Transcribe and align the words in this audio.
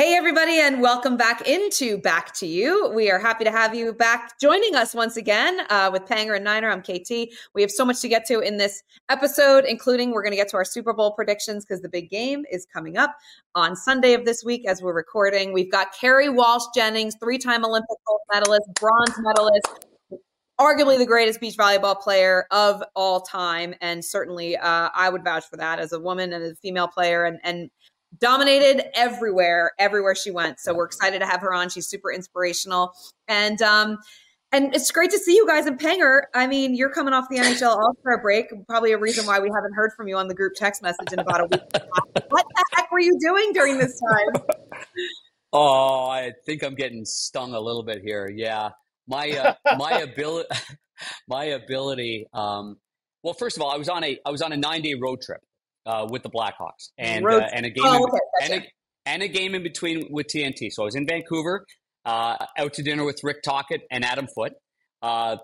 Hey, 0.00 0.14
everybody, 0.14 0.58
and 0.58 0.80
welcome 0.80 1.18
back 1.18 1.46
into 1.46 1.98
Back 1.98 2.32
to 2.36 2.46
You. 2.46 2.90
We 2.94 3.10
are 3.10 3.18
happy 3.18 3.44
to 3.44 3.50
have 3.50 3.74
you 3.74 3.92
back 3.92 4.40
joining 4.40 4.74
us 4.74 4.94
once 4.94 5.18
again 5.18 5.60
uh, 5.68 5.90
with 5.92 6.06
Panger 6.06 6.36
and 6.36 6.44
Niner. 6.44 6.70
I'm 6.70 6.80
KT. 6.80 7.28
We 7.54 7.60
have 7.60 7.70
so 7.70 7.84
much 7.84 8.00
to 8.00 8.08
get 8.08 8.24
to 8.28 8.40
in 8.40 8.56
this 8.56 8.82
episode, 9.10 9.66
including 9.66 10.12
we're 10.12 10.22
going 10.22 10.32
to 10.32 10.38
get 10.38 10.48
to 10.52 10.56
our 10.56 10.64
Super 10.64 10.94
Bowl 10.94 11.12
predictions 11.12 11.66
because 11.66 11.82
the 11.82 11.88
big 11.90 12.08
game 12.08 12.46
is 12.50 12.66
coming 12.72 12.96
up 12.96 13.14
on 13.54 13.76
Sunday 13.76 14.14
of 14.14 14.24
this 14.24 14.42
week 14.42 14.66
as 14.66 14.80
we're 14.80 14.94
recording. 14.94 15.52
We've 15.52 15.70
got 15.70 15.88
Kerri 15.94 16.34
Walsh 16.34 16.64
Jennings, 16.74 17.16
three 17.20 17.36
time 17.36 17.62
Olympic 17.62 17.98
gold 18.06 18.20
medalist, 18.32 18.70
bronze 18.80 19.18
medalist, 19.18 19.84
arguably 20.58 20.96
the 20.96 21.04
greatest 21.04 21.42
beach 21.42 21.58
volleyball 21.58 22.00
player 22.00 22.46
of 22.50 22.82
all 22.96 23.20
time. 23.20 23.74
And 23.82 24.02
certainly 24.02 24.56
uh, 24.56 24.88
I 24.94 25.10
would 25.10 25.24
vouch 25.24 25.44
for 25.44 25.58
that 25.58 25.78
as 25.78 25.92
a 25.92 26.00
woman 26.00 26.32
and 26.32 26.42
a 26.42 26.54
female 26.54 26.88
player. 26.88 27.26
And, 27.26 27.38
and 27.44 27.70
dominated 28.18 28.96
everywhere, 28.98 29.72
everywhere 29.78 30.14
she 30.14 30.30
went. 30.30 30.60
So 30.60 30.74
we're 30.74 30.86
excited 30.86 31.20
to 31.20 31.26
have 31.26 31.40
her 31.40 31.52
on. 31.52 31.68
She's 31.68 31.86
super 31.86 32.12
inspirational. 32.12 32.92
And 33.28 33.60
um, 33.62 33.98
and 34.52 34.74
it's 34.74 34.90
great 34.90 35.10
to 35.12 35.18
see 35.18 35.36
you 35.36 35.46
guys 35.46 35.66
in 35.66 35.78
Panger. 35.78 36.22
I 36.34 36.46
mean, 36.48 36.74
you're 36.74 36.90
coming 36.90 37.14
off 37.14 37.28
the 37.30 37.36
NHL 37.36 37.68
All 37.76 37.94
Star 38.00 38.20
break. 38.20 38.46
Probably 38.66 38.92
a 38.92 38.98
reason 38.98 39.26
why 39.26 39.38
we 39.38 39.48
haven't 39.54 39.74
heard 39.74 39.92
from 39.96 40.08
you 40.08 40.16
on 40.16 40.28
the 40.28 40.34
group 40.34 40.54
text 40.56 40.82
message 40.82 41.12
in 41.12 41.20
about 41.20 41.40
a 41.40 41.44
week. 41.44 41.62
what 42.28 42.46
the 42.54 42.64
heck 42.74 42.90
were 42.90 43.00
you 43.00 43.16
doing 43.20 43.52
during 43.52 43.78
this 43.78 44.00
time? 44.00 44.42
Oh, 45.52 46.08
I 46.08 46.32
think 46.46 46.62
I'm 46.62 46.74
getting 46.74 47.04
stung 47.04 47.54
a 47.54 47.60
little 47.60 47.82
bit 47.84 48.02
here. 48.02 48.28
Yeah, 48.34 48.70
my 49.06 49.30
uh, 49.30 49.76
my 49.76 49.92
ability, 50.00 50.48
my 51.28 51.44
ability. 51.44 52.26
Um, 52.32 52.76
well, 53.22 53.34
first 53.34 53.56
of 53.56 53.62
all, 53.62 53.70
I 53.70 53.76
was 53.76 53.88
on 53.88 54.02
a 54.02 54.18
I 54.26 54.30
was 54.30 54.42
on 54.42 54.52
a 54.52 54.56
nine 54.56 54.82
day 54.82 54.94
road 54.94 55.20
trip 55.20 55.40
uh, 55.86 56.06
with 56.10 56.22
the 56.22 56.30
Blackhawks 56.30 56.90
and 56.98 57.24
uh, 57.26 57.48
and 57.52 57.66
a 57.66 57.70
game 57.70 57.84
oh, 57.84 58.04
okay. 58.04 58.46
in, 58.46 58.52
and, 58.52 58.62
a, 58.62 58.66
and 59.06 59.22
a 59.22 59.28
game 59.28 59.54
in 59.54 59.62
between 59.62 60.06
with 60.10 60.26
TNT. 60.26 60.70
So 60.70 60.82
I 60.82 60.84
was 60.86 60.94
in 60.94 61.06
Vancouver, 61.06 61.64
uh, 62.04 62.36
out 62.58 62.72
to 62.74 62.82
dinner 62.82 63.04
with 63.04 63.20
Rick 63.22 63.42
Tocchet 63.42 63.82
and 63.90 64.04
Adam 64.04 64.26
Foote. 64.34 64.52
Uh, 65.02 65.36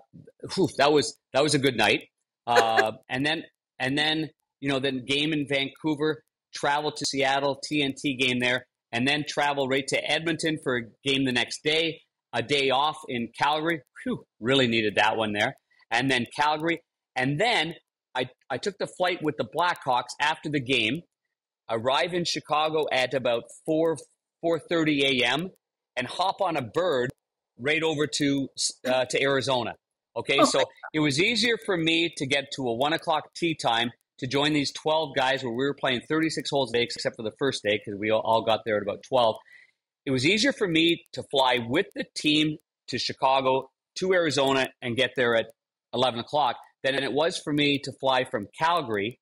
whew, 0.55 0.67
that 0.77 0.91
was 0.91 1.17
that 1.33 1.43
was 1.43 1.53
a 1.53 1.59
good 1.59 1.77
night. 1.77 2.01
Uh, 2.45 2.91
and 3.09 3.25
then 3.25 3.43
and 3.79 3.97
then 3.97 4.29
you 4.59 4.69
know 4.69 4.79
then 4.79 5.03
game 5.05 5.33
in 5.33 5.45
Vancouver, 5.47 6.23
travel 6.53 6.91
to 6.91 7.05
Seattle, 7.05 7.59
TNT 7.71 8.17
game 8.17 8.39
there, 8.39 8.65
and 8.91 9.07
then 9.07 9.25
travel 9.27 9.67
right 9.67 9.87
to 9.87 10.09
Edmonton 10.09 10.57
for 10.63 10.77
a 10.77 10.81
game 11.03 11.25
the 11.25 11.31
next 11.31 11.63
day. 11.63 12.01
A 12.33 12.43
day 12.43 12.69
off 12.69 12.97
in 13.07 13.29
Calgary. 13.39 13.81
Whew, 14.03 14.23
really 14.39 14.67
needed 14.67 14.95
that 14.95 15.15
one 15.15 15.31
there. 15.31 15.55
And 15.89 16.11
then 16.11 16.25
Calgary, 16.37 16.81
and 17.15 17.39
then 17.39 17.73
I, 18.17 18.29
I 18.49 18.57
took 18.57 18.77
the 18.79 18.87
flight 18.87 19.21
with 19.21 19.37
the 19.37 19.45
Blackhawks 19.45 20.15
after 20.19 20.49
the 20.49 20.59
game, 20.59 21.01
arrive 21.69 22.13
in 22.13 22.25
Chicago 22.25 22.85
at 22.91 23.13
about 23.13 23.43
4 23.65 23.97
4:30 24.43 25.21
a.m. 25.21 25.49
and 25.95 26.07
hop 26.07 26.41
on 26.41 26.57
a 26.57 26.61
bird 26.61 27.11
right 27.59 27.81
over 27.81 28.07
to 28.07 28.49
uh, 28.87 29.05
to 29.05 29.21
Arizona. 29.21 29.75
Okay, 30.15 30.43
so 30.43 30.63
it 30.93 30.99
was 30.99 31.19
easier 31.19 31.57
for 31.65 31.77
me 31.77 32.11
to 32.17 32.25
get 32.25 32.51
to 32.55 32.67
a 32.67 32.73
one 32.73 32.93
o'clock 32.93 33.33
tee 33.35 33.55
time 33.55 33.91
to 34.19 34.25
join 34.25 34.53
these 34.53 34.71
12 34.71 35.15
guys 35.15 35.43
where 35.43 35.53
we 35.53 35.63
were 35.63 35.75
playing 35.75 36.01
36 36.09 36.49
holes 36.49 36.71
a 36.71 36.77
day, 36.77 36.83
except 36.83 37.15
for 37.15 37.23
the 37.23 37.35
first 37.37 37.61
day 37.61 37.79
because 37.83 37.99
we 37.99 38.09
all 38.11 38.43
got 38.43 38.61
there 38.65 38.77
at 38.77 38.81
about 38.81 39.03
12. 39.03 39.35
It 40.07 40.11
was 40.11 40.25
easier 40.25 40.53
for 40.53 40.67
me 40.67 41.05
to 41.13 41.23
fly 41.29 41.59
with 41.67 41.85
the 41.93 42.05
team 42.15 42.57
to 42.87 42.97
Chicago 42.97 43.69
to 43.99 44.13
Arizona 44.13 44.69
and 44.81 44.95
get 44.95 45.11
there 45.15 45.35
at 45.35 45.47
11 45.93 46.19
o'clock 46.19 46.55
than 46.91 47.03
it 47.03 47.13
was 47.13 47.39
for 47.43 47.53
me 47.53 47.79
to 47.83 47.91
fly 47.99 48.23
from 48.23 48.47
Calgary 48.57 49.19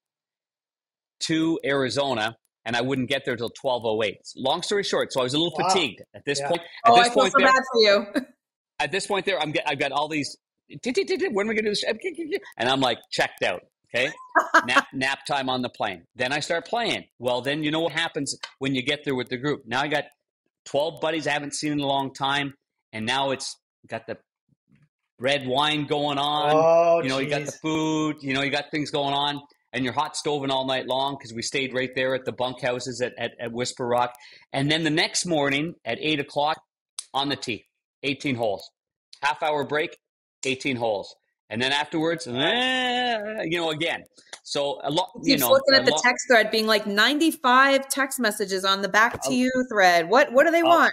to 1.22 1.60
Arizona 1.66 2.36
and 2.66 2.76
I 2.76 2.82
wouldn't 2.82 3.10
get 3.10 3.24
there 3.26 3.36
till 3.36 3.52
1208. 3.62 4.18
Long 4.38 4.64
story 4.64 4.84
short, 4.84 5.14
so 5.14 5.22
I 5.22 5.24
was 5.24 5.34
a 5.34 5.38
little 5.38 5.54
wow. 5.58 5.70
fatigued 5.70 6.02
at 6.16 6.26
this 6.26 6.40
yeah. 6.40 6.48
point. 6.48 6.62
At 6.86 6.92
oh, 6.92 6.96
this 6.96 7.06
I 7.06 7.10
feel 7.10 7.22
point 7.22 7.32
so 7.34 7.38
there, 7.38 7.48
bad 7.48 7.64
for 7.72 7.82
you. 7.82 8.06
at 8.80 8.92
this 8.92 9.08
point 9.08 9.26
there, 9.26 9.40
I'm 9.40 9.52
get, 9.52 9.64
I've 9.68 9.80
got 9.80 9.92
all 9.92 10.08
these, 10.08 10.36
when 10.68 10.80
are 10.88 11.50
we 11.50 11.56
going 11.56 11.58
to 11.58 11.62
do 11.64 11.70
this? 11.70 11.84
And 12.58 12.68
I'm 12.68 12.82
like 12.82 12.98
checked 13.12 13.44
out. 13.44 13.62
Okay. 13.94 14.12
nap, 14.66 14.88
nap 14.94 15.20
time 15.28 15.48
on 15.48 15.62
the 15.62 15.70
plane. 15.70 16.04
Then 16.16 16.34
I 16.34 16.40
start 16.40 16.68
playing. 16.68 17.06
Well, 17.20 17.42
then 17.42 17.64
you 17.64 17.72
know 17.72 17.82
what 17.82 17.94
happens 17.94 18.36
when 18.60 18.74
you 18.74 18.84
get 18.84 19.06
there 19.06 19.16
with 19.16 19.30
the 19.30 19.38
group. 19.38 19.62
Now 19.68 19.82
I 19.82 19.88
got 19.88 20.06
12 20.66 21.00
buddies 21.00 21.28
I 21.28 21.32
haven't 21.32 21.54
seen 21.54 21.72
in 21.72 21.80
a 21.80 21.86
long 21.86 22.14
time. 22.14 22.56
And 22.92 23.06
now 23.06 23.32
it's 23.32 23.56
got 23.88 24.08
the 24.08 24.18
red 25.20 25.48
wine 25.48 25.86
going 25.86 26.18
on. 26.18 26.52
Oh, 26.54 27.02
you 27.02 27.10
know, 27.10 27.20
geez. 27.20 27.26
you 27.26 27.38
got 27.38 27.46
the 27.46 27.52
food. 27.52 28.18
You 28.22 28.34
know, 28.34 28.42
you 28.42 28.52
got 28.52 28.72
things 28.72 28.92
going 28.92 29.14
on, 29.14 29.42
and 29.74 29.84
you're 29.84 29.94
hot 29.94 30.16
stoving 30.16 30.50
all 30.50 30.66
night 30.66 30.88
long 30.88 31.16
because 31.18 31.34
we 31.34 31.42
stayed 31.42 31.74
right 31.74 31.94
there 31.96 32.16
at 32.16 32.26
the 32.26 32.34
bunkhouses 32.34 33.02
at, 33.02 33.14
at, 33.18 33.32
at 33.40 33.52
Whisper 33.52 33.88
Rock. 33.88 34.14
And 34.54 34.70
then 34.70 34.84
the 34.84 34.90
next 34.90 35.26
morning 35.26 35.76
at 35.86 35.98
eight 36.02 36.20
o'clock 36.20 36.62
on 37.14 37.30
the 37.30 37.36
tee, 37.36 37.66
18 38.04 38.36
holes, 38.36 38.70
half 39.22 39.42
hour 39.42 39.64
break, 39.66 39.98
18 40.46 40.76
holes. 40.76 41.16
And 41.50 41.62
then 41.62 41.72
afterwards, 41.72 42.28
eh, 42.28 43.44
you 43.44 43.60
know, 43.60 43.70
again. 43.70 44.04
So 44.44 44.80
a 44.84 44.90
lot. 44.90 45.12
You 45.22 45.38
know, 45.38 45.50
looking 45.52 45.76
at 45.76 45.86
the 45.86 46.00
text 46.04 46.28
thread, 46.28 46.50
being 46.50 46.66
like 46.66 46.88
ninety-five 46.88 47.88
text 47.88 48.20
messages 48.20 48.66
on 48.66 48.82
the 48.82 48.90
back 48.90 49.22
to 49.24 49.34
you 49.34 49.52
thread. 49.70 50.10
What 50.10 50.32
what 50.34 50.46
do 50.46 50.52
they 50.52 50.64
want? 50.64 50.92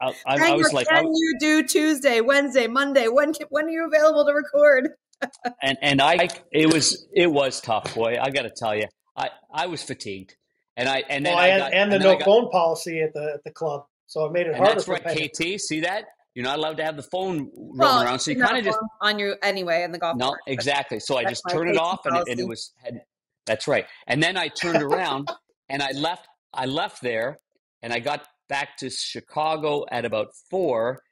I, 0.00 0.12
I, 0.26 0.50
I 0.50 0.52
was 0.54 0.72
like, 0.72 0.88
can 0.88 1.06
you 1.06 1.36
do 1.38 1.62
Tuesday, 1.62 2.20
Wednesday, 2.20 2.66
Monday? 2.66 3.08
When 3.08 3.32
when 3.50 3.66
are 3.66 3.70
you 3.70 3.86
available 3.86 4.24
to 4.26 4.32
record? 4.32 4.90
and 5.62 5.78
and 5.80 6.02
I, 6.02 6.28
it 6.52 6.72
was 6.72 7.06
it 7.12 7.30
was 7.30 7.60
tough, 7.60 7.94
boy. 7.94 8.18
I 8.20 8.30
got 8.30 8.42
to 8.42 8.50
tell 8.50 8.74
you, 8.74 8.86
I 9.16 9.30
I 9.52 9.66
was 9.66 9.82
fatigued, 9.82 10.36
and 10.76 10.88
I 10.88 11.04
and 11.08 11.24
then 11.24 11.34
well, 11.34 11.42
I 11.42 11.48
and, 11.48 11.60
got, 11.60 11.74
and 11.74 11.92
the 11.92 11.96
and 11.96 12.04
no 12.04 12.12
got, 12.14 12.24
phone 12.24 12.50
policy 12.50 13.00
at 13.00 13.14
the 13.14 13.32
at 13.34 13.44
the 13.44 13.50
club, 13.50 13.84
so 14.06 14.24
it 14.26 14.32
made 14.32 14.46
it 14.46 14.56
harder. 14.56 14.74
That's 14.74 14.88
right, 14.88 15.32
KT. 15.32 15.60
See 15.60 15.80
that? 15.80 16.04
You're 16.34 16.44
not 16.44 16.58
allowed 16.58 16.78
to 16.78 16.84
have 16.84 16.96
the 16.96 17.02
phone 17.04 17.48
rolling 17.54 17.78
well, 17.78 18.02
around, 18.02 18.18
so 18.18 18.32
you 18.32 18.40
kind 18.42 18.58
of 18.58 18.64
just 18.64 18.78
on 19.00 19.20
you 19.20 19.36
anyway 19.42 19.84
in 19.84 19.92
the 19.92 19.98
golf. 19.98 20.16
No, 20.16 20.28
course. 20.30 20.40
exactly. 20.48 20.98
So 20.98 21.16
I 21.16 21.24
just 21.24 21.42
turned 21.48 21.70
it 21.70 21.76
off, 21.76 22.04
and 22.06 22.16
it, 22.16 22.24
and 22.28 22.40
it, 22.40 22.48
was. 22.48 22.72
Had, 22.82 23.02
that's 23.46 23.68
right. 23.68 23.86
And 24.08 24.20
then 24.20 24.36
I 24.36 24.48
turned 24.48 24.82
around 24.82 25.30
and 25.68 25.80
I 25.80 25.92
left. 25.92 26.26
I 26.52 26.66
left 26.66 27.02
there, 27.02 27.38
and 27.82 27.92
I 27.92 28.00
got 28.00 28.26
back 28.54 28.76
to 28.76 28.88
Chicago 28.88 29.84
at 29.90 30.04
about 30.04 30.28
four. 30.48 31.02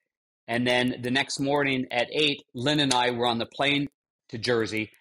And 0.47 0.65
then 0.65 1.01
the 1.03 1.11
next 1.11 1.41
morning 1.41 1.87
at 1.91 2.07
eight, 2.13 2.41
Lynn 2.55 2.79
and 2.79 2.95
I 2.95 3.11
were 3.11 3.27
on 3.27 3.39
the 3.39 3.47
plane 3.47 3.89
to 4.29 4.39
Jersey 4.39 4.93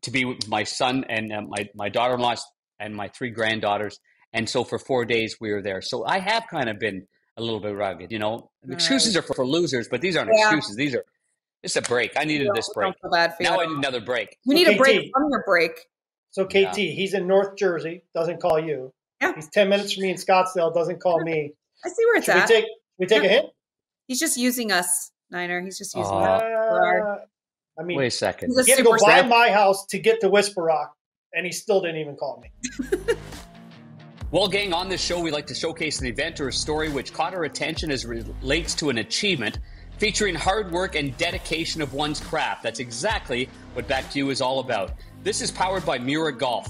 to 0.00 0.10
be 0.10 0.24
with 0.24 0.48
my 0.48 0.64
son 0.64 1.04
and 1.08 1.32
uh, 1.32 1.42
my, 1.42 1.68
my 1.76 1.88
daughter 1.88 2.14
in 2.14 2.20
law 2.20 2.34
and 2.80 2.96
my 2.96 3.06
three 3.16 3.30
granddaughters. 3.30 4.00
And 4.32 4.48
so 4.48 4.64
for 4.64 4.76
four 4.76 5.04
days 5.04 5.36
we 5.40 5.52
were 5.52 5.62
there. 5.62 5.82
So 5.82 6.04
I 6.04 6.18
have 6.18 6.48
kind 6.50 6.68
of 6.68 6.80
been 6.80 7.06
a 7.36 7.42
little 7.42 7.60
bit 7.60 7.76
rugged, 7.76 8.10
you 8.10 8.18
know. 8.18 8.50
Excuses 8.68 9.16
are 9.16 9.22
for, 9.22 9.34
for, 9.34 9.46
losers, 9.46 9.86
but 9.88 10.00
these 10.00 10.16
aren't 10.16 10.32
yeah. 10.36 10.46
excuses. 10.46 10.74
These 10.74 10.96
are 10.96 11.04
it's 11.62 11.76
a 11.76 11.82
break. 11.82 12.10
I 12.16 12.24
needed 12.24 12.48
this 12.56 12.68
break. 12.74 12.92
now 13.40 13.60
I 13.60 13.66
need 13.66 13.76
another 13.76 14.00
break. 14.00 14.36
We 14.44 14.56
need 14.56 14.66
so 14.66 14.72
a 14.72 14.76
break 14.76 15.10
from 15.14 15.28
your 15.30 15.44
break. 15.46 15.70
So 16.32 16.44
KT, 16.44 16.54
yeah. 16.54 16.72
he's 16.72 17.14
in 17.14 17.28
North 17.28 17.56
Jersey, 17.56 18.02
doesn't 18.16 18.40
call 18.40 18.58
you. 18.58 18.92
Yeah. 19.22 19.32
He's 19.36 19.48
10 19.48 19.68
minutes 19.68 19.92
from 19.92 20.02
me 20.02 20.10
in 20.10 20.16
Scottsdale, 20.16 20.74
doesn't 20.74 21.00
call 21.00 21.22
me. 21.22 21.52
I 21.84 21.88
see 21.88 22.04
where 22.04 22.16
it's 22.16 22.26
Should 22.26 22.36
at. 22.36 22.48
We 22.48 22.54
take, 22.54 22.64
we 22.98 23.06
take 23.06 23.22
yeah. 23.22 23.28
a 23.28 23.32
hint? 23.32 23.46
He's 24.06 24.20
just 24.20 24.36
using 24.36 24.72
us, 24.72 25.10
Niner. 25.30 25.60
He's 25.62 25.78
just 25.78 25.94
using 25.94 26.12
uh, 26.12 26.16
us. 26.16 27.20
I 27.78 27.82
mean, 27.82 27.96
wait 27.96 28.06
a 28.06 28.10
second. 28.10 28.52
He 28.64 28.70
had 28.70 28.78
to 28.78 28.84
go 28.84 28.96
buy 28.98 29.22
my 29.22 29.50
house 29.50 29.86
to 29.86 29.98
get 29.98 30.20
to 30.20 30.28
Whisper 30.28 30.62
Rock, 30.62 30.94
and 31.32 31.46
he 31.46 31.52
still 31.52 31.80
didn't 31.80 32.00
even 32.00 32.16
call 32.16 32.42
me. 32.42 33.16
Well, 34.32 34.48
gang, 34.48 34.72
on 34.72 34.88
this 34.88 35.04
show, 35.04 35.20
we 35.20 35.30
like 35.30 35.46
to 35.48 35.54
showcase 35.54 36.00
an 36.00 36.06
event 36.06 36.40
or 36.40 36.48
a 36.48 36.52
story 36.54 36.88
which 36.88 37.12
caught 37.12 37.34
our 37.34 37.44
attention 37.44 37.90
as 37.90 38.06
relates 38.06 38.74
to 38.76 38.88
an 38.88 38.96
achievement 38.96 39.58
featuring 39.98 40.34
hard 40.34 40.72
work 40.72 40.94
and 40.94 41.14
dedication 41.18 41.82
of 41.82 41.92
one's 41.92 42.18
craft. 42.18 42.62
That's 42.62 42.80
exactly 42.80 43.50
what 43.74 43.86
Back 43.88 44.10
to 44.12 44.18
You 44.18 44.30
is 44.30 44.40
all 44.40 44.60
about. 44.60 44.94
This 45.22 45.42
is 45.42 45.50
powered 45.50 45.84
by 45.84 45.98
Miura 45.98 46.34
Golf. 46.34 46.66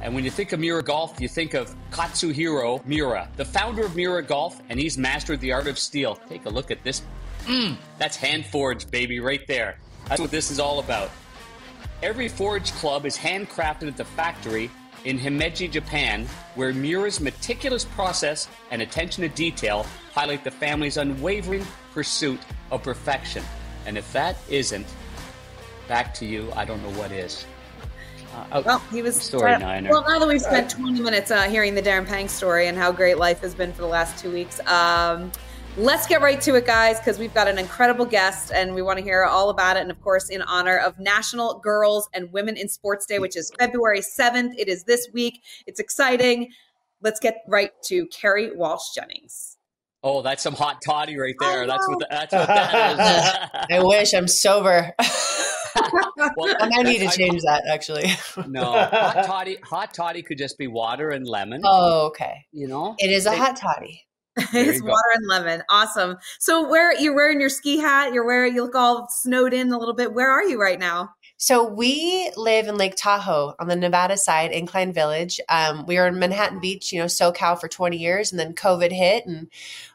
And 0.00 0.14
when 0.14 0.24
you 0.24 0.30
think 0.30 0.52
of 0.52 0.60
Miura 0.60 0.82
Golf, 0.82 1.20
you 1.20 1.28
think 1.28 1.54
of 1.54 1.74
Katsuhiro 1.90 2.84
Miura, 2.86 3.28
the 3.36 3.44
founder 3.44 3.84
of 3.84 3.96
Miura 3.96 4.22
Golf, 4.22 4.60
and 4.68 4.78
he's 4.78 4.98
mastered 4.98 5.40
the 5.40 5.52
art 5.52 5.66
of 5.66 5.78
steel. 5.78 6.16
Take 6.28 6.44
a 6.46 6.50
look 6.50 6.70
at 6.70 6.82
this. 6.84 7.02
Mm, 7.44 7.76
that's 7.98 8.16
hand 8.16 8.44
forged, 8.46 8.90
baby, 8.90 9.20
right 9.20 9.46
there. 9.46 9.78
That's 10.08 10.20
what 10.20 10.30
this 10.30 10.50
is 10.50 10.60
all 10.60 10.78
about. 10.78 11.10
Every 12.02 12.28
forged 12.28 12.74
club 12.74 13.06
is 13.06 13.16
handcrafted 13.16 13.88
at 13.88 13.96
the 13.96 14.04
factory 14.04 14.70
in 15.04 15.18
Himeji, 15.18 15.70
Japan, 15.70 16.26
where 16.56 16.72
Miura's 16.74 17.20
meticulous 17.20 17.84
process 17.84 18.48
and 18.70 18.82
attention 18.82 19.22
to 19.22 19.28
detail 19.28 19.86
highlight 20.12 20.44
the 20.44 20.50
family's 20.50 20.96
unwavering 20.96 21.64
pursuit 21.92 22.40
of 22.70 22.82
perfection. 22.82 23.42
And 23.86 23.96
if 23.96 24.12
that 24.12 24.36
isn't 24.48 24.86
back 25.88 26.12
to 26.14 26.26
you, 26.26 26.52
I 26.54 26.64
don't 26.64 26.82
know 26.82 26.98
what 26.98 27.12
is. 27.12 27.46
Uh, 28.36 28.44
oh, 28.52 28.62
well, 28.62 28.78
he 28.92 29.00
was 29.00 29.16
story 29.16 29.54
uh, 29.54 29.58
niner. 29.58 29.90
Well, 29.90 30.04
now 30.06 30.18
that 30.18 30.28
we've 30.28 30.42
spent 30.42 30.68
20 30.70 31.00
minutes 31.00 31.30
uh, 31.30 31.44
hearing 31.44 31.74
the 31.74 31.80
Darren 31.80 32.06
Pang 32.06 32.28
story 32.28 32.66
and 32.66 32.76
how 32.76 32.92
great 32.92 33.16
life 33.16 33.40
has 33.40 33.54
been 33.54 33.72
for 33.72 33.80
the 33.80 33.88
last 33.88 34.18
two 34.18 34.30
weeks, 34.30 34.60
um, 34.66 35.32
let's 35.78 36.06
get 36.06 36.20
right 36.20 36.38
to 36.42 36.54
it, 36.54 36.66
guys, 36.66 36.98
because 36.98 37.18
we've 37.18 37.32
got 37.32 37.48
an 37.48 37.58
incredible 37.58 38.04
guest 38.04 38.52
and 38.52 38.74
we 38.74 38.82
want 38.82 38.98
to 38.98 39.02
hear 39.02 39.24
all 39.24 39.48
about 39.48 39.78
it. 39.78 39.80
And 39.80 39.90
of 39.90 39.98
course, 40.02 40.28
in 40.28 40.42
honor 40.42 40.76
of 40.76 40.98
National 40.98 41.60
Girls 41.60 42.10
and 42.12 42.30
Women 42.30 42.58
in 42.58 42.68
Sports 42.68 43.06
Day, 43.06 43.18
which 43.20 43.36
is 43.36 43.50
February 43.58 44.00
7th. 44.00 44.52
It 44.58 44.68
is 44.68 44.84
this 44.84 45.08
week. 45.14 45.42
It's 45.66 45.80
exciting. 45.80 46.50
Let's 47.00 47.20
get 47.20 47.42
right 47.48 47.70
to 47.84 48.06
Kerri 48.08 48.54
Walsh 48.54 48.94
Jennings. 48.94 49.45
Oh, 50.08 50.22
that's 50.22 50.40
some 50.40 50.54
hot 50.54 50.80
toddy 50.86 51.18
right 51.18 51.34
there. 51.40 51.66
That's 51.66 51.84
what 51.88 51.98
the, 51.98 52.06
that's 52.08 52.32
what 52.32 52.46
that 52.46 52.92
is. 52.92 53.66
I 53.76 53.82
wish 53.82 54.14
I'm 54.14 54.28
sober. 54.28 54.92
well, 56.36 56.54
I 56.60 56.68
might 56.68 56.84
need 56.84 57.00
to 57.00 57.08
change 57.08 57.42
I, 57.48 57.54
that 57.56 57.64
actually. 57.68 58.12
no, 58.46 58.62
hot 58.70 59.24
toddy. 59.26 59.58
Hot 59.64 59.92
toddy 59.92 60.22
could 60.22 60.38
just 60.38 60.58
be 60.58 60.68
water 60.68 61.10
and 61.10 61.26
lemon. 61.26 61.62
Oh, 61.64 62.06
okay. 62.06 62.46
You 62.52 62.68
know, 62.68 62.94
it 63.00 63.10
is 63.10 63.26
a 63.26 63.30
they, 63.30 63.36
hot 63.36 63.56
toddy. 63.56 64.04
it's 64.36 64.80
water 64.80 65.10
and 65.14 65.26
lemon. 65.28 65.64
Awesome. 65.68 66.18
So 66.38 66.68
where 66.68 66.96
you're 66.96 67.16
wearing 67.16 67.40
your 67.40 67.48
ski 67.48 67.78
hat, 67.78 68.12
you're 68.12 68.24
wearing 68.24 68.54
you 68.54 68.62
look 68.62 68.76
all 68.76 69.08
snowed 69.10 69.52
in 69.52 69.72
a 69.72 69.78
little 69.78 69.94
bit. 69.96 70.14
Where 70.14 70.30
are 70.30 70.44
you 70.44 70.62
right 70.62 70.78
now? 70.78 71.10
So 71.38 71.66
we 71.66 72.30
live 72.36 72.66
in 72.66 72.76
Lake 72.76 72.94
Tahoe 72.96 73.54
on 73.58 73.68
the 73.68 73.76
Nevada 73.76 74.16
side, 74.16 74.52
Incline 74.52 74.92
Village. 74.92 75.38
Um, 75.50 75.84
we 75.86 75.96
were 75.96 76.06
in 76.06 76.18
Manhattan 76.18 76.60
Beach, 76.60 76.92
you 76.92 76.98
know, 76.98 77.06
SoCal 77.06 77.60
for 77.60 77.68
20 77.68 77.96
years, 77.96 78.32
and 78.32 78.40
then 78.40 78.54
COVID 78.54 78.90
hit, 78.90 79.26
and 79.26 79.48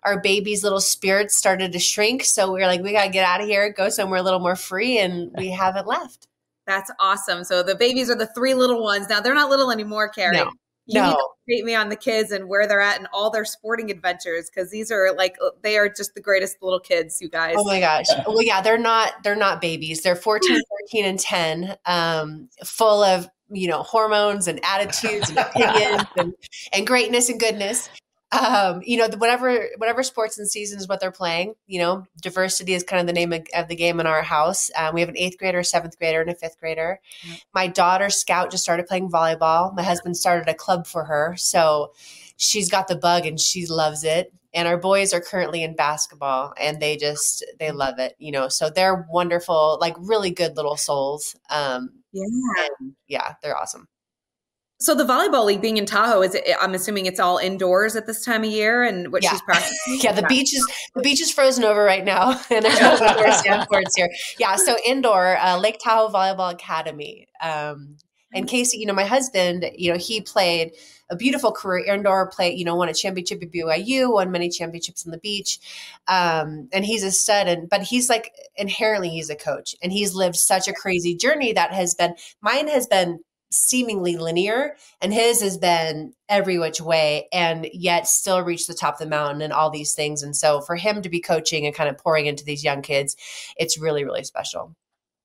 our 0.03 0.21
baby's 0.21 0.63
little 0.63 0.79
spirits 0.79 1.35
started 1.35 1.71
to 1.71 1.79
shrink. 1.79 2.23
So 2.25 2.51
we 2.51 2.59
were 2.59 2.67
like, 2.67 2.83
we 2.83 2.91
got 2.91 3.05
to 3.05 3.11
get 3.11 3.25
out 3.25 3.41
of 3.41 3.47
here, 3.47 3.73
go 3.73 3.89
somewhere 3.89 4.19
a 4.19 4.23
little 4.23 4.39
more 4.39 4.55
free, 4.55 4.99
and 4.99 5.31
we 5.35 5.49
haven't 5.49 5.88
left. 5.88 6.27
That's 6.67 6.91
awesome. 6.99 7.43
So 7.43 7.63
the 7.63 7.75
babies 7.75 8.09
are 8.11 8.15
the 8.15 8.27
three 8.27 8.53
little 8.53 8.83
ones. 8.83 9.09
Now 9.09 9.19
they're 9.19 9.33
not 9.33 9.49
little 9.49 9.71
anymore, 9.71 10.11
Kerri. 10.15 10.33
No. 10.33 10.51
You 10.91 11.01
no. 11.01 11.09
need 11.09 11.15
to 11.15 11.61
update 11.61 11.65
me 11.65 11.75
on 11.75 11.89
the 11.89 11.95
kids 11.95 12.31
and 12.31 12.47
where 12.47 12.67
they're 12.67 12.81
at 12.81 12.97
and 12.97 13.07
all 13.13 13.29
their 13.29 13.45
sporting 13.45 13.89
adventures 13.89 14.49
because 14.49 14.69
these 14.71 14.91
are 14.91 15.13
like 15.15 15.38
uh, 15.43 15.49
they 15.61 15.77
are 15.77 15.89
just 15.89 16.13
the 16.15 16.21
greatest 16.21 16.57
little 16.61 16.79
kids, 16.79 17.19
you 17.21 17.29
guys. 17.29 17.55
Oh 17.57 17.63
my 17.63 17.79
gosh. 17.79 18.07
Well, 18.27 18.43
yeah, 18.43 18.61
they're 18.61 18.77
not 18.77 19.23
they're 19.23 19.35
not 19.35 19.61
babies. 19.61 20.01
They're 20.01 20.15
14, 20.15 20.59
13, 20.91 21.05
and 21.05 21.19
10, 21.19 21.77
um, 21.85 22.49
full 22.63 23.03
of 23.03 23.29
you 23.49 23.67
know 23.67 23.83
hormones 23.83 24.47
and 24.47 24.59
attitudes 24.63 25.29
and 25.29 25.39
opinions 25.39 26.03
and, 26.17 26.33
and 26.73 26.88
greatness 26.88 27.29
and 27.29 27.39
goodness 27.39 27.89
um, 28.31 28.81
you 28.86 28.98
know, 28.98 29.10
whatever 29.18 29.68
whatever 29.78 30.04
sports 30.04 30.38
and 30.38 30.50
season 30.50 30.80
is 30.80 30.88
what 30.88 31.00
they're 31.00 31.12
playing. 31.12 31.56
You 31.68 31.80
know, 31.80 32.06
diversity 32.22 32.74
is 32.74 32.83
kind 32.83 33.01
of 33.01 33.07
the 33.07 33.13
name 33.13 33.33
of, 33.33 33.45
of 33.54 33.68
the 33.68 33.75
game 33.75 34.00
in 34.00 34.07
our 34.07 34.22
house. 34.22 34.72
Um, 34.75 34.95
we 34.95 35.01
have 35.01 35.10
an 35.10 35.18
eighth 35.18 35.38
grader, 35.38 35.63
seventh 35.63 35.98
grader, 35.98 36.22
and 36.22 36.30
a 36.30 36.36
fifth 36.36 36.57
grader. 36.60 37.00
Mm-hmm. 37.25 37.36
My 37.54 37.68
daughter 37.68 38.10
Scout 38.10 38.51
just 38.51 38.63
started 38.63 38.88
playing 38.88 39.10
volleyball. 39.10 39.75
My 39.75 39.83
husband 39.83 40.16
started 40.16 40.48
a 40.48 40.54
club 40.54 40.88
for 40.88 41.04
her, 41.06 41.36
so 41.38 41.92
she's 42.38 42.69
got 42.69 42.88
the 42.88 42.95
bug 42.95 43.25
and 43.25 43.39
she 43.39 43.66
loves 43.66 44.04
it. 44.04 44.34
And 44.54 44.68
our 44.68 44.77
boys 44.77 45.13
are 45.13 45.22
currently 45.22 45.63
in 45.63 45.75
basketball, 45.75 46.54
and 46.60 46.81
they 46.81 46.95
just 46.95 47.45
they 47.60 47.72
love 47.72 48.00
it. 48.00 48.16
You 48.18 48.31
know, 48.31 48.48
so 48.48 48.69
they're 48.69 49.07
wonderful, 49.10 49.77
like 49.81 49.95
really 49.98 50.31
good 50.31 50.56
little 50.56 50.77
souls. 50.77 51.36
Um, 51.50 51.92
yeah, 52.13 52.68
yeah, 53.07 53.34
they're 53.44 53.57
awesome. 53.57 53.88
So 54.81 54.95
the 54.95 55.04
volleyball 55.04 55.45
league 55.45 55.62
being 55.62 55.78
in 55.78 55.86
Tahoe 55.86 56.24
is 56.24 56.33
it, 56.33 56.44
I'm 56.60 56.74
assuming 56.74 57.06
it's 57.06 57.19
all 57.19 57.38
indoors 57.38 57.95
at 57.95 58.07
this 58.07 58.25
time 58.25 58.44
of 58.44 58.50
year 58.50 58.83
and 58.83 59.12
what 59.12 59.24
yeah. 59.24 59.30
she's 59.30 59.42
practicing. 59.44 60.00
yeah, 60.01 60.12
the 60.12 60.24
beach 60.24 60.54
is 60.54 60.68
the 60.95 61.01
beach 61.01 61.22
is 61.22 61.31
frozen 61.31 61.63
over 61.63 61.83
right 61.83 62.04
now, 62.04 62.31
and 62.50 62.66
there's 62.66 63.45
no 63.45 63.66
courts 63.66 63.95
here. 63.95 64.10
Yeah, 64.39 64.56
so 64.56 64.75
indoor 64.86 65.38
uh, 65.38 65.60
Lake 65.60 65.78
Tahoe 65.83 66.12
Volleyball 66.12 66.51
Academy. 66.51 67.28
Um, 67.42 67.98
and 68.33 68.48
Casey, 68.48 68.78
you 68.78 68.86
know, 68.86 68.94
my 68.94 69.06
husband, 69.06 69.69
you 69.75 69.92
know, 69.92 69.98
he 69.98 70.22
played 70.22 70.72
a 71.10 71.16
beautiful 71.16 71.51
career 71.51 71.94
indoor 71.94 72.30
play, 72.30 72.56
you 72.56 72.63
know, 72.63 72.75
won 72.75 72.88
a 72.88 72.94
championship 72.94 73.44
at 73.44 73.51
BYU, 73.51 74.12
won 74.12 74.31
many 74.31 74.50
championships 74.50 75.06
on 75.06 75.12
the 75.12 75.18
beach. 75.18 75.60
Um, 76.07 76.69
and 76.72 76.86
he's 76.86 77.04
a 77.04 77.12
stud 77.12 77.48
and 77.48 77.69
but 77.69 77.81
he's 77.84 78.10
like 78.10 78.31
inherently 78.56 79.10
he's 79.10 79.30
a 79.30 79.36
coach 79.36 79.75
and 79.84 79.92
he's 79.92 80.16
lived 80.16 80.38
such 80.38 80.69
a 80.69 80.74
crazy 80.74 81.16
journey 81.16 81.51
that 81.51 81.74
has 81.74 81.94
been 81.94 82.16
mine 82.42 82.69
has 82.69 82.88
been 82.88 83.19
seemingly 83.51 84.18
linear 84.18 84.75
and 85.01 85.13
his 85.13 85.42
has 85.42 85.57
been 85.57 86.13
every 86.30 86.57
which 86.57 86.80
way 86.80 87.27
and 87.33 87.68
yet 87.74 88.07
still 88.07 88.42
reach 88.42 88.68
the 88.68 88.74
top 88.74 88.95
of 88.95 89.00
the 89.00 89.06
mountain 89.06 89.42
and 89.42 89.53
all 89.53 89.69
these 89.69 89.94
things. 89.94 90.24
And 90.24 90.36
so 90.36 90.62
for 90.62 90.75
him 90.75 91.01
to 91.01 91.09
be 91.09 91.19
coaching 91.19 91.65
and 91.65 91.75
kind 91.75 91.89
of 91.89 91.98
pouring 91.98 92.25
into 92.25 92.45
these 92.45 92.63
young 92.63 92.81
kids 92.81 93.15
it's 93.57 93.77
really 93.77 94.03
really 94.03 94.24
special. 94.24 94.75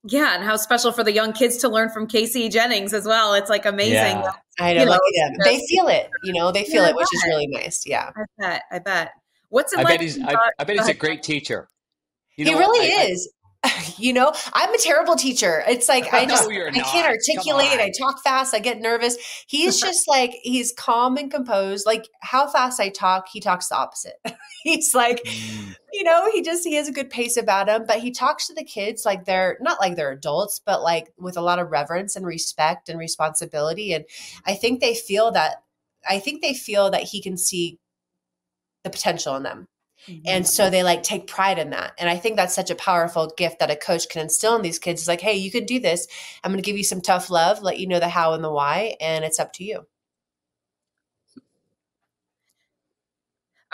Yeah 0.04 0.34
and 0.34 0.44
how 0.44 0.56
special 0.56 0.92
for 0.92 1.04
the 1.04 1.12
young 1.12 1.32
kids 1.32 1.58
to 1.58 1.68
learn 1.68 1.90
from 1.90 2.06
casey 2.06 2.48
jennings 2.48 2.92
as 2.92 3.06
well. 3.06 3.34
It's 3.34 3.50
like 3.50 3.66
amazing. 3.66 3.94
Yeah. 3.94 4.32
i 4.58 4.74
know, 4.74 4.84
know 4.84 4.98
they 5.44 5.60
feel 5.68 5.88
it 5.88 6.08
you 6.24 6.32
know 6.32 6.50
they 6.50 6.64
feel 6.64 6.82
yeah, 6.82 6.90
it 6.90 6.96
which 6.96 7.08
is 7.12 7.24
really 7.26 7.46
nice 7.46 7.84
yeah. 7.86 8.10
i 8.16 8.24
bet 8.38 8.62
i 8.72 8.78
bet. 8.78 9.12
What's 9.48 9.72
it 9.72 9.78
I 9.78 9.82
like 9.82 9.94
bet 9.94 10.00
he's, 10.00 10.20
I, 10.20 10.34
I, 10.58 10.64
bet 10.64 10.76
he's 10.76 10.88
a 10.88 10.94
great 10.94 11.22
teacher. 11.22 11.68
You 12.36 12.44
know, 12.44 12.52
he 12.52 12.58
really 12.58 12.92
I, 12.92 13.04
is 13.04 13.32
you 13.98 14.12
know 14.12 14.32
i'm 14.52 14.72
a 14.72 14.78
terrible 14.78 15.16
teacher. 15.16 15.62
It's 15.66 15.88
like 15.88 16.12
i 16.12 16.26
just 16.26 16.48
no, 16.48 16.56
i 16.56 16.80
can't 16.80 17.06
articulate. 17.06 17.80
I 17.80 17.92
talk 17.98 18.22
fast. 18.22 18.54
I 18.54 18.58
get 18.58 18.80
nervous. 18.80 19.16
He's 19.46 19.80
just 19.80 20.08
like 20.08 20.32
he's 20.42 20.72
calm 20.72 21.16
and 21.16 21.30
composed. 21.30 21.86
Like 21.86 22.08
how 22.20 22.48
fast 22.48 22.80
i 22.80 22.88
talk 22.88 23.28
he 23.32 23.40
talks 23.40 23.68
the 23.68 23.76
opposite. 23.76 24.14
He's 24.62 24.94
like 24.94 25.22
mm. 25.24 25.76
you 25.92 26.04
know 26.04 26.30
he 26.32 26.42
just 26.42 26.64
he 26.64 26.74
has 26.74 26.88
a 26.88 26.92
good 26.92 27.10
pace 27.10 27.36
about 27.36 27.68
him 27.68 27.84
but 27.86 28.00
he 28.00 28.10
talks 28.10 28.46
to 28.48 28.54
the 28.54 28.64
kids 28.64 29.04
like 29.04 29.24
they're 29.24 29.58
not 29.60 29.80
like 29.80 29.96
they're 29.96 30.12
adults 30.12 30.60
but 30.64 30.82
like 30.82 31.12
with 31.18 31.36
a 31.36 31.42
lot 31.42 31.58
of 31.58 31.70
reverence 31.70 32.16
and 32.16 32.26
respect 32.26 32.88
and 32.88 32.98
responsibility. 32.98 33.92
And 33.92 34.04
i 34.44 34.54
think 34.54 34.80
they 34.80 34.94
feel 34.94 35.30
that 35.32 35.62
i 36.08 36.18
think 36.18 36.42
they 36.42 36.54
feel 36.54 36.90
that 36.90 37.02
he 37.02 37.22
can 37.22 37.36
see 37.36 37.78
the 38.84 38.90
potential 38.90 39.34
in 39.36 39.42
them 39.42 39.68
Mm-hmm. 40.08 40.22
And 40.26 40.46
so 40.46 40.70
they 40.70 40.82
like 40.82 41.02
take 41.02 41.26
pride 41.26 41.58
in 41.58 41.70
that. 41.70 41.94
And 41.98 42.08
I 42.08 42.16
think 42.16 42.36
that's 42.36 42.54
such 42.54 42.70
a 42.70 42.74
powerful 42.74 43.32
gift 43.36 43.58
that 43.58 43.70
a 43.70 43.76
coach 43.76 44.08
can 44.08 44.22
instill 44.22 44.56
in 44.56 44.62
these 44.62 44.78
kids. 44.78 45.02
It's 45.02 45.08
like, 45.08 45.20
hey, 45.20 45.34
you 45.34 45.50
can 45.50 45.64
do 45.64 45.80
this. 45.80 46.06
I'm 46.44 46.50
going 46.50 46.62
to 46.62 46.66
give 46.66 46.76
you 46.76 46.84
some 46.84 47.00
tough 47.00 47.30
love, 47.30 47.62
let 47.62 47.78
you 47.78 47.86
know 47.86 48.00
the 48.00 48.08
how 48.08 48.32
and 48.32 48.44
the 48.44 48.52
why, 48.52 48.96
and 49.00 49.24
it's 49.24 49.40
up 49.40 49.52
to 49.54 49.64
you. 49.64 49.86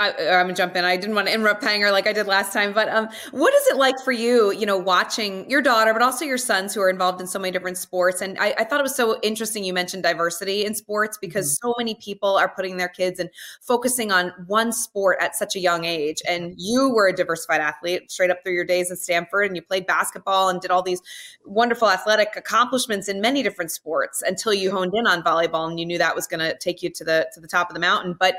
I, 0.02 0.40
am 0.40 0.47
gonna 0.47 0.54
jump 0.54 0.76
in. 0.76 0.85
I 0.85 0.97
didn't 0.97 1.14
want 1.14 1.28
to 1.28 1.35
interrupt 1.35 1.62
Panger 1.62 1.92
like 1.92 2.06
I 2.06 2.12
did 2.12 2.26
last 2.26 2.52
time, 2.52 2.73
but 2.73 2.88
um, 2.88 3.09
what 3.30 3.54
is 3.54 3.66
it 3.68 3.76
like 3.76 3.99
for 4.00 4.12
you? 4.12 4.52
You 4.52 4.66
know, 4.66 4.76
watching 4.76 5.49
your 5.49 5.62
daughter, 5.62 5.92
but 5.92 6.02
also 6.02 6.25
your 6.25 6.38
sons 6.38 6.75
who 6.75 6.80
are 6.80 6.90
involved 6.90 7.21
in 7.21 7.26
so 7.26 7.38
many 7.38 7.52
different 7.52 7.78
sports. 7.78 8.21
And 8.21 8.38
I, 8.38 8.54
I 8.59 8.64
thought 8.64 8.80
it 8.80 8.82
was 8.82 8.97
so 8.97 9.18
interesting 9.23 9.64
you 9.64 9.73
mentioned 9.73 10.02
diversity 10.02 10.64
in 10.64 10.75
sports 10.75 11.18
because 11.21 11.47
mm-hmm. 11.47 11.68
so 11.68 11.75
many 11.78 11.94
people 11.94 12.37
are 12.37 12.49
putting 12.49 12.76
their 12.76 12.88
kids 12.88 13.21
and 13.21 13.30
focusing 13.61 14.12
on 14.12 14.32
one 14.47 14.73
sport 14.73 15.18
at 15.21 15.37
such 15.37 15.56
a 15.56 15.61
young 15.61 15.85
age. 15.85 16.21
And 16.28 16.54
you 16.56 16.90
were 16.90 17.09
a 17.09 17.14
diversified 17.14 17.61
athlete 17.61 18.11
straight 18.11 18.30
up 18.30 18.38
through 18.42 18.54
your 18.54 18.64
days 18.64 18.90
at 18.90 18.99
Stanford, 18.99 19.47
and 19.47 19.56
you 19.56 19.62
played 19.62 19.87
basketball 19.87 20.49
and 20.49 20.61
did 20.61 20.71
all 20.71 20.82
these 20.82 21.02
wonderful 21.44 21.88
athletic 21.88 22.30
accomplishments 22.37 23.09
in 23.09 23.21
many 23.21 23.42
different 23.42 23.71
sports 23.71 24.23
until 24.23 24.52
you 24.52 24.71
honed 24.71 24.94
in 24.94 25.06
on 25.06 25.23
volleyball 25.23 25.68
and 25.68 25.78
you 25.78 25.87
knew 25.87 25.99
that 25.99 26.14
was 26.14 26.26
going 26.26 26.40
to 26.40 26.56
take 26.59 26.82
you 26.82 26.90
to 26.90 27.04
the 27.04 27.28
to 27.35 27.40
the 27.40 27.49
top 27.49 27.71
of 27.71 27.75
the 27.75 27.80
mountain. 27.80 28.16
But 28.18 28.37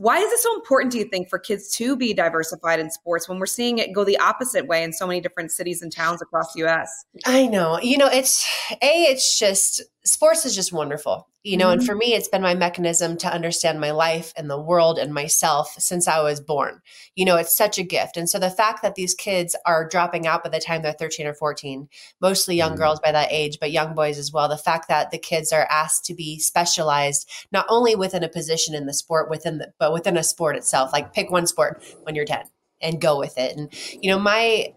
why 0.00 0.16
is 0.16 0.32
it 0.32 0.38
so 0.38 0.54
important, 0.54 0.90
do 0.90 0.98
you 0.98 1.04
think, 1.04 1.28
for 1.28 1.38
kids 1.38 1.68
to 1.76 1.94
be 1.94 2.14
diversified 2.14 2.80
in 2.80 2.90
sports 2.90 3.28
when 3.28 3.38
we're 3.38 3.44
seeing 3.44 3.76
it 3.76 3.92
go 3.92 4.02
the 4.02 4.18
opposite 4.18 4.66
way 4.66 4.82
in 4.82 4.94
so 4.94 5.06
many 5.06 5.20
different 5.20 5.52
cities 5.52 5.82
and 5.82 5.92
towns 5.92 6.22
across 6.22 6.54
the 6.54 6.64
US? 6.66 7.04
I 7.26 7.46
know. 7.46 7.78
You 7.82 7.98
know, 7.98 8.06
it's 8.06 8.46
A, 8.80 9.02
it's 9.02 9.38
just 9.38 9.82
sports 10.04 10.46
is 10.46 10.54
just 10.54 10.72
wonderful, 10.72 11.28
you 11.42 11.56
know, 11.56 11.66
mm-hmm. 11.66 11.80
and 11.80 11.86
for 11.86 11.94
me, 11.94 12.14
it's 12.14 12.28
been 12.28 12.42
my 12.42 12.54
mechanism 12.54 13.16
to 13.18 13.32
understand 13.32 13.80
my 13.80 13.90
life 13.90 14.32
and 14.36 14.48
the 14.48 14.60
world 14.60 14.98
and 14.98 15.12
myself 15.12 15.74
since 15.78 16.08
I 16.08 16.22
was 16.22 16.40
born. 16.40 16.80
You 17.16 17.24
know, 17.24 17.36
it's 17.36 17.56
such 17.56 17.78
a 17.78 17.82
gift. 17.82 18.16
And 18.16 18.28
so 18.28 18.38
the 18.38 18.50
fact 18.50 18.82
that 18.82 18.94
these 18.94 19.14
kids 19.14 19.54
are 19.66 19.88
dropping 19.88 20.26
out 20.26 20.42
by 20.42 20.50
the 20.50 20.60
time 20.60 20.82
they're 20.82 20.92
13 20.92 21.26
or 21.26 21.34
14, 21.34 21.88
mostly 22.20 22.56
young 22.56 22.70
mm-hmm. 22.70 22.78
girls 22.78 23.00
by 23.00 23.12
that 23.12 23.30
age, 23.30 23.58
but 23.60 23.72
young 23.72 23.94
boys 23.94 24.18
as 24.18 24.32
well, 24.32 24.48
the 24.48 24.56
fact 24.56 24.88
that 24.88 25.10
the 25.10 25.18
kids 25.18 25.52
are 25.52 25.66
asked 25.70 26.04
to 26.06 26.14
be 26.14 26.38
specialized, 26.38 27.28
not 27.52 27.66
only 27.68 27.94
within 27.94 28.24
a 28.24 28.28
position 28.28 28.74
in 28.74 28.86
the 28.86 28.94
sport, 28.94 29.28
within 29.28 29.58
the, 29.58 29.72
but 29.78 29.92
within 29.92 30.16
a 30.16 30.22
sport 30.22 30.56
itself, 30.56 30.92
like 30.92 31.12
pick 31.12 31.30
one 31.30 31.46
sport 31.46 31.82
when 32.04 32.14
you're 32.14 32.24
10 32.24 32.44
and 32.80 33.00
go 33.00 33.18
with 33.18 33.36
it. 33.36 33.56
And, 33.56 33.70
you 34.02 34.10
know, 34.10 34.18
my, 34.18 34.72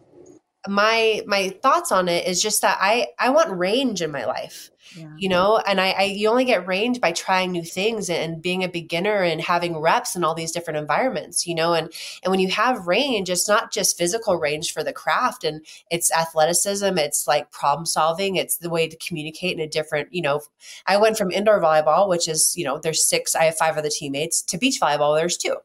my 0.67 1.22
my 1.25 1.50
thoughts 1.62 1.91
on 1.91 2.08
it 2.08 2.25
is 2.27 2.41
just 2.41 2.62
that 2.62 2.77
I 2.79 3.08
I 3.20 3.29
want 3.32 3.58
range 3.58 4.01
in 4.01 4.12
my 4.12 4.25
life 4.25 4.72
yeah. 4.96 5.10
you 5.17 5.27
know 5.27 5.58
and 5.65 5.82
I, 5.82 5.91
I 5.91 6.03
you 6.03 6.29
only 6.29 6.46
get 6.46 6.67
range 6.67 7.01
by 7.01 7.12
trying 7.12 7.51
new 7.51 7.63
things 7.63 8.10
and 8.10 8.41
being 8.41 8.63
a 8.63 8.70
beginner 8.70 9.24
and 9.24 9.41
having 9.41 9.77
reps 9.77 10.15
in 10.15 10.24
all 10.24 10.34
these 10.34 10.51
different 10.51 10.77
environments 10.77 11.46
you 11.48 11.55
know 11.55 11.74
and 11.74 11.91
and 12.24 12.32
when 12.32 12.39
you 12.39 12.50
have 12.50 12.88
range 12.88 13.29
it's 13.29 13.48
not 13.48 13.72
just 13.72 13.98
physical 13.98 14.38
range 14.38 14.72
for 14.72 14.84
the 14.84 14.93
craft 14.93 15.43
and 15.43 15.65
it's 15.91 16.12
athleticism 16.13 16.98
it's 16.98 17.27
like 17.27 17.51
problem 17.51 17.86
solving 17.86 18.36
it's 18.36 18.58
the 18.58 18.70
way 18.70 18.88
to 18.88 18.98
communicate 18.98 19.53
in 19.53 19.60
a 19.60 19.67
different 19.67 20.13
you 20.13 20.22
know 20.22 20.41
I 20.88 20.98
went 20.98 21.17
from 21.17 21.32
indoor 21.32 21.62
volleyball 21.62 22.08
which 22.08 22.27
is 22.27 22.53
you 22.55 22.63
know 22.63 22.77
there's 22.77 23.08
six 23.08 23.36
I 23.36 23.46
have 23.46 23.58
five 23.58 23.77
other 23.77 23.89
teammates 23.89 24.41
to 24.43 24.58
beach 24.58 24.79
volleyball 24.79 25.17
there's 25.17 25.38
two 25.38 25.58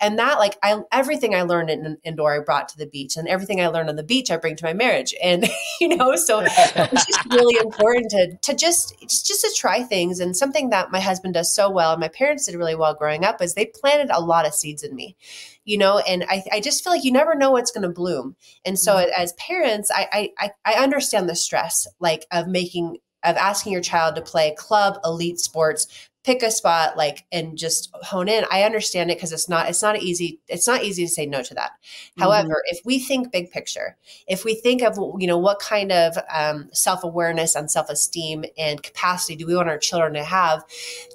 and 0.00 0.18
that 0.18 0.38
like 0.38 0.58
i 0.62 0.80
everything 0.92 1.34
i 1.34 1.42
learned 1.42 1.70
in 1.70 1.96
indoor 2.04 2.34
i 2.34 2.38
brought 2.38 2.68
to 2.68 2.76
the 2.78 2.86
beach 2.86 3.16
and 3.16 3.28
everything 3.28 3.60
i 3.60 3.66
learned 3.66 3.88
on 3.88 3.96
the 3.96 4.02
beach 4.02 4.30
i 4.30 4.36
bring 4.36 4.56
to 4.56 4.64
my 4.64 4.72
marriage. 4.72 5.14
And 5.22 5.48
you 5.80 5.88
know 5.88 6.14
so 6.14 6.40
it's 6.46 7.06
just 7.06 7.32
really 7.32 7.56
important 7.58 8.10
to 8.10 8.36
to 8.42 8.54
just 8.54 8.94
just 9.00 9.40
to 9.40 9.52
try 9.56 9.82
things. 9.82 10.20
And 10.20 10.36
something 10.36 10.70
that 10.70 10.92
my 10.92 11.00
husband 11.00 11.34
does 11.34 11.52
so 11.52 11.68
well 11.70 11.92
and 11.92 12.00
my 12.00 12.08
parents 12.08 12.46
did 12.46 12.54
really 12.54 12.76
well 12.76 12.94
growing 12.94 13.24
up 13.24 13.42
is 13.42 13.54
they 13.54 13.66
planted 13.66 14.10
a 14.10 14.20
lot 14.20 14.46
of 14.46 14.54
seeds 14.54 14.82
in 14.82 14.94
me 14.94 15.16
you 15.64 15.76
know? 15.76 15.98
And 15.98 16.24
i, 16.28 16.44
I 16.52 16.60
just 16.60 16.84
feel 16.84 16.92
like 16.92 17.04
you 17.04 17.12
never 17.12 17.34
know 17.34 17.50
what's 17.50 17.72
going 17.72 17.82
to 17.82 17.88
bloom. 17.88 18.36
And 18.64 18.78
so 18.78 18.94
mm-hmm. 18.94 19.10
as 19.20 19.32
parents 19.34 19.90
I, 19.92 20.30
I 20.38 20.50
i 20.64 20.72
understand 20.74 21.28
the 21.28 21.34
stress 21.34 21.88
like 21.98 22.26
of 22.30 22.46
making 22.46 22.98
of 23.24 23.36
asking 23.36 23.72
your 23.72 23.82
child 23.82 24.14
to 24.14 24.22
play 24.22 24.54
club 24.56 24.98
elite 25.04 25.40
sports 25.40 26.08
pick 26.26 26.42
a 26.42 26.50
spot 26.50 26.96
like 26.96 27.24
and 27.30 27.56
just 27.56 27.88
hone 28.02 28.28
in. 28.28 28.44
I 28.50 28.64
understand 28.64 29.10
it 29.10 29.16
because 29.16 29.32
it's 29.32 29.48
not 29.48 29.68
it's 29.68 29.80
not 29.80 30.02
easy 30.02 30.40
it's 30.48 30.66
not 30.66 30.82
easy 30.82 31.04
to 31.04 31.10
say 31.10 31.24
no 31.24 31.42
to 31.42 31.54
that. 31.54 31.70
Mm-hmm. 31.70 32.22
however 32.22 32.62
if 32.66 32.84
we 32.84 32.98
think 32.98 33.30
big 33.30 33.50
picture 33.52 33.96
if 34.26 34.44
we 34.44 34.56
think 34.56 34.82
of 34.82 34.98
you 35.18 35.26
know 35.26 35.38
what 35.38 35.60
kind 35.60 35.92
of 35.92 36.18
um, 36.34 36.68
self-awareness 36.72 37.54
and 37.54 37.70
self-esteem 37.70 38.44
and 38.58 38.82
capacity 38.82 39.36
do 39.36 39.46
we 39.46 39.54
want 39.54 39.68
our 39.68 39.78
children 39.78 40.14
to 40.14 40.24
have 40.24 40.64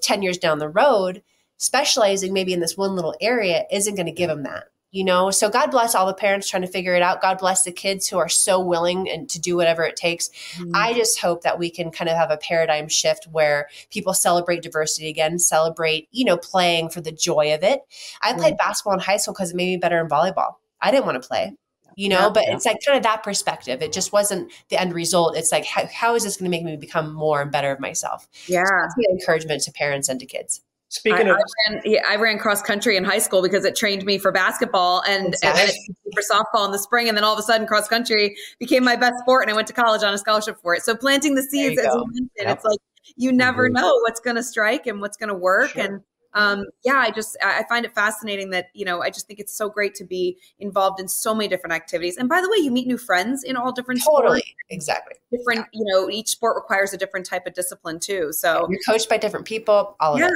10 0.01 0.21
years 0.21 0.37
down 0.37 0.59
the 0.59 0.69
road 0.69 1.21
specializing 1.57 2.31
maybe 2.31 2.53
in 2.53 2.61
this 2.61 2.77
one 2.77 2.95
little 2.95 3.15
area 3.19 3.65
isn't 3.69 3.95
going 3.95 4.05
to 4.05 4.11
give 4.11 4.29
them 4.29 4.43
that 4.43 4.70
you 4.91 5.03
know? 5.03 5.31
So 5.31 5.49
god 5.49 5.71
bless 5.71 5.95
all 5.95 6.05
the 6.05 6.13
parents 6.13 6.49
trying 6.49 6.61
to 6.61 6.67
figure 6.67 6.95
it 6.95 7.01
out. 7.01 7.21
God 7.21 7.37
bless 7.37 7.63
the 7.63 7.71
kids 7.71 8.07
who 8.07 8.17
are 8.17 8.29
so 8.29 8.59
willing 8.59 9.09
and 9.09 9.29
to 9.29 9.39
do 9.39 9.55
whatever 9.55 9.83
it 9.83 9.95
takes. 9.95 10.29
Mm-hmm. 10.29 10.71
i 10.75 10.93
just 10.93 11.19
hope 11.19 11.43
that 11.43 11.57
we 11.57 11.69
can 11.69 11.91
kind 11.91 12.09
of 12.09 12.17
have 12.17 12.31
a 12.31 12.37
paradigm 12.37 12.87
shift 12.87 13.27
where 13.31 13.69
people 13.89 14.13
celebrate 14.13 14.61
diversity 14.61 15.09
again 15.09 15.39
celebrate 15.39 16.07
you 16.11 16.25
know 16.25 16.37
playing 16.37 16.89
for 16.89 17.01
the 17.01 17.11
joy 17.11 17.53
of 17.53 17.63
it. 17.63 17.81
I 18.21 18.33
played 18.33 18.53
mm-hmm. 18.53 18.67
basketball 18.67 18.93
in 18.93 18.99
high 18.99 19.17
school 19.17 19.33
because 19.33 19.51
it 19.51 19.55
made 19.55 19.67
me 19.67 19.77
better 19.77 19.99
in 19.99 20.07
volleyball. 20.07 20.55
I 20.79 20.91
didn't 20.91 21.05
want 21.05 21.21
to 21.21 21.27
play 21.27 21.55
you 21.95 22.09
know? 22.09 22.19
Yeah, 22.19 22.29
but 22.29 22.43
yeah. 22.47 22.55
it's 22.55 22.65
like 22.65 22.77
kind 22.85 22.97
of 22.97 23.03
that 23.03 23.23
perspective. 23.23 23.81
It 23.81 23.93
just 23.93 24.11
wasn't 24.13 24.51
the 24.69 24.79
end 24.79 24.93
result. 24.93 25.37
It's 25.37 25.51
like 25.51 25.65
how, 25.65 25.85
how 25.93 26.15
is 26.15 26.23
this 26.23 26.37
going 26.37 26.45
to 26.45 26.49
make 26.49 26.63
me 26.63 26.75
become 26.77 27.13
more 27.13 27.41
and 27.41 27.51
better 27.51 27.71
of 27.71 27.79
myself? 27.79 28.27
Yeah. 28.47 28.63
so 28.63 29.11
encouragement 29.11 29.63
to 29.63 29.71
parents 29.71 30.09
and 30.09 30.19
to 30.19 30.25
kids 30.25 30.61
Speaking 30.91 31.27
I, 31.27 31.31
of, 31.31 31.37
I 31.37 31.71
ran, 31.71 31.81
yeah, 31.85 32.01
I 32.05 32.17
ran, 32.17 32.37
cross 32.37 32.61
country 32.61 32.97
in 32.97 33.05
high 33.05 33.19
school 33.19 33.41
because 33.41 33.63
it 33.63 33.77
trained 33.77 34.03
me 34.03 34.17
for 34.17 34.29
basketball 34.29 35.01
and, 35.07 35.27
exactly. 35.27 35.73
and 35.87 36.13
for 36.13 36.21
softball 36.21 36.65
in 36.65 36.73
the 36.73 36.79
spring, 36.79 37.07
and 37.07 37.15
then 37.15 37.23
all 37.23 37.31
of 37.31 37.39
a 37.39 37.43
sudden, 37.43 37.65
cross 37.65 37.87
country 37.87 38.35
became 38.59 38.83
my 38.83 38.97
best 38.97 39.17
sport, 39.19 39.43
and 39.43 39.51
I 39.51 39.55
went 39.55 39.69
to 39.69 39.73
college 39.73 40.03
on 40.03 40.13
a 40.13 40.17
scholarship 40.17 40.57
for 40.61 40.75
it. 40.75 40.83
So 40.83 40.93
planting 40.93 41.35
the 41.35 41.43
seeds, 41.43 41.79
as 41.79 41.85
you 41.85 42.05
mentioned, 42.07 42.29
yep. 42.35 42.57
it's 42.57 42.65
like 42.65 42.79
you 43.15 43.31
never 43.31 43.69
mm-hmm. 43.69 43.81
know 43.81 43.99
what's 44.01 44.19
going 44.19 44.35
to 44.35 44.43
strike 44.43 44.85
and 44.85 44.99
what's 44.99 45.15
going 45.15 45.29
to 45.29 45.35
work, 45.35 45.71
sure. 45.71 45.81
and 45.81 46.01
um, 46.33 46.65
yeah, 46.83 46.95
I 46.95 47.11
just 47.11 47.37
I 47.41 47.63
find 47.69 47.85
it 47.85 47.95
fascinating 47.95 48.49
that 48.49 48.67
you 48.73 48.83
know 48.83 49.01
I 49.01 49.11
just 49.11 49.27
think 49.27 49.39
it's 49.39 49.55
so 49.55 49.69
great 49.69 49.95
to 49.95 50.03
be 50.03 50.37
involved 50.59 50.99
in 50.99 51.07
so 51.07 51.33
many 51.33 51.47
different 51.47 51.73
activities. 51.73 52.17
And 52.17 52.27
by 52.27 52.41
the 52.41 52.49
way, 52.49 52.57
you 52.57 52.69
meet 52.69 52.85
new 52.85 52.97
friends 52.97 53.45
in 53.45 53.55
all 53.55 53.71
different 53.71 54.01
totally 54.03 54.39
sports. 54.39 54.53
exactly 54.69 55.15
different. 55.31 55.67
Yeah. 55.71 55.79
You 55.79 55.85
know, 55.85 56.09
each 56.09 56.27
sport 56.29 56.55
requires 56.55 56.93
a 56.93 56.97
different 56.97 57.25
type 57.25 57.47
of 57.47 57.53
discipline 57.53 57.99
too. 57.99 58.33
So 58.33 58.67
you're 58.69 58.79
coached 58.85 59.07
by 59.07 59.17
different 59.17 59.45
people. 59.45 59.95
All 60.01 60.19
yeah. 60.19 60.29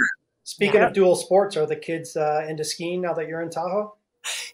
Speaking 0.45 0.81
yeah. 0.81 0.87
of 0.87 0.93
dual 0.93 1.15
sports, 1.15 1.57
are 1.57 1.65
the 1.65 1.75
kids 1.75 2.15
uh, 2.15 2.45
into 2.47 2.63
skiing 2.63 3.01
now 3.01 3.13
that 3.15 3.27
you're 3.27 3.41
in 3.41 3.49
Tahoe? 3.49 3.95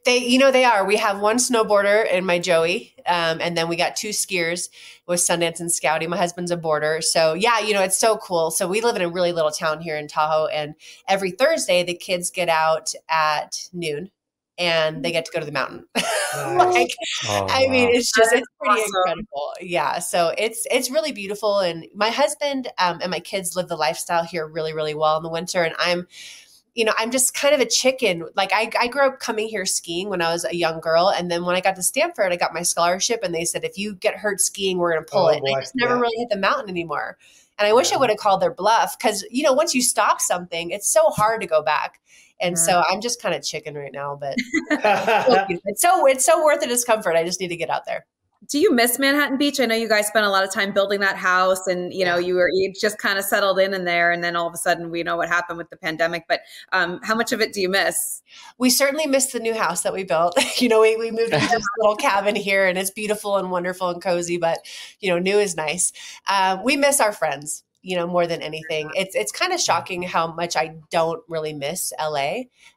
They, 0.06 0.20
you 0.20 0.40
know, 0.40 0.50
they 0.50 0.64
are. 0.64 0.86
We 0.86 0.96
have 0.96 1.20
one 1.20 1.38
snowboarder 1.38 2.08
and 2.10 2.26
my 2.26 2.40
Joey, 2.40 2.96
um, 3.06 3.40
and 3.42 3.58
then 3.58 3.68
we 3.68 3.76
got 3.76 3.98
two 3.98 4.10
skiers 4.10 4.70
with 5.06 5.20
Sundance 5.20 5.60
and 5.60 5.70
Scouty. 5.70 6.08
My 6.08 6.18
husband's 6.18 6.50
a 6.50 6.58
boarder, 6.58 7.02
so 7.02 7.34
yeah, 7.34 7.60
you 7.60 7.74
know, 7.74 7.84
it's 7.84 7.98
so 7.98 8.18
cool. 8.18 8.52
So 8.52 8.68
we 8.68 8.80
live 8.80 8.96
in 8.96 9.02
a 9.02 9.10
really 9.10 9.34
little 9.34 9.52
town 9.52 9.82
here 9.82 9.98
in 9.98 10.08
Tahoe, 10.08 10.48
and 10.48 10.76
every 11.10 11.32
Thursday 11.32 11.84
the 11.84 11.94
kids 11.94 12.32
get 12.32 12.48
out 12.48 12.94
at 13.10 13.68
noon 13.74 14.12
and 14.62 15.04
they 15.04 15.12
get 15.12 15.26
to 15.26 15.32
go 15.32 15.40
to 15.40 15.46
the 15.46 15.52
mountain. 15.52 15.86
like, 15.96 16.94
oh, 17.26 17.48
I 17.50 17.66
wow. 17.66 17.72
mean, 17.72 17.90
it's 17.90 18.12
just 18.12 18.32
it's 18.32 18.48
pretty 18.60 18.80
awesome. 18.80 18.92
incredible. 18.96 19.54
Yeah, 19.60 19.98
so 20.00 20.34
it's 20.38 20.68
it's 20.70 20.92
really 20.92 21.12
beautiful, 21.12 21.60
and 21.60 21.88
my 21.96 22.10
husband 22.10 22.68
um, 22.78 23.00
and 23.02 23.10
my 23.10 23.20
kids 23.20 23.56
live 23.56 23.68
the 23.68 23.76
lifestyle 23.76 24.24
here 24.24 24.48
really 24.48 24.74
really 24.74 24.94
well 24.94 25.18
in 25.18 25.24
the 25.24 25.30
winter, 25.30 25.64
and 25.64 25.76
I'm. 25.80 26.08
You 26.74 26.86
know, 26.86 26.94
I'm 26.98 27.12
just 27.12 27.34
kind 27.34 27.54
of 27.54 27.60
a 27.60 27.66
chicken. 27.66 28.24
Like 28.38 28.52
I, 28.54 28.72
I 28.80 28.88
grew 28.88 29.06
up 29.06 29.20
coming 29.20 29.50
here 29.50 29.66
skiing 29.66 30.08
when 30.08 30.22
I 30.22 30.32
was 30.32 30.46
a 30.46 30.56
young 30.56 30.80
girl, 30.80 31.10
and 31.10 31.30
then 31.30 31.44
when 31.44 31.54
I 31.54 31.60
got 31.60 31.76
to 31.76 31.84
Stanford, 31.84 32.32
I 32.32 32.38
got 32.38 32.54
my 32.54 32.62
scholarship, 32.62 33.20
and 33.24 33.36
they 33.36 33.44
said 33.44 33.66
if 33.66 33.78
you 33.78 33.94
get 33.94 34.16
hurt 34.16 34.40
skiing, 34.40 34.78
we're 34.78 34.94
going 34.94 35.04
to 35.04 35.12
pull 35.12 35.26
oh, 35.26 35.30
it. 35.32 35.42
And 35.44 35.54
I 35.54 35.60
just 35.60 35.76
never 35.76 35.96
yeah. 35.96 36.00
really 36.00 36.18
hit 36.18 36.30
the 36.30 36.38
mountain 36.38 36.70
anymore. 36.70 37.18
And 37.60 37.68
I 37.68 37.74
wish 37.74 37.92
I 37.92 37.98
would 37.98 38.10
have 38.10 38.20
called 38.20 38.42
their 38.42 38.54
bluff 38.54 38.98
because 38.98 39.26
you 39.30 39.44
know 39.44 39.52
once 39.52 39.76
you 39.76 39.82
stop 39.82 40.22
something, 40.22 40.70
it's 40.70 40.88
so 40.88 41.10
hard 41.10 41.42
to 41.42 41.48
go 41.48 41.62
back. 41.62 42.00
And 42.42 42.58
so 42.58 42.84
I'm 42.90 43.02
just 43.02 43.22
kind 43.22 43.36
of 43.36 43.44
chicken 43.44 43.76
right 43.76 43.92
now, 43.94 44.18
but 44.20 44.36
it's 44.72 45.82
so 45.82 46.08
it's 46.08 46.26
so 46.26 46.44
worth 46.44 46.62
the 46.62 46.68
discomfort. 46.68 47.16
I 47.16 47.24
just 47.24 47.40
need 47.40 47.50
to 47.50 47.56
get 47.56 47.70
out 47.70 47.86
there. 47.86 48.06
Do 48.50 48.58
you 48.58 48.74
miss 48.74 48.98
Manhattan 48.98 49.38
Beach? 49.38 49.60
I 49.60 49.68
know 49.68 49.76
you 49.76 49.88
guys 49.88 50.08
spent 50.08 50.26
a 50.26 50.30
lot 50.30 50.44
of 50.44 50.52
time 50.52 50.74
building 50.74 51.00
that 51.02 51.16
house, 51.16 51.68
and 51.68 51.94
you 51.94 52.04
know 52.04 52.18
you 52.18 52.34
were 52.34 52.50
you 52.52 52.74
just 52.74 52.98
kind 52.98 53.20
of 53.20 53.24
settled 53.24 53.60
in 53.60 53.76
in 53.76 53.86
there, 53.86 54.12
and 54.12 54.24
then 54.24 54.36
all 54.36 54.48
of 54.48 54.54
a 54.56 54.58
sudden 54.58 54.90
we 54.90 55.04
know 55.04 55.16
what 55.16 55.30
happened 55.30 55.60
with 55.60 55.70
the 55.70 55.78
pandemic. 55.78 56.26
But 56.28 56.42
um, 56.72 57.00
how 57.04 57.14
much 57.14 57.32
of 57.32 57.40
it 57.40 57.54
do 57.54 57.62
you 57.62 57.70
miss? 57.70 58.24
We 58.58 58.72
certainly 58.72 59.06
miss 59.06 59.28
the 59.28 59.40
new 59.40 59.54
house 59.54 59.84
that 59.84 59.94
we 59.94 60.04
built. 60.04 60.36
you 60.60 60.70
know, 60.70 60.82
we, 60.82 60.96
we 60.96 61.12
moved 61.12 61.34
into 61.34 61.48
this 61.48 61.66
little 61.78 61.96
cabin 61.98 62.36
here, 62.36 62.66
and 62.66 62.80
it's 62.80 62.90
beautiful 62.90 63.38
and 63.38 63.52
wonderful 63.52 63.90
and 63.90 64.02
cozy. 64.02 64.38
But 64.38 64.58
you 65.00 65.10
know, 65.10 65.20
new 65.20 65.38
is 65.38 65.56
nice. 65.56 65.94
Uh, 66.28 66.58
we 66.64 66.76
miss 66.76 67.00
our 67.00 67.14
friends 67.14 67.64
you 67.82 67.96
know 67.96 68.08
more 68.08 68.28
than 68.28 68.42
anything 68.42 68.90
it's 68.96 69.16
it's 69.16 69.32
kind 69.32 69.54
of 69.54 69.60
shocking 69.60 70.02
how 70.02 70.32
much 70.34 70.56
i 70.56 70.74
don't 70.90 71.22
really 71.28 71.54
miss 71.54 71.92
la 72.00 72.36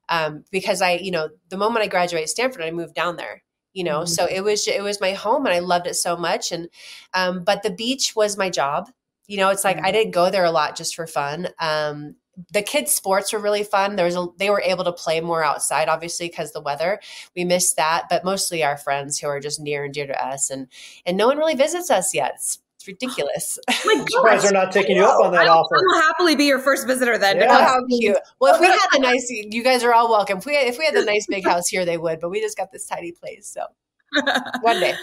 um, 0.09 0.45
because 0.51 0.81
i 0.81 0.93
you 0.93 1.11
know 1.11 1.29
the 1.49 1.57
moment 1.57 1.85
i 1.85 1.89
graduated 1.89 2.29
stanford 2.29 2.63
i 2.63 2.71
moved 2.71 2.95
down 2.95 3.17
there 3.17 3.43
you 3.73 3.85
know 3.85 4.01
mm-hmm. 4.01 4.07
so 4.07 4.27
it 4.27 4.43
was 4.43 4.67
it 4.67 4.83
was 4.83 5.01
my 5.01 5.13
home 5.13 5.45
and 5.47 5.55
i 5.55 5.59
loved 5.59 5.87
it 5.87 5.95
so 5.95 6.17
much 6.17 6.53
and 6.53 6.69
um, 7.13 7.45
but 7.45 7.63
the 7.63 7.71
beach 7.71 8.15
was 8.17 8.39
my 8.39 8.49
job 8.49 8.91
you 9.27 9.37
know 9.37 9.51
it's 9.51 9.65
like 9.65 9.77
mm-hmm. 9.77 9.87
i 9.87 9.93
didn't 9.93 10.13
go 10.13 10.31
there 10.31 10.45
a 10.45 10.51
lot 10.51 10.77
just 10.77 10.95
for 10.95 11.07
fun 11.07 11.49
um, 11.61 12.15
the 12.53 12.63
kids 12.63 12.93
sports 12.93 13.33
were 13.33 13.39
really 13.39 13.63
fun 13.63 13.97
there 13.97 14.07
was 14.07 14.17
a, 14.17 14.27
they 14.39 14.51
were 14.51 14.63
able 14.63 14.85
to 14.85 14.93
play 14.93 15.21
more 15.21 15.45
outside 15.45 15.89
obviously 15.89 16.29
because 16.29 16.53
the 16.53 16.61
weather 16.61 16.99
we 17.37 17.45
missed 17.45 17.77
that 17.77 18.05
but 18.09 18.25
mostly 18.25 18.63
our 18.63 18.77
friends 18.77 19.19
who 19.19 19.29
are 19.29 19.41
just 19.41 19.61
near 19.61 19.85
and 19.85 19.95
dear 19.95 20.07
to 20.07 20.25
us 20.25 20.51
and 20.51 20.67
and 21.07 21.17
no 21.17 21.27
one 21.27 21.39
really 21.39 21.55
visits 21.55 21.91
us 21.91 22.15
yet 22.15 22.33
it's 22.35 22.59
it's 22.85 23.03
ridiculous. 23.03 23.59
I'm 23.69 24.07
surprised 24.09 24.45
they're 24.45 24.53
not 24.53 24.73
taking 24.73 24.97
you 24.97 25.05
up 25.05 25.21
on 25.21 25.33
that 25.33 25.47
I'll, 25.47 25.59
offer. 25.59 25.77
I 25.77 25.81
will 25.81 26.03
happily 26.03 26.37
be 26.37 26.45
your 26.45 26.59
first 26.59 26.87
visitor 26.87 27.19
then. 27.19 27.39
Yeah. 27.39 27.65
how 27.65 27.85
cute. 27.87 28.17
Well, 28.41 28.55
if 28.55 28.61
we 28.61 28.67
had 28.67 28.87
the 28.93 28.99
nice, 28.99 29.29
you 29.31 29.63
guys 29.63 29.83
are 29.85 29.93
all 29.93 30.11
welcome. 30.11 30.39
If 30.39 30.47
we 30.47 30.55
had, 30.55 30.67
if 30.67 30.79
we 30.79 30.85
had 30.85 30.95
the 30.95 31.05
nice 31.05 31.27
big 31.27 31.45
house 31.49 31.69
here, 31.69 31.85
they 31.85 31.99
would. 31.99 32.21
But 32.21 32.31
we 32.31 32.41
just 32.41 32.57
got 32.57 32.73
this 32.73 32.87
tiny 32.87 33.13
place, 33.13 33.47
so 33.53 33.67
one 34.61 34.81
day. 34.81 34.95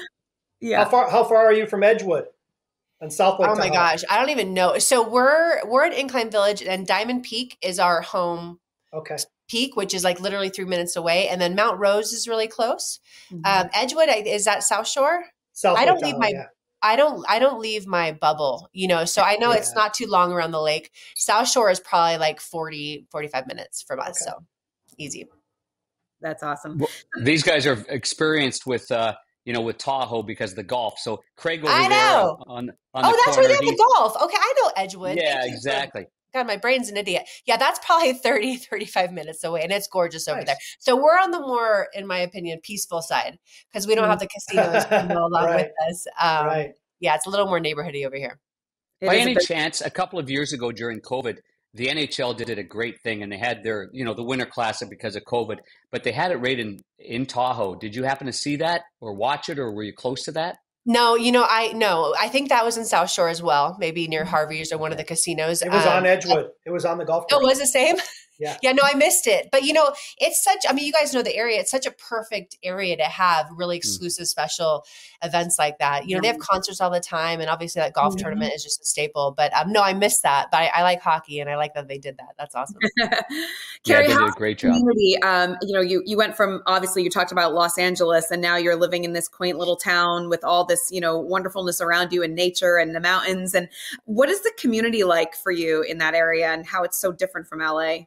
Yeah. 0.59 0.83
How 0.83 0.89
far? 0.89 1.09
How 1.09 1.23
far 1.23 1.37
are 1.37 1.53
you 1.53 1.65
from 1.65 1.83
Edgewood? 1.83 2.25
And 2.99 3.11
South 3.11 3.39
Lake. 3.39 3.49
Oh 3.49 3.55
my 3.55 3.69
gosh, 3.69 4.03
I 4.09 4.19
don't 4.19 4.29
even 4.29 4.53
know. 4.53 4.77
So 4.77 5.07
we're 5.07 5.65
we're 5.67 5.85
at 5.85 5.93
Incline 5.93 6.29
Village, 6.29 6.61
and 6.61 6.85
Diamond 6.85 7.23
Peak 7.23 7.57
is 7.61 7.79
our 7.79 8.01
home. 8.01 8.59
Okay. 8.93 9.17
Peak, 9.49 9.75
which 9.75 9.93
is 9.93 10.03
like 10.03 10.21
literally 10.21 10.49
three 10.49 10.65
minutes 10.65 10.95
away, 10.95 11.27
and 11.27 11.41
then 11.41 11.55
Mount 11.55 11.79
Rose 11.79 12.13
is 12.13 12.27
really 12.27 12.47
close. 12.47 12.99
Mm-hmm. 13.31 13.41
Um, 13.43 13.69
Edgewood 13.73 14.07
is 14.27 14.45
that 14.45 14.63
South 14.63 14.87
Shore. 14.87 15.25
South 15.53 15.77
I 15.77 15.85
don't 15.85 16.01
leave 16.01 16.17
my 16.17 16.29
yeah. 16.29 16.45
I 16.83 16.95
don't 16.95 17.25
I 17.29 17.39
don't 17.39 17.59
leave 17.59 17.87
my 17.87 18.11
bubble, 18.11 18.69
you 18.73 18.87
know. 18.87 19.05
So 19.05 19.21
I 19.21 19.35
know 19.37 19.51
yeah. 19.51 19.57
it's 19.57 19.75
not 19.75 19.93
too 19.93 20.07
long 20.07 20.31
around 20.31 20.51
the 20.51 20.61
lake. 20.61 20.91
South 21.15 21.49
Shore 21.49 21.69
is 21.69 21.79
probably 21.79 22.17
like 22.17 22.39
40 22.39 23.07
45 23.11 23.47
minutes 23.47 23.83
from 23.83 23.99
us, 23.99 24.21
okay. 24.21 24.31
so 24.31 24.45
easy. 24.97 25.27
That's 26.21 26.43
awesome. 26.43 26.79
Well, 26.79 26.89
these 27.21 27.43
guys 27.43 27.65
are 27.65 27.83
experienced 27.89 28.65
with 28.65 28.91
uh 28.91 29.15
you 29.45 29.53
know, 29.53 29.61
with 29.61 29.79
Tahoe 29.79 30.21
because 30.21 30.51
of 30.51 30.57
the 30.57 30.63
golf. 30.63 30.99
So 30.99 31.23
Craig 31.35 31.63
over 31.63 31.73
I 31.73 31.87
know. 31.87 31.87
there 31.89 32.55
on, 32.55 32.69
on 32.93 33.05
oh, 33.05 33.11
that's 33.25 33.35
corner, 33.35 33.41
where 33.41 33.47
they 33.47 33.65
have 33.65 33.75
the 33.75 33.89
golf. 33.97 34.15
Okay, 34.21 34.37
I 34.39 34.53
know 34.57 34.71
Edgewood. 34.77 35.17
Yeah, 35.17 35.41
exactly. 35.45 36.05
God, 36.33 36.47
my 36.47 36.57
brain's 36.57 36.89
an 36.89 36.97
idiot. 36.97 37.23
Yeah, 37.45 37.57
that's 37.57 37.79
probably 37.85 38.13
30, 38.23 38.57
35 38.57 39.11
minutes 39.11 39.43
away, 39.43 39.61
and 39.63 39.71
it's 39.71 39.87
gorgeous 39.87 40.27
over 40.27 40.37
nice. 40.37 40.47
there. 40.47 40.57
So 40.79 40.95
we're 40.95 41.19
on 41.19 41.31
the 41.31 41.39
more, 41.39 41.87
in 41.93 42.07
my 42.07 42.19
opinion, 42.19 42.59
peaceful 42.63 43.01
side 43.01 43.37
because 43.71 43.87
we 43.87 43.95
don't 43.95 44.07
have 44.07 44.19
the 44.19 44.27
casinos 44.27 44.85
along 44.91 45.31
right. 45.33 45.67
with 45.67 45.89
us. 45.89 46.07
Um, 46.19 46.45
right. 46.47 46.71
Yeah, 46.99 47.15
it's 47.15 47.25
a 47.25 47.29
little 47.29 47.47
more 47.47 47.59
neighborhoody 47.59 48.05
over 48.05 48.15
here. 48.15 48.39
It 49.01 49.07
By 49.07 49.17
any 49.17 49.33
big- 49.33 49.45
chance, 49.47 49.81
a 49.81 49.89
couple 49.89 50.19
of 50.19 50.29
years 50.29 50.53
ago 50.53 50.71
during 50.71 51.01
COVID, 51.01 51.37
the 51.73 51.87
NHL 51.87 52.35
did 52.35 52.49
a 52.59 52.63
great 52.63 53.01
thing, 53.01 53.23
and 53.23 53.31
they 53.31 53.37
had 53.37 53.63
their, 53.63 53.89
you 53.93 54.03
know, 54.03 54.13
the 54.13 54.23
Winter 54.23 54.45
Classic 54.45 54.89
because 54.89 55.15
of 55.15 55.23
COVID, 55.23 55.57
but 55.89 56.03
they 56.03 56.11
had 56.11 56.31
it 56.31 56.37
right 56.37 56.59
in 56.59 56.79
in 56.99 57.25
Tahoe. 57.25 57.75
Did 57.75 57.95
you 57.95 58.03
happen 58.03 58.27
to 58.27 58.33
see 58.33 58.57
that 58.57 58.81
or 58.99 59.13
watch 59.13 59.49
it, 59.49 59.57
or 59.57 59.71
were 59.71 59.83
you 59.83 59.93
close 59.93 60.23
to 60.23 60.31
that? 60.33 60.57
No, 60.85 61.15
you 61.15 61.31
know, 61.31 61.45
I 61.47 61.73
no, 61.73 62.15
I 62.19 62.27
think 62.27 62.49
that 62.49 62.65
was 62.65 62.77
in 62.77 62.85
South 62.85 63.11
Shore 63.11 63.29
as 63.29 63.41
well, 63.41 63.77
maybe 63.79 64.07
near 64.07 64.21
mm-hmm. 64.21 64.29
Harvey's 64.29 64.71
or 64.71 64.77
one 64.79 64.91
of 64.91 64.97
the 64.97 65.03
casinos. 65.03 65.61
It 65.61 65.71
was 65.71 65.85
um, 65.85 65.97
on 65.97 66.05
Edgewood. 66.05 66.49
It 66.65 66.71
was 66.71 66.85
on 66.85 66.97
the 66.97 67.05
golf 67.05 67.27
course. 67.27 67.41
Oh, 67.43 67.45
was 67.45 67.59
the 67.59 67.67
same? 67.67 67.97
Yeah. 68.41 68.57
Yeah, 68.63 68.71
no, 68.71 68.81
I 68.83 68.95
missed 68.95 69.27
it. 69.27 69.49
But 69.51 69.63
you 69.63 69.71
know, 69.71 69.93
it's 70.17 70.43
such 70.43 70.65
I 70.67 70.73
mean, 70.73 70.85
you 70.85 70.91
guys 70.91 71.13
know 71.13 71.21
the 71.21 71.35
area. 71.35 71.59
It's 71.59 71.69
such 71.69 71.85
a 71.85 71.91
perfect 71.91 72.57
area 72.63 72.97
to 72.97 73.03
have 73.03 73.47
really 73.55 73.75
hmm. 73.75 73.81
exclusive 73.81 74.25
mm. 74.25 74.29
special 74.29 74.83
events 75.23 75.59
like 75.59 75.77
that. 75.77 76.07
You 76.07 76.15
know, 76.15 76.21
they 76.21 76.27
have 76.27 76.39
concerts 76.39 76.81
all 76.81 76.89
the 76.89 76.99
time 76.99 77.39
and 77.39 77.49
obviously 77.49 77.81
that 77.81 77.93
golf 77.93 78.15
mm-hmm. 78.15 78.23
tournament 78.23 78.53
is 78.55 78.63
just 78.63 78.81
a 78.81 78.85
staple. 78.85 79.35
But 79.37 79.53
um, 79.55 79.71
no, 79.71 79.83
I 79.83 79.93
missed 79.93 80.23
that. 80.23 80.47
But 80.51 80.61
I, 80.61 80.67
I, 80.77 80.81
like 80.81 81.01
hockey 81.01 81.39
and 81.39 81.49
I 81.49 81.55
like 81.55 81.75
that 81.75 81.87
they 81.87 81.99
did 81.99 82.17
that. 82.17 82.29
That's 82.39 82.55
awesome. 82.55 82.77
Kerri, 82.99 83.13
yeah, 83.85 84.01
they 84.01 84.07
did 84.07 84.17
a 84.17 84.31
great 84.31 84.57
job. 84.57 84.81
Um, 85.23 85.57
you 85.61 85.73
know, 85.73 85.81
you 85.81 86.01
you 86.05 86.17
went 86.17 86.35
from 86.35 86.63
obviously 86.65 87.03
you 87.03 87.11
talked 87.11 87.31
about 87.31 87.53
Los 87.53 87.77
Angeles 87.77 88.31
and 88.31 88.41
now 88.41 88.57
you're 88.57 88.75
living 88.75 89.03
in 89.03 89.13
this 89.13 89.27
quaint 89.27 89.59
little 89.59 89.75
town 89.75 90.29
with 90.29 90.43
all 90.43 90.65
this, 90.65 90.89
you 90.91 90.99
know, 90.99 91.19
wonderfulness 91.19 91.79
around 91.79 92.11
you 92.11 92.23
and 92.23 92.35
nature 92.35 92.77
and 92.77 92.95
the 92.95 92.99
mountains. 92.99 93.53
And 93.53 93.69
what 94.05 94.29
is 94.29 94.41
the 94.41 94.51
community 94.57 95.03
like 95.03 95.35
for 95.35 95.51
you 95.51 95.83
in 95.83 95.99
that 95.99 96.15
area 96.15 96.51
and 96.51 96.65
how 96.65 96.83
it's 96.83 96.99
so 96.99 97.11
different 97.11 97.47
from 97.47 97.59
LA? 97.59 98.05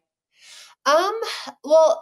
Um, 0.87 1.21
well, 1.62 2.00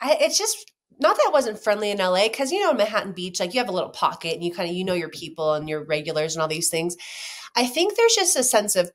I, 0.00 0.16
it's 0.20 0.38
just 0.38 0.70
not 0.98 1.16
that 1.16 1.26
it 1.28 1.32
wasn't 1.32 1.62
friendly 1.62 1.90
in 1.90 1.98
LA 1.98 2.28
because 2.28 2.52
you 2.52 2.60
know 2.60 2.70
in 2.70 2.76
Manhattan 2.76 3.12
Beach, 3.12 3.40
like 3.40 3.54
you 3.54 3.60
have 3.60 3.68
a 3.68 3.72
little 3.72 3.90
pocket 3.90 4.34
and 4.34 4.44
you 4.44 4.52
kind 4.52 4.68
of 4.68 4.76
you 4.76 4.84
know 4.84 4.94
your 4.94 5.08
people 5.08 5.54
and 5.54 5.68
your 5.68 5.84
regulars 5.84 6.34
and 6.34 6.42
all 6.42 6.48
these 6.48 6.70
things. 6.70 6.96
I 7.56 7.66
think 7.66 7.96
there's 7.96 8.14
just 8.14 8.36
a 8.36 8.44
sense 8.44 8.76
of 8.76 8.90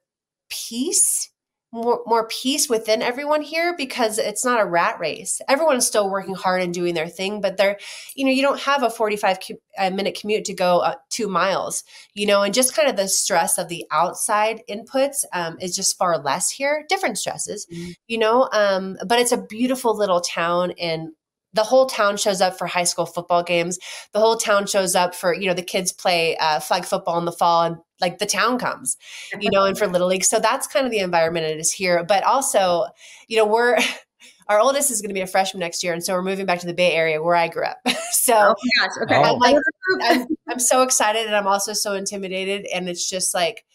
peace 0.50 1.30
more, 1.72 2.02
more 2.06 2.28
peace 2.28 2.70
within 2.70 3.02
everyone 3.02 3.42
here 3.42 3.76
because 3.76 4.18
it's 4.18 4.46
not 4.46 4.62
a 4.62 4.66
rat 4.66 5.00
race. 5.00 5.42
Everyone's 5.48 5.86
still 5.86 6.10
working 6.10 6.36
hard 6.36 6.62
and 6.62 6.74
doing 6.74 6.94
their 6.94 7.08
thing, 7.08 7.42
but 7.42 7.58
they're, 7.58 7.78
you 8.16 8.26
know, 8.26 8.32
you 8.32 8.42
don't 8.42 8.60
have 8.62 8.84
a 8.84 8.90
45 8.90 9.40
uh, 9.78 9.90
minute 9.90 10.18
commute 10.20 10.46
to 10.46 10.54
go 10.54 10.80
uh, 10.80 10.96
two 11.10 11.28
miles, 11.28 11.84
you 12.14 12.26
know, 12.26 12.42
and 12.42 12.54
just 12.54 12.76
kind 12.76 12.90
of 12.90 12.96
the 12.96 13.08
stress 13.08 13.58
of 13.58 13.68
the 13.68 13.86
outside 13.92 14.62
inputs 14.70 15.26
um, 15.34 15.58
is 15.60 15.76
just 15.76 15.98
far 15.98 16.18
less 16.18 16.50
here, 16.50 16.86
different 16.88 17.18
stresses, 17.18 17.68
mm-hmm. 17.72 17.92
you 18.08 18.18
know, 18.18 18.50
um, 18.54 18.98
but 19.06 19.20
it's 19.20 19.32
a 19.34 19.42
beautiful 19.42 19.96
little 19.96 20.22
town 20.22 20.72
and 20.80 21.10
the 21.58 21.64
whole 21.64 21.88
town 21.88 22.16
shows 22.18 22.40
up 22.40 22.58
for 22.58 22.68
high 22.68 22.84
school 22.84 23.08
football 23.08 23.44
games. 23.44 23.80
The 24.14 24.20
whole 24.20 24.38
town 24.38 24.68
shows 24.68 24.96
up 24.96 25.16
for, 25.16 25.34
you 25.34 25.48
know, 25.48 25.56
the 25.56 25.64
kids 25.64 25.92
play 25.92 26.38
uh, 26.38 26.60
flag 26.60 26.86
football 26.86 27.18
in 27.18 27.26
the 27.26 27.32
fall 27.32 27.64
and 27.64 27.78
like 28.00 28.20
the 28.20 28.28
town 28.28 28.60
comes, 28.60 28.96
you 29.40 29.50
know, 29.50 29.66
and 29.66 29.76
for 29.76 29.88
Little 29.88 30.08
League. 30.08 30.24
So 30.24 30.40
that's 30.40 30.68
kind 30.68 30.86
of 30.86 30.92
the 30.92 31.00
environment 31.00 31.48
it 31.48 31.60
is 31.60 31.74
here. 31.74 32.04
But 32.04 32.24
also, 32.24 32.86
you 33.28 33.38
know, 33.38 33.46
we're, 33.48 33.78
our 34.48 34.60
oldest 34.60 34.92
is 34.92 35.02
going 35.02 35.10
to 35.10 35.16
be 35.16 35.22
a 35.22 35.28
freshman 35.28 35.60
next 35.60 35.84
year. 35.84 35.94
And 35.94 36.04
so 36.04 36.14
we're 36.14 36.22
moving 36.22 36.46
back 36.46 36.60
to 36.60 36.68
the 36.68 36.76
Bay 36.76 36.94
Area 36.94 37.22
where 37.22 37.36
I 37.36 37.48
grew 37.48 37.66
up. 37.66 37.80
so 38.12 38.36
oh 38.36 38.56
gosh, 38.80 38.92
okay. 39.04 39.16
I'm, 39.16 39.40
like, 39.40 39.58
I'm, 40.04 40.28
I'm 40.48 40.60
so 40.60 40.84
excited 40.84 41.26
and 41.26 41.36
I'm 41.36 41.48
also 41.48 41.74
so 41.74 41.94
intimidated. 41.94 42.68
And 42.72 42.88
it's 42.88 43.10
just 43.10 43.34
like, 43.34 43.66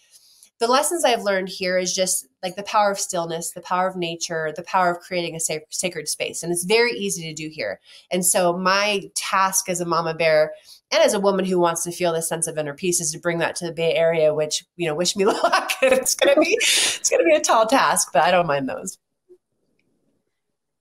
the 0.60 0.68
lessons 0.68 1.04
I've 1.04 1.24
learned 1.24 1.48
here 1.48 1.76
is 1.76 1.92
just 1.92 2.28
like 2.42 2.56
the 2.56 2.62
power 2.64 2.90
of 2.90 2.98
stillness, 2.98 3.52
the 3.52 3.60
power 3.60 3.86
of 3.86 3.96
nature, 3.96 4.52
the 4.56 4.64
power 4.64 4.90
of 4.90 4.98
creating 5.00 5.36
a 5.36 5.40
sac- 5.40 5.66
sacred 5.70 6.08
space. 6.08 6.42
And 6.42 6.52
it's 6.52 6.64
very 6.64 6.92
easy 6.92 7.22
to 7.22 7.34
do 7.34 7.48
here. 7.48 7.80
And 8.10 8.24
so, 8.24 8.56
my 8.56 9.02
task 9.14 9.68
as 9.68 9.80
a 9.80 9.86
mama 9.86 10.14
bear 10.14 10.52
and 10.90 11.02
as 11.02 11.14
a 11.14 11.20
woman 11.20 11.44
who 11.44 11.58
wants 11.58 11.84
to 11.84 11.92
feel 11.92 12.12
this 12.12 12.28
sense 12.28 12.46
of 12.46 12.58
inner 12.58 12.74
peace 12.74 13.00
is 13.00 13.12
to 13.12 13.18
bring 13.18 13.38
that 13.38 13.56
to 13.56 13.66
the 13.66 13.72
Bay 13.72 13.94
Area, 13.94 14.34
which, 14.34 14.64
you 14.76 14.86
know, 14.86 14.94
wish 14.94 15.16
me 15.16 15.24
luck. 15.26 15.72
it's 15.80 16.14
going 16.14 16.34
to 16.34 16.40
be, 16.40 16.54
it's 16.60 17.08
going 17.08 17.20
to 17.20 17.24
be 17.24 17.34
a 17.34 17.40
tall 17.40 17.66
task, 17.66 18.10
but 18.12 18.22
I 18.22 18.30
don't 18.30 18.46
mind 18.46 18.68
those. 18.68 18.98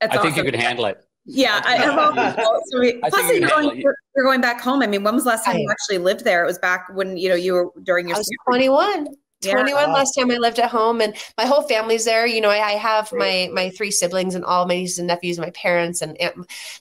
That's 0.02 0.14
I 0.14 0.18
awesome. 0.18 0.34
think 0.34 0.46
you 0.46 0.52
could 0.52 0.60
handle 0.60 0.86
it. 0.86 1.06
Yeah, 1.26 1.62
I, 1.64 1.76
I, 2.36 2.60
so 2.66 2.80
we, 2.80 2.94
plus 2.94 3.38
you're 3.38 3.48
going, 3.48 3.80
you're, 3.80 3.96
you're 4.16 4.26
going 4.26 4.42
back 4.42 4.60
home. 4.60 4.82
I 4.82 4.88
mean, 4.88 5.04
when 5.04 5.14
was 5.14 5.24
the 5.24 5.30
last 5.30 5.46
time 5.46 5.58
I, 5.58 5.60
you 5.60 5.70
actually 5.70 6.00
lived 6.00 6.26
there? 6.26 6.44
It 6.44 6.48
was 6.48 6.58
back 6.58 6.88
when 6.94 7.16
you 7.16 7.30
know 7.30 7.36
you 7.36 7.54
were 7.54 7.70
during 7.84 8.08
your. 8.08 8.16
I 8.16 8.20
was 8.20 8.30
21. 8.48 9.08
21 9.42 9.68
yeah. 9.68 9.94
last 9.94 10.14
time 10.14 10.32
I 10.32 10.38
lived 10.38 10.60
at 10.60 10.70
home 10.70 11.02
and 11.02 11.16
my 11.38 11.46
whole 11.46 11.64
family's 11.64 12.06
there. 12.06 12.26
You 12.26 12.42
know, 12.42 12.50
I, 12.50 12.60
I 12.60 12.72
have 12.72 13.12
my 13.12 13.50
my 13.54 13.70
three 13.72 13.92
siblings 13.92 14.36
and 14.36 14.46
all 14.46 14.68
my 14.68 14.76
nieces 14.76 15.00
and 15.00 15.08
nephews 15.08 15.38
and 15.38 15.46
my 15.46 15.52
parents 15.52 16.02
and 16.02 16.20
aunt, 16.22 16.36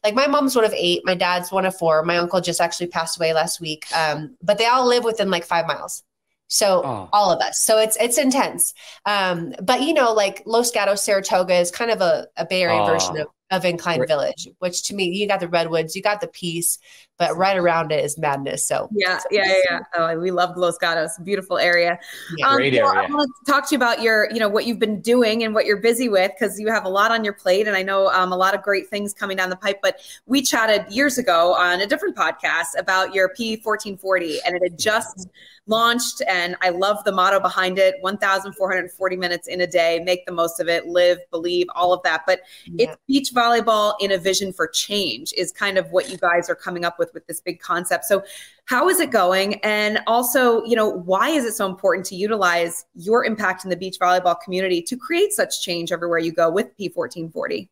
like 0.05 0.15
my 0.15 0.27
mom's 0.27 0.55
one 0.55 0.65
of 0.65 0.75
eight, 0.75 1.03
my 1.05 1.15
dad's 1.15 1.51
one 1.51 1.67
of 1.67 1.77
four. 1.77 2.03
My 2.05 2.19
uncle 2.19 2.41
just 2.41 2.61
actually 2.61 2.89
passed 2.89 3.19
away 3.19 3.33
last 3.33 3.61
week. 3.61 3.87
Um, 3.97 4.37
but 4.43 4.59
they 4.59 4.67
all 4.67 4.87
live 4.87 5.05
within 5.05 5.31
like 5.31 5.45
five 5.45 5.67
miles. 5.67 6.03
So 6.49 6.83
oh. 6.85 7.09
all 7.13 7.31
of 7.31 7.41
us. 7.41 7.61
So 7.63 7.79
it's 7.79 7.97
it's 8.01 8.19
intense. 8.19 8.75
Um, 9.07 9.55
but 9.63 9.83
you 9.83 9.95
know, 9.95 10.13
like 10.13 10.43
Los 10.47 10.71
Gatos, 10.71 11.03
Saratoga 11.03 11.55
is 11.55 11.71
kind 11.71 11.93
of 11.93 12.01
a, 12.01 12.27
a 12.37 12.45
Bay 12.45 12.63
Area 12.63 12.81
oh. 12.83 12.87
version 12.87 13.19
of 13.19 13.29
of 13.51 13.65
Incline 13.65 14.07
Village, 14.07 14.49
which 14.59 14.85
to 14.85 14.95
me, 14.95 15.05
you 15.07 15.27
got 15.27 15.41
the 15.41 15.49
redwoods, 15.49 15.97
you 15.97 16.03
got 16.03 16.21
the 16.21 16.29
peace, 16.29 16.79
but 17.21 17.37
right 17.37 17.59
around 17.59 17.93
it 17.93 18.03
is 18.03 18.17
madness. 18.17 18.67
So 18.67 18.89
yeah, 18.93 19.21
yeah, 19.31 19.45
yeah. 19.45 19.59
yeah. 19.71 19.81
Oh, 19.95 20.19
we 20.19 20.31
love 20.31 20.57
Los 20.57 20.79
Gatos, 20.79 21.19
beautiful 21.23 21.59
area. 21.59 21.99
Yeah, 22.39 22.49
um, 22.49 22.57
great 22.57 22.73
area. 22.73 22.89
I 22.89 23.13
want 23.13 23.31
to 23.45 23.53
talk 23.53 23.69
to 23.69 23.75
you 23.75 23.77
about 23.77 24.01
your, 24.01 24.31
you 24.33 24.41
know, 24.41 24.49
what 24.49 24.65
you've 24.65 24.79
been 24.79 25.03
doing 25.03 25.45
and 25.45 25.55
what 25.55 25.67
you're 25.67 25.83
busy 25.83 26.09
with 26.09 26.33
because 26.33 26.59
you 26.59 26.69
have 26.69 26.87
a 26.87 26.89
lot 26.89 27.13
on 27.13 27.23
your 27.23 27.35
plate, 27.35 27.69
and 27.69 27.77
I 27.77 27.83
know 27.83 28.09
um, 28.09 28.33
a 28.33 28.37
lot 28.37 28.55
of 28.55 28.63
great 28.63 28.89
things 28.89 29.13
coming 29.13 29.37
down 29.37 29.51
the 29.51 29.57
pipe. 29.57 29.81
But 29.83 30.01
we 30.25 30.41
chatted 30.41 30.91
years 30.91 31.19
ago 31.19 31.55
on 31.55 31.83
a 31.83 31.87
different 31.87 32.17
podcast 32.17 32.79
about 32.79 33.15
your 33.15 33.31
P1440, 33.39 34.39
and 34.47 34.57
it 34.57 34.63
had 34.63 34.79
just 34.79 35.29
launched 35.71 36.21
and 36.29 36.57
I 36.63 36.71
love 36.71 37.03
the 37.05 37.13
motto 37.13 37.39
behind 37.39 37.79
it 37.79 37.95
1440 38.01 39.17
minutes 39.17 39.47
in 39.47 39.61
a 39.61 39.67
day 39.67 40.01
make 40.05 40.27
the 40.27 40.33
most 40.33 40.59
of 40.59 40.69
it 40.69 40.87
live 40.87 41.19
believe 41.31 41.67
all 41.75 41.93
of 41.93 42.03
that 42.03 42.23
but 42.27 42.41
yeah. 42.67 42.87
it's 42.87 42.97
beach 43.07 43.31
volleyball 43.33 43.95
in 44.01 44.11
a 44.11 44.19
vision 44.19 44.53
for 44.53 44.67
change 44.67 45.33
is 45.37 45.53
kind 45.53 45.79
of 45.79 45.91
what 45.93 46.11
you 46.11 46.19
guys 46.19 46.51
are 46.51 46.57
coming 46.57 46.85
up 46.85 46.99
with 46.99 47.10
with 47.15 47.27
this 47.27 47.41
big 47.41 47.61
concept 47.61 48.05
so 48.05 48.23
how 48.67 48.89
is 48.89 49.01
it 49.01 49.11
going 49.11 49.55
and 49.65 50.01
also 50.07 50.65
you 50.65 50.77
know 50.77 50.89
why 50.89 51.29
is 51.29 51.45
it 51.45 51.55
so 51.55 51.67
important 51.67 52.07
to 52.07 52.15
utilize 52.15 52.85
your 52.95 53.25
impact 53.25 53.65
in 53.65 53.71
the 53.71 53.77
beach 53.77 53.99
volleyball 54.01 54.41
community 54.41 54.81
to 54.83 54.97
create 54.97 55.33
such 55.33 55.63
change 55.63 55.93
everywhere 55.93 56.19
you 56.19 56.33
go 56.33 56.51
with 56.51 56.69
P1440 56.79 57.69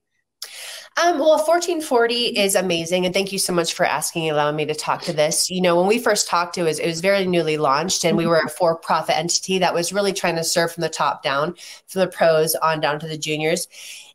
um, 0.97 1.19
well, 1.19 1.37
1440 1.37 2.39
is 2.39 2.57
amazing. 2.57 3.05
And 3.05 3.15
thank 3.15 3.31
you 3.31 3.39
so 3.39 3.53
much 3.53 3.75
for 3.75 3.87
asking, 3.87 4.31
allowing 4.31 4.57
me 4.57 4.67
to 4.67 4.75
talk 4.75 5.03
to 5.03 5.13
this. 5.13 5.49
You 5.49 5.61
know, 5.61 5.77
when 5.77 5.87
we 5.87 6.01
first 6.01 6.27
talked, 6.27 6.59
it 6.59 6.65
was, 6.65 6.81
it 6.81 6.87
was 6.87 7.01
very 7.01 7.25
newly 7.25 7.57
launched 7.57 8.05
and 8.05 8.17
we 8.17 8.27
were 8.27 8.41
a 8.41 8.49
for 8.49 8.75
profit 8.75 9.17
entity 9.17 9.59
that 9.59 9.75
was 9.75 9.93
really 9.93 10.13
trying 10.13 10.35
to 10.37 10.45
serve 10.45 10.73
from 10.73 10.81
the 10.81 10.89
top 10.89 11.23
down, 11.23 11.55
from 11.87 12.01
the 12.01 12.09
pros 12.09 12.57
on 12.57 12.81
down 12.81 12.99
to 12.99 13.07
the 13.07 13.19
juniors. 13.19 13.69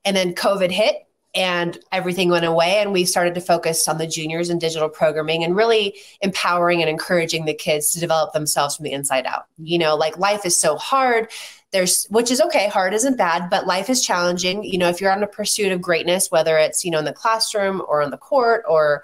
And 0.04 0.16
then 0.16 0.36
COVID 0.36 0.72
hit 0.72 0.96
and 1.36 1.80
everything 1.92 2.30
went 2.30 2.46
away 2.46 2.78
and 2.78 2.94
we 2.94 3.06
started 3.06 3.34
to 3.36 3.42
focus 3.42 3.88
on 3.88 3.98
the 3.98 4.08
juniors 4.08 4.50
and 4.50 4.62
digital 4.62 4.90
programming 4.90 5.44
and 5.44 5.56
really 5.56 5.96
empowering 6.22 6.82
and 6.82 6.90
encouraging 6.90 7.46
the 7.46 7.54
kids 7.54 7.92
to 7.92 8.00
develop 8.00 8.34
themselves 8.34 8.76
from 8.76 8.84
the 8.84 8.92
inside 8.92 9.26
out. 9.26 9.46
You 9.58 9.78
know 9.78 9.96
like 9.96 10.18
life 10.18 10.46
is 10.46 10.56
so 10.56 10.76
hard. 10.76 11.30
There's 11.72 12.06
which 12.06 12.30
is 12.30 12.40
okay 12.42 12.68
hard 12.68 12.94
isn't 12.94 13.18
bad 13.18 13.50
but 13.50 13.66
life 13.66 13.90
is 13.90 14.06
challenging. 14.06 14.64
You 14.64 14.78
know 14.78 14.90
if 14.90 15.02
you're 15.02 15.12
on 15.12 15.24
a 15.24 15.28
pursuit 15.28 15.72
of 15.72 15.82
greatness 15.82 16.30
whether 16.30 16.58
it's 16.58 16.86
you 16.86 16.92
know 16.92 17.00
in 17.00 17.06
the 17.06 17.14
classroom 17.14 17.82
or 17.88 18.02
on 18.02 18.12
the 18.12 18.18
court 18.18 18.64
or 18.68 19.04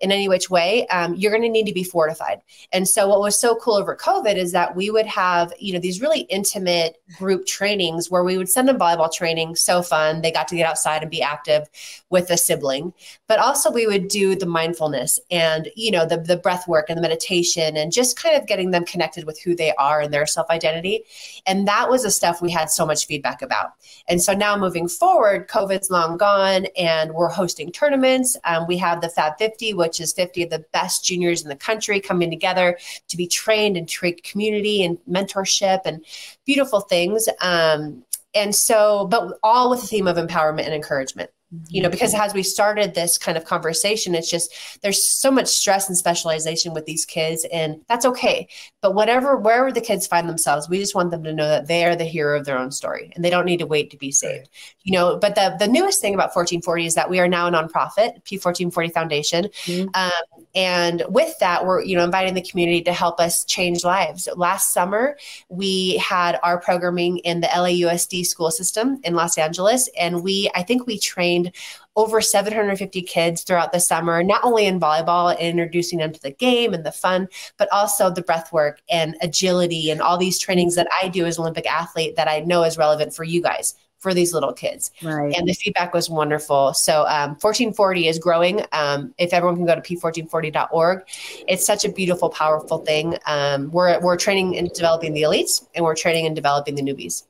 in 0.00 0.12
any 0.12 0.28
which 0.28 0.50
way 0.50 0.86
um, 0.88 1.14
you're 1.14 1.30
going 1.30 1.42
to 1.42 1.48
need 1.48 1.66
to 1.66 1.72
be 1.72 1.84
fortified 1.84 2.40
and 2.72 2.88
so 2.88 3.08
what 3.08 3.20
was 3.20 3.38
so 3.38 3.56
cool 3.56 3.74
over 3.74 3.96
covid 3.96 4.36
is 4.36 4.52
that 4.52 4.74
we 4.74 4.90
would 4.90 5.06
have 5.06 5.52
you 5.58 5.72
know 5.72 5.78
these 5.78 6.00
really 6.00 6.20
intimate 6.22 7.00
group 7.16 7.46
trainings 7.46 8.10
where 8.10 8.24
we 8.24 8.36
would 8.36 8.48
send 8.48 8.68
them 8.68 8.78
volleyball 8.78 9.12
training 9.12 9.54
so 9.54 9.82
fun 9.82 10.20
they 10.22 10.32
got 10.32 10.48
to 10.48 10.56
get 10.56 10.68
outside 10.68 11.02
and 11.02 11.10
be 11.10 11.22
active 11.22 11.68
with 12.10 12.30
a 12.30 12.36
sibling 12.36 12.92
but 13.26 13.38
also 13.38 13.70
we 13.70 13.86
would 13.86 14.08
do 14.08 14.34
the 14.34 14.46
mindfulness 14.46 15.20
and 15.30 15.68
you 15.76 15.90
know 15.90 16.06
the, 16.06 16.16
the 16.16 16.36
breath 16.36 16.66
work 16.68 16.86
and 16.88 16.96
the 16.96 17.02
meditation 17.02 17.76
and 17.76 17.92
just 17.92 18.20
kind 18.20 18.36
of 18.36 18.46
getting 18.46 18.70
them 18.70 18.84
connected 18.84 19.24
with 19.24 19.40
who 19.40 19.54
they 19.54 19.74
are 19.74 20.00
and 20.00 20.12
their 20.12 20.26
self 20.26 20.48
identity 20.50 21.04
and 21.46 21.66
that 21.68 21.88
was 21.88 22.02
the 22.02 22.10
stuff 22.10 22.42
we 22.42 22.50
had 22.50 22.70
so 22.70 22.86
much 22.86 23.06
feedback 23.06 23.42
about. 23.42 23.72
And 24.08 24.22
so 24.22 24.32
now 24.32 24.56
moving 24.56 24.88
forward, 24.88 25.48
COVID's 25.48 25.90
long 25.90 26.16
gone 26.16 26.66
and 26.76 27.12
we're 27.12 27.28
hosting 27.28 27.72
tournaments. 27.72 28.36
Um, 28.44 28.66
we 28.66 28.76
have 28.78 29.00
the 29.00 29.08
Fab 29.08 29.38
50, 29.38 29.74
which 29.74 29.87
is 30.00 30.12
50 30.12 30.44
of 30.44 30.50
the 30.50 30.64
best 30.72 31.04
juniors 31.04 31.42
in 31.42 31.48
the 31.48 31.56
country 31.56 32.00
coming 32.00 32.30
together 32.30 32.78
to 33.08 33.16
be 33.16 33.26
trained 33.26 33.76
and 33.76 33.92
create 33.92 34.22
community 34.22 34.84
and 34.84 34.98
mentorship 35.10 35.80
and 35.84 36.04
beautiful 36.44 36.80
things. 36.80 37.28
Um, 37.40 38.04
and 38.34 38.54
so, 38.54 39.06
but 39.06 39.38
all 39.42 39.70
with 39.70 39.80
the 39.80 39.86
theme 39.86 40.06
of 40.06 40.16
empowerment 40.16 40.64
and 40.64 40.74
encouragement 40.74 41.30
you 41.68 41.82
know 41.82 41.88
because 41.88 42.14
as 42.14 42.34
we 42.34 42.42
started 42.42 42.94
this 42.94 43.16
kind 43.16 43.38
of 43.38 43.44
conversation 43.46 44.14
it's 44.14 44.28
just 44.28 44.52
there's 44.82 45.02
so 45.02 45.30
much 45.30 45.46
stress 45.46 45.88
and 45.88 45.96
specialization 45.96 46.74
with 46.74 46.84
these 46.84 47.06
kids 47.06 47.46
and 47.50 47.80
that's 47.88 48.04
okay. 48.04 48.46
But 48.82 48.94
whatever 48.94 49.36
wherever 49.36 49.72
the 49.72 49.80
kids 49.80 50.06
find 50.06 50.28
themselves 50.28 50.68
we 50.68 50.78
just 50.78 50.94
want 50.94 51.10
them 51.10 51.24
to 51.24 51.32
know 51.32 51.48
that 51.48 51.66
they 51.66 51.84
are 51.84 51.96
the 51.96 52.04
hero 52.04 52.38
of 52.38 52.44
their 52.44 52.58
own 52.58 52.70
story 52.70 53.10
and 53.14 53.24
they 53.24 53.30
don't 53.30 53.46
need 53.46 53.60
to 53.60 53.66
wait 53.66 53.90
to 53.90 53.96
be 53.96 54.10
saved. 54.10 54.50
You 54.82 54.92
know 54.92 55.16
but 55.16 55.34
the 55.34 55.56
the 55.58 55.68
newest 55.68 56.02
thing 56.02 56.14
about 56.14 56.36
1440 56.36 56.86
is 56.86 56.94
that 56.94 57.08
we 57.08 57.18
are 57.18 57.28
now 57.28 57.48
a 57.48 57.50
nonprofit 57.50 58.22
p1440 58.24 58.92
foundation. 58.92 59.44
Mm-hmm. 59.64 59.88
um, 59.94 60.44
and 60.54 61.02
with 61.08 61.38
that 61.38 61.64
we're 61.64 61.82
you 61.82 61.96
know 61.96 62.04
inviting 62.04 62.34
the 62.34 62.42
community 62.42 62.82
to 62.82 62.92
help 62.92 63.20
us 63.20 63.44
change 63.46 63.84
lives. 63.84 64.28
Last 64.36 64.74
summer 64.74 65.16
we 65.48 65.96
had 65.96 66.38
our 66.42 66.60
programming 66.60 67.18
in 67.18 67.40
the 67.40 67.46
lausd 67.48 68.26
school 68.26 68.50
system 68.50 69.00
in 69.04 69.14
los 69.14 69.38
angeles 69.38 69.88
and 69.98 70.22
we 70.22 70.50
i 70.54 70.62
think 70.62 70.86
we 70.86 70.98
trained 70.98 71.37
trained 71.42 71.54
over 71.96 72.20
750 72.20 73.02
kids 73.02 73.42
throughout 73.42 73.72
the 73.72 73.80
summer, 73.80 74.22
not 74.22 74.44
only 74.44 74.66
in 74.66 74.78
volleyball 74.78 75.30
and 75.30 75.40
introducing 75.40 75.98
them 75.98 76.12
to 76.12 76.22
the 76.22 76.30
game 76.30 76.72
and 76.72 76.86
the 76.86 76.92
fun, 76.92 77.28
but 77.56 77.68
also 77.72 78.10
the 78.10 78.22
breath 78.22 78.52
work 78.52 78.80
and 78.88 79.16
agility 79.20 79.90
and 79.90 80.00
all 80.00 80.16
these 80.16 80.38
trainings 80.38 80.76
that 80.76 80.88
I 81.02 81.08
do 81.08 81.26
as 81.26 81.38
an 81.38 81.42
Olympic 81.42 81.66
athlete 81.66 82.16
that 82.16 82.28
I 82.28 82.40
know 82.40 82.62
is 82.62 82.78
relevant 82.78 83.14
for 83.14 83.24
you 83.24 83.42
guys 83.42 83.74
for 83.98 84.14
these 84.14 84.32
little 84.32 84.52
kids. 84.52 84.92
Right. 85.02 85.34
And 85.36 85.48
the 85.48 85.54
feedback 85.54 85.92
was 85.92 86.08
wonderful. 86.08 86.72
So 86.72 87.00
um, 87.08 87.30
1440 87.30 88.06
is 88.06 88.20
growing. 88.20 88.62
Um, 88.70 89.12
if 89.18 89.32
everyone 89.32 89.56
can 89.56 89.66
go 89.66 89.74
to 89.74 89.80
p1440.org, 89.80 91.02
it's 91.48 91.66
such 91.66 91.84
a 91.84 91.88
beautiful, 91.88 92.30
powerful 92.30 92.78
thing. 92.78 93.16
Um, 93.26 93.72
we're, 93.72 93.98
we're 93.98 94.16
training 94.16 94.56
and 94.56 94.70
developing 94.72 95.14
the 95.14 95.22
elites 95.22 95.66
and 95.74 95.84
we're 95.84 95.96
training 95.96 96.26
and 96.26 96.36
developing 96.36 96.76
the 96.76 96.82
newbies. 96.82 97.24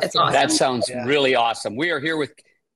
That's 0.00 0.16
awesome. 0.16 0.32
That 0.32 0.50
sounds 0.50 0.88
yeah. 0.88 1.04
really 1.04 1.34
awesome. 1.34 1.76
We 1.76 1.90
are 1.90 2.00
here 2.00 2.16
with 2.16 2.32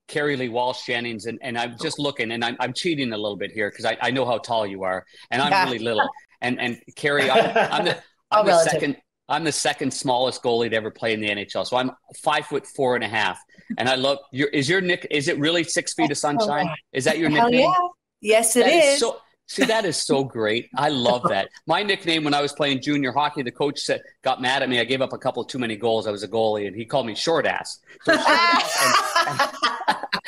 Kerri 0.09 0.37
Lee 0.37 0.49
Walsh 0.49 0.87
Jennings, 0.87 1.27
and, 1.27 1.39
and 1.43 1.59
I'm 1.59 1.77
just 1.81 1.99
looking, 1.99 2.33
and 2.33 2.45
I'm, 2.45 2.57
I'm 2.61 2.73
cheating 2.73 3.13
a 3.13 3.17
little 3.17 3.37
bit 3.37 3.51
here 3.53 3.71
because 3.71 3.85
I, 3.85 3.97
I 4.01 4.11
know 4.11 4.25
how 4.25 4.39
tall 4.39 4.67
you 4.67 4.85
are, 4.85 5.05
and 5.31 5.43
I'm 5.43 5.51
yeah. 5.51 5.65
really 5.65 5.79
little. 5.79 6.09
And 6.41 6.61
and 6.61 6.81
Kerri, 6.95 7.29
I'm, 7.29 7.73
I'm 7.73 7.85
the, 7.85 7.99
I'm 8.31 8.47
the 8.47 8.63
second. 8.63 8.97
I'm 9.29 9.43
the 9.43 9.51
second 9.51 9.93
smallest 9.93 10.41
goalie 10.41 10.71
to 10.71 10.77
ever 10.77 10.89
play 10.89 11.13
in 11.13 11.21
the 11.21 11.29
NHL. 11.29 11.67
So 11.67 11.77
I'm 11.77 11.91
five 12.23 12.47
foot 12.47 12.65
four 12.65 12.95
and 12.95 13.03
a 13.03 13.09
half. 13.09 13.41
And 13.77 13.89
I 13.89 13.97
love 13.97 14.19
your 14.31 14.47
is 14.51 14.69
your 14.69 14.81
nick 14.81 15.05
is 15.11 15.27
it 15.27 15.37
really 15.41 15.65
six 15.65 15.95
feet 15.95 16.13
of 16.13 16.17
sunshine? 16.17 16.71
Is 16.93 17.05
that 17.07 17.19
your 17.19 17.29
nickname? 17.29 17.63
Yeah. 17.63 17.89
Yes, 18.21 18.55
it 18.55 18.69
is. 18.69 18.95
is. 18.95 19.01
So 19.01 19.19
See, 19.49 19.65
that 19.65 19.87
is 19.87 19.97
so 19.97 20.25
great. 20.25 20.69
I 20.77 20.91
love 20.91 21.23
that. 21.31 21.49
My 21.67 21.83
nickname 21.83 22.23
when 22.23 22.35
I 22.35 22.43
was 22.43 22.53
playing 22.53 22.83
junior 22.83 23.13
hockey, 23.13 23.43
the 23.43 23.51
coach 23.51 23.81
said 23.81 24.03
got 24.23 24.43
mad 24.43 24.63
at 24.63 24.69
me. 24.69 24.79
I 24.79 24.85
gave 24.85 25.01
up 25.01 25.15
a 25.15 25.19
couple 25.19 25.43
too 25.43 25.59
many 25.59 25.75
goals. 25.75 26.07
I 26.07 26.11
was 26.11 26.23
a 26.23 26.29
goalie, 26.29 26.67
and 26.67 26.77
he 26.77 26.85
called 26.85 27.07
me 27.07 27.15
short 27.15 27.47
ass. 27.47 27.79
So 28.05 28.13
short 28.13 28.27
ass 28.29 29.55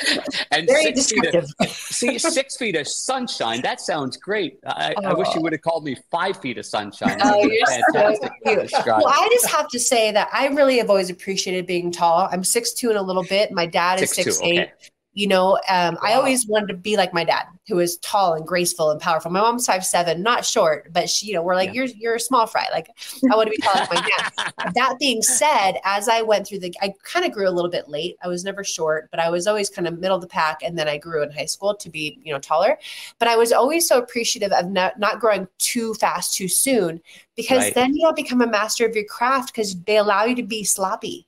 and, 0.09 0.27
and, 0.51 0.69
and 0.69 0.97
six 0.97 1.11
feet 1.11 1.35
of, 1.35 1.47
see, 1.69 2.17
six 2.17 2.57
feet 2.57 2.75
of 2.75 2.87
sunshine. 2.87 3.61
That 3.61 3.79
sounds 3.79 4.17
great. 4.17 4.57
I, 4.65 4.95
oh. 4.97 5.09
I 5.09 5.13
wish 5.13 5.27
oh. 5.29 5.35
you 5.35 5.41
would 5.41 5.53
have 5.53 5.61
called 5.61 5.83
me 5.83 5.97
five 6.09 6.37
feet 6.37 6.57
of 6.57 6.65
sunshine. 6.65 7.19
Oh, 7.21 7.45
you're 7.45 7.67
fantastic. 7.67 8.31
so 8.43 8.65
cute. 8.65 8.85
Well, 8.87 9.07
I 9.07 9.29
just 9.31 9.51
have 9.51 9.67
to 9.69 9.79
say 9.79 10.11
that 10.11 10.29
I 10.33 10.47
really 10.47 10.79
have 10.79 10.89
always 10.89 11.11
appreciated 11.11 11.67
being 11.67 11.91
tall. 11.91 12.27
I'm 12.31 12.43
six 12.43 12.73
two 12.73 12.89
and 12.89 12.97
a 12.97 13.03
little 13.03 13.23
bit. 13.23 13.51
My 13.51 13.67
dad 13.67 14.01
is 14.01 14.09
six, 14.11 14.37
six 14.37 14.41
eight. 14.41 14.59
Okay. 14.61 14.71
You 15.13 15.27
know, 15.27 15.59
um, 15.67 15.95
wow. 15.95 15.99
I 16.03 16.13
always 16.13 16.47
wanted 16.47 16.67
to 16.67 16.73
be 16.73 16.95
like 16.95 17.13
my 17.13 17.25
dad, 17.25 17.45
who 17.67 17.79
is 17.79 17.97
tall 17.97 18.33
and 18.33 18.47
graceful 18.47 18.91
and 18.91 19.01
powerful. 19.01 19.29
My 19.29 19.41
mom's 19.41 19.65
five 19.65 19.85
seven, 19.85 20.23
not 20.23 20.45
short, 20.45 20.93
but 20.93 21.09
she, 21.09 21.27
you 21.27 21.33
know, 21.33 21.43
we're 21.43 21.55
like, 21.55 21.67
yeah. 21.67 21.73
you're 21.73 21.85
you're 21.85 22.15
a 22.15 22.19
small 22.19 22.47
fry. 22.47 22.65
Like 22.71 22.87
I 23.29 23.35
want 23.35 23.47
to 23.47 23.51
be 23.51 23.57
tall 23.57 23.73
like 23.75 23.93
my 23.93 24.09
dad. 24.17 24.73
that 24.75 24.95
being 24.99 25.21
said, 25.21 25.73
as 25.83 26.07
I 26.07 26.21
went 26.21 26.47
through 26.47 26.59
the, 26.59 26.73
I 26.81 26.93
kind 27.03 27.25
of 27.25 27.33
grew 27.33 27.49
a 27.49 27.51
little 27.51 27.69
bit 27.69 27.89
late. 27.89 28.15
I 28.23 28.29
was 28.29 28.45
never 28.45 28.63
short, 28.63 29.09
but 29.11 29.19
I 29.19 29.29
was 29.29 29.47
always 29.47 29.69
kind 29.69 29.85
of 29.85 29.99
middle 29.99 30.15
of 30.15 30.21
the 30.21 30.27
pack, 30.27 30.59
and 30.63 30.77
then 30.77 30.87
I 30.87 30.97
grew 30.97 31.23
in 31.23 31.31
high 31.31 31.45
school 31.45 31.75
to 31.75 31.89
be, 31.89 32.19
you 32.23 32.31
know, 32.31 32.39
taller. 32.39 32.77
But 33.19 33.27
I 33.27 33.35
was 33.35 33.51
always 33.51 33.87
so 33.87 33.97
appreciative 33.97 34.53
of 34.53 34.71
not 34.71 34.97
not 34.97 35.19
growing 35.19 35.45
too 35.57 35.93
fast 35.95 36.35
too 36.35 36.47
soon, 36.47 37.01
because 37.35 37.63
right. 37.63 37.75
then 37.75 37.93
you 37.93 38.01
don't 38.01 38.15
become 38.15 38.39
a 38.39 38.47
master 38.47 38.85
of 38.85 38.95
your 38.95 39.05
craft 39.05 39.53
because 39.53 39.75
they 39.81 39.97
allow 39.97 40.23
you 40.23 40.35
to 40.35 40.43
be 40.43 40.63
sloppy 40.63 41.27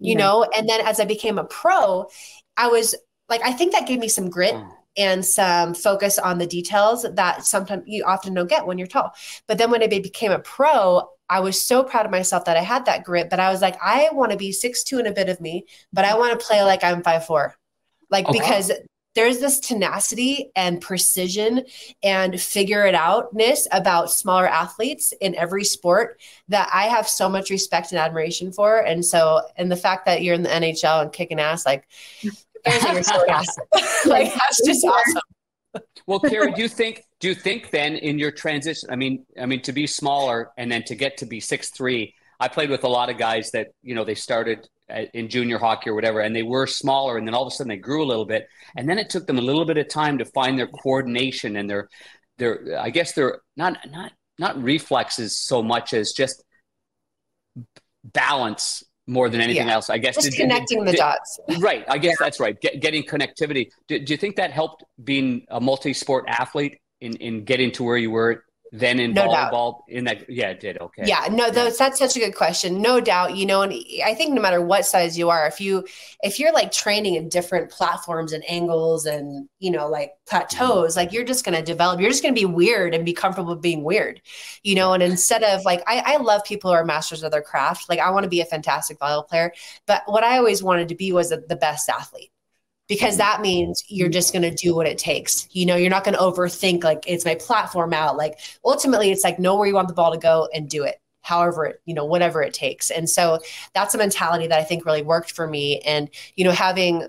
you 0.00 0.16
know 0.16 0.44
and 0.56 0.68
then 0.68 0.80
as 0.80 0.98
i 0.98 1.04
became 1.04 1.38
a 1.38 1.44
pro 1.44 2.06
i 2.56 2.66
was 2.66 2.94
like 3.28 3.40
I 3.44 3.52
think 3.52 3.72
that 3.72 3.86
gave 3.86 3.98
me 3.98 4.08
some 4.08 4.30
grit 4.30 4.54
mm. 4.54 4.70
and 4.96 5.24
some 5.24 5.74
focus 5.74 6.18
on 6.18 6.38
the 6.38 6.46
details 6.46 7.06
that 7.10 7.44
sometimes 7.44 7.84
you 7.86 8.04
often 8.04 8.34
don't 8.34 8.48
get 8.48 8.66
when 8.66 8.78
you're 8.78 8.86
tall. 8.86 9.12
But 9.46 9.58
then 9.58 9.70
when 9.70 9.82
I 9.82 9.86
became 9.86 10.32
a 10.32 10.38
pro, 10.38 11.08
I 11.28 11.40
was 11.40 11.60
so 11.60 11.82
proud 11.82 12.04
of 12.04 12.12
myself 12.12 12.44
that 12.44 12.56
I 12.56 12.62
had 12.62 12.84
that 12.86 13.04
grit. 13.04 13.30
But 13.30 13.40
I 13.40 13.50
was 13.50 13.62
like, 13.62 13.76
I 13.82 14.08
want 14.12 14.32
to 14.32 14.38
be 14.38 14.52
six 14.52 14.84
two 14.84 14.98
and 14.98 15.08
a 15.08 15.12
bit 15.12 15.28
of 15.28 15.40
me, 15.40 15.66
but 15.92 16.04
I 16.04 16.16
want 16.16 16.38
to 16.38 16.46
play 16.46 16.62
like 16.62 16.84
I'm 16.84 17.02
five 17.02 17.26
four, 17.26 17.56
like 18.10 18.28
okay. 18.28 18.38
because 18.38 18.70
there's 19.14 19.38
this 19.38 19.60
tenacity 19.60 20.50
and 20.56 20.80
precision 20.80 21.64
and 22.02 22.40
figure 22.40 22.84
it 22.84 22.94
outness 22.94 23.68
about 23.70 24.10
smaller 24.10 24.48
athletes 24.48 25.12
in 25.20 25.36
every 25.36 25.64
sport 25.64 26.20
that 26.48 26.68
I 26.72 26.84
have 26.84 27.08
so 27.08 27.28
much 27.28 27.50
respect 27.50 27.92
and 27.92 28.00
admiration 28.00 28.52
for. 28.52 28.80
And 28.80 29.04
so, 29.04 29.42
and 29.56 29.70
the 29.70 29.76
fact 29.76 30.06
that 30.06 30.22
you're 30.22 30.34
in 30.34 30.42
the 30.42 30.48
NHL 30.48 31.02
and 31.02 31.12
kicking 31.12 31.38
ass, 31.38 31.64
like 31.64 31.86
like 34.06 34.32
that's 34.34 34.64
just 34.64 34.84
awesome. 34.84 35.82
Well, 36.06 36.20
Kerri, 36.20 36.54
do 36.54 36.62
you 36.62 36.68
think 36.68 37.02
do 37.20 37.28
you 37.28 37.34
think 37.34 37.70
then 37.70 37.96
in 37.96 38.18
your 38.18 38.30
transition? 38.30 38.88
I 38.90 38.96
mean, 38.96 39.26
I 39.40 39.46
mean 39.46 39.62
to 39.62 39.72
be 39.72 39.86
smaller 39.86 40.50
and 40.56 40.70
then 40.70 40.82
to 40.84 40.94
get 40.94 41.18
to 41.18 41.26
be 41.26 41.40
six 41.40 41.70
three. 41.70 42.14
I 42.40 42.48
played 42.48 42.70
with 42.70 42.84
a 42.84 42.88
lot 42.88 43.10
of 43.10 43.18
guys 43.18 43.50
that 43.52 43.68
you 43.82 43.94
know 43.94 44.04
they 44.04 44.14
started 44.14 44.68
in 45.14 45.28
junior 45.28 45.58
hockey 45.58 45.90
or 45.90 45.94
whatever, 45.94 46.20
and 46.20 46.34
they 46.34 46.42
were 46.42 46.66
smaller, 46.66 47.16
and 47.16 47.26
then 47.26 47.34
all 47.34 47.46
of 47.46 47.52
a 47.52 47.56
sudden 47.56 47.68
they 47.68 47.76
grew 47.76 48.02
a 48.02 48.06
little 48.06 48.26
bit, 48.26 48.48
and 48.76 48.88
then 48.88 48.98
it 48.98 49.08
took 49.10 49.26
them 49.26 49.38
a 49.38 49.42
little 49.42 49.64
bit 49.64 49.78
of 49.78 49.88
time 49.88 50.18
to 50.18 50.24
find 50.24 50.58
their 50.58 50.66
coordination 50.66 51.56
and 51.56 51.68
their 51.68 51.88
their 52.38 52.78
I 52.78 52.90
guess 52.90 53.12
they're 53.12 53.40
not 53.56 53.78
not 53.90 54.12
not 54.38 54.62
reflexes 54.62 55.36
so 55.36 55.62
much 55.62 55.94
as 55.94 56.12
just 56.12 56.42
balance 58.04 58.84
more 59.06 59.28
than 59.28 59.40
anything 59.40 59.66
yeah. 59.66 59.74
else. 59.74 59.90
I 59.90 59.98
guess 59.98 60.16
just 60.16 60.30
did, 60.30 60.36
connecting 60.36 60.78
did, 60.78 60.88
the 60.88 60.92
did, 60.92 60.98
dots. 60.98 61.38
Right. 61.58 61.84
I 61.88 61.98
guess 61.98 62.16
yeah. 62.20 62.26
that's 62.26 62.40
right. 62.40 62.58
Get, 62.60 62.80
getting 62.80 63.02
connectivity. 63.02 63.68
Do, 63.88 63.98
do, 63.98 64.12
you 64.12 64.16
think 64.16 64.36
that 64.36 64.50
helped 64.50 64.84
being 65.02 65.44
a 65.48 65.60
multi-sport 65.60 66.24
athlete 66.28 66.78
in, 67.00 67.14
in 67.16 67.44
getting 67.44 67.70
to 67.72 67.84
where 67.84 67.96
you 67.96 68.10
were 68.10 68.44
then 68.72 68.98
in 68.98 69.12
no 69.12 69.28
volleyball 69.28 69.78
doubt. 69.78 69.82
in 69.88 70.04
that 70.04 70.28
yeah 70.28 70.50
it 70.50 70.60
did. 70.60 70.78
Okay. 70.80 71.04
Yeah 71.06 71.28
no 71.30 71.50
those, 71.50 71.78
that's 71.78 71.98
such 71.98 72.16
a 72.16 72.20
good 72.20 72.34
question. 72.34 72.82
No 72.82 73.00
doubt 73.00 73.36
you 73.36 73.46
know 73.46 73.62
and 73.62 73.72
i 74.04 74.14
think 74.14 74.32
no 74.32 74.42
matter 74.42 74.60
what 74.60 74.84
size 74.86 75.16
you 75.16 75.30
are 75.30 75.46
if 75.46 75.60
you 75.60 75.86
if 76.22 76.38
you're 76.38 76.52
like 76.52 76.72
training 76.72 77.14
in 77.14 77.28
different 77.28 77.70
platforms 77.70 78.32
and 78.32 78.42
angles 78.48 79.06
and 79.06 79.48
you 79.58 79.70
know 79.70 79.88
like 79.88 80.12
plateaus 80.26 80.96
like 80.96 81.12
you're 81.12 81.24
just 81.24 81.44
going 81.44 81.56
to 81.56 81.62
develop 81.62 82.00
you're 82.00 82.10
just 82.10 82.22
going 82.22 82.34
to 82.34 82.40
be 82.40 82.46
weird 82.46 82.94
and 82.94 83.04
be 83.04 83.12
comfortable 83.12 83.54
being 83.54 83.84
weird 83.84 84.20
you 84.62 84.74
know 84.74 84.92
and 84.92 85.02
instead 85.02 85.42
of 85.42 85.64
like 85.64 85.82
I, 85.86 86.14
I 86.14 86.16
love 86.16 86.42
people 86.44 86.70
who 86.70 86.74
are 86.74 86.84
masters 86.84 87.22
of 87.22 87.30
their 87.30 87.42
craft. 87.42 87.88
Like 87.88 88.00
i 88.00 88.10
want 88.10 88.24
to 88.24 88.30
be 88.30 88.40
a 88.40 88.44
fantastic 88.44 88.98
volleyball 88.98 89.28
player 89.28 89.52
but 89.86 90.02
what 90.06 90.24
i 90.24 90.38
always 90.38 90.62
wanted 90.62 90.88
to 90.88 90.94
be 90.94 91.12
was 91.12 91.28
the 91.28 91.58
best 91.60 91.88
athlete 91.88 92.30
because 92.88 93.16
that 93.16 93.40
means 93.40 93.82
you're 93.88 94.08
just 94.08 94.32
going 94.32 94.42
to 94.42 94.50
do 94.50 94.74
what 94.74 94.86
it 94.86 94.98
takes. 94.98 95.48
You 95.52 95.66
know, 95.66 95.76
you're 95.76 95.90
not 95.90 96.04
going 96.04 96.16
to 96.16 96.20
overthink 96.20 96.84
like 96.84 97.04
it's 97.06 97.24
my 97.24 97.34
platform 97.34 97.92
out. 97.94 98.16
Like 98.16 98.38
ultimately, 98.64 99.10
it's 99.10 99.24
like 99.24 99.38
know 99.38 99.56
where 99.56 99.66
you 99.66 99.74
want 99.74 99.88
the 99.88 99.94
ball 99.94 100.12
to 100.12 100.18
go 100.18 100.48
and 100.54 100.68
do 100.68 100.84
it 100.84 100.96
however 101.24 101.80
you 101.86 101.94
know, 101.94 102.04
whatever 102.04 102.42
it 102.42 102.52
takes. 102.54 102.90
And 102.90 103.08
so 103.08 103.40
that's 103.72 103.94
a 103.94 103.98
mentality 103.98 104.46
that 104.46 104.60
I 104.60 104.62
think 104.62 104.84
really 104.84 105.02
worked 105.02 105.32
for 105.32 105.46
me. 105.46 105.80
And, 105.80 106.10
you 106.36 106.44
know, 106.44 106.52
having 106.52 107.08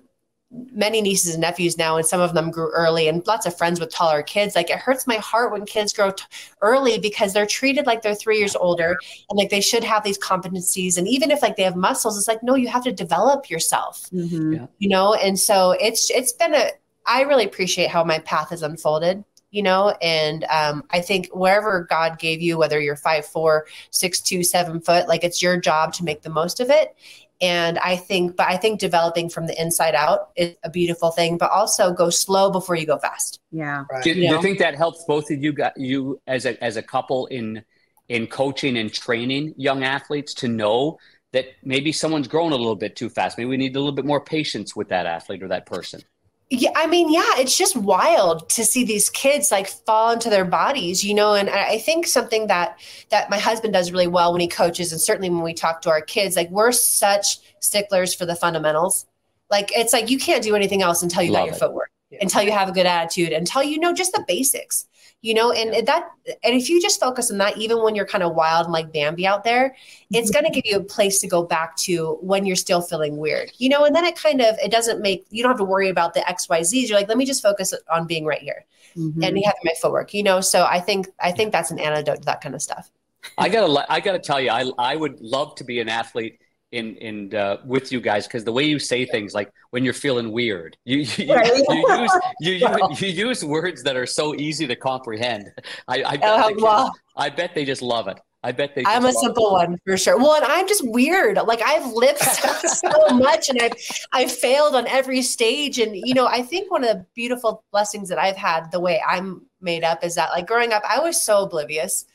many 0.71 1.01
nieces 1.01 1.33
and 1.33 1.41
nephews 1.41 1.77
now, 1.77 1.97
and 1.97 2.05
some 2.05 2.21
of 2.21 2.33
them 2.33 2.51
grew 2.51 2.71
early, 2.71 3.07
and 3.07 3.25
lots 3.27 3.45
of 3.45 3.57
friends 3.57 3.79
with 3.79 3.89
taller 3.89 4.23
kids. 4.23 4.55
Like 4.55 4.69
it 4.69 4.79
hurts 4.79 5.07
my 5.07 5.15
heart 5.15 5.51
when 5.51 5.65
kids 5.65 5.93
grow 5.93 6.11
t- 6.11 6.23
early 6.61 6.97
because 6.97 7.33
they're 7.33 7.45
treated 7.45 7.85
like 7.85 8.01
they're 8.01 8.15
three 8.15 8.37
years 8.37 8.55
older 8.55 8.97
and 9.29 9.37
like 9.37 9.49
they 9.49 9.61
should 9.61 9.83
have 9.83 10.03
these 10.03 10.19
competencies. 10.19 10.97
And 10.97 11.07
even 11.07 11.31
if 11.31 11.41
like 11.41 11.55
they 11.55 11.63
have 11.63 11.75
muscles, 11.75 12.17
it's 12.17 12.27
like 12.27 12.43
no, 12.43 12.55
you 12.55 12.67
have 12.67 12.83
to 12.83 12.91
develop 12.91 13.49
yourself. 13.49 14.09
Mm-hmm. 14.11 14.53
Yeah. 14.53 14.67
You 14.79 14.89
know, 14.89 15.13
and 15.13 15.39
so 15.39 15.71
it's 15.71 16.09
it's 16.09 16.33
been 16.33 16.53
a. 16.53 16.69
I 17.07 17.21
really 17.21 17.45
appreciate 17.45 17.89
how 17.89 18.03
my 18.03 18.19
path 18.19 18.49
has 18.49 18.63
unfolded 18.63 19.23
you 19.55 19.63
know 19.63 19.95
and 20.01 20.43
um, 20.45 20.83
i 20.91 20.99
think 20.99 21.29
wherever 21.33 21.87
god 21.89 22.19
gave 22.19 22.41
you 22.41 22.57
whether 22.57 22.79
you're 22.79 22.95
five 22.97 23.25
four 23.25 23.65
six 23.89 24.19
two 24.19 24.43
seven 24.43 24.81
foot 24.81 25.07
like 25.07 25.23
it's 25.23 25.41
your 25.41 25.57
job 25.57 25.93
to 25.93 26.03
make 26.03 26.21
the 26.21 26.29
most 26.29 26.59
of 26.59 26.69
it 26.69 26.95
and 27.41 27.77
i 27.79 27.95
think 27.95 28.35
but 28.35 28.47
i 28.47 28.55
think 28.57 28.79
developing 28.79 29.29
from 29.29 29.47
the 29.47 29.61
inside 29.61 29.95
out 29.95 30.29
is 30.35 30.55
a 30.63 30.69
beautiful 30.69 31.11
thing 31.11 31.37
but 31.37 31.51
also 31.51 31.91
go 31.91 32.09
slow 32.09 32.51
before 32.51 32.75
you 32.75 32.85
go 32.85 32.97
fast. 32.97 33.39
Yeah. 33.51 33.85
Right. 33.91 34.03
do, 34.03 34.13
do, 34.13 34.19
you 34.21 34.41
think 34.41 34.59
that 34.59 34.75
helps 34.75 35.03
both 35.05 35.29
of 35.31 35.43
you 35.43 35.53
got 35.53 35.77
you 35.77 36.21
as 36.27 36.45
a 36.45 36.61
as 36.63 36.77
a 36.77 36.81
couple 36.81 37.27
in 37.27 37.63
in 38.09 38.27
coaching 38.27 38.77
and 38.77 38.93
training 38.93 39.53
young 39.57 39.83
athletes 39.83 40.33
to 40.35 40.47
know 40.47 40.99
that 41.33 41.47
maybe 41.63 41.91
someone's 41.91 42.27
grown 42.27 42.51
a 42.51 42.55
little 42.55 42.75
bit 42.75 42.95
too 42.95 43.09
fast? 43.09 43.37
Maybe 43.37 43.49
we 43.49 43.57
need 43.57 43.75
a 43.75 43.79
little 43.79 43.95
bit 43.95 44.05
more 44.05 44.21
patience 44.21 44.75
with 44.75 44.89
that 44.89 45.05
athlete 45.05 45.43
or 45.43 45.49
that 45.49 45.65
person 45.65 46.01
yeah, 46.49 46.69
I 46.75 46.85
mean, 46.85 47.11
yeah, 47.11 47.37
it's 47.37 47.57
just 47.57 47.75
wild 47.75 48.47
to 48.49 48.63
see 48.63 48.83
these 48.83 49.09
kids 49.09 49.51
like 49.51 49.67
fall 49.67 50.11
into 50.11 50.29
their 50.29 50.45
bodies, 50.45 51.03
you 51.03 51.13
know. 51.13 51.33
And 51.33 51.49
I 51.49 51.79
think 51.79 52.05
something 52.05 52.47
that 52.47 52.79
that 53.09 53.29
my 53.31 53.39
husband 53.39 53.73
does 53.73 53.91
really 53.91 54.07
well 54.07 54.31
when 54.31 54.41
he 54.41 54.47
coaches, 54.47 54.91
and 54.91 55.01
certainly 55.01 55.29
when 55.29 55.41
we 55.41 55.53
talk 55.53 55.81
to 55.81 55.89
our 55.89 56.01
kids, 56.01 56.35
like 56.35 56.49
we're 56.51 56.71
such 56.71 57.39
sticklers 57.61 58.13
for 58.13 58.27
the 58.27 58.35
fundamentals. 58.35 59.07
Like 59.49 59.71
it's 59.75 59.91
like 59.91 60.09
you 60.09 60.19
can't 60.19 60.43
do 60.43 60.55
anything 60.55 60.83
else 60.83 61.01
until 61.01 61.23
you 61.23 61.31
Love 61.31 61.41
got 61.41 61.45
your 61.45 61.55
it. 61.55 61.59
footwork, 61.59 61.91
yeah. 62.11 62.19
until 62.21 62.43
you 62.43 62.51
have 62.51 62.69
a 62.69 62.73
good 62.73 62.85
attitude, 62.85 63.31
until 63.31 63.63
you 63.63 63.79
know 63.79 63.93
just 63.93 64.11
the 64.11 64.23
basics 64.27 64.85
you 65.25 65.33
know 65.33 65.51
and 65.51 65.73
yeah. 65.73 65.81
that 65.81 66.11
and 66.43 66.55
if 66.55 66.69
you 66.69 66.79
just 66.79 66.99
focus 66.99 67.31
on 67.31 67.39
that 67.39 67.57
even 67.57 67.81
when 67.81 67.95
you're 67.95 68.05
kind 68.05 68.23
of 68.23 68.35
wild 68.35 68.65
and 68.65 68.73
like 68.73 68.93
bambi 68.93 69.25
out 69.25 69.43
there 69.43 69.75
it's 70.11 70.29
going 70.29 70.45
to 70.45 70.51
give 70.51 70.63
you 70.65 70.77
a 70.77 70.83
place 70.83 71.19
to 71.19 71.27
go 71.27 71.43
back 71.43 71.75
to 71.75 72.19
when 72.21 72.45
you're 72.45 72.55
still 72.55 72.81
feeling 72.81 73.17
weird 73.17 73.51
you 73.57 73.67
know 73.67 73.85
and 73.85 73.95
then 73.95 74.05
it 74.05 74.15
kind 74.15 74.39
of 74.39 74.55
it 74.63 74.71
doesn't 74.71 75.01
make 75.01 75.25
you 75.31 75.41
don't 75.41 75.49
have 75.49 75.57
to 75.57 75.63
worry 75.63 75.89
about 75.89 76.13
the 76.13 76.19
xyz's 76.19 76.89
you're 76.89 76.97
like 76.97 77.07
let 77.07 77.17
me 77.17 77.25
just 77.25 77.41
focus 77.41 77.73
on 77.91 78.05
being 78.05 78.23
right 78.23 78.41
here 78.41 78.65
mm-hmm. 78.95 79.23
and 79.23 79.37
having 79.43 79.61
my 79.63 79.73
footwork 79.81 80.13
you 80.13 80.21
know? 80.21 80.41
So 80.41 80.65
i 80.65 80.79
think 80.79 81.07
i 81.19 81.31
think 81.31 81.51
that's 81.51 81.71
an 81.71 81.79
antidote 81.79 82.19
to 82.19 82.25
that 82.25 82.41
kind 82.41 82.53
of 82.53 82.61
stuff. 82.61 82.91
I 83.39 83.49
gotta 83.49 83.91
i 83.91 83.99
gotta 83.99 84.19
tell 84.19 84.39
you 84.39 84.51
i 84.51 84.69
i 84.77 84.95
would 84.95 85.19
love 85.19 85.55
to 85.55 85.63
be 85.63 85.79
an 85.79 85.89
athlete 85.89 86.39
in 86.75 86.95
in 86.97 87.35
uh, 87.35 87.57
with 87.65 87.91
you 87.91 87.99
guys 87.99 88.27
because 88.27 88.43
the 88.43 88.51
way 88.51 88.63
you 88.63 88.79
say 88.79 89.05
things 89.05 89.33
like 89.33 89.51
when 89.71 89.83
you're 89.83 89.93
feeling 89.93 90.31
weird 90.31 90.77
you 90.83 90.97
you, 90.99 91.25
you, 91.25 91.65
you 91.69 92.01
use 92.01 92.11
you, 92.39 92.51
you, 92.53 92.67
you, 92.99 93.27
use 93.27 93.43
words 93.43 93.83
that 93.83 93.95
are 93.95 94.05
so 94.05 94.35
easy 94.35 94.67
to 94.67 94.75
comprehend 94.75 95.51
i 95.87 96.03
I 96.03 96.17
bet, 96.17 96.23
uh, 96.23 96.51
well, 96.57 96.91
I 97.15 97.29
bet 97.29 97.55
they 97.55 97.65
just 97.65 97.81
love 97.81 98.07
it 98.07 98.19
I 98.45 98.51
bet 98.51 98.75
they. 98.75 98.83
I'm 98.85 99.05
a 99.05 99.11
simple 99.11 99.47
it. 99.47 99.53
one 99.53 99.79
for 99.83 99.97
sure. 99.97 100.19
Well, 100.19 100.35
and 100.35 100.45
I'm 100.45 100.67
just 100.67 100.87
weird. 100.87 101.37
Like 101.37 101.63
I've 101.65 101.91
lived 101.91 102.19
so, 102.37 102.49
so 102.67 103.15
much, 103.15 103.49
and 103.49 103.59
I've 103.59 103.73
I've 104.11 104.31
failed 104.31 104.75
on 104.75 104.85
every 104.85 105.23
stage. 105.23 105.79
And 105.79 105.95
you 105.95 106.13
know, 106.13 106.27
I 106.27 106.43
think 106.43 106.69
one 106.69 106.83
of 106.83 106.89
the 106.89 107.05
beautiful 107.15 107.63
blessings 107.71 108.07
that 108.09 108.19
I've 108.19 108.35
had, 108.35 108.71
the 108.71 108.79
way 108.79 109.01
I'm 109.05 109.47
made 109.61 109.83
up, 109.83 110.03
is 110.03 110.13
that 110.13 110.29
like 110.29 110.45
growing 110.45 110.73
up, 110.73 110.83
I 110.87 110.99
was 110.99 111.23
so 111.23 111.45
oblivious 111.45 112.05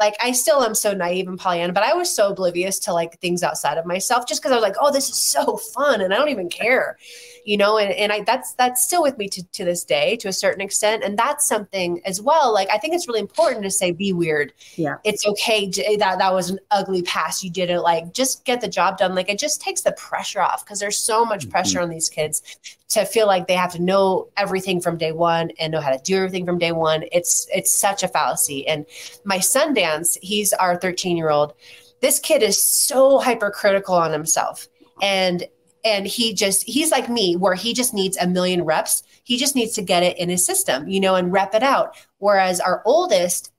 like 0.00 0.16
I 0.20 0.32
still 0.32 0.64
am 0.64 0.74
so 0.74 0.94
naive 0.94 1.28
and 1.28 1.38
Pollyanna, 1.38 1.74
but 1.74 1.84
I 1.84 1.92
was 1.92 2.12
so 2.12 2.30
oblivious 2.30 2.78
to 2.80 2.92
like 2.92 3.20
things 3.20 3.42
outside 3.42 3.76
of 3.76 3.84
myself 3.84 4.26
just 4.26 4.40
because 4.40 4.50
I 4.50 4.56
was 4.56 4.62
like, 4.62 4.76
oh, 4.80 4.90
this 4.90 5.10
is 5.10 5.16
so 5.16 5.58
fun 5.58 6.00
and 6.00 6.12
I 6.12 6.16
don't 6.16 6.30
even 6.30 6.48
care, 6.48 6.98
you 7.44 7.56
know, 7.56 7.78
and, 7.78 7.92
and 7.92 8.12
I 8.12 8.22
that's 8.22 8.54
that's 8.54 8.82
still 8.82 9.02
with 9.02 9.18
me 9.18 9.28
to, 9.28 9.42
to 9.42 9.64
this 9.64 9.84
day 9.84 10.16
to 10.16 10.28
a 10.28 10.32
certain 10.32 10.60
extent. 10.60 11.02
And 11.02 11.18
that's 11.18 11.46
something 11.46 12.00
as 12.04 12.20
well. 12.20 12.52
Like 12.52 12.68
I 12.72 12.78
think 12.78 12.94
it's 12.94 13.08
really 13.08 13.20
important 13.20 13.62
to 13.64 13.70
say 13.70 13.92
be 13.92 14.12
weird. 14.12 14.52
Yeah. 14.76 14.96
It's 15.04 15.26
okay 15.26 15.70
to, 15.70 15.96
that 15.98 16.18
that 16.18 16.32
was 16.32 16.50
an 16.50 16.58
ugly 16.70 17.02
pass. 17.02 17.42
You 17.42 17.50
didn't 17.50 17.82
like 17.82 18.12
just 18.12 18.44
get 18.44 18.60
the 18.60 18.68
job 18.68 18.98
done. 18.98 19.14
Like 19.14 19.28
it 19.28 19.38
just 19.38 19.60
takes 19.60 19.82
the 19.82 19.92
pressure 19.92 20.40
off 20.40 20.64
because 20.64 20.80
there's 20.80 20.98
so 20.98 21.24
much 21.24 21.42
mm-hmm. 21.42 21.50
pressure 21.50 21.80
on 21.80 21.88
these 21.88 22.08
kids 22.08 22.42
to 22.90 23.04
feel 23.04 23.26
like 23.26 23.46
they 23.46 23.54
have 23.54 23.72
to 23.72 23.82
know 23.82 24.28
everything 24.36 24.80
from 24.80 24.98
day 24.98 25.12
one 25.12 25.50
and 25.58 25.72
know 25.72 25.80
how 25.80 25.90
to 25.90 26.02
do 26.02 26.16
everything 26.16 26.44
from 26.44 26.58
day 26.58 26.72
one. 26.72 27.04
It's 27.12 27.46
it's 27.54 27.72
such 27.72 28.02
a 28.02 28.08
fallacy. 28.08 28.66
And 28.66 28.84
my 29.24 29.38
son 29.38 29.74
dance, 29.74 30.18
he's 30.20 30.52
our 30.52 30.76
13 30.76 31.16
year 31.16 31.30
old. 31.30 31.54
This 32.00 32.18
kid 32.18 32.42
is 32.42 32.62
so 32.62 33.18
hypercritical 33.18 33.94
on 33.94 34.12
himself. 34.12 34.68
And 35.02 35.46
and 35.84 36.06
he 36.06 36.34
just 36.34 36.62
he's 36.64 36.90
like 36.90 37.08
me 37.08 37.36
where 37.36 37.54
he 37.54 37.72
just 37.72 37.94
needs 37.94 38.16
a 38.16 38.26
million 38.26 38.64
reps. 38.64 39.02
He 39.24 39.36
just 39.36 39.54
needs 39.54 39.74
to 39.74 39.82
get 39.82 40.02
it 40.02 40.18
in 40.18 40.28
his 40.28 40.44
system 40.44 40.88
you 40.88 41.00
know 41.00 41.14
and 41.14 41.32
rep 41.32 41.54
it 41.54 41.62
out. 41.62 41.96
Whereas 42.18 42.60
our 42.60 42.82
oldest 42.84 43.52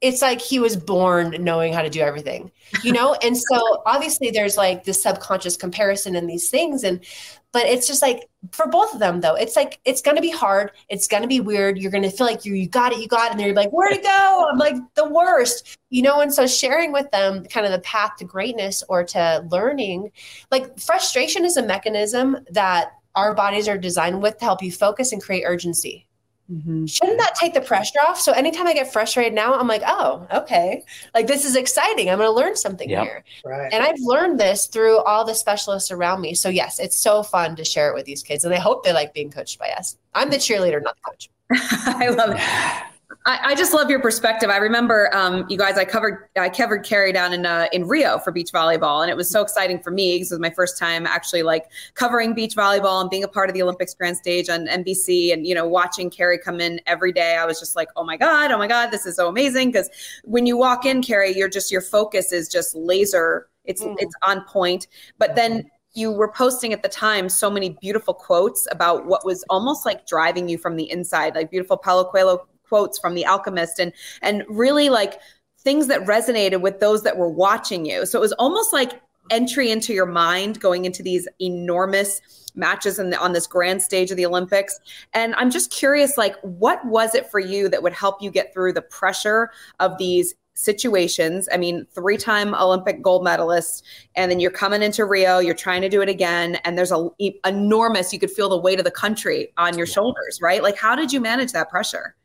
it's 0.00 0.22
like 0.22 0.40
he 0.40 0.58
was 0.58 0.76
born 0.76 1.36
knowing 1.40 1.72
how 1.72 1.82
to 1.82 1.90
do 1.90 2.00
everything 2.00 2.50
you 2.82 2.92
know? 2.92 3.16
And 3.22 3.36
so 3.36 3.82
obviously 3.86 4.30
there's 4.30 4.56
like 4.56 4.84
this 4.84 5.02
subconscious 5.02 5.56
comparison 5.56 6.16
in 6.16 6.26
these 6.26 6.50
things 6.50 6.84
and 6.84 7.04
but 7.50 7.64
it's 7.66 7.86
just 7.86 8.02
like 8.02 8.28
for 8.52 8.66
both 8.66 8.92
of 8.92 9.00
them 9.00 9.22
though 9.22 9.34
it's 9.34 9.56
like 9.56 9.80
it's 9.86 10.02
going 10.02 10.16
to 10.16 10.20
be 10.22 10.30
hard 10.30 10.70
it's 10.90 11.08
going 11.08 11.22
to 11.22 11.28
be 11.28 11.40
weird 11.40 11.78
you're 11.78 11.90
going 11.90 12.02
to 12.02 12.10
feel 12.10 12.26
like 12.26 12.44
you 12.44 12.54
you 12.54 12.68
got 12.68 12.92
it 12.92 12.98
you 12.98 13.08
got 13.08 13.26
it 13.26 13.30
and 13.32 13.40
they're 13.40 13.54
like 13.54 13.70
where 13.70 13.92
to 13.92 14.00
go? 14.00 14.48
I'm 14.50 14.58
like 14.58 14.76
the 14.94 15.08
worst 15.08 15.78
you 15.90 16.02
know? 16.02 16.20
And 16.20 16.32
so 16.32 16.46
sharing 16.46 16.92
with 16.92 17.10
them 17.10 17.44
kind 17.44 17.64
of 17.66 17.72
the 17.72 17.80
path 17.80 18.16
to 18.18 18.24
greatness 18.24 18.82
or 18.88 19.04
to 19.04 19.46
learning 19.50 20.10
like 20.50 20.78
frustration 20.78 21.44
is 21.44 21.56
a 21.56 21.62
mechanism 21.62 22.36
that 22.50 22.92
our 23.14 23.34
bodies 23.34 23.68
are 23.68 23.78
designed 23.78 24.22
with 24.22 24.38
to 24.38 24.44
help 24.44 24.62
you 24.62 24.70
focus 24.70 25.12
and 25.12 25.22
create 25.22 25.44
urgency 25.44 26.07
Mm-hmm. 26.50 26.86
Shouldn't 26.86 27.18
that 27.18 27.34
take 27.34 27.52
the 27.52 27.60
pressure 27.60 27.98
off? 28.06 28.18
So 28.18 28.32
anytime 28.32 28.66
I 28.66 28.72
get 28.72 28.90
frustrated 28.90 29.34
now, 29.34 29.54
I'm 29.54 29.68
like, 29.68 29.82
oh, 29.86 30.26
okay. 30.32 30.82
Like 31.14 31.26
this 31.26 31.44
is 31.44 31.56
exciting. 31.56 32.08
I'm 32.08 32.18
going 32.18 32.28
to 32.28 32.32
learn 32.32 32.56
something 32.56 32.88
yep. 32.88 33.02
here. 33.02 33.24
Right. 33.44 33.70
And 33.72 33.82
I've 33.82 34.00
learned 34.00 34.40
this 34.40 34.66
through 34.66 34.98
all 35.00 35.24
the 35.24 35.34
specialists 35.34 35.90
around 35.90 36.22
me. 36.22 36.34
So 36.34 36.48
yes, 36.48 36.80
it's 36.80 36.96
so 36.96 37.22
fun 37.22 37.54
to 37.56 37.64
share 37.64 37.90
it 37.90 37.94
with 37.94 38.06
these 38.06 38.22
kids. 38.22 38.44
And 38.44 38.54
I 38.54 38.58
hope 38.58 38.82
they 38.82 38.92
like 38.92 39.12
being 39.12 39.30
coached 39.30 39.58
by 39.58 39.68
us. 39.70 39.98
I'm 40.14 40.30
the 40.30 40.36
cheerleader, 40.36 40.82
not 40.82 40.96
the 40.96 41.10
coach. 41.10 41.30
I 41.52 42.08
love 42.08 42.30
it. 42.30 42.97
I, 43.26 43.50
I, 43.50 43.54
just 43.54 43.74
love 43.74 43.90
your 43.90 44.00
perspective. 44.00 44.48
I 44.48 44.56
remember, 44.56 45.14
um, 45.14 45.44
you 45.48 45.58
guys, 45.58 45.76
I 45.76 45.84
covered 45.84 46.28
I 46.36 46.48
covered 46.48 46.84
Kerri 46.84 47.12
down 47.12 47.32
in 47.32 47.44
uh, 47.44 47.66
in 47.72 47.86
Rio 47.86 48.18
for 48.18 48.32
beach 48.32 48.50
volleyball, 48.52 49.02
and 49.02 49.10
it 49.10 49.16
was 49.16 49.28
so 49.28 49.42
exciting 49.42 49.80
for 49.82 49.90
me 49.90 50.16
because 50.16 50.32
it 50.32 50.36
was 50.36 50.40
my 50.40 50.50
first 50.50 50.78
time 50.78 51.06
actually 51.06 51.42
like 51.42 51.64
covering 51.94 52.32
beach 52.32 52.54
volleyball 52.54 53.00
and 53.00 53.10
being 53.10 53.24
a 53.24 53.28
part 53.28 53.50
of 53.50 53.54
the 53.54 53.62
Olympics 53.62 53.92
grand 53.92 54.16
stage 54.16 54.48
on 54.48 54.66
NBC, 54.66 55.32
and 55.32 55.46
you 55.46 55.54
know 55.54 55.66
watching 55.66 56.10
Kerri 56.10 56.40
come 56.42 56.60
in 56.60 56.80
every 56.86 57.12
day. 57.12 57.36
I 57.36 57.44
was 57.44 57.58
just 57.58 57.76
like, 57.76 57.88
oh 57.96 58.04
my 58.04 58.16
god, 58.16 58.50
oh 58.50 58.58
my 58.58 58.66
god, 58.66 58.90
this 58.90 59.04
is 59.04 59.16
so 59.16 59.28
amazing 59.28 59.72
because 59.72 59.90
when 60.24 60.46
you 60.46 60.56
walk 60.56 60.86
in, 60.86 61.02
Kerri, 61.02 61.34
you're 61.34 61.50
just 61.50 61.70
your 61.70 61.82
focus 61.82 62.32
is 62.32 62.48
just 62.48 62.74
laser. 62.74 63.48
It's 63.64 63.82
mm. 63.82 63.96
it's 63.98 64.14
on 64.22 64.44
point, 64.44 64.86
but 65.18 65.34
then 65.34 65.68
you 65.92 66.12
were 66.12 66.30
posting 66.30 66.72
at 66.72 66.82
the 66.82 66.88
time 66.88 67.28
so 67.28 67.50
many 67.50 67.76
beautiful 67.80 68.14
quotes 68.14 68.68
about 68.70 69.06
what 69.06 69.24
was 69.26 69.44
almost 69.50 69.84
like 69.84 70.06
driving 70.06 70.48
you 70.48 70.56
from 70.56 70.76
the 70.76 70.90
inside, 70.90 71.34
like 71.34 71.50
beautiful 71.50 71.76
Paulo 71.76 72.04
Coelho 72.04 72.46
quotes 72.68 72.98
from 72.98 73.14
The 73.14 73.26
Alchemist 73.26 73.78
and 73.78 73.92
and 74.22 74.44
really 74.48 74.88
like 74.88 75.20
things 75.58 75.88
that 75.88 76.00
resonated 76.02 76.60
with 76.60 76.80
those 76.80 77.02
that 77.02 77.16
were 77.16 77.28
watching 77.28 77.84
you. 77.84 78.06
So 78.06 78.18
it 78.18 78.22
was 78.22 78.32
almost 78.32 78.72
like 78.72 79.00
entry 79.30 79.70
into 79.70 79.92
your 79.92 80.06
mind 80.06 80.60
going 80.60 80.84
into 80.84 81.02
these 81.02 81.28
enormous 81.40 82.20
matches 82.54 82.96
the, 82.96 83.18
on 83.18 83.32
this 83.32 83.46
grand 83.46 83.82
stage 83.82 84.10
of 84.10 84.16
the 84.16 84.26
Olympics. 84.26 84.80
And 85.12 85.34
I'm 85.34 85.50
just 85.50 85.70
curious, 85.70 86.16
like, 86.16 86.36
what 86.42 86.84
was 86.86 87.14
it 87.14 87.30
for 87.30 87.40
you 87.40 87.68
that 87.68 87.82
would 87.82 87.92
help 87.92 88.22
you 88.22 88.30
get 88.30 88.52
through 88.52 88.72
the 88.72 88.82
pressure 88.82 89.50
of 89.80 89.98
these 89.98 90.34
situations? 90.54 91.48
I 91.52 91.56
mean, 91.56 91.86
three 91.94 92.16
time 92.16 92.54
Olympic 92.54 93.02
gold 93.02 93.22
medalist, 93.22 93.84
and 94.16 94.30
then 94.30 94.40
you're 94.40 94.50
coming 94.50 94.82
into 94.82 95.04
Rio, 95.04 95.38
you're 95.38 95.54
trying 95.54 95.82
to 95.82 95.88
do 95.88 96.02
it 96.02 96.08
again, 96.08 96.56
and 96.64 96.76
there's 96.76 96.92
a 96.92 97.08
enormous, 97.46 98.12
you 98.12 98.18
could 98.18 98.30
feel 98.30 98.48
the 98.48 98.58
weight 98.58 98.78
of 98.78 98.84
the 98.84 98.90
country 98.90 99.52
on 99.56 99.76
your 99.76 99.86
shoulders, 99.86 100.40
right? 100.42 100.62
Like, 100.62 100.76
how 100.76 100.96
did 100.96 101.12
you 101.12 101.20
manage 101.20 101.52
that 101.52 101.68
pressure? 101.70 102.16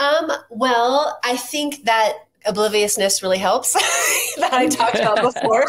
Um, 0.00 0.32
well, 0.48 1.18
I 1.22 1.36
think 1.36 1.84
that 1.84 2.14
obliviousness 2.46 3.22
really 3.22 3.38
helps 3.38 3.72
that 4.38 4.52
I 4.52 4.66
talked 4.66 4.96
about 4.96 5.22
before. 5.34 5.64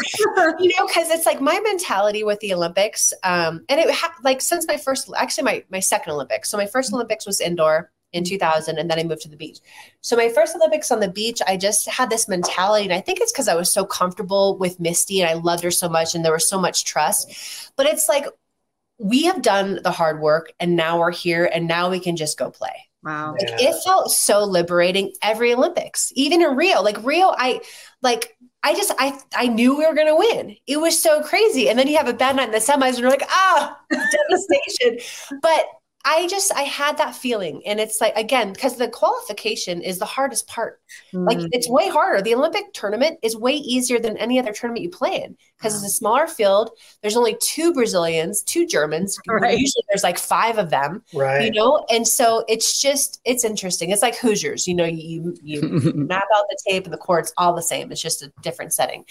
you 0.58 0.72
know, 0.76 0.86
because 0.86 1.10
it's 1.10 1.26
like 1.26 1.40
my 1.40 1.60
mentality 1.60 2.24
with 2.24 2.40
the 2.40 2.54
Olympics, 2.54 3.12
um, 3.22 3.64
and 3.68 3.78
it 3.78 3.90
ha- 3.90 4.14
like 4.24 4.40
since 4.40 4.66
my 4.66 4.76
first, 4.76 5.10
actually 5.16 5.44
my 5.44 5.64
my 5.70 5.80
second 5.80 6.12
Olympics. 6.12 6.50
So 6.50 6.56
my 6.56 6.66
first 6.66 6.88
mm-hmm. 6.88 6.96
Olympics 6.96 7.26
was 7.26 7.40
indoor 7.40 7.92
in 8.12 8.24
2000 8.24 8.78
and 8.78 8.90
then 8.90 8.98
I 8.98 9.04
moved 9.04 9.22
to 9.22 9.28
the 9.28 9.36
beach. 9.36 9.58
So 10.02 10.16
my 10.16 10.28
first 10.28 10.54
Olympics 10.54 10.90
on 10.90 11.00
the 11.00 11.08
beach, 11.08 11.40
I 11.46 11.56
just 11.56 11.88
had 11.88 12.10
this 12.10 12.28
mentality 12.28 12.84
and 12.84 12.92
I 12.92 13.00
think 13.00 13.20
it's 13.20 13.32
cuz 13.32 13.48
I 13.48 13.54
was 13.54 13.72
so 13.72 13.86
comfortable 13.86 14.58
with 14.58 14.78
Misty 14.78 15.22
and 15.22 15.30
I 15.30 15.34
loved 15.34 15.64
her 15.64 15.70
so 15.70 15.88
much 15.88 16.14
and 16.14 16.22
there 16.22 16.32
was 16.32 16.46
so 16.46 16.60
much 16.60 16.84
trust. 16.84 17.32
But 17.74 17.86
it's 17.86 18.10
like 18.10 18.26
we 18.98 19.22
have 19.24 19.40
done 19.40 19.80
the 19.82 19.90
hard 19.90 20.20
work 20.20 20.52
and 20.60 20.76
now 20.76 20.98
we're 20.98 21.10
here 21.10 21.46
and 21.46 21.66
now 21.66 21.88
we 21.88 22.00
can 22.00 22.16
just 22.16 22.36
go 22.38 22.50
play. 22.50 22.88
Wow. 23.04 23.32
Like 23.32 23.60
it 23.60 23.74
felt 23.84 24.12
so 24.12 24.44
liberating 24.44 25.12
every 25.22 25.52
Olympics, 25.52 26.12
even 26.14 26.40
in 26.40 26.56
Rio. 26.56 26.82
Like 26.82 27.02
Rio, 27.04 27.34
I 27.36 27.60
like 28.00 28.36
I 28.62 28.74
just 28.74 28.92
I 28.98 29.18
I 29.34 29.48
knew 29.48 29.76
we 29.76 29.86
were 29.86 29.94
gonna 29.94 30.16
win. 30.16 30.56
It 30.66 30.78
was 30.78 30.98
so 31.00 31.22
crazy. 31.22 31.68
And 31.68 31.78
then 31.78 31.88
you 31.88 31.96
have 31.96 32.08
a 32.08 32.14
bad 32.14 32.36
night 32.36 32.46
in 32.46 32.52
the 32.52 32.58
semis 32.58 32.90
and 32.90 32.98
you're 32.98 33.10
like, 33.10 33.24
ah, 33.28 33.76
devastation. 33.90 34.98
But 35.42 35.66
I 36.04 36.26
just 36.26 36.52
I 36.54 36.62
had 36.62 36.98
that 36.98 37.14
feeling, 37.14 37.62
and 37.64 37.78
it's 37.78 38.00
like 38.00 38.16
again 38.16 38.52
because 38.52 38.76
the 38.76 38.88
qualification 38.88 39.80
is 39.80 39.98
the 39.98 40.04
hardest 40.04 40.48
part. 40.48 40.80
Mm. 41.14 41.28
Like 41.28 41.48
it's 41.52 41.68
way 41.68 41.88
harder. 41.88 42.20
The 42.20 42.34
Olympic 42.34 42.72
tournament 42.72 43.20
is 43.22 43.36
way 43.36 43.54
easier 43.54 44.00
than 44.00 44.16
any 44.16 44.38
other 44.38 44.52
tournament 44.52 44.82
you 44.82 44.90
play 44.90 45.22
in 45.22 45.36
because 45.56 45.76
it's 45.76 45.92
a 45.92 45.96
smaller 45.96 46.26
field. 46.26 46.70
There's 47.02 47.16
only 47.16 47.36
two 47.40 47.72
Brazilians, 47.72 48.42
two 48.42 48.66
Germans. 48.66 49.18
Right. 49.32 49.58
Usually 49.58 49.82
there's 49.88 50.02
like 50.02 50.18
five 50.18 50.58
of 50.58 50.68
them. 50.68 51.02
Right. 51.14 51.44
You 51.44 51.50
know, 51.52 51.86
and 51.90 52.06
so 52.06 52.44
it's 52.48 52.80
just 52.82 53.20
it's 53.24 53.44
interesting. 53.44 53.90
It's 53.90 54.02
like 54.02 54.16
Hoosiers. 54.16 54.68
You 54.68 54.74
know, 54.74 54.84
you 54.84 55.34
you 55.42 55.62
map 55.94 56.26
out 56.36 56.44
the 56.50 56.58
tape 56.68 56.84
and 56.84 56.92
the 56.92 56.98
court's 56.98 57.32
all 57.38 57.54
the 57.54 57.62
same. 57.62 57.90
It's 57.90 58.02
just 58.02 58.22
a 58.22 58.32
different 58.42 58.74
setting. 58.74 59.04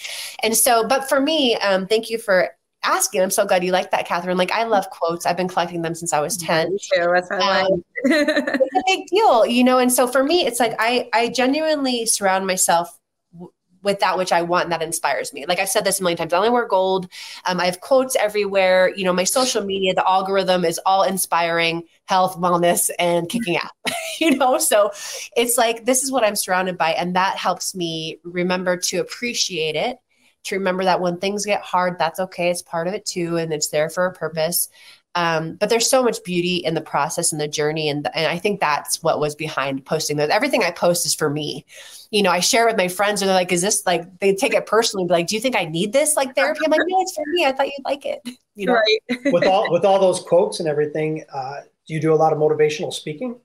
And 0.43 0.55
so, 0.55 0.87
but 0.87 1.09
for 1.09 1.19
me, 1.19 1.55
um, 1.57 1.87
thank 1.87 2.09
you 2.09 2.19
for 2.19 2.51
asking. 2.83 3.21
I'm 3.21 3.31
so 3.31 3.45
glad 3.45 3.63
you 3.63 3.71
like 3.71 3.91
that, 3.91 4.07
Kathryn. 4.07 4.37
Like 4.37 4.51
I 4.51 4.63
love 4.63 4.89
quotes. 4.89 5.25
I've 5.25 5.37
been 5.37 5.47
collecting 5.47 5.81
them 5.81 5.95
since 5.95 6.13
I 6.13 6.19
was 6.19 6.37
10. 6.37 6.71
Me 6.71 6.79
too. 6.79 7.11
That's 7.13 7.31
um, 7.31 7.83
it's 8.05 8.75
a 8.75 8.83
big 8.87 9.07
deal, 9.07 9.45
you 9.45 9.63
know? 9.63 9.77
And 9.77 9.91
so 9.91 10.07
for 10.07 10.23
me, 10.23 10.45
it's 10.45 10.59
like, 10.59 10.73
I, 10.79 11.09
I 11.13 11.29
genuinely 11.29 12.05
surround 12.05 12.47
myself 12.47 12.97
w- 13.33 13.51
with 13.83 13.99
that 13.99 14.17
which 14.17 14.31
I 14.31 14.41
want 14.41 14.65
and 14.65 14.71
that 14.71 14.81
inspires 14.81 15.33
me. 15.33 15.45
Like 15.45 15.59
I've 15.59 15.69
said 15.69 15.85
this 15.85 15.99
a 15.99 16.03
million 16.03 16.17
times, 16.17 16.33
I 16.33 16.37
only 16.37 16.49
wear 16.49 16.67
gold. 16.67 17.07
Um, 17.45 17.59
I 17.59 17.65
have 17.65 17.81
quotes 17.81 18.15
everywhere. 18.15 18.91
You 18.95 19.05
know, 19.05 19.13
my 19.13 19.23
social 19.25 19.63
media, 19.63 19.93
the 19.93 20.07
algorithm 20.07 20.65
is 20.65 20.79
all 20.85 21.03
inspiring 21.03 21.83
health, 22.05 22.37
wellness, 22.37 22.89
and 22.97 23.29
kicking 23.29 23.57
out. 23.57 23.71
you 24.19 24.37
know, 24.37 24.57
so 24.57 24.91
it's 25.35 25.57
like 25.57 25.85
this 25.85 26.03
is 26.03 26.11
what 26.11 26.23
I'm 26.23 26.35
surrounded 26.35 26.77
by, 26.77 26.91
and 26.91 27.15
that 27.15 27.37
helps 27.37 27.75
me 27.75 28.19
remember 28.23 28.77
to 28.77 28.97
appreciate 28.97 29.75
it 29.75 29.97
to 30.45 30.55
remember 30.55 30.83
that 30.83 31.01
when 31.01 31.17
things 31.17 31.45
get 31.45 31.61
hard, 31.61 31.97
that's 31.99 32.19
okay. 32.19 32.49
It's 32.49 32.61
part 32.61 32.87
of 32.87 32.93
it 32.93 33.05
too. 33.05 33.37
And 33.37 33.53
it's 33.53 33.69
there 33.69 33.89
for 33.89 34.05
a 34.05 34.13
purpose. 34.13 34.69
Um, 35.13 35.55
but 35.55 35.69
there's 35.69 35.89
so 35.89 36.03
much 36.03 36.23
beauty 36.23 36.57
in 36.57 36.73
the 36.73 36.81
process 36.81 37.31
and 37.31 37.41
the 37.41 37.47
journey. 37.47 37.89
And, 37.89 38.07
and 38.15 38.27
I 38.27 38.37
think 38.37 38.59
that's 38.59 39.03
what 39.03 39.19
was 39.19 39.35
behind 39.35 39.85
posting 39.85 40.15
those. 40.17 40.29
Everything 40.29 40.63
I 40.63 40.71
post 40.71 41.05
is 41.05 41.13
for 41.13 41.29
me. 41.29 41.65
You 42.11 42.23
know, 42.23 42.31
I 42.31 42.39
share 42.39 42.65
with 42.65 42.77
my 42.77 42.87
friends 42.87 43.21
and 43.21 43.27
they're 43.27 43.35
like, 43.35 43.51
is 43.51 43.61
this 43.61 43.85
like, 43.85 44.19
they 44.19 44.33
take 44.33 44.53
it 44.53 44.65
personally, 44.65 45.05
be 45.05 45.13
like, 45.13 45.27
do 45.27 45.35
you 45.35 45.41
think 45.41 45.55
I 45.55 45.65
need 45.65 45.91
this 45.91 46.15
like 46.15 46.33
therapy? 46.33 46.61
I'm 46.65 46.71
like, 46.71 46.81
no, 46.87 47.01
it's 47.01 47.13
for 47.13 47.25
me. 47.27 47.45
I 47.45 47.51
thought 47.51 47.67
you'd 47.67 47.85
like 47.85 48.05
it. 48.05 48.21
You 48.53 48.65
know, 48.65 48.73
right. 48.73 49.19
with 49.31 49.45
all, 49.45 49.71
with 49.71 49.85
all 49.85 49.97
those 49.97 50.19
quotes 50.19 50.59
and 50.59 50.67
everything, 50.67 51.23
uh, 51.33 51.61
do 51.87 51.93
you 51.93 52.01
do 52.01 52.13
a 52.13 52.15
lot 52.15 52.33
of 52.33 52.37
motivational 52.37 52.93
speaking? 52.93 53.39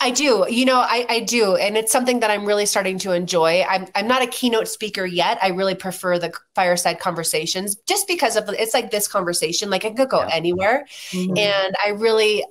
I 0.00 0.10
do. 0.10 0.46
You 0.48 0.64
know, 0.64 0.78
I, 0.78 1.06
I 1.08 1.20
do. 1.20 1.56
And 1.56 1.76
it's 1.76 1.92
something 1.92 2.20
that 2.20 2.30
I'm 2.30 2.44
really 2.44 2.66
starting 2.66 2.98
to 3.00 3.12
enjoy. 3.12 3.64
I'm, 3.68 3.86
I'm 3.94 4.06
not 4.06 4.22
a 4.22 4.26
keynote 4.26 4.68
speaker 4.68 5.04
yet. 5.06 5.38
I 5.42 5.48
really 5.48 5.74
prefer 5.74 6.18
the 6.18 6.32
fireside 6.54 7.00
conversations 7.00 7.76
just 7.86 8.06
because 8.06 8.36
of 8.36 8.48
it's 8.50 8.74
like 8.74 8.90
this 8.90 9.08
conversation. 9.08 9.70
Like 9.70 9.84
I 9.84 9.90
could 9.90 10.08
go 10.08 10.20
yeah. 10.20 10.30
anywhere. 10.32 10.86
Mm-hmm. 11.10 11.38
And 11.38 11.76
I 11.84 11.90
really, 11.90 12.44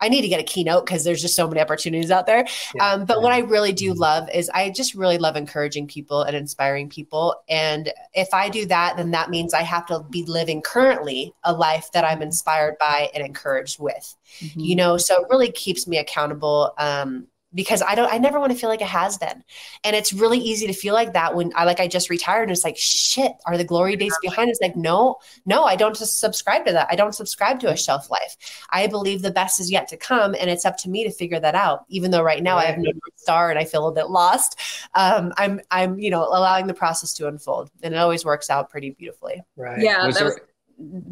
I 0.00 0.08
need 0.08 0.22
to 0.22 0.28
get 0.28 0.40
a 0.40 0.44
keynote 0.44 0.86
because 0.86 1.04
there's 1.04 1.20
just 1.20 1.36
so 1.36 1.48
many 1.48 1.60
opportunities 1.60 2.10
out 2.10 2.26
there. 2.26 2.46
Yeah. 2.74 2.86
Um, 2.86 3.04
but 3.04 3.22
what 3.22 3.32
I 3.32 3.38
really 3.38 3.72
do 3.72 3.90
mm-hmm. 3.90 4.00
love 4.00 4.28
is 4.32 4.50
I 4.50 4.70
just 4.70 4.94
really 4.94 5.18
love 5.18 5.36
encouraging 5.36 5.86
people 5.86 6.22
and 6.22 6.36
inspiring 6.36 6.88
people. 6.88 7.36
And 7.48 7.92
if 8.14 8.32
I 8.32 8.48
do 8.48 8.66
that, 8.66 8.96
then 8.96 9.10
that 9.12 9.30
means 9.30 9.54
I 9.54 9.62
have 9.62 9.86
to 9.86 10.04
be 10.10 10.24
living 10.24 10.62
currently 10.62 11.32
a 11.44 11.52
life 11.52 11.90
that 11.92 12.04
I'm 12.04 12.22
inspired 12.22 12.76
by 12.78 13.10
and 13.14 13.24
encouraged 13.24 13.80
with. 13.80 14.16
Mm-hmm. 14.40 14.60
You 14.60 14.76
know, 14.76 14.96
so 14.96 15.22
it 15.22 15.28
really 15.30 15.50
keeps 15.52 15.86
me 15.86 15.98
accountable. 15.98 16.74
Um, 16.78 17.26
because 17.54 17.82
I 17.82 17.94
don't 17.94 18.12
I 18.12 18.18
never 18.18 18.40
want 18.40 18.52
to 18.52 18.58
feel 18.58 18.68
like 18.68 18.80
a 18.80 18.86
has 18.86 19.18
been. 19.18 19.42
And 19.84 19.94
it's 19.94 20.12
really 20.12 20.38
easy 20.38 20.66
to 20.66 20.72
feel 20.72 20.94
like 20.94 21.12
that 21.12 21.34
when 21.34 21.52
I 21.54 21.64
like 21.64 21.80
I 21.80 21.88
just 21.88 22.10
retired 22.10 22.44
and 22.44 22.52
it's 22.52 22.64
like 22.64 22.76
shit, 22.76 23.32
are 23.46 23.56
the 23.56 23.64
glory 23.64 23.96
days 23.96 24.16
behind? 24.22 24.50
It's 24.50 24.60
like 24.60 24.76
no, 24.76 25.16
no, 25.46 25.64
I 25.64 25.76
don't 25.76 25.96
just 25.96 26.18
subscribe 26.18 26.64
to 26.66 26.72
that. 26.72 26.88
I 26.90 26.96
don't 26.96 27.14
subscribe 27.14 27.60
to 27.60 27.70
a 27.70 27.76
shelf 27.76 28.10
life. 28.10 28.36
I 28.70 28.86
believe 28.86 29.22
the 29.22 29.30
best 29.30 29.60
is 29.60 29.70
yet 29.70 29.88
to 29.88 29.96
come 29.96 30.34
and 30.38 30.50
it's 30.50 30.64
up 30.64 30.76
to 30.78 30.90
me 30.90 31.04
to 31.04 31.10
figure 31.10 31.40
that 31.40 31.54
out. 31.54 31.84
Even 31.88 32.10
though 32.10 32.22
right 32.22 32.42
now 32.42 32.56
right. 32.56 32.68
I 32.68 32.70
have 32.70 32.78
no 32.78 32.92
star 33.16 33.50
and 33.50 33.58
I 33.58 33.64
feel 33.64 33.88
a 33.88 33.92
bit 33.92 34.10
lost. 34.10 34.58
Um, 34.94 35.32
I'm 35.36 35.60
I'm 35.70 35.98
you 35.98 36.10
know 36.10 36.24
allowing 36.24 36.66
the 36.66 36.74
process 36.74 37.12
to 37.14 37.28
unfold 37.28 37.70
and 37.82 37.94
it 37.94 37.98
always 37.98 38.24
works 38.24 38.50
out 38.50 38.70
pretty 38.70 38.90
beautifully. 38.90 39.42
Right. 39.56 39.80
Yeah. 39.80 40.06
Was 40.06 40.16
that 40.16 40.24
there, 40.24 40.28
was 40.28 40.40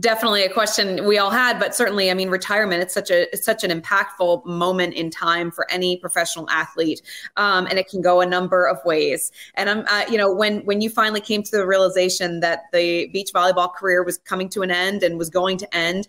definitely 0.00 0.42
a 0.42 0.52
question 0.52 1.06
we 1.06 1.18
all 1.18 1.30
had 1.30 1.58
but 1.60 1.74
certainly 1.74 2.10
i 2.10 2.14
mean 2.14 2.28
retirement 2.28 2.82
it's 2.82 2.94
such 2.94 3.10
a 3.10 3.32
it's 3.32 3.44
such 3.44 3.62
an 3.62 3.70
impactful 3.70 4.44
moment 4.44 4.94
in 4.94 5.10
time 5.10 5.50
for 5.50 5.70
any 5.70 5.96
professional 5.98 6.48
athlete 6.50 7.02
um, 7.36 7.66
and 7.66 7.78
it 7.78 7.88
can 7.88 8.00
go 8.00 8.20
a 8.20 8.26
number 8.26 8.66
of 8.66 8.78
ways 8.84 9.30
and 9.54 9.70
i'm 9.70 9.84
uh, 9.88 10.04
you 10.10 10.16
know 10.16 10.32
when 10.32 10.60
when 10.64 10.80
you 10.80 10.90
finally 10.90 11.20
came 11.20 11.42
to 11.42 11.52
the 11.52 11.66
realization 11.66 12.40
that 12.40 12.62
the 12.72 13.08
beach 13.12 13.30
volleyball 13.34 13.72
career 13.72 14.02
was 14.02 14.18
coming 14.18 14.48
to 14.48 14.62
an 14.62 14.70
end 14.70 15.02
and 15.02 15.18
was 15.18 15.30
going 15.30 15.56
to 15.56 15.76
end 15.76 16.08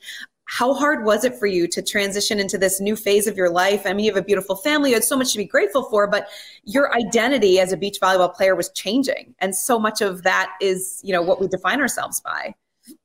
how 0.51 0.73
hard 0.73 1.05
was 1.05 1.23
it 1.23 1.35
for 1.35 1.45
you 1.45 1.65
to 1.65 1.81
transition 1.81 2.37
into 2.37 2.57
this 2.57 2.81
new 2.81 2.97
phase 2.97 3.25
of 3.25 3.37
your 3.37 3.49
life? 3.49 3.83
I 3.85 3.93
mean, 3.93 4.03
you 4.03 4.11
have 4.11 4.21
a 4.21 4.25
beautiful 4.25 4.57
family, 4.57 4.89
you 4.89 4.97
had 4.97 5.03
so 5.05 5.15
much 5.15 5.31
to 5.31 5.37
be 5.37 5.45
grateful 5.45 5.83
for, 5.83 6.07
but 6.07 6.27
your 6.65 6.93
identity 6.93 7.61
as 7.61 7.71
a 7.71 7.77
beach 7.77 7.99
volleyball 8.01 8.33
player 8.33 8.53
was 8.53 8.69
changing. 8.71 9.33
And 9.39 9.55
so 9.55 9.79
much 9.79 10.01
of 10.01 10.23
that 10.23 10.51
is, 10.59 10.99
you 11.05 11.13
know, 11.13 11.21
what 11.21 11.39
we 11.39 11.47
define 11.47 11.79
ourselves 11.79 12.19
by. 12.19 12.53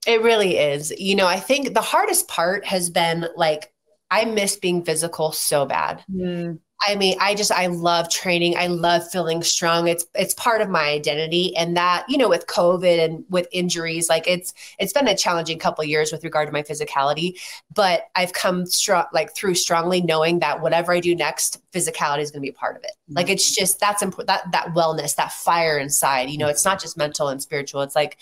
It 0.06 0.22
really 0.22 0.56
is. 0.56 0.92
You 0.98 1.14
know, 1.14 1.26
I 1.26 1.40
think 1.40 1.74
the 1.74 1.80
hardest 1.80 2.28
part 2.28 2.64
has 2.66 2.90
been 2.90 3.26
like, 3.36 3.72
I 4.10 4.24
miss 4.24 4.56
being 4.56 4.84
physical 4.84 5.32
so 5.32 5.66
bad. 5.66 6.04
Mm. 6.10 6.60
I 6.82 6.94
mean, 6.94 7.16
I 7.20 7.34
just 7.34 7.50
I 7.50 7.66
love 7.68 8.10
training. 8.10 8.56
I 8.56 8.66
love 8.66 9.08
feeling 9.10 9.42
strong. 9.42 9.88
It's 9.88 10.06
it's 10.14 10.34
part 10.34 10.60
of 10.60 10.68
my 10.68 10.84
identity, 10.84 11.56
and 11.56 11.76
that 11.76 12.04
you 12.08 12.18
know, 12.18 12.28
with 12.28 12.46
COVID 12.46 13.02
and 13.02 13.24
with 13.30 13.48
injuries, 13.50 14.08
like 14.10 14.28
it's 14.28 14.52
it's 14.78 14.92
been 14.92 15.08
a 15.08 15.16
challenging 15.16 15.58
couple 15.58 15.82
years 15.84 16.12
with 16.12 16.22
regard 16.22 16.48
to 16.48 16.52
my 16.52 16.62
physicality. 16.62 17.40
But 17.74 18.02
I've 18.14 18.34
come 18.34 18.66
strong, 18.66 19.06
like 19.12 19.34
through 19.34 19.54
strongly, 19.54 20.02
knowing 20.02 20.40
that 20.40 20.60
whatever 20.60 20.92
I 20.92 21.00
do 21.00 21.14
next, 21.14 21.62
physicality 21.72 22.20
is 22.20 22.30
going 22.30 22.40
to 22.40 22.46
be 22.46 22.50
a 22.50 22.52
part 22.52 22.76
of 22.76 22.84
it. 22.84 22.90
Mm-hmm. 22.90 23.16
Like 23.16 23.30
it's 23.30 23.54
just 23.54 23.80
that's 23.80 24.02
important. 24.02 24.28
That 24.28 24.52
that 24.52 24.74
wellness, 24.74 25.16
that 25.16 25.32
fire 25.32 25.78
inside. 25.78 26.28
You 26.28 26.36
know, 26.36 26.48
it's 26.48 26.64
not 26.64 26.80
just 26.80 26.98
mental 26.98 27.28
and 27.28 27.40
spiritual. 27.40 27.80
It's 27.82 27.96
like 27.96 28.18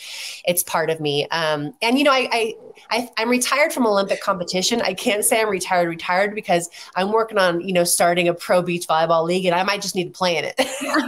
it's 0.46 0.62
part 0.62 0.90
of 0.90 1.00
me. 1.00 1.26
Um, 1.28 1.74
and 1.82 1.98
you 1.98 2.04
know, 2.04 2.12
I, 2.12 2.28
I 2.32 2.54
I 2.90 3.10
I'm 3.16 3.28
retired 3.28 3.72
from 3.72 3.86
Olympic 3.86 4.20
competition. 4.20 4.80
I 4.82 4.94
can't 4.94 5.24
say 5.24 5.40
I'm 5.40 5.48
retired 5.48 5.88
retired 5.88 6.34
because 6.34 6.70
I'm 6.96 7.12
working 7.12 7.38
on 7.38 7.60
you 7.60 7.72
know 7.72 7.84
starting 7.84 8.28
a 8.28 8.34
pro 8.34 8.62
beach 8.62 8.86
volleyball 8.86 9.24
league, 9.24 9.46
and 9.46 9.54
I 9.54 9.62
might 9.62 9.82
just 9.82 9.94
need 9.94 10.04
to 10.04 10.10
play 10.10 10.36
in 10.36 10.44
it. 10.44 10.54
I 10.58 10.64
love 10.64 11.06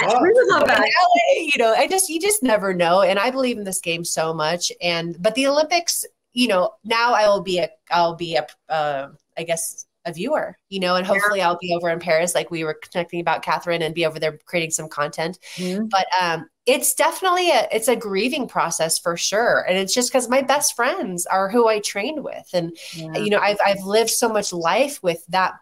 that. 0.00 0.22
We 0.22 0.50
love 0.50 0.66
that. 0.66 0.80
LA, 0.80 1.40
you 1.40 1.58
know, 1.58 1.74
I 1.74 1.86
just 1.86 2.08
you 2.08 2.20
just 2.20 2.42
never 2.42 2.74
know, 2.74 3.02
and 3.02 3.18
I 3.18 3.30
believe 3.30 3.58
in 3.58 3.64
this 3.64 3.80
game 3.80 4.04
so 4.04 4.32
much. 4.32 4.72
And 4.80 5.20
but 5.20 5.34
the 5.34 5.46
Olympics, 5.46 6.04
you 6.32 6.48
know, 6.48 6.74
now 6.84 7.12
I 7.12 7.28
will 7.28 7.42
be 7.42 7.58
a 7.58 7.68
I'll 7.90 8.14
be 8.14 8.36
a 8.36 8.46
uh, 8.68 9.08
I 9.36 9.42
guess 9.44 9.86
a 10.08 10.12
viewer, 10.12 10.56
you 10.68 10.80
know, 10.80 10.96
and 10.96 11.06
hopefully 11.06 11.38
yeah. 11.38 11.48
I'll 11.48 11.58
be 11.58 11.74
over 11.74 11.90
in 11.90 12.00
Paris, 12.00 12.34
like 12.34 12.50
we 12.50 12.64
were 12.64 12.74
connecting 12.74 13.20
about 13.20 13.44
Kathryn, 13.44 13.82
and 13.82 13.94
be 13.94 14.06
over 14.06 14.18
there 14.18 14.38
creating 14.46 14.70
some 14.70 14.88
content. 14.88 15.38
Mm-hmm. 15.56 15.86
But 15.86 16.06
um, 16.20 16.48
it's 16.66 16.94
definitely 16.94 17.50
a 17.50 17.68
it's 17.70 17.88
a 17.88 17.96
grieving 17.96 18.48
process 18.48 18.98
for 18.98 19.16
sure, 19.16 19.64
and 19.68 19.78
it's 19.78 19.94
just 19.94 20.10
because 20.10 20.28
my 20.28 20.42
best 20.42 20.74
friends 20.74 21.26
are 21.26 21.48
who 21.48 21.68
I 21.68 21.80
trained 21.80 22.24
with, 22.24 22.48
and 22.52 22.76
yeah. 22.94 23.16
you 23.18 23.30
know, 23.30 23.38
I've 23.38 23.58
I've 23.64 23.82
lived 23.84 24.10
so 24.10 24.28
much 24.28 24.52
life 24.52 25.02
with 25.02 25.24
that 25.28 25.54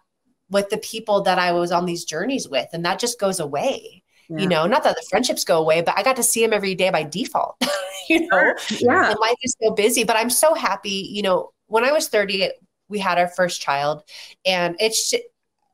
with 0.50 0.68
the 0.70 0.78
people 0.78 1.22
that 1.22 1.38
I 1.38 1.52
was 1.52 1.72
on 1.72 1.86
these 1.86 2.04
journeys 2.04 2.48
with. 2.48 2.68
And 2.72 2.84
that 2.84 2.98
just 2.98 3.18
goes 3.18 3.40
away. 3.40 4.02
Yeah. 4.28 4.38
You 4.38 4.48
know, 4.48 4.66
not 4.66 4.82
that 4.84 4.96
the 4.96 5.06
friendships 5.08 5.44
go 5.44 5.58
away, 5.58 5.82
but 5.82 5.96
I 5.96 6.02
got 6.02 6.16
to 6.16 6.22
see 6.22 6.42
him 6.42 6.52
every 6.52 6.74
day 6.74 6.90
by 6.90 7.04
default. 7.04 7.56
you 8.08 8.26
know, 8.26 8.54
yeah. 8.70 9.10
And 9.10 9.18
life 9.20 9.36
is 9.42 9.56
so 9.62 9.72
busy, 9.72 10.04
but 10.04 10.16
I'm 10.16 10.30
so 10.30 10.54
happy. 10.54 11.08
You 11.10 11.22
know, 11.22 11.50
when 11.66 11.84
I 11.84 11.92
was 11.92 12.08
30, 12.08 12.50
we 12.88 12.98
had 12.98 13.18
our 13.18 13.28
first 13.28 13.60
child, 13.60 14.02
and 14.44 14.76
it's 14.80 15.14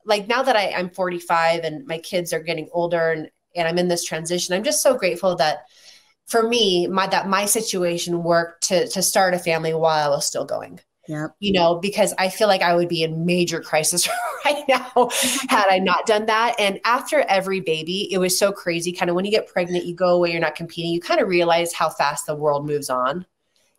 like 0.05 0.27
now 0.27 0.43
that 0.43 0.55
I, 0.55 0.71
I'm 0.71 0.89
45 0.89 1.63
and 1.63 1.85
my 1.87 1.97
kids 1.97 2.33
are 2.33 2.41
getting 2.41 2.69
older 2.73 3.11
and, 3.11 3.29
and 3.55 3.67
I'm 3.67 3.77
in 3.77 3.87
this 3.87 4.03
transition, 4.03 4.53
I'm 4.53 4.63
just 4.63 4.81
so 4.81 4.97
grateful 4.97 5.35
that 5.37 5.65
for 6.25 6.47
me, 6.47 6.87
my 6.87 7.07
that 7.07 7.27
my 7.27 7.45
situation 7.45 8.23
worked 8.23 8.67
to 8.69 8.87
to 8.87 9.01
start 9.01 9.33
a 9.33 9.39
family 9.39 9.73
while 9.73 10.11
I 10.11 10.15
was 10.15 10.25
still 10.25 10.45
going. 10.45 10.79
Yeah. 11.07 11.27
You 11.39 11.51
know, 11.51 11.79
because 11.79 12.13
I 12.17 12.29
feel 12.29 12.47
like 12.47 12.61
I 12.61 12.73
would 12.75 12.87
be 12.87 13.03
in 13.03 13.25
major 13.25 13.59
crisis 13.59 14.07
right 14.45 14.63
now 14.69 15.09
had 15.49 15.67
I 15.69 15.79
not 15.79 16.05
done 16.05 16.27
that. 16.27 16.55
And 16.57 16.79
after 16.85 17.21
every 17.21 17.59
baby, 17.59 18.07
it 18.09 18.19
was 18.19 18.39
so 18.39 18.53
crazy. 18.53 18.93
Kind 18.93 19.09
of 19.09 19.15
when 19.15 19.25
you 19.25 19.31
get 19.31 19.47
pregnant, 19.47 19.83
you 19.83 19.95
go 19.95 20.15
away, 20.15 20.31
you're 20.31 20.39
not 20.39 20.55
competing, 20.55 20.93
you 20.93 21.01
kind 21.01 21.19
of 21.19 21.27
realize 21.27 21.73
how 21.73 21.89
fast 21.89 22.25
the 22.25 22.35
world 22.35 22.65
moves 22.65 22.89
on, 22.89 23.25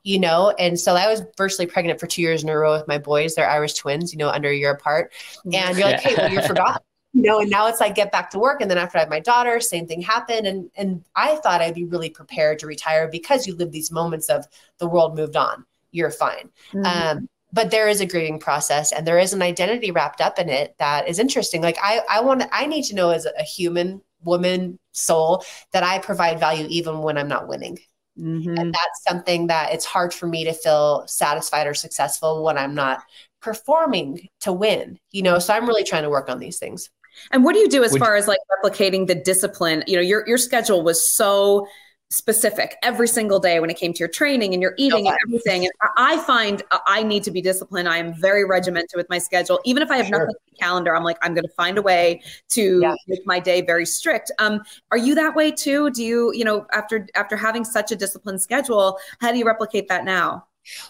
you 0.04 0.20
know? 0.20 0.54
And 0.58 0.78
so 0.78 0.94
I 0.94 1.08
was 1.08 1.22
virtually 1.36 1.66
pregnant 1.66 1.98
for 1.98 2.06
two 2.06 2.22
years 2.22 2.42
in 2.42 2.48
a 2.48 2.56
row 2.56 2.72
with 2.72 2.86
my 2.86 2.98
boys. 2.98 3.34
They're 3.34 3.48
Irish 3.48 3.74
twins, 3.74 4.12
you 4.12 4.18
know, 4.18 4.28
under 4.28 4.48
a 4.48 4.56
year 4.56 4.70
apart. 4.70 5.12
And 5.44 5.76
you're 5.76 5.88
like, 5.88 6.00
hey, 6.00 6.14
well, 6.16 6.32
you're 6.32 6.42
forgotten. 6.42 6.82
You 7.12 7.22
know, 7.22 7.40
and 7.40 7.48
now 7.48 7.68
it's 7.68 7.78
like 7.78 7.94
get 7.94 8.10
back 8.10 8.30
to 8.30 8.40
work. 8.40 8.60
And 8.60 8.68
then 8.68 8.76
after 8.76 8.98
I 8.98 9.02
had 9.02 9.10
my 9.10 9.20
daughter, 9.20 9.60
same 9.60 9.86
thing 9.86 10.02
happened. 10.02 10.48
And 10.48 10.68
and 10.76 11.04
I 11.14 11.36
thought 11.36 11.60
I'd 11.60 11.74
be 11.74 11.84
really 11.84 12.10
prepared 12.10 12.58
to 12.58 12.66
retire 12.66 13.08
because 13.08 13.46
you 13.46 13.54
live 13.54 13.70
these 13.70 13.92
moments 13.92 14.28
of 14.28 14.46
the 14.78 14.88
world 14.88 15.16
moved 15.16 15.36
on 15.36 15.64
you're 15.94 16.10
fine. 16.10 16.50
Mm-hmm. 16.72 16.84
Um, 16.84 17.28
but 17.52 17.70
there 17.70 17.88
is 17.88 18.00
a 18.00 18.06
grieving 18.06 18.40
process 18.40 18.90
and 18.92 19.06
there 19.06 19.18
is 19.18 19.32
an 19.32 19.40
identity 19.40 19.92
wrapped 19.92 20.20
up 20.20 20.38
in 20.38 20.48
it 20.48 20.74
that 20.78 21.08
is 21.08 21.20
interesting. 21.20 21.62
Like 21.62 21.78
I, 21.80 22.00
I 22.10 22.20
want, 22.20 22.42
I 22.52 22.66
need 22.66 22.82
to 22.86 22.96
know 22.96 23.10
as 23.10 23.26
a 23.26 23.44
human 23.44 24.02
woman 24.24 24.78
soul 24.90 25.44
that 25.70 25.84
I 25.84 26.00
provide 26.00 26.40
value 26.40 26.66
even 26.68 26.98
when 26.98 27.16
I'm 27.16 27.28
not 27.28 27.46
winning. 27.46 27.78
Mm-hmm. 28.18 28.56
And 28.56 28.72
that's 28.72 29.02
something 29.08 29.48
that 29.48 29.72
it's 29.72 29.84
hard 29.84 30.14
for 30.14 30.26
me 30.26 30.44
to 30.44 30.52
feel 30.52 31.04
satisfied 31.06 31.66
or 31.66 31.74
successful 31.74 32.44
when 32.44 32.56
I'm 32.56 32.74
not 32.74 33.02
performing 33.42 34.28
to 34.40 34.52
win, 34.52 34.98
you 35.10 35.22
know? 35.22 35.38
So 35.38 35.52
I'm 35.52 35.66
really 35.66 35.84
trying 35.84 36.04
to 36.04 36.10
work 36.10 36.28
on 36.28 36.38
these 36.38 36.58
things. 36.58 36.90
And 37.30 37.44
what 37.44 37.54
do 37.54 37.60
you 37.60 37.68
do 37.68 37.84
as 37.84 37.92
Would 37.92 38.00
far 38.00 38.14
you- 38.14 38.22
as 38.22 38.28
like 38.28 38.38
replicating 38.64 39.06
the 39.06 39.14
discipline? 39.14 39.84
You 39.86 39.96
know, 39.96 40.02
your 40.02 40.26
your 40.26 40.38
schedule 40.38 40.82
was 40.82 41.08
so 41.08 41.66
specific 42.10 42.76
every 42.82 43.08
single 43.08 43.40
day 43.40 43.58
when 43.58 43.70
it 43.70 43.76
came 43.76 43.92
to 43.92 43.98
your 43.98 44.08
training 44.08 44.52
and 44.52 44.62
your 44.62 44.74
eating 44.76 45.08
and 45.08 45.16
everything. 45.26 45.64
And 45.64 45.72
I 45.96 46.18
find 46.18 46.62
I 46.86 47.02
need 47.02 47.24
to 47.24 47.30
be 47.30 47.42
disciplined. 47.42 47.88
I 47.88 47.98
am 47.98 48.14
very 48.14 48.44
regimented 48.44 48.96
with 48.96 49.08
my 49.10 49.18
schedule. 49.18 49.60
Even 49.64 49.82
if 49.82 49.90
I 49.90 49.96
have 49.96 50.06
sure. 50.06 50.18
nothing 50.18 50.28
on 50.28 50.50
the 50.52 50.58
calendar, 50.58 50.94
I'm 50.94 51.02
like, 51.02 51.18
I'm 51.22 51.34
going 51.34 51.46
to 51.46 51.52
find 51.54 51.76
a 51.76 51.82
way 51.82 52.22
to 52.50 52.80
yeah. 52.80 52.94
make 53.08 53.26
my 53.26 53.40
day 53.40 53.62
very 53.62 53.86
strict. 53.86 54.30
Um, 54.38 54.62
are 54.92 54.98
you 54.98 55.14
that 55.16 55.34
way 55.34 55.50
too? 55.50 55.90
Do 55.90 56.04
you, 56.04 56.32
you 56.34 56.44
know, 56.44 56.66
after 56.72 57.08
after 57.14 57.36
having 57.36 57.64
such 57.64 57.90
a 57.90 57.96
disciplined 57.96 58.40
schedule, 58.40 58.98
how 59.20 59.32
do 59.32 59.38
you 59.38 59.44
replicate 59.44 59.88
that 59.88 60.04
now? 60.04 60.46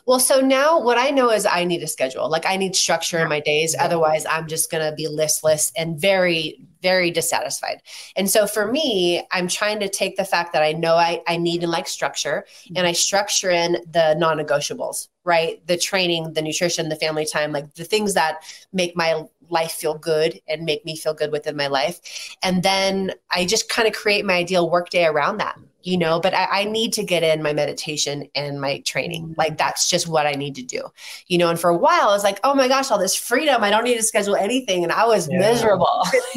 Well, 0.07 0.21
so 0.21 0.41
now 0.41 0.81
what 0.81 0.99
I 0.99 1.11
know 1.11 1.31
is 1.31 1.47
I 1.47 1.65
need 1.65 1.83
a 1.83 1.89
schedule. 1.89 2.29
Like 2.31 2.47
I 2.47 2.57
need 2.57 2.77
structure 2.77 3.19
in 3.19 3.29
my 3.29 3.41
days. 3.41 3.75
Otherwise, 3.79 4.25
I'm 4.27 4.47
just 4.47 4.71
going 4.71 4.89
to 4.89 4.95
be 4.95 5.09
listless 5.09 5.73
and 5.77 6.01
very, 6.01 6.61
very 6.85 7.11
dissatisfied. 7.11 7.81
And 8.15 8.31
so 8.31 8.47
for 8.47 8.71
me, 8.71 9.27
I'm 9.33 9.49
trying 9.49 9.81
to 9.81 9.89
take 9.89 10.17
the 10.17 10.25
fact 10.25 10.53
that 10.53 10.63
I 10.63 10.73
know 10.73 10.97
I, 10.97 11.23
I 11.27 11.39
need 11.39 11.63
and 11.63 11.73
like 11.73 11.89
structure 11.89 12.45
mm-hmm. 12.47 12.77
and 12.77 12.87
I 12.87 12.93
structure 12.93 13.51
in 13.51 13.79
the 13.91 14.15
non 14.19 14.37
negotiables, 14.37 15.09
right? 15.25 15.67
The 15.67 15.79
training, 15.79 16.35
the 16.35 16.43
nutrition, 16.43 16.91
the 16.91 16.97
family 16.97 17.25
time, 17.25 17.53
like 17.53 17.73
the 17.75 17.85
things 17.85 18.13
that 18.15 18.43
make 18.73 18.95
my 18.95 19.25
life 19.49 19.73
feel 19.73 19.95
good 19.95 20.39
and 20.47 20.65
make 20.65 20.85
me 20.85 20.95
feel 20.95 21.15
good 21.15 21.33
within 21.33 21.57
my 21.57 21.69
life. 21.69 21.99
And 22.43 22.63
then 22.63 23.13
I 23.31 23.47
just 23.47 23.71
kind 23.71 23.89
of 23.89 23.95
create 23.95 24.27
my 24.27 24.35
ideal 24.35 24.71
workday 24.71 25.07
around 25.07 25.39
that 25.39 25.57
you 25.85 25.99
know, 25.99 26.19
but 26.19 26.33
I, 26.35 26.49
I, 26.51 26.65
need 26.65 26.95
to 26.95 27.05
get 27.05 27.23
in 27.23 27.43
my 27.43 27.53
meditation 27.53 28.27
and 28.35 28.61
my 28.61 28.81
training. 28.81 29.25
Mm-hmm. 29.25 29.35
Like 29.37 29.59
that's 29.59 29.89
just 29.89 30.09
what 30.09 30.27
I 30.27 30.33
need 30.33 30.55
to 30.57 30.63
do, 30.63 30.83
you 31.29 31.37
know. 31.37 31.51
And 31.51 31.61
for 31.61 31.69
a 31.69 31.77
while, 31.77 32.09
I 32.09 32.15
was 32.15 32.25
like, 32.25 32.41
oh 32.43 32.55
my 32.55 32.69
gosh, 32.69 32.91
all 32.91 32.99
this 32.99 33.15
freedom. 33.15 33.63
I 33.63 33.71
don't 33.71 33.85
need 33.85 33.97
to 33.97 34.03
schedule 34.03 34.35
anything. 34.35 34.83
And 34.83 34.91
I 34.91 35.07
was 35.07 35.29
yeah. 35.31 35.39
miserable. 35.39 36.03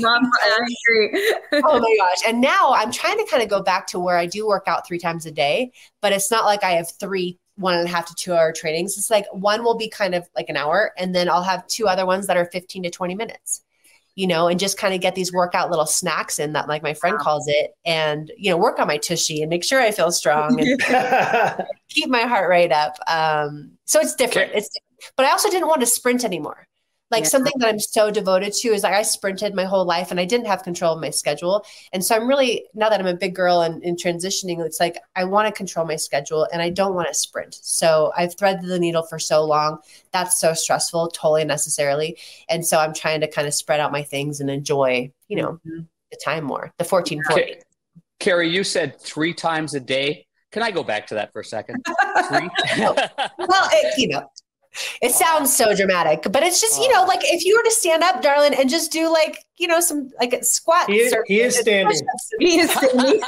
oh 1.54 1.80
my 1.80 1.98
gosh. 1.98 2.28
And 2.28 2.41
now 2.41 2.74
I'm 2.74 2.91
trying 2.91 3.18
to 3.18 3.26
kind 3.32 3.41
of 3.41 3.50
go 3.50 3.64
back 3.64 3.88
to 3.88 4.00
where 4.00 4.18
I 4.18 4.26
do 4.26 4.45
work 4.45 4.66
out 4.68 4.86
three 4.86 5.00
times 5.00 5.26
a 5.26 5.32
day, 5.32 5.72
but 6.02 6.12
it's 6.12 6.30
not 6.30 6.45
like 6.45 6.64
I 6.64 6.72
have 6.72 6.91
three 7.00 7.39
one 7.56 7.74
and 7.74 7.88
a 7.88 7.89
half 7.89 8.06
to 8.06 8.16
two 8.16 8.34
hour 8.34 8.52
trainings. 8.52 8.98
It's 8.98 9.10
like 9.10 9.26
one 9.32 9.64
will 9.64 9.78
be 9.78 9.89
kind 9.89 10.14
of 10.14 10.30
like 10.36 10.50
an 10.50 10.58
hour, 10.58 10.91
and 10.98 11.16
then 11.16 11.28
I'll 11.28 11.41
have 11.41 11.66
two 11.68 11.88
other 11.88 12.06
ones 12.06 12.28
that 12.28 12.38
are 12.38 12.45
15 12.45 12.84
to 12.84 12.89
20 12.91 13.16
minutes 13.16 13.64
you 14.18 14.26
know, 14.26 14.47
and 14.47 14.59
just 14.59 14.80
kind 14.80 14.95
of 14.95 14.99
get 14.99 15.13
these 15.13 15.32
workout 15.32 15.70
little 15.70 15.86
snacks 15.86 16.39
in 16.39 16.53
that, 16.53 16.68
like 16.68 16.82
my 16.82 16.95
friend 16.95 17.20
calls 17.20 17.47
it, 17.47 17.76
and 17.86 18.32
you 18.36 18.49
know, 18.49 18.57
work 18.57 18.80
on 18.80 18.88
my 18.88 18.97
tushy 18.97 19.43
and 19.43 19.49
make 19.49 19.63
sure 19.63 19.80
I 19.80 19.91
feel 19.91 20.11
strong 20.11 20.59
and 20.59 20.82
keep 21.89 22.09
my 22.09 22.24
heart 22.24 22.49
rate 22.49 22.72
up. 22.72 22.97
Um, 23.07 23.74
so 23.86 23.99
it's 23.99 24.15
different. 24.15 24.49
Okay. 24.49 24.57
It's, 24.57 24.70
but 25.15 25.28
I 25.28 25.30
also 25.30 25.51
didn't 25.51 25.68
want 25.68 25.82
to 25.82 25.86
sprint 25.86 26.26
anymore. 26.26 26.68
Like 27.10 27.24
yeah. 27.24 27.30
something 27.30 27.53
that 27.58 27.70
I'm 27.70 27.80
so 27.80 28.12
devoted 28.12 28.53
to 28.53 28.70
is 28.70 28.84
like 28.84 28.93
I 28.93 29.01
sprinted 29.01 29.55
my 29.55 29.64
whole 29.64 29.86
life 29.86 30.12
and 30.12 30.20
I 30.20 30.26
didn't 30.26 30.47
have 30.47 30.64
control 30.64 30.93
of 30.93 31.01
my 31.01 31.10
schedule. 31.10 31.66
And 31.93 32.03
so 32.03 32.16
I'm 32.16 32.28
really, 32.28 32.66
now 32.74 32.89
that 32.89 32.99
I'm 32.99 33.08
a 33.08 33.14
big 33.14 33.34
girl 33.34 33.62
and, 33.62 33.82
and 33.84 33.97
transitioning, 33.97 34.64
it's 34.66 34.80
like 34.80 34.97
I 35.16 35.24
want 35.24 35.47
to 35.47 35.53
control 35.53 35.86
my 35.86 35.95
schedule 35.95 36.47
and 36.51 36.62
I 36.62 36.70
don't 36.70 36.95
want 36.95 37.08
to 37.08 37.14
sprint. 37.14 37.60
So 37.62 38.12
I've 38.18 38.36
threaded 38.36 38.66
the 38.66 38.80
needle 38.80 39.03
for 39.03 39.20
so 39.20 39.45
long. 39.45 39.78
That's 40.12 40.39
so 40.39 40.53
stressful, 40.53 41.10
totally 41.10 41.43
unnecessarily. 41.43 42.18
And 42.49 42.66
so 42.66 42.78
I'm 42.78 42.93
trying 42.93 43.22
to 43.22 43.28
kind 43.28 43.47
of 43.47 43.53
spread 43.53 43.80
out 43.80 43.91
my 43.91 44.03
things 44.03 44.41
and 44.41 44.49
enjoy, 44.49 45.12
you 45.30 45.38
know, 45.38 45.60
mm-hmm. 45.66 45.82
the 46.12 46.20
time 46.24 46.43
more, 46.43 46.74
the 46.78 46.84
1440. 46.84 47.62
Kerri, 48.20 48.51
you 48.51 48.64
said 48.64 48.99
three 48.99 49.34
times 49.34 49.76
a 49.76 49.80
day. 49.80 50.26
Can 50.51 50.64
I 50.64 50.72
go 50.72 50.84
back 50.84 51.08
to 51.08 51.16
that 51.16 51.32
for 51.32 51.41
a 51.41 51.45
second? 51.45 51.86
Well, 53.38 53.70
it, 53.72 53.97
you 53.97 54.10
know, 54.10 54.30
it 55.01 55.11
sounds 55.11 55.55
so 55.55 55.73
dramatic, 55.73 56.23
but 56.32 56.43
it's 56.43 56.61
just, 56.61 56.82
you 56.82 56.91
know, 56.93 57.03
like 57.03 57.21
if 57.23 57.45
you 57.45 57.55
were 57.55 57.63
to 57.63 57.71
stand 57.71 58.03
up, 58.03 58.21
darling, 58.21 58.53
and 58.53 58.69
just 58.69 58.91
do 58.91 59.11
like, 59.11 59.43
you 59.58 59.68
know, 59.68 59.80
some 59.80 60.12
like 60.20 60.38
squats. 60.43 60.88
He 60.88 60.99
is, 60.99 61.16
he 61.26 61.41
is 61.41 61.58
standing. 61.58 61.99
He 62.39 62.60
is 62.60 62.72
standing. 62.72 63.22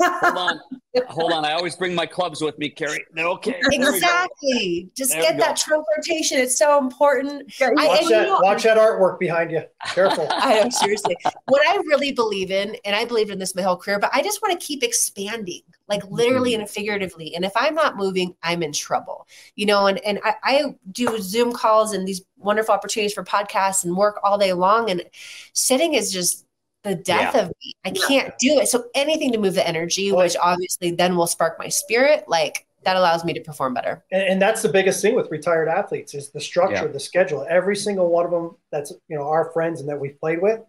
Hold 0.00 0.36
on. 0.36 0.60
Hold 1.08 1.32
on. 1.32 1.44
I 1.44 1.52
always 1.52 1.76
bring 1.76 1.94
my 1.94 2.04
clubs 2.04 2.42
with 2.42 2.58
me, 2.58 2.70
Kerri. 2.70 2.98
They're 3.12 3.26
okay. 3.26 3.60
Exactly. 3.72 4.90
Just 4.94 5.12
there 5.12 5.22
get 5.22 5.38
that 5.38 5.56
trunk 5.56 5.86
rotation. 5.96 6.38
It's 6.38 6.58
so 6.58 6.78
important. 6.78 7.52
Watch, 7.60 7.78
I, 7.78 7.86
that, 7.86 8.02
you 8.02 8.10
know, 8.10 8.40
watch 8.42 8.64
that 8.64 8.76
artwork 8.76 9.18
behind 9.18 9.50
you. 9.52 9.62
Careful. 9.86 10.26
I 10.30 10.62
know, 10.62 10.70
seriously. 10.70 11.16
what 11.46 11.66
I 11.66 11.76
really 11.86 12.12
believe 12.12 12.50
in, 12.50 12.76
and 12.84 12.94
I 12.94 13.04
believed 13.04 13.30
in 13.30 13.38
this 13.38 13.54
my 13.54 13.62
whole 13.62 13.76
career, 13.76 13.98
but 13.98 14.10
I 14.12 14.22
just 14.22 14.42
want 14.42 14.58
to 14.58 14.66
keep 14.66 14.82
expanding 14.82 15.62
like 15.90 16.08
literally 16.08 16.52
mm-hmm. 16.52 16.60
and 16.60 16.70
figuratively. 16.70 17.34
And 17.34 17.44
if 17.44 17.52
I'm 17.56 17.74
not 17.74 17.96
moving, 17.96 18.34
I'm 18.42 18.62
in 18.62 18.72
trouble, 18.72 19.26
you 19.56 19.66
know, 19.66 19.88
and, 19.88 19.98
and 20.06 20.20
I, 20.24 20.34
I 20.42 20.74
do 20.92 21.18
Zoom 21.20 21.52
calls 21.52 21.92
and 21.92 22.06
these 22.06 22.22
wonderful 22.40 22.74
opportunities 22.74 23.14
for 23.14 23.24
podcasts 23.24 23.84
and 23.84 23.96
work 23.96 24.18
all 24.22 24.38
day 24.38 24.52
long. 24.52 24.90
And 24.90 25.04
sitting 25.52 25.94
is 25.94 26.12
just 26.12 26.46
the 26.82 26.94
death 26.94 27.34
yeah. 27.34 27.42
of 27.42 27.48
me. 27.48 27.74
I 27.84 27.90
can't 27.90 28.32
do 28.38 28.58
it. 28.58 28.68
So 28.68 28.84
anything 28.94 29.32
to 29.32 29.38
move 29.38 29.54
the 29.54 29.66
energy, 29.66 30.12
which 30.12 30.36
obviously 30.40 30.92
then 30.92 31.16
will 31.16 31.26
spark 31.26 31.58
my 31.58 31.68
spirit, 31.68 32.24
like 32.26 32.66
that 32.84 32.96
allows 32.96 33.24
me 33.24 33.34
to 33.34 33.40
perform 33.40 33.74
better. 33.74 34.02
And, 34.10 34.22
and 34.22 34.42
that's 34.42 34.62
the 34.62 34.68
biggest 34.68 35.02
thing 35.02 35.14
with 35.14 35.30
retired 35.30 35.68
athletes 35.68 36.14
is 36.14 36.30
the 36.30 36.40
structure, 36.40 36.86
yeah. 36.86 36.92
the 36.92 37.00
schedule. 37.00 37.46
Every 37.48 37.76
single 37.76 38.08
one 38.08 38.24
of 38.24 38.30
them 38.30 38.56
that's 38.72 38.92
you 39.08 39.16
know 39.16 39.28
our 39.28 39.50
friends 39.52 39.80
and 39.80 39.88
that 39.88 40.00
we've 40.00 40.18
played 40.18 40.40
with, 40.40 40.60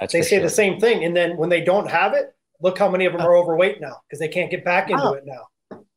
that's 0.00 0.12
they 0.12 0.22
say 0.22 0.36
sure. 0.36 0.42
the 0.42 0.50
same 0.50 0.80
thing. 0.80 1.04
And 1.04 1.16
then 1.16 1.36
when 1.36 1.48
they 1.48 1.60
don't 1.60 1.88
have 1.88 2.14
it, 2.14 2.34
look 2.60 2.78
how 2.78 2.90
many 2.90 3.06
of 3.06 3.12
them 3.12 3.22
oh. 3.22 3.26
are 3.26 3.36
overweight 3.36 3.80
now 3.80 4.00
because 4.08 4.18
they 4.18 4.28
can't 4.28 4.50
get 4.50 4.64
back 4.64 4.90
into 4.90 5.02
oh. 5.02 5.12
it 5.12 5.24
now. 5.24 5.48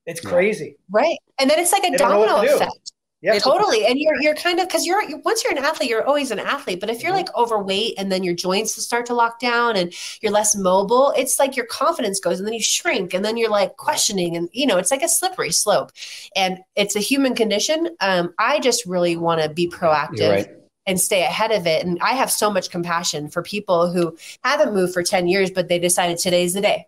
It's 0.06 0.22
crazy. 0.22 0.78
Right. 0.90 1.18
And 1.38 1.50
then 1.50 1.60
it's 1.60 1.74
like 1.74 1.84
a 1.84 1.92
they 1.92 1.98
domino 1.98 2.42
effect. 2.42 2.94
Yeah, 3.34 3.40
totally. 3.40 3.86
And 3.86 4.00
you're 4.00 4.16
you're 4.22 4.36
kind 4.36 4.60
of 4.60 4.68
because 4.68 4.86
you're, 4.86 5.04
you're, 5.04 5.20
once 5.20 5.44
you're 5.44 5.52
an 5.52 5.58
athlete, 5.58 5.90
you're 5.90 6.06
always 6.06 6.32
an 6.32 6.40
athlete. 6.40 6.80
But 6.80 6.90
if 6.90 7.04
you're 7.04 7.12
mm-hmm. 7.12 7.26
like 7.28 7.36
overweight 7.36 7.96
and 7.98 8.10
then 8.10 8.24
your 8.24 8.34
joints 8.34 8.82
start 8.82 9.06
to 9.08 9.14
lock 9.14 9.40
down 9.40 9.76
and 9.76 9.94
you're 10.22 10.32
less 10.32 10.56
mobile, 10.56 11.14
it's 11.18 11.38
like 11.38 11.58
your 11.58 11.66
confidence 11.66 12.22
goes 12.22 12.40
and 12.40 12.48
then 12.48 12.54
you 12.54 12.62
shrink 12.62 13.14
and 13.14 13.26
then 13.26 13.36
you're 13.36 13.50
like 13.50 13.76
questioning 13.76 14.38
and 14.38 14.48
you 14.54 14.66
know 14.66 14.78
it's 14.78 14.92
like 14.92 15.04
a 15.04 15.10
slippery 15.10 15.52
slope. 15.52 15.92
And 16.38 16.60
it's 16.78 16.96
a 16.96 17.02
human 17.02 17.36
condition. 17.36 17.90
Um, 18.00 18.34
I 18.40 18.60
just 18.60 18.86
really 18.86 19.18
want 19.18 19.42
to 19.42 19.50
be 19.50 19.68
proactive. 19.70 20.54
And 20.86 20.98
stay 21.02 21.24
ahead 21.24 21.52
of 21.52 21.68
it. 21.68 21.86
And 21.86 22.00
I 22.02 22.14
have 22.14 22.32
so 22.32 22.50
much 22.50 22.70
compassion 22.70 23.28
for 23.28 23.44
people 23.44 23.92
who 23.92 24.16
haven't 24.46 24.74
moved 24.74 24.94
for 24.94 25.04
10 25.04 25.28
years, 25.28 25.52
but 25.52 25.68
they 25.68 25.80
decided 25.80 26.18
today's 26.18 26.54
the 26.54 26.62
day. 26.62 26.86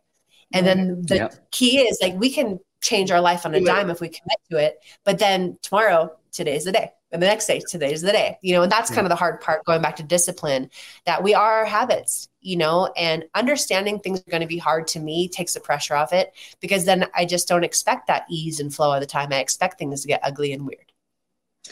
And 0.53 0.65
then 0.65 1.01
the 1.01 1.15
yep. 1.15 1.51
key 1.51 1.79
is 1.79 1.99
like 2.01 2.13
we 2.15 2.31
can 2.31 2.61
change 2.81 3.11
our 3.11 3.19
life 3.19 3.45
on 3.45 3.53
a 3.53 3.61
dime 3.61 3.89
if 3.89 3.99
we 3.99 4.07
commit 4.07 4.39
to 4.51 4.57
it. 4.57 4.79
But 5.03 5.19
then 5.19 5.57
tomorrow, 5.61 6.15
today's 6.32 6.65
the 6.65 6.71
day. 6.71 6.91
And 7.11 7.21
the 7.21 7.27
next 7.27 7.47
day, 7.47 7.61
today's 7.67 8.01
the 8.01 8.11
day. 8.11 8.38
You 8.41 8.53
know, 8.53 8.63
and 8.63 8.71
that's 8.71 8.89
kind 8.89 9.05
of 9.05 9.09
the 9.09 9.15
hard 9.15 9.41
part 9.41 9.65
going 9.65 9.82
back 9.82 9.95
to 9.97 10.03
discipline 10.03 10.69
that 11.05 11.23
we 11.23 11.34
are 11.34 11.59
our 11.59 11.65
habits, 11.65 12.30
you 12.41 12.57
know, 12.57 12.91
and 12.95 13.25
understanding 13.36 13.99
things 13.99 14.19
are 14.19 14.32
going 14.32 14.41
to 14.41 14.47
be 14.47 14.57
hard 14.57 14.88
to 14.88 14.99
me 14.99 15.27
takes 15.27 15.53
the 15.53 15.59
pressure 15.59 15.95
off 15.95 16.13
it 16.13 16.34
because 16.59 16.86
then 16.86 17.05
I 17.15 17.25
just 17.25 17.47
don't 17.47 17.63
expect 17.63 18.07
that 18.07 18.25
ease 18.30 18.59
and 18.59 18.73
flow 18.73 18.91
all 18.91 18.99
the 18.99 19.05
time. 19.05 19.34
I 19.34 19.39
expect 19.39 19.80
things 19.80 20.01
to 20.01 20.07
get 20.07 20.21
ugly 20.23 20.53
and 20.53 20.65
weird. 20.65 20.91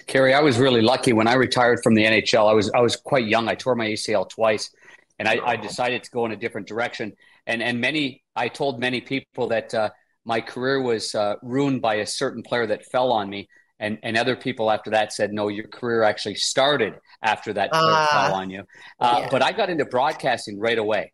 Kerri, 0.06 0.34
I 0.34 0.42
was 0.42 0.58
really 0.60 0.82
lucky 0.82 1.14
when 1.14 1.28
I 1.28 1.34
retired 1.34 1.82
from 1.82 1.96
the 1.96 2.04
NHL. 2.04 2.50
I 2.50 2.54
was 2.54 2.70
I 2.72 2.82
was 2.82 2.96
quite 2.96 3.26
young. 3.26 3.48
I 3.48 3.56
tore 3.56 3.76
my 3.76 3.88
ACL 3.88 4.30
twice, 4.30 4.70
and 5.18 5.28
I, 5.28 5.40
I 5.44 5.56
decided 5.56 6.04
to 6.04 6.12
go 6.12 6.26
in 6.26 6.32
a 6.32 6.36
different 6.36 6.68
direction. 6.68 7.14
And 7.46 7.64
and 7.64 7.82
many 7.82 8.24
I 8.36 8.50
told 8.50 8.80
many 8.80 9.02
people 9.02 9.48
that 9.48 9.74
uh, 9.74 9.90
my 10.26 10.42
career 10.42 10.82
was 10.82 11.16
uh, 11.16 11.36
ruined 11.42 11.82
by 11.82 11.96
a 11.96 12.06
certain 12.06 12.44
player 12.44 12.68
that 12.68 12.86
fell 12.86 13.12
on 13.12 13.30
me. 13.30 13.48
And, 13.80 14.00
and 14.02 14.18
other 14.18 14.36
people 14.36 14.72
after 14.72 14.90
that 14.92 15.14
said, 15.14 15.34
no, 15.34 15.50
your 15.50 15.68
career 15.68 16.04
actually 16.04 16.36
started 16.36 16.96
after 17.22 17.54
that 17.54 17.72
player 17.72 17.84
uh, 17.84 18.08
fell 18.08 18.36
on 18.36 18.50
you. 18.50 18.64
Uh, 19.00 19.20
yeah. 19.22 19.28
But 19.30 19.44
I 19.44 19.52
got 19.52 19.70
into 19.70 19.86
broadcasting 19.86 20.60
right 20.60 20.78
away, 20.78 21.14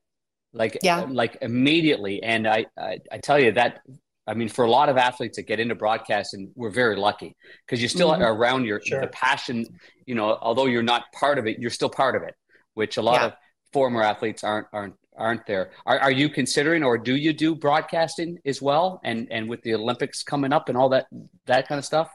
like 0.54 0.78
yeah. 0.82 1.06
like 1.10 1.38
immediately. 1.42 2.24
And 2.24 2.48
I, 2.48 2.66
I, 2.78 3.00
I 3.12 3.18
tell 3.18 3.40
you 3.40 3.52
that 3.54 3.82
I 4.26 4.34
mean, 4.34 4.48
for 4.48 4.64
a 4.64 4.70
lot 4.70 4.90
of 4.90 4.98
athletes 4.98 5.36
that 5.36 5.44
get 5.44 5.60
into 5.60 5.76
broadcasting, 5.76 6.52
we're 6.56 6.70
very 6.70 6.96
lucky 6.96 7.36
because 7.66 7.82
you're 7.82 7.90
still 7.90 8.12
mm-hmm. 8.12 8.22
around 8.22 8.66
your 8.66 8.82
sure. 8.82 9.02
the 9.02 9.08
passion. 9.08 9.66
You 10.06 10.16
know, 10.16 10.38
although 10.42 10.66
you're 10.66 10.84
not 10.84 11.04
part 11.14 11.38
of 11.38 11.48
it, 11.48 11.60
you're 11.60 11.70
still 11.70 11.90
part 11.90 12.16
of 12.16 12.24
it, 12.24 12.36
which 12.74 12.98
a 12.98 13.02
lot 13.02 13.22
yeah. 13.22 13.28
of 13.28 13.34
former 13.74 14.02
athletes 14.02 14.44
aren't 14.44 14.68
aren't 14.72 14.96
aren't 15.18 15.46
there. 15.46 15.72
Are, 15.86 16.00
are 16.00 16.12
you 16.12 16.30
considering, 16.30 16.84
or 16.84 16.98
do 16.98 17.16
you 17.16 17.34
do 17.34 17.54
broadcasting 17.54 18.40
as 18.46 18.62
well? 18.62 19.02
And 19.04 19.28
and 19.30 19.50
with 19.50 19.62
the 19.64 19.74
Olympics 19.74 20.24
coming 20.24 20.54
up 20.54 20.70
and 20.70 20.78
all 20.78 20.90
that 20.90 21.08
that 21.46 21.68
kind 21.68 21.80
of 21.80 21.86
stuff. 21.86 22.10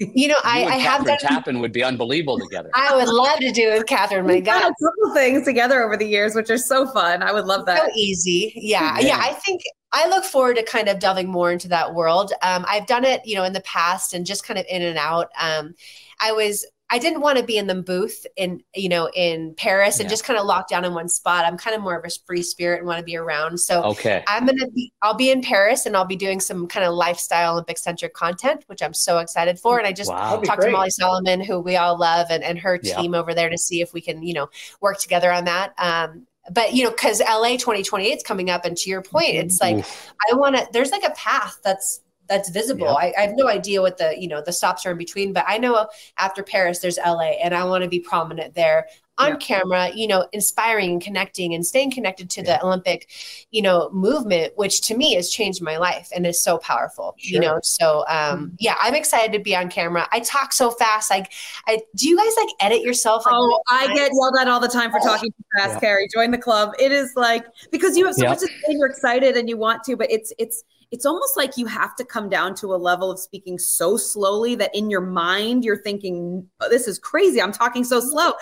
You 0.00 0.28
know, 0.28 0.38
I, 0.44 0.64
I 0.64 0.74
have 0.76 1.04
done. 1.04 1.18
Tappen 1.18 1.60
would 1.60 1.72
be 1.72 1.84
unbelievable 1.84 2.38
together. 2.38 2.70
I 2.74 2.96
would 2.96 3.08
love 3.08 3.38
to 3.40 3.52
do 3.52 3.68
it 3.70 3.78
with 3.78 3.86
Kathryn. 3.86 4.26
My 4.26 4.40
God, 4.40 4.62
a 4.62 4.84
couple 4.84 5.14
things 5.14 5.44
together 5.44 5.82
over 5.82 5.96
the 5.96 6.06
years, 6.06 6.34
which 6.34 6.48
are 6.48 6.56
so 6.58 6.86
fun. 6.86 7.22
I 7.22 7.32
would 7.32 7.44
love 7.44 7.66
that. 7.66 7.82
So 7.82 7.88
easy, 7.94 8.52
yeah, 8.56 8.98
yeah. 8.98 9.18
I 9.20 9.34
think 9.34 9.60
I 9.92 10.08
look 10.08 10.24
forward 10.24 10.56
to 10.56 10.62
kind 10.62 10.88
of 10.88 11.00
delving 11.00 11.28
more 11.28 11.52
into 11.52 11.68
that 11.68 11.94
world. 11.94 12.32
Um, 12.42 12.64
I've 12.66 12.86
done 12.86 13.04
it, 13.04 13.20
you 13.26 13.34
know, 13.34 13.44
in 13.44 13.52
the 13.52 13.60
past 13.60 14.14
and 14.14 14.24
just 14.24 14.44
kind 14.44 14.58
of 14.58 14.64
in 14.70 14.80
and 14.80 14.96
out. 14.96 15.28
Um, 15.38 15.74
I 16.20 16.32
was 16.32 16.64
I 16.90 16.98
didn't 16.98 17.20
want 17.20 17.38
to 17.38 17.44
be 17.44 17.56
in 17.56 17.68
the 17.68 17.76
booth 17.76 18.26
in 18.36 18.62
you 18.74 18.88
know 18.88 19.08
in 19.14 19.54
Paris 19.54 20.00
and 20.00 20.06
yeah. 20.06 20.10
just 20.10 20.24
kind 20.24 20.38
of 20.38 20.44
locked 20.44 20.70
down 20.70 20.84
in 20.84 20.92
one 20.92 21.08
spot. 21.08 21.44
I'm 21.44 21.56
kind 21.56 21.76
of 21.76 21.82
more 21.82 21.96
of 21.96 22.04
a 22.04 22.10
free 22.26 22.42
spirit 22.42 22.78
and 22.78 22.86
want 22.86 22.98
to 22.98 23.04
be 23.04 23.16
around. 23.16 23.58
So 23.58 23.82
okay, 23.84 24.24
I'm 24.26 24.44
gonna 24.44 24.68
be 24.70 24.92
I'll 25.00 25.14
be 25.14 25.30
in 25.30 25.40
Paris 25.40 25.86
and 25.86 25.96
I'll 25.96 26.04
be 26.04 26.16
doing 26.16 26.40
some 26.40 26.66
kind 26.66 26.84
of 26.84 26.94
lifestyle 26.94 27.52
Olympic 27.52 27.78
centric 27.78 28.12
content, 28.14 28.64
which 28.66 28.82
I'm 28.82 28.94
so 28.94 29.18
excited 29.18 29.58
for. 29.58 29.78
And 29.78 29.86
I 29.86 29.92
just 29.92 30.10
wow. 30.10 30.40
talked 30.40 30.62
to 30.62 30.70
Molly 30.70 30.90
Solomon, 30.90 31.40
who 31.40 31.60
we 31.60 31.76
all 31.76 31.98
love, 31.98 32.26
and, 32.30 32.42
and 32.42 32.58
her 32.58 32.76
team 32.76 33.14
yeah. 33.14 33.20
over 33.20 33.34
there 33.34 33.48
to 33.48 33.58
see 33.58 33.80
if 33.80 33.92
we 33.92 34.00
can 34.00 34.22
you 34.22 34.34
know 34.34 34.50
work 34.80 34.98
together 34.98 35.30
on 35.30 35.44
that. 35.44 35.72
Um, 35.78 36.26
but 36.50 36.74
you 36.74 36.82
know 36.82 36.90
because 36.90 37.20
la 37.20 37.48
2028 37.50 38.16
is 38.16 38.22
coming 38.22 38.50
up 38.50 38.64
and 38.64 38.76
to 38.76 38.88
your 38.88 39.02
point 39.02 39.34
it's 39.34 39.60
like 39.60 39.76
Oof. 39.76 40.12
i 40.30 40.34
want 40.34 40.56
to 40.56 40.66
there's 40.72 40.90
like 40.90 41.04
a 41.04 41.10
path 41.10 41.58
that's 41.62 42.00
that's 42.30 42.48
visible 42.48 42.88
I, 42.88 43.12
I, 43.18 43.22
have 43.22 43.34
no 43.34 43.48
idea 43.48 43.82
what 43.82 43.98
the 43.98 44.18
you 44.18 44.28
know 44.28 44.40
the 44.40 44.52
stops 44.52 44.86
are 44.86 44.92
in 44.92 44.96
between 44.96 45.34
but 45.34 45.44
i 45.46 45.58
know 45.58 45.88
after 46.16 46.42
paris 46.42 46.78
there's 46.78 46.96
la 46.96 47.20
and 47.20 47.54
i 47.54 47.64
want 47.64 47.84
to 47.84 47.90
be 47.90 48.00
prominent 48.00 48.54
there 48.54 48.86
on 49.20 49.32
yeah. 49.32 49.36
camera, 49.36 49.90
you 49.94 50.08
know, 50.08 50.26
inspiring 50.32 50.92
and 50.92 51.02
connecting 51.02 51.54
and 51.54 51.64
staying 51.64 51.90
connected 51.90 52.30
to 52.30 52.42
yeah. 52.42 52.56
the 52.56 52.64
Olympic, 52.64 53.08
you 53.50 53.60
know, 53.60 53.90
movement, 53.92 54.52
which 54.56 54.80
to 54.82 54.96
me 54.96 55.14
has 55.14 55.28
changed 55.28 55.60
my 55.62 55.76
life 55.76 56.08
and 56.14 56.26
is 56.26 56.42
so 56.42 56.56
powerful, 56.58 57.14
sure. 57.18 57.34
you 57.34 57.40
know. 57.40 57.60
So 57.62 58.04
um 58.08 58.46
mm-hmm. 58.46 58.54
yeah, 58.58 58.76
I'm 58.80 58.94
excited 58.94 59.32
to 59.32 59.38
be 59.38 59.54
on 59.54 59.68
camera. 59.68 60.08
I 60.10 60.20
talk 60.20 60.52
so 60.52 60.70
fast. 60.70 61.10
Like 61.10 61.32
I 61.66 61.80
do 61.94 62.08
you 62.08 62.16
guys 62.16 62.32
like 62.36 62.48
edit 62.60 62.82
yourself? 62.82 63.26
Like, 63.26 63.34
oh, 63.36 63.60
I 63.68 63.88
get 63.88 64.10
yelled 64.12 64.36
at 64.40 64.48
all 64.48 64.60
the 64.60 64.68
time 64.68 64.90
for 64.90 64.98
oh. 65.00 65.04
talking 65.04 65.30
too 65.30 65.44
fast, 65.58 65.74
yeah. 65.82 65.88
Kerri. 65.88 66.06
Join 66.12 66.30
the 66.30 66.38
club. 66.38 66.72
It 66.78 66.90
is 66.90 67.12
like 67.14 67.44
because 67.70 67.96
you 67.96 68.06
have 68.06 68.14
so 68.14 68.26
much 68.26 68.40
to 68.40 68.46
say, 68.46 68.54
you're 68.70 68.88
excited 68.88 69.36
and 69.36 69.48
you 69.48 69.58
want 69.58 69.84
to, 69.84 69.96
but 69.96 70.10
it's 70.10 70.32
it's 70.38 70.64
it's 70.90 71.06
almost 71.06 71.36
like 71.36 71.56
you 71.56 71.66
have 71.66 71.94
to 71.96 72.04
come 72.04 72.28
down 72.28 72.54
to 72.56 72.74
a 72.74 72.76
level 72.76 73.10
of 73.10 73.18
speaking 73.18 73.58
so 73.58 73.96
slowly 73.96 74.54
that 74.56 74.74
in 74.74 74.90
your 74.90 75.00
mind 75.00 75.64
you're 75.64 75.80
thinking, 75.82 76.46
oh, 76.60 76.68
this 76.68 76.88
is 76.88 76.98
crazy. 76.98 77.40
I'm 77.40 77.52
talking 77.52 77.84
so 77.84 78.00
slow. 78.00 78.32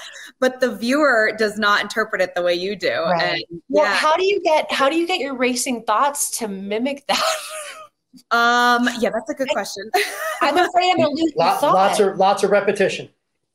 But 0.40 0.60
the 0.60 0.74
viewer 0.74 1.32
does 1.38 1.58
not 1.58 1.82
interpret 1.82 2.22
it 2.22 2.34
the 2.34 2.42
way 2.42 2.54
you 2.54 2.74
do. 2.74 2.88
Right. 2.88 3.44
And, 3.50 3.60
well, 3.68 3.84
yeah. 3.84 3.94
how 3.94 4.16
do 4.16 4.24
you 4.24 4.40
get 4.42 4.70
how 4.72 4.88
do 4.88 4.96
you 4.96 5.06
get 5.06 5.20
your 5.20 5.36
racing 5.36 5.84
thoughts 5.84 6.38
to 6.38 6.48
mimic 6.48 7.06
that? 7.06 7.22
um, 8.30 8.88
yeah, 8.98 9.10
that's 9.10 9.30
a 9.30 9.34
good 9.34 9.48
question. 9.50 9.90
I'm 10.40 10.56
afraid 10.56 10.92
I'm 10.92 10.96
gonna 10.98 11.10
lose 11.10 11.32
Lot, 11.36 11.62
Lots 11.62 12.00
of 12.00 12.16
lots 12.16 12.42
of 12.44 12.50
repetition. 12.50 13.08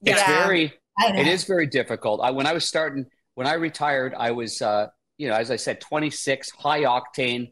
It's 0.03 0.19
yeah. 0.19 0.45
very 0.45 0.73
it 0.99 1.27
is 1.27 1.43
very 1.45 1.67
difficult. 1.67 2.21
I, 2.21 2.31
when 2.31 2.45
I 2.45 2.53
was 2.53 2.65
starting, 2.65 3.05
when 3.35 3.47
I 3.47 3.53
retired, 3.53 4.13
I 4.17 4.31
was, 4.31 4.61
uh, 4.61 4.87
you 5.17 5.27
know, 5.27 5.35
as 5.35 5.51
I 5.51 5.55
said, 5.55 5.81
26, 5.81 6.51
high 6.51 6.81
octane, 6.81 7.51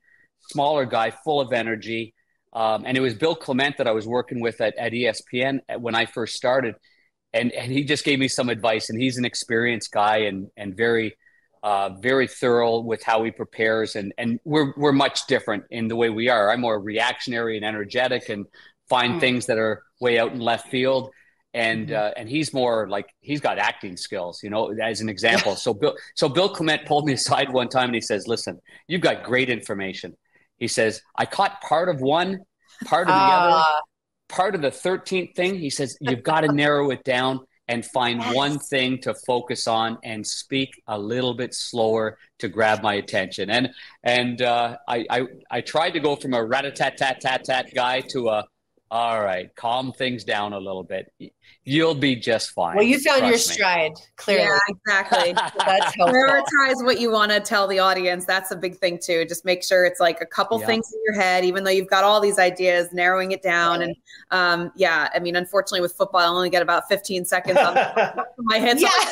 smaller 0.51 0.85
guy, 0.85 1.11
full 1.11 1.41
of 1.41 1.53
energy. 1.53 2.13
Um, 2.53 2.83
and 2.85 2.97
it 2.97 3.01
was 3.01 3.13
Bill 3.13 3.35
Clement 3.35 3.77
that 3.77 3.87
I 3.87 3.91
was 3.91 4.05
working 4.05 4.41
with 4.41 4.59
at, 4.61 4.77
at 4.77 4.91
ESPN 4.91 5.59
when 5.79 5.95
I 5.95 6.05
first 6.05 6.35
started. 6.35 6.75
And, 7.33 7.51
and 7.53 7.71
he 7.71 7.85
just 7.85 8.03
gave 8.03 8.19
me 8.19 8.27
some 8.27 8.49
advice. 8.49 8.89
And 8.89 9.01
he's 9.01 9.17
an 9.17 9.25
experienced 9.25 9.91
guy 9.91 10.17
and, 10.17 10.47
and 10.57 10.75
very, 10.75 11.15
uh, 11.63 11.91
very 12.01 12.27
thorough 12.27 12.79
with 12.79 13.03
how 13.03 13.23
he 13.23 13.31
prepares. 13.31 13.95
And, 13.95 14.13
and 14.17 14.39
we're, 14.43 14.73
we're 14.75 14.91
much 14.91 15.27
different 15.27 15.63
in 15.69 15.87
the 15.87 15.95
way 15.95 16.09
we 16.09 16.27
are. 16.27 16.51
I'm 16.51 16.61
more 16.61 16.79
reactionary 16.79 17.55
and 17.55 17.65
energetic 17.65 18.29
and 18.29 18.45
find 18.89 19.15
mm. 19.15 19.19
things 19.21 19.45
that 19.45 19.57
are 19.57 19.83
way 20.01 20.19
out 20.19 20.33
in 20.33 20.39
left 20.39 20.67
field 20.69 21.11
and 21.53 21.87
mm-hmm. 21.87 22.01
uh, 22.01 22.11
and 22.15 22.29
he's 22.29 22.53
more 22.53 22.87
like 22.87 23.07
he's 23.19 23.41
got 23.41 23.57
acting 23.57 23.97
skills, 23.97 24.41
you 24.43 24.49
know, 24.49 24.73
as 24.81 25.01
an 25.01 25.09
example. 25.09 25.55
so 25.57 25.73
Bill, 25.73 25.95
so 26.15 26.29
Bill 26.29 26.49
Clement 26.49 26.85
pulled 26.85 27.05
me 27.05 27.13
aside 27.13 27.51
one 27.51 27.69
time 27.69 27.85
and 27.85 27.95
he 27.95 28.01
says, 28.01 28.27
"Listen, 28.27 28.59
you've 28.87 29.01
got 29.01 29.23
great 29.23 29.49
information." 29.49 30.15
He 30.61 30.67
says, 30.67 31.01
"I 31.17 31.25
caught 31.25 31.59
part 31.61 31.89
of 31.89 31.99
one, 31.99 32.39
part 32.85 33.09
of 33.09 33.15
the 33.15 33.19
uh, 33.19 33.27
other, 33.27 33.63
part 34.29 34.55
of 34.55 34.61
the 34.61 34.71
thirteenth 34.71 35.35
thing." 35.35 35.55
He 35.55 35.71
says, 35.71 35.97
"You've 35.99 36.23
got 36.23 36.41
to 36.41 36.53
narrow 36.63 36.91
it 36.91 37.03
down." 37.03 37.41
And 37.67 37.85
find 37.85 38.19
yes. 38.19 38.35
one 38.35 38.59
thing 38.59 38.99
to 39.03 39.13
focus 39.25 39.65
on, 39.65 39.97
and 40.03 40.27
speak 40.27 40.69
a 40.87 40.99
little 40.99 41.33
bit 41.33 41.53
slower 41.53 42.17
to 42.39 42.49
grab 42.49 42.83
my 42.83 42.95
attention. 42.95 43.49
And 43.49 43.69
and 44.03 44.41
uh, 44.41 44.77
I, 44.87 45.05
I 45.09 45.21
I 45.49 45.61
tried 45.61 45.91
to 45.91 46.01
go 46.01 46.15
from 46.17 46.33
a 46.33 46.43
rat 46.43 46.65
a 46.65 46.71
tat 46.71 46.97
tat 46.97 47.21
tat 47.21 47.45
tat 47.45 47.73
guy 47.73 48.01
to 48.09 48.27
a 48.27 48.45
all 48.91 49.21
right, 49.21 49.55
calm 49.55 49.93
things 49.93 50.25
down 50.25 50.51
a 50.51 50.59
little 50.59 50.83
bit. 50.83 51.13
You'll 51.63 51.95
be 51.95 52.13
just 52.13 52.51
fine. 52.51 52.75
Well, 52.75 52.83
you 52.83 52.99
found 52.99 53.25
your 53.25 53.37
stride, 53.37 53.91
me. 53.91 54.01
clearly. 54.17 54.43
Yeah, 54.43 54.59
exactly. 54.67 55.31
That's 55.65 55.95
helpful. 55.95 56.07
Prioritize 56.07 56.83
what 56.83 56.99
you 56.99 57.09
want 57.09 57.31
to 57.31 57.39
tell 57.39 57.67
the 57.67 57.79
audience. 57.79 58.25
That's 58.25 58.51
a 58.51 58.55
big 58.55 58.75
thing 58.75 58.99
too. 59.01 59.23
Just 59.23 59.45
make 59.45 59.63
sure 59.63 59.85
it's 59.85 60.01
like 60.01 60.19
a 60.19 60.25
couple 60.25 60.59
yeah. 60.59 60.65
things 60.65 60.91
in 60.93 60.99
your 61.05 61.13
head, 61.13 61.45
even 61.45 61.63
though 61.63 61.71
you've 61.71 61.87
got 61.87 62.03
all 62.03 62.19
these 62.19 62.37
ideas, 62.37 62.91
narrowing 62.91 63.31
it 63.31 63.41
down. 63.41 63.79
Right. 63.79 63.87
And 63.87 63.95
um, 64.31 64.71
yeah, 64.75 65.07
I 65.15 65.19
mean, 65.19 65.37
unfortunately, 65.37 65.79
with 65.79 65.93
football, 65.93 66.19
I 66.19 66.25
only 66.25 66.49
get 66.49 66.61
about 66.61 66.89
15 66.89 67.23
seconds 67.23 67.59
on 67.59 67.75
my 68.39 68.57
head. 68.57 68.77
So 68.77 68.87
yeah. 68.87 69.05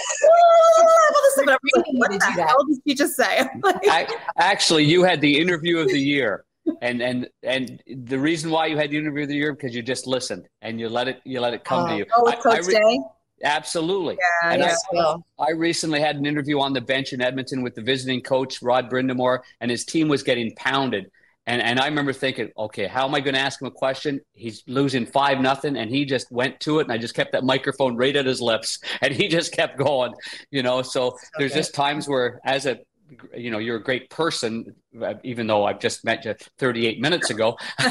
Like, 1.45 1.59
what 1.93 2.11
the 2.11 2.43
hell 2.45 2.65
did 2.65 2.79
you 2.83 2.95
just 2.95 3.15
say? 3.15 3.47
Actually, 4.37 4.83
you 4.83 5.03
had 5.03 5.21
the 5.21 5.39
interview 5.39 5.77
of 5.77 5.87
the 5.87 5.99
year 6.01 6.43
and 6.81 7.01
and 7.01 7.29
and 7.43 7.81
the 7.87 8.19
reason 8.19 8.51
why 8.51 8.67
you 8.67 8.77
had 8.77 8.91
the 8.91 8.97
interview 8.97 9.23
of 9.23 9.29
the 9.29 9.35
year 9.35 9.53
because 9.53 9.75
you 9.75 9.81
just 9.81 10.07
listened 10.07 10.47
and 10.61 10.79
you 10.79 10.89
let 10.89 11.07
it 11.07 11.21
you 11.25 11.39
let 11.39 11.53
it 11.53 11.63
come 11.63 11.87
to 11.87 11.93
oh. 11.93 11.97
you. 11.97 12.05
Oh, 12.15 12.31
Coach 12.41 12.45
I, 12.45 12.57
I 12.57 12.59
re- 12.59 12.73
Day. 12.73 12.99
Absolutely. 13.43 14.17
Yeah, 14.43 14.51
and 14.51 14.63
I, 14.63 15.15
I, 15.39 15.51
recently 15.51 16.01
had 16.01 16.17
an 16.17 16.25
interview 16.25 16.59
on 16.59 16.73
the 16.73 16.81
bench 16.81 17.13
in 17.13 17.21
Edmonton 17.21 17.61
with 17.63 17.73
the 17.73 17.81
visiting 17.81 18.21
coach, 18.21 18.61
Rod 18.61 18.89
Brind'Amour, 18.89 19.39
and 19.61 19.71
his 19.71 19.85
team 19.85 20.09
was 20.09 20.23
getting 20.23 20.53
pounded. 20.55 21.09
And, 21.49 21.63
and 21.63 21.79
I 21.79 21.87
remember 21.87 22.13
thinking, 22.13 22.51
okay, 22.55 22.85
how 22.85 23.07
am 23.07 23.15
I 23.15 23.21
going 23.21 23.33
to 23.33 23.39
ask 23.39 23.59
him 23.59 23.67
a 23.67 23.71
question? 23.71 24.21
He's 24.33 24.63
losing 24.67 25.07
five 25.07 25.39
nothing, 25.39 25.77
and 25.77 25.89
he 25.89 26.05
just 26.05 26.31
went 26.31 26.59
to 26.59 26.79
it, 26.79 26.83
and 26.83 26.91
I 26.91 26.99
just 26.99 27.15
kept 27.15 27.31
that 27.31 27.43
microphone 27.43 27.95
right 27.95 28.15
at 28.15 28.27
his 28.27 28.39
lips, 28.39 28.77
and 29.01 29.13
he 29.13 29.27
just 29.27 29.51
kept 29.51 29.77
going, 29.77 30.13
you 30.51 30.61
know. 30.61 30.83
So 30.83 31.07
okay. 31.07 31.17
there's 31.39 31.53
just 31.53 31.73
times 31.73 32.07
where, 32.07 32.39
as 32.45 32.67
a 32.67 32.77
you 33.35 33.51
know 33.51 33.57
you're 33.57 33.77
a 33.77 33.83
great 33.83 34.09
person 34.09 34.75
uh, 35.01 35.13
even 35.23 35.47
though 35.47 35.65
i've 35.65 35.79
just 35.79 36.03
met 36.03 36.23
you 36.25 36.35
38 36.57 36.99
minutes 36.99 37.29
ago 37.29 37.57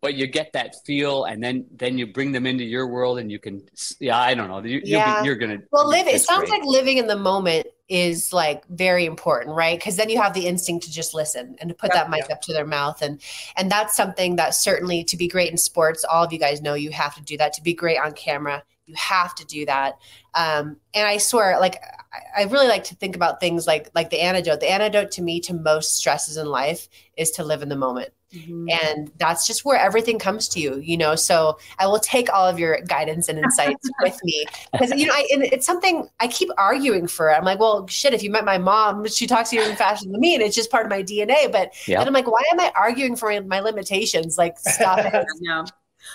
but 0.00 0.14
you 0.14 0.26
get 0.26 0.52
that 0.52 0.74
feel 0.84 1.24
and 1.24 1.42
then 1.42 1.64
then 1.72 1.98
you 1.98 2.06
bring 2.06 2.32
them 2.32 2.46
into 2.46 2.64
your 2.64 2.86
world 2.86 3.18
and 3.18 3.30
you 3.30 3.38
can 3.38 3.62
yeah 4.00 4.18
i 4.18 4.34
don't 4.34 4.48
know 4.48 4.62
you, 4.62 4.80
yeah. 4.84 5.22
you 5.22 5.32
are 5.32 5.36
gonna 5.36 5.58
well 5.70 5.88
live 5.88 6.06
it 6.06 6.20
sounds 6.20 6.48
great. 6.48 6.60
like 6.60 6.66
living 6.66 6.98
in 6.98 7.06
the 7.06 7.16
moment 7.16 7.66
is 7.88 8.32
like 8.32 8.66
very 8.68 9.04
important 9.04 9.54
right 9.54 9.78
because 9.78 9.96
then 9.96 10.08
you 10.08 10.20
have 10.20 10.32
the 10.32 10.46
instinct 10.46 10.84
to 10.84 10.90
just 10.90 11.12
listen 11.12 11.56
and 11.60 11.68
to 11.68 11.74
put 11.74 11.92
that 11.92 12.08
mic 12.08 12.24
yeah. 12.28 12.34
up 12.34 12.40
to 12.40 12.52
their 12.52 12.66
mouth 12.66 13.02
and 13.02 13.20
and 13.56 13.70
that's 13.70 13.94
something 13.94 14.36
that 14.36 14.54
certainly 14.54 15.04
to 15.04 15.16
be 15.16 15.28
great 15.28 15.50
in 15.50 15.56
sports 15.56 16.04
all 16.10 16.24
of 16.24 16.32
you 16.32 16.38
guys 16.38 16.62
know 16.62 16.74
you 16.74 16.90
have 16.90 17.14
to 17.14 17.22
do 17.22 17.36
that 17.36 17.52
to 17.52 17.62
be 17.62 17.74
great 17.74 17.98
on 17.98 18.12
camera 18.12 18.62
you 18.86 18.94
have 18.94 19.34
to 19.34 19.44
do 19.46 19.66
that 19.66 19.98
um, 20.34 20.76
and 20.94 21.06
i 21.06 21.18
swear 21.18 21.58
like 21.60 21.76
I, 22.12 22.42
I 22.42 22.44
really 22.44 22.68
like 22.68 22.84
to 22.84 22.94
think 22.94 23.16
about 23.16 23.40
things 23.40 23.66
like 23.66 23.90
like 23.94 24.10
the 24.10 24.20
antidote. 24.20 24.60
The 24.60 24.70
antidote 24.70 25.10
to 25.12 25.22
me 25.22 25.40
to 25.40 25.54
most 25.54 25.96
stresses 25.96 26.36
in 26.36 26.46
life 26.46 26.88
is 27.16 27.30
to 27.32 27.44
live 27.44 27.62
in 27.62 27.68
the 27.68 27.76
moment. 27.76 28.10
Mm-hmm. 28.32 28.70
and 28.70 29.12
that's 29.18 29.46
just 29.46 29.62
where 29.62 29.78
everything 29.78 30.18
comes 30.18 30.48
to 30.48 30.58
you 30.58 30.78
you 30.78 30.96
know? 30.96 31.14
So 31.16 31.58
i 31.78 31.86
will 31.86 31.98
take 31.98 32.32
all 32.32 32.48
of 32.48 32.58
your 32.58 32.80
guidance 32.80 33.28
and 33.28 33.38
insights 33.38 33.90
with 34.00 34.18
me 34.24 34.46
because 34.72 34.90
you 34.92 35.06
know 35.06 35.12
I, 35.12 35.26
it's 35.28 35.66
something 35.66 36.08
i 36.18 36.28
keep 36.28 36.48
arguing 36.56 37.08
for. 37.08 37.30
I'm 37.30 37.44
like 37.44 37.58
well 37.58 37.86
shit 37.88 38.14
if 38.14 38.22
you 38.22 38.30
met 38.30 38.46
my 38.46 38.56
mom 38.56 39.06
she 39.06 39.26
talks 39.26 39.50
to 39.50 39.56
you 39.56 39.62
in 39.62 39.76
fashion 39.76 40.12
than 40.12 40.18
me 40.18 40.34
and 40.34 40.42
it's 40.42 40.56
just 40.56 40.70
part 40.70 40.86
of 40.86 40.90
my 40.90 41.02
dna 41.02 41.52
but 41.52 41.74
yeah. 41.86 41.98
then 41.98 42.08
i'm 42.08 42.14
like 42.14 42.26
why 42.26 42.42
am 42.50 42.58
i 42.58 42.72
arguing 42.74 43.16
for 43.16 43.28
my, 43.28 43.40
my 43.40 43.60
limitations? 43.60 44.38
Like 44.38 44.58
stop 44.58 45.00
it. 45.00 45.26
Yeah 45.42 45.64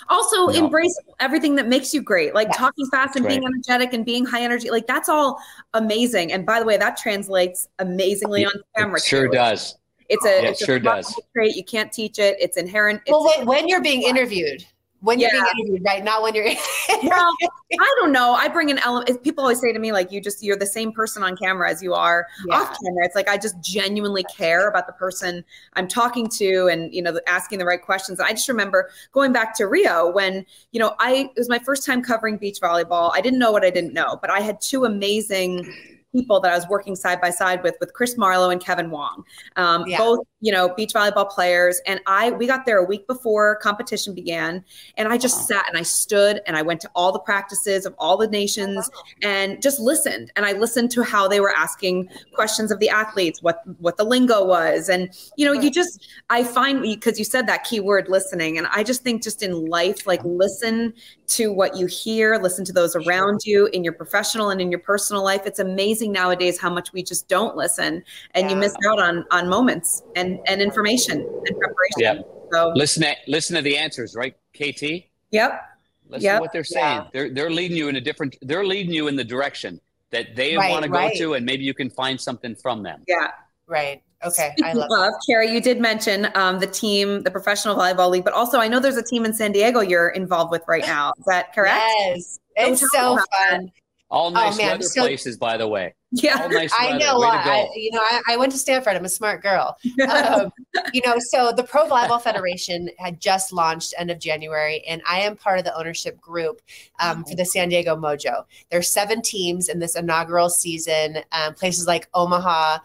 also 0.08 0.46
no. 0.46 0.50
embrace 0.50 0.98
everything 1.20 1.54
that 1.54 1.68
makes 1.68 1.92
you 1.92 2.02
great 2.02 2.34
like 2.34 2.48
yes. 2.48 2.56
talking 2.56 2.86
fast 2.90 3.16
and 3.16 3.26
being 3.26 3.44
energetic 3.44 3.92
and 3.92 4.04
being 4.04 4.24
high 4.24 4.42
energy 4.42 4.70
like 4.70 4.86
that's 4.86 5.08
all 5.08 5.40
amazing. 5.74 6.32
And 6.32 6.44
by 6.44 6.60
the 6.60 6.66
way 6.66 6.76
that 6.76 6.96
translates 6.96 7.68
amazingly 7.78 8.44
on 8.44 8.52
camera 8.76 8.98
it 8.98 9.04
sure 9.04 9.26
too. 9.28 9.34
does. 9.34 9.76
It's 10.08 10.24
a 10.24 10.42
yeah, 10.42 10.48
it's 10.50 10.62
it 10.62 10.66
sure 10.66 10.78
does. 10.78 11.14
trait 11.34 11.54
you 11.54 11.64
can't 11.64 11.92
teach 11.92 12.18
it. 12.18 12.36
It's 12.40 12.56
inherent. 12.56 13.02
It's 13.04 13.10
well 13.10 13.26
wait, 13.26 13.46
when 13.46 13.68
you're 13.68 13.82
being 13.82 14.02
interviewed 14.08 14.64
when 15.00 15.20
you're 15.20 15.30
being 15.30 15.44
interviewed, 15.58 15.84
right? 15.84 16.02
Not 16.02 16.22
when 16.22 16.34
you're. 16.34 16.44
well, 17.04 17.36
I 17.72 17.94
don't 18.00 18.12
know. 18.12 18.32
I 18.32 18.48
bring 18.48 18.70
an 18.70 18.78
element. 18.78 19.22
People 19.22 19.42
always 19.42 19.60
say 19.60 19.72
to 19.72 19.78
me, 19.78 19.92
like, 19.92 20.10
you 20.10 20.20
just 20.20 20.42
you're 20.42 20.56
the 20.56 20.66
same 20.66 20.92
person 20.92 21.22
on 21.22 21.36
camera 21.36 21.70
as 21.70 21.82
you 21.82 21.94
are 21.94 22.26
yeah. 22.46 22.56
off 22.56 22.76
camera. 22.82 23.04
It's 23.04 23.14
like 23.14 23.28
I 23.28 23.36
just 23.36 23.60
genuinely 23.60 24.24
care 24.24 24.68
about 24.68 24.86
the 24.86 24.92
person 24.92 25.44
I'm 25.74 25.86
talking 25.86 26.28
to, 26.30 26.66
and 26.66 26.92
you 26.92 27.02
know, 27.02 27.18
asking 27.26 27.58
the 27.58 27.66
right 27.66 27.80
questions. 27.80 28.18
And 28.18 28.26
I 28.26 28.32
just 28.32 28.48
remember 28.48 28.90
going 29.12 29.32
back 29.32 29.54
to 29.56 29.66
Rio 29.66 30.10
when 30.10 30.44
you 30.72 30.80
know 30.80 30.94
I 30.98 31.30
it 31.34 31.38
was 31.38 31.48
my 31.48 31.58
first 31.58 31.86
time 31.86 32.02
covering 32.02 32.36
beach 32.36 32.58
volleyball. 32.60 33.12
I 33.14 33.20
didn't 33.20 33.38
know 33.38 33.52
what 33.52 33.64
I 33.64 33.70
didn't 33.70 33.92
know, 33.92 34.18
but 34.20 34.30
I 34.30 34.40
had 34.40 34.60
two 34.60 34.84
amazing 34.84 35.72
people 36.12 36.40
that 36.40 36.50
I 36.50 36.54
was 36.54 36.66
working 36.68 36.96
side 36.96 37.20
by 37.20 37.30
side 37.30 37.62
with, 37.62 37.76
with 37.80 37.92
Chris 37.92 38.16
Marlowe 38.16 38.50
and 38.50 38.60
Kevin 38.60 38.90
Wong, 38.90 39.24
um, 39.56 39.86
yeah. 39.86 39.98
both 39.98 40.20
you 40.40 40.52
know 40.52 40.72
beach 40.74 40.92
volleyball 40.92 41.28
players. 41.28 41.80
And 41.86 42.00
I 42.06 42.30
we 42.30 42.46
got 42.46 42.66
there 42.66 42.78
a 42.78 42.84
week 42.84 43.06
before 43.06 43.56
competition 43.56 44.14
began, 44.14 44.64
and 44.96 45.08
I 45.08 45.18
just 45.18 45.38
wow. 45.38 45.58
sat 45.58 45.68
and 45.68 45.76
I 45.76 45.82
stood 45.82 46.40
and 46.46 46.56
I 46.56 46.62
went 46.62 46.80
to 46.82 46.90
all 46.94 47.12
the 47.12 47.18
practices 47.18 47.86
of 47.86 47.94
all 47.98 48.16
the 48.16 48.28
nations 48.28 48.88
and 49.22 49.60
just 49.60 49.80
listened. 49.80 50.32
And 50.36 50.46
I 50.46 50.52
listened 50.52 50.90
to 50.92 51.02
how 51.02 51.28
they 51.28 51.40
were 51.40 51.52
asking 51.52 52.08
questions 52.34 52.70
of 52.70 52.78
the 52.78 52.88
athletes, 52.88 53.42
what 53.42 53.62
what 53.78 53.96
the 53.96 54.04
lingo 54.04 54.44
was, 54.44 54.88
and 54.88 55.10
you 55.36 55.46
know 55.46 55.52
you 55.52 55.70
just 55.70 56.06
I 56.30 56.44
find 56.44 56.82
because 56.82 57.18
you 57.18 57.24
said 57.24 57.46
that 57.48 57.64
keyword 57.64 58.08
listening, 58.08 58.58
and 58.58 58.66
I 58.68 58.84
just 58.84 59.02
think 59.02 59.22
just 59.22 59.42
in 59.42 59.66
life 59.66 60.06
like 60.06 60.20
listen 60.24 60.94
to 61.28 61.52
what 61.52 61.76
you 61.76 61.86
hear, 61.86 62.38
listen 62.38 62.64
to 62.64 62.72
those 62.72 62.96
around 62.96 63.40
you 63.44 63.66
in 63.66 63.84
your 63.84 63.92
professional 63.92 64.50
and 64.50 64.60
in 64.60 64.70
your 64.70 64.80
personal 64.80 65.22
life. 65.22 65.42
It's 65.44 65.58
amazing 65.58 66.12
nowadays 66.12 66.58
how 66.58 66.70
much 66.70 66.92
we 66.92 67.02
just 67.02 67.28
don't 67.28 67.56
listen 67.56 68.02
and 68.34 68.46
yeah. 68.46 68.50
you 68.50 68.56
miss 68.56 68.74
out 68.86 69.00
on 69.00 69.24
on 69.30 69.48
moments 69.48 70.02
and 70.14 70.27
and 70.46 70.62
information 70.62 71.18
and 71.18 71.58
preparation. 71.58 71.98
Yeah. 71.98 72.20
So 72.52 72.72
listen 72.74 73.02
to 73.02 73.14
listen 73.26 73.56
to 73.56 73.62
the 73.62 73.76
answers, 73.76 74.14
right, 74.14 74.34
KT? 74.54 75.04
Yep. 75.30 75.62
Listen 76.08 76.24
yep. 76.24 76.36
to 76.36 76.40
what 76.40 76.52
they're 76.52 76.64
saying. 76.64 77.02
Yeah. 77.02 77.08
They're 77.12 77.30
they're 77.30 77.50
leading 77.50 77.76
you 77.76 77.88
in 77.88 77.96
a 77.96 78.00
different 78.00 78.36
they're 78.42 78.64
leading 78.64 78.92
you 78.92 79.08
in 79.08 79.16
the 79.16 79.24
direction 79.24 79.80
that 80.10 80.34
they 80.34 80.56
right, 80.56 80.70
want 80.70 80.84
to 80.84 80.90
right. 80.90 81.12
go 81.12 81.18
to 81.18 81.34
and 81.34 81.44
maybe 81.44 81.64
you 81.64 81.74
can 81.74 81.90
find 81.90 82.20
something 82.20 82.54
from 82.54 82.82
them. 82.82 83.02
Yeah. 83.06 83.30
Right. 83.66 84.02
Okay. 84.24 84.54
I 84.64 84.72
love, 84.72 84.88
love 84.90 85.12
Kerri, 85.28 85.52
you 85.52 85.60
did 85.60 85.80
mention 85.80 86.28
um, 86.34 86.58
the 86.58 86.66
team, 86.66 87.22
the 87.22 87.30
Professional 87.30 87.76
Volleyball 87.76 88.10
League, 88.10 88.24
but 88.24 88.32
also 88.32 88.58
I 88.58 88.66
know 88.66 88.80
there's 88.80 88.96
a 88.96 89.02
team 89.02 89.24
in 89.24 89.32
San 89.32 89.52
Diego 89.52 89.80
you're 89.80 90.08
involved 90.08 90.50
with 90.50 90.62
right 90.66 90.84
now. 90.84 91.12
Is 91.18 91.24
that 91.26 91.54
correct? 91.54 91.84
Yes. 91.98 92.40
It's 92.56 92.80
so 92.92 93.16
fun. 93.16 93.66
That. 93.66 93.70
All 94.10 94.30
nice 94.30 94.58
oh, 94.58 94.62
weather 94.62 94.82
so, 94.82 95.02
places, 95.02 95.36
by 95.36 95.56
the 95.56 95.68
way. 95.68 95.94
Yeah, 96.10 96.46
nice 96.50 96.72
I 96.78 96.96
know. 96.96 97.22
I, 97.22 97.68
you 97.74 97.90
know, 97.92 98.00
I, 98.00 98.22
I, 98.30 98.36
went 98.38 98.52
to 98.52 98.58
Stanford. 98.58 98.96
I'm 98.96 99.04
a 99.04 99.10
smart 99.10 99.42
girl. 99.42 99.76
Um, 100.08 100.50
you 100.92 101.02
know, 101.04 101.16
so 101.18 101.52
the 101.54 101.62
Pro 101.62 101.86
Volleyball 101.86 102.20
Federation 102.20 102.88
had 102.98 103.20
just 103.20 103.52
launched 103.52 103.94
end 103.98 104.10
of 104.10 104.18
January, 104.18 104.82
and 104.88 105.02
I 105.08 105.20
am 105.20 105.36
part 105.36 105.58
of 105.58 105.64
the 105.64 105.76
ownership 105.76 106.20
group 106.20 106.62
um, 107.00 107.24
for 107.24 107.34
the 107.34 107.44
San 107.44 107.68
Diego 107.68 107.94
Mojo. 107.94 108.44
There's 108.70 108.88
seven 108.88 109.20
teams 109.20 109.68
in 109.68 109.78
this 109.78 109.96
inaugural 109.96 110.48
season. 110.48 111.18
Um, 111.32 111.54
places 111.54 111.86
like 111.86 112.08
Omaha, 112.14 112.78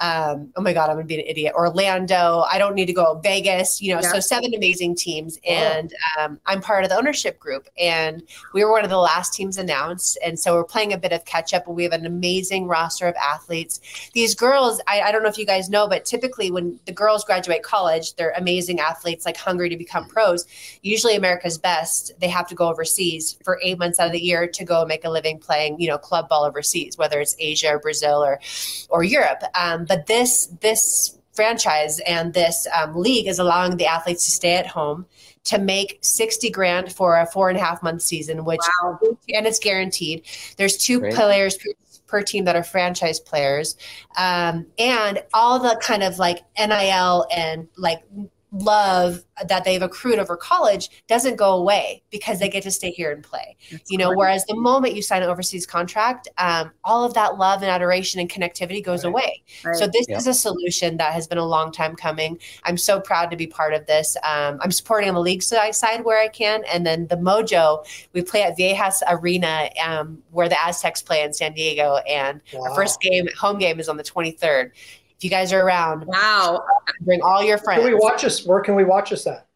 um, 0.00 0.50
oh 0.56 0.62
my 0.62 0.72
God, 0.72 0.88
I'm 0.88 0.96
gonna 0.96 1.04
be 1.04 1.20
an 1.20 1.26
idiot. 1.26 1.52
Orlando. 1.54 2.44
I 2.50 2.58
don't 2.58 2.74
need 2.74 2.86
to 2.86 2.92
go 2.94 3.20
Vegas. 3.22 3.82
You 3.82 3.94
know, 3.94 4.00
yeah. 4.00 4.12
so 4.12 4.20
seven 4.20 4.54
amazing 4.54 4.94
teams, 4.94 5.38
and 5.46 5.92
um, 6.18 6.40
I'm 6.46 6.62
part 6.62 6.84
of 6.84 6.90
the 6.90 6.96
ownership 6.96 7.38
group, 7.38 7.68
and 7.78 8.22
we 8.54 8.64
were 8.64 8.72
one 8.72 8.82
of 8.82 8.90
the 8.90 8.96
last 8.96 9.34
teams 9.34 9.58
announced, 9.58 10.18
and 10.24 10.38
so 10.38 10.54
we're 10.54 10.64
playing 10.64 10.94
a 10.94 10.98
bit 10.98 11.12
of 11.12 11.24
catch 11.26 11.52
up. 11.52 11.66
But 11.66 11.72
we 11.72 11.82
have 11.82 11.92
an 11.92 12.06
amazing 12.06 12.66
roster 12.66 13.06
of 13.06 13.14
athletes. 13.16 13.80
These 14.14 14.34
girls, 14.34 14.80
I, 14.88 15.02
I 15.02 15.12
don't 15.12 15.22
know 15.22 15.28
if 15.28 15.36
you 15.36 15.46
guys 15.46 15.68
know, 15.68 15.86
but 15.86 16.06
typically 16.06 16.50
when 16.50 16.80
the 16.86 16.92
girls 16.92 17.22
graduate 17.22 17.62
college, 17.62 18.14
they're 18.14 18.32
amazing 18.36 18.80
athletes, 18.80 19.26
like 19.26 19.36
hungry 19.36 19.68
to 19.68 19.76
become 19.76 20.08
pros. 20.08 20.46
Usually, 20.80 21.14
America's 21.14 21.58
best. 21.58 22.12
They 22.20 22.28
have 22.28 22.48
to 22.48 22.54
go 22.54 22.68
overseas 22.68 23.36
for 23.44 23.60
eight 23.62 23.78
months 23.78 23.98
out 23.98 24.06
of 24.06 24.12
the 24.12 24.20
year 24.20 24.48
to 24.48 24.64
go 24.64 24.86
make 24.86 25.04
a 25.04 25.10
living 25.10 25.38
playing, 25.38 25.78
you 25.78 25.88
know, 25.88 25.98
club 25.98 26.30
ball 26.30 26.44
overseas, 26.44 26.96
whether 26.96 27.20
it's 27.20 27.36
Asia 27.38 27.68
or 27.74 27.78
Brazil 27.78 28.24
or 28.24 28.40
or 28.88 29.02
Europe. 29.02 29.42
Um, 29.54 29.84
but 29.90 30.06
this 30.06 30.46
this 30.60 31.18
franchise 31.32 31.98
and 32.06 32.32
this 32.32 32.68
um, 32.80 32.94
league 32.94 33.26
is 33.26 33.40
allowing 33.40 33.76
the 33.76 33.86
athletes 33.86 34.24
to 34.24 34.30
stay 34.30 34.54
at 34.54 34.64
home 34.64 35.04
to 35.42 35.58
make 35.58 35.98
60 36.00 36.48
grand 36.50 36.92
for 36.92 37.18
a 37.18 37.26
four 37.26 37.48
and 37.48 37.58
a 37.58 37.60
half 37.60 37.82
month 37.82 38.00
season, 38.00 38.44
which 38.44 38.60
wow. 38.84 39.00
and 39.34 39.48
it's 39.48 39.58
guaranteed. 39.58 40.22
There's 40.58 40.76
two 40.76 41.00
Great. 41.00 41.14
players 41.14 41.56
per, 41.56 41.72
per, 42.06 42.22
team 42.22 42.44
that 42.44 42.54
are 42.54 42.62
franchise 42.62 43.18
players, 43.18 43.76
um, 44.16 44.64
and 44.78 45.24
all 45.34 45.58
the 45.58 45.76
kind 45.82 46.04
of 46.04 46.20
like 46.20 46.44
NIL 46.56 47.26
and 47.34 47.66
like 47.76 48.04
love 48.52 49.24
that 49.46 49.64
they've 49.64 49.82
accrued 49.82 50.18
over 50.18 50.36
college 50.36 50.90
doesn't 51.06 51.36
go 51.36 51.56
away 51.56 52.02
because 52.10 52.38
they 52.38 52.48
get 52.48 52.62
to 52.64 52.70
stay 52.70 52.90
here 52.90 53.12
and 53.12 53.22
play. 53.22 53.56
That's 53.70 53.90
you 53.90 53.98
know, 53.98 54.08
great. 54.08 54.18
whereas 54.18 54.44
the 54.46 54.56
moment 54.56 54.94
you 54.94 55.02
sign 55.02 55.22
an 55.22 55.28
overseas 55.28 55.66
contract, 55.66 56.28
um, 56.38 56.70
all 56.84 57.04
of 57.04 57.14
that 57.14 57.38
love 57.38 57.62
and 57.62 57.70
adoration 57.70 58.20
and 58.20 58.28
connectivity 58.28 58.84
goes 58.84 59.04
right. 59.04 59.10
away. 59.10 59.42
Right. 59.64 59.76
So 59.76 59.86
this 59.86 60.06
yep. 60.08 60.18
is 60.18 60.26
a 60.26 60.34
solution 60.34 60.96
that 60.96 61.12
has 61.12 61.26
been 61.26 61.38
a 61.38 61.46
long 61.46 61.72
time 61.72 61.94
coming. 61.94 62.38
I'm 62.64 62.76
so 62.76 63.00
proud 63.00 63.30
to 63.30 63.36
be 63.36 63.46
part 63.46 63.74
of 63.74 63.86
this. 63.86 64.16
Um, 64.24 64.58
I'm 64.60 64.72
supporting 64.72 65.08
on 65.08 65.14
the 65.14 65.20
league 65.20 65.42
side 65.42 66.04
where 66.04 66.20
I 66.20 66.28
can, 66.28 66.62
and 66.72 66.86
then 66.86 67.06
the 67.06 67.16
Mojo. 67.16 67.86
We 68.12 68.22
play 68.22 68.42
at 68.42 68.58
Viejas 68.58 69.02
Arena 69.08 69.70
um, 69.84 70.22
where 70.30 70.48
the 70.48 70.60
Aztecs 70.62 71.02
play 71.02 71.22
in 71.22 71.32
San 71.32 71.52
Diego, 71.52 71.96
and 72.08 72.40
wow. 72.52 72.62
our 72.62 72.74
first 72.74 73.00
game, 73.00 73.28
home 73.38 73.58
game, 73.58 73.78
is 73.78 73.88
on 73.88 73.96
the 73.96 74.02
23rd. 74.02 74.72
If 75.20 75.24
you 75.24 75.28
guys 75.28 75.52
are 75.52 75.60
around, 75.60 76.06
wow, 76.06 76.64
bring 77.02 77.20
all 77.20 77.44
your 77.44 77.58
friends. 77.58 77.82
Can 77.82 77.92
we 77.92 77.98
watch 77.98 78.24
us? 78.24 78.46
Where 78.46 78.60
can 78.60 78.74
we 78.74 78.84
watch 78.84 79.12
us 79.12 79.26
at? 79.26 79.46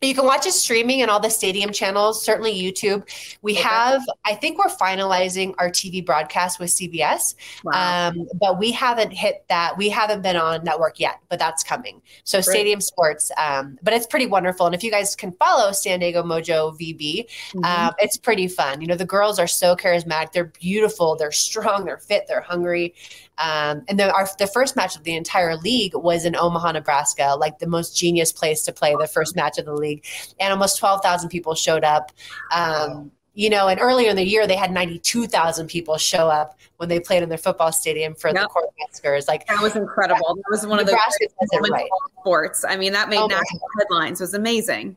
You 0.00 0.14
can 0.14 0.24
watch 0.24 0.46
us 0.46 0.60
streaming 0.60 1.02
and 1.02 1.10
all 1.10 1.18
the 1.20 1.28
stadium 1.28 1.72
channels, 1.72 2.24
certainly 2.24 2.52
YouTube. 2.52 3.08
We 3.42 3.52
okay. 3.52 3.62
have, 3.62 4.02
I 4.24 4.34
think 4.34 4.58
we're 4.58 4.72
finalizing 4.72 5.54
our 5.58 5.70
TV 5.70 6.04
broadcast 6.04 6.58
with 6.58 6.70
CBS, 6.70 7.34
wow. 7.64 8.10
um, 8.10 8.28
but 8.40 8.58
we 8.58 8.72
haven't 8.72 9.12
hit 9.12 9.44
that. 9.48 9.76
We 9.76 9.88
haven't 9.88 10.22
been 10.22 10.36
on 10.36 10.64
network 10.64 10.98
yet, 10.98 11.20
but 11.28 11.38
that's 11.38 11.62
coming. 11.62 12.02
So 12.24 12.38
Great. 12.38 12.44
Stadium 12.44 12.80
Sports, 12.80 13.30
um, 13.36 13.78
but 13.82 13.94
it's 13.94 14.06
pretty 14.06 14.26
wonderful. 14.26 14.66
And 14.66 14.74
if 14.74 14.82
you 14.82 14.90
guys 14.90 15.14
can 15.14 15.32
follow 15.32 15.72
San 15.72 16.00
Diego 16.00 16.22
Mojo 16.22 16.76
VB, 16.78 17.26
mm-hmm. 17.26 17.64
um, 17.64 17.94
it's 17.98 18.16
pretty 18.16 18.48
fun. 18.48 18.80
You 18.80 18.88
know, 18.88 18.96
the 18.96 19.04
girls 19.04 19.38
are 19.38 19.46
so 19.46 19.76
charismatic. 19.76 20.32
They're 20.32 20.52
beautiful. 20.60 21.16
They're 21.16 21.32
strong. 21.32 21.84
They're 21.84 21.98
fit. 21.98 22.24
They're 22.26 22.40
hungry. 22.40 22.94
Um, 23.38 23.82
and 23.88 23.98
the, 23.98 24.12
our, 24.12 24.28
the 24.38 24.46
first 24.46 24.76
match 24.76 24.96
of 24.96 25.04
the 25.04 25.16
entire 25.16 25.56
league 25.56 25.94
was 25.94 26.24
in 26.24 26.36
Omaha, 26.36 26.72
Nebraska, 26.72 27.34
like 27.38 27.58
the 27.58 27.66
most 27.66 27.96
genius 27.96 28.32
place 28.32 28.62
to 28.64 28.72
play 28.72 28.94
the 28.98 29.06
first 29.06 29.34
match 29.34 29.58
of 29.58 29.64
the 29.64 29.74
league. 29.74 30.04
And 30.38 30.52
almost 30.52 30.78
12,000 30.78 31.28
people 31.28 31.54
showed 31.54 31.84
up. 31.84 32.12
Um, 32.54 33.10
you 33.34 33.48
know, 33.48 33.68
and 33.68 33.80
earlier 33.80 34.10
in 34.10 34.16
the 34.16 34.24
year, 34.24 34.46
they 34.46 34.56
had 34.56 34.70
92,000 34.70 35.66
people 35.66 35.96
show 35.96 36.28
up 36.28 36.58
when 36.76 36.90
they 36.90 37.00
played 37.00 37.22
in 37.22 37.30
their 37.30 37.38
football 37.38 37.72
stadium 37.72 38.14
for 38.14 38.28
yep. 38.28 38.36
the 38.36 38.48
Cornhuskers. 38.48 39.26
Like 39.26 39.46
that 39.46 39.62
was 39.62 39.74
incredible. 39.74 40.34
That 40.34 40.44
was 40.50 40.66
one 40.66 40.84
Nebraska 40.84 41.24
of 41.40 41.48
the 41.48 41.70
right. 41.72 41.88
sports. 42.20 42.62
I 42.68 42.76
mean, 42.76 42.92
that 42.92 43.08
made 43.08 43.20
oh 43.20 43.26
national 43.26 43.62
headlines. 43.78 44.20
It 44.20 44.24
was 44.24 44.34
amazing 44.34 44.96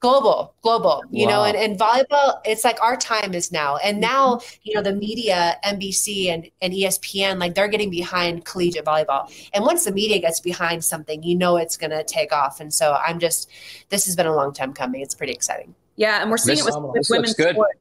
global 0.00 0.54
global 0.62 1.02
you 1.10 1.26
wow. 1.26 1.32
know 1.32 1.44
and, 1.44 1.56
and 1.56 1.78
volleyball 1.78 2.40
it's 2.46 2.64
like 2.64 2.82
our 2.82 2.96
time 2.96 3.34
is 3.34 3.52
now. 3.52 3.76
And 3.76 4.00
now 4.00 4.40
you 4.62 4.74
know 4.74 4.82
the 4.82 4.94
media 4.94 5.56
nbc 5.64 6.28
and, 6.28 6.50
and 6.62 6.72
espn 6.72 7.38
like 7.38 7.54
they're 7.54 7.68
getting 7.68 7.90
behind 7.90 8.44
collegiate 8.46 8.84
volleyball. 8.84 9.30
And 9.52 9.64
once 9.64 9.84
the 9.84 9.92
media 9.92 10.18
gets 10.18 10.40
behind 10.40 10.82
something 10.84 11.22
you 11.22 11.36
know 11.36 11.58
it's 11.58 11.76
going 11.76 11.90
to 11.90 12.02
take 12.02 12.32
off. 12.32 12.60
And 12.60 12.72
so 12.72 12.96
i'm 13.06 13.18
just 13.18 13.50
this 13.90 14.06
has 14.06 14.16
been 14.16 14.26
a 14.26 14.34
long 14.34 14.52
time 14.52 14.72
coming. 14.72 15.02
It's 15.02 15.14
pretty 15.14 15.32
exciting. 15.32 15.74
Yeah 15.96 16.22
and 16.22 16.30
we're 16.30 16.38
seeing 16.38 16.56
this, 16.56 16.74
it 16.74 16.80
with, 16.80 16.92
with 16.92 17.06
women's 17.10 17.32
sports 17.32 17.78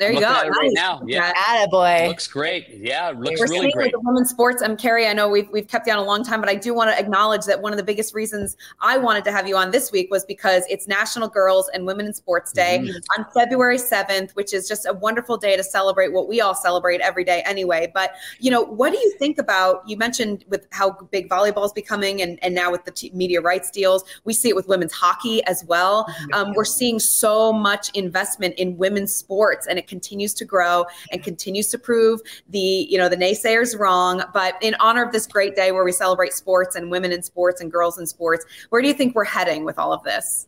there 0.00 0.10
you 0.10 0.18
go. 0.18 0.30
Nice. 0.32 0.48
right 0.48 0.70
now. 0.72 1.02
Yeah. 1.06 1.30
Attaboy. 1.34 2.08
Looks 2.08 2.26
great. 2.26 2.68
Yeah. 2.70 3.10
Looks 3.10 3.38
We're 3.38 3.48
really 3.48 3.70
great. 3.70 3.92
With 3.92 4.00
the 4.00 4.00
women's 4.00 4.30
sports. 4.30 4.62
I'm 4.62 4.74
Kerri. 4.74 5.06
I 5.06 5.12
know 5.12 5.28
we've, 5.28 5.50
we've 5.50 5.68
kept 5.68 5.86
you 5.86 5.92
on 5.92 5.98
a 5.98 6.02
long 6.02 6.24
time, 6.24 6.40
but 6.40 6.48
I 6.48 6.54
do 6.54 6.72
want 6.72 6.90
to 6.90 6.98
acknowledge 6.98 7.44
that 7.44 7.60
one 7.60 7.74
of 7.74 7.76
the 7.76 7.84
biggest 7.84 8.14
reasons 8.14 8.56
I 8.80 8.96
wanted 8.96 9.24
to 9.24 9.32
have 9.32 9.46
you 9.46 9.58
on 9.58 9.72
this 9.72 9.92
week 9.92 10.10
was 10.10 10.24
because 10.24 10.64
it's 10.70 10.88
National 10.88 11.28
Girls 11.28 11.68
and 11.74 11.84
Women 11.84 12.06
in 12.06 12.14
Sports 12.14 12.50
Day 12.50 12.80
mm-hmm. 12.82 13.20
on 13.20 13.26
February 13.34 13.76
7th, 13.76 14.30
which 14.30 14.54
is 14.54 14.66
just 14.66 14.86
a 14.86 14.94
wonderful 14.94 15.36
day 15.36 15.54
to 15.54 15.62
celebrate 15.62 16.14
what 16.14 16.28
we 16.28 16.40
all 16.40 16.54
celebrate 16.54 17.02
every 17.02 17.22
day 17.22 17.42
anyway. 17.44 17.92
But, 17.92 18.14
you 18.38 18.50
know, 18.50 18.62
what 18.62 18.92
do 18.92 18.98
you 18.98 19.14
think 19.18 19.38
about, 19.38 19.86
you 19.86 19.98
mentioned 19.98 20.46
with 20.48 20.66
how 20.70 20.92
big 21.10 21.28
volleyball 21.28 21.66
is 21.66 21.74
becoming 21.74 22.22
and, 22.22 22.42
and 22.42 22.54
now 22.54 22.70
with 22.70 22.86
the 22.86 22.90
t- 22.90 23.10
media 23.12 23.42
rights 23.42 23.70
deals, 23.70 24.04
we 24.24 24.32
see 24.32 24.48
it 24.48 24.56
with 24.56 24.66
women's 24.66 24.94
hockey 24.94 25.44
as 25.44 25.62
well. 25.66 26.06
Mm-hmm. 26.06 26.32
Um, 26.32 26.54
we're 26.54 26.64
seeing 26.64 26.98
so 26.98 27.52
much 27.52 27.90
investment 27.90 28.54
in 28.54 28.78
women's 28.78 29.14
sports 29.14 29.66
and 29.66 29.78
it 29.78 29.89
continues 29.90 30.32
to 30.34 30.46
grow 30.46 30.86
and 31.12 31.22
continues 31.22 31.66
to 31.68 31.78
prove 31.78 32.20
the 32.48 32.86
you 32.88 32.96
know 32.96 33.10
the 33.10 33.16
naysayers 33.16 33.78
wrong. 33.78 34.22
But 34.32 34.54
in 34.62 34.74
honor 34.80 35.04
of 35.04 35.12
this 35.12 35.26
great 35.26 35.54
day 35.54 35.72
where 35.72 35.84
we 35.84 35.92
celebrate 35.92 36.32
sports 36.32 36.76
and 36.76 36.90
women 36.90 37.12
in 37.12 37.22
sports 37.22 37.60
and 37.60 37.70
girls 37.70 37.98
in 37.98 38.06
sports, 38.06 38.46
where 38.70 38.80
do 38.80 38.88
you 38.88 38.94
think 38.94 39.14
we're 39.14 39.24
heading 39.24 39.64
with 39.64 39.78
all 39.78 39.92
of 39.92 40.02
this? 40.04 40.46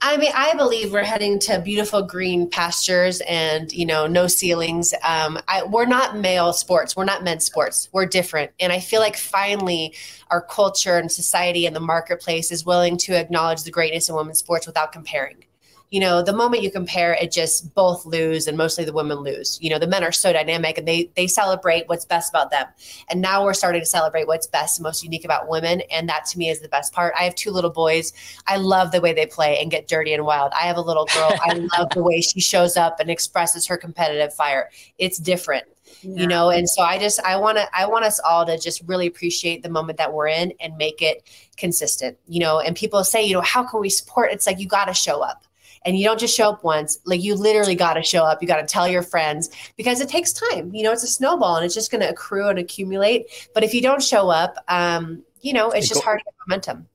I 0.00 0.16
mean, 0.16 0.32
I 0.34 0.54
believe 0.54 0.92
we're 0.92 1.02
heading 1.02 1.38
to 1.40 1.60
beautiful 1.60 2.02
green 2.02 2.48
pastures 2.48 3.20
and 3.28 3.70
you 3.72 3.86
know 3.86 4.06
no 4.06 4.26
ceilings. 4.26 4.94
Um, 5.04 5.38
I, 5.46 5.62
we're 5.64 5.86
not 5.86 6.16
male 6.16 6.52
sports. 6.52 6.96
We're 6.96 7.04
not 7.04 7.22
men's 7.22 7.44
sports. 7.44 7.88
We're 7.92 8.06
different, 8.06 8.50
and 8.58 8.72
I 8.72 8.80
feel 8.80 9.00
like 9.00 9.16
finally 9.16 9.94
our 10.30 10.40
culture 10.40 10.96
and 10.96 11.12
society 11.12 11.66
and 11.66 11.76
the 11.76 11.80
marketplace 11.80 12.50
is 12.50 12.64
willing 12.64 12.96
to 12.98 13.12
acknowledge 13.12 13.62
the 13.62 13.70
greatness 13.70 14.08
in 14.08 14.14
women's 14.14 14.38
sports 14.38 14.66
without 14.66 14.92
comparing 14.92 15.44
you 15.90 16.00
know, 16.00 16.22
the 16.22 16.34
moment 16.34 16.62
you 16.62 16.70
compare, 16.70 17.14
it 17.14 17.32
just 17.32 17.74
both 17.74 18.04
lose 18.04 18.46
and 18.46 18.58
mostly 18.58 18.84
the 18.84 18.92
women 18.92 19.18
lose. 19.18 19.58
You 19.60 19.70
know, 19.70 19.78
the 19.78 19.86
men 19.86 20.04
are 20.04 20.12
so 20.12 20.32
dynamic 20.32 20.76
and 20.76 20.86
they 20.86 21.10
they 21.16 21.26
celebrate 21.26 21.88
what's 21.88 22.04
best 22.04 22.30
about 22.30 22.50
them. 22.50 22.66
And 23.08 23.22
now 23.22 23.42
we're 23.42 23.54
starting 23.54 23.80
to 23.80 23.86
celebrate 23.86 24.26
what's 24.26 24.46
best 24.46 24.78
and 24.78 24.84
most 24.84 25.02
unique 25.02 25.24
about 25.24 25.48
women. 25.48 25.80
And 25.90 26.06
that 26.08 26.26
to 26.26 26.38
me 26.38 26.50
is 26.50 26.60
the 26.60 26.68
best 26.68 26.92
part. 26.92 27.14
I 27.18 27.24
have 27.24 27.34
two 27.34 27.50
little 27.50 27.70
boys. 27.70 28.12
I 28.46 28.58
love 28.58 28.92
the 28.92 29.00
way 29.00 29.14
they 29.14 29.24
play 29.24 29.58
and 29.60 29.70
get 29.70 29.88
dirty 29.88 30.12
and 30.12 30.26
wild. 30.26 30.52
I 30.54 30.66
have 30.66 30.76
a 30.76 30.82
little 30.82 31.06
girl. 31.06 31.32
I 31.42 31.54
love 31.78 31.90
the 31.90 32.02
way 32.02 32.20
she 32.20 32.40
shows 32.40 32.76
up 32.76 33.00
and 33.00 33.10
expresses 33.10 33.66
her 33.66 33.78
competitive 33.78 34.34
fire. 34.34 34.70
It's 34.98 35.18
different. 35.18 35.64
Yeah. 36.02 36.20
you 36.20 36.26
know 36.28 36.50
and 36.50 36.68
so 36.68 36.82
i 36.82 36.98
just 36.98 37.18
i 37.22 37.34
want 37.36 37.56
to 37.56 37.66
i 37.74 37.86
want 37.86 38.04
us 38.04 38.20
all 38.20 38.44
to 38.44 38.58
just 38.58 38.82
really 38.86 39.06
appreciate 39.06 39.62
the 39.62 39.70
moment 39.70 39.96
that 39.98 40.12
we're 40.12 40.28
in 40.28 40.52
and 40.60 40.76
make 40.76 41.00
it 41.00 41.22
consistent 41.56 42.18
you 42.28 42.40
know 42.40 42.60
and 42.60 42.76
people 42.76 43.02
say 43.02 43.24
you 43.24 43.32
know 43.32 43.40
how 43.40 43.64
can 43.64 43.80
we 43.80 43.88
support 43.88 44.30
it's 44.30 44.46
like 44.46 44.60
you 44.60 44.68
got 44.68 44.84
to 44.84 44.94
show 44.94 45.22
up 45.22 45.47
and 45.84 45.98
you 45.98 46.04
don't 46.04 46.18
just 46.18 46.36
show 46.36 46.50
up 46.50 46.64
once 46.64 46.98
like 47.04 47.22
you 47.22 47.34
literally 47.34 47.74
got 47.74 47.94
to 47.94 48.02
show 48.02 48.24
up 48.24 48.40
you 48.42 48.48
got 48.48 48.60
to 48.60 48.66
tell 48.66 48.88
your 48.88 49.02
friends 49.02 49.50
because 49.76 50.00
it 50.00 50.08
takes 50.08 50.32
time 50.32 50.74
you 50.74 50.82
know 50.82 50.92
it's 50.92 51.04
a 51.04 51.08
snowball 51.08 51.56
and 51.56 51.64
it's 51.64 51.74
just 51.74 51.90
going 51.90 52.00
to 52.00 52.08
accrue 52.08 52.48
and 52.48 52.58
accumulate 52.58 53.26
but 53.54 53.62
if 53.62 53.74
you 53.74 53.80
don't 53.80 54.02
show 54.02 54.28
up 54.28 54.56
um, 54.68 55.22
you 55.40 55.52
know 55.52 55.70
it's 55.70 55.88
just 55.88 56.02
hard 56.02 56.18
to 56.18 56.24
get 56.24 56.34
momentum 56.46 56.86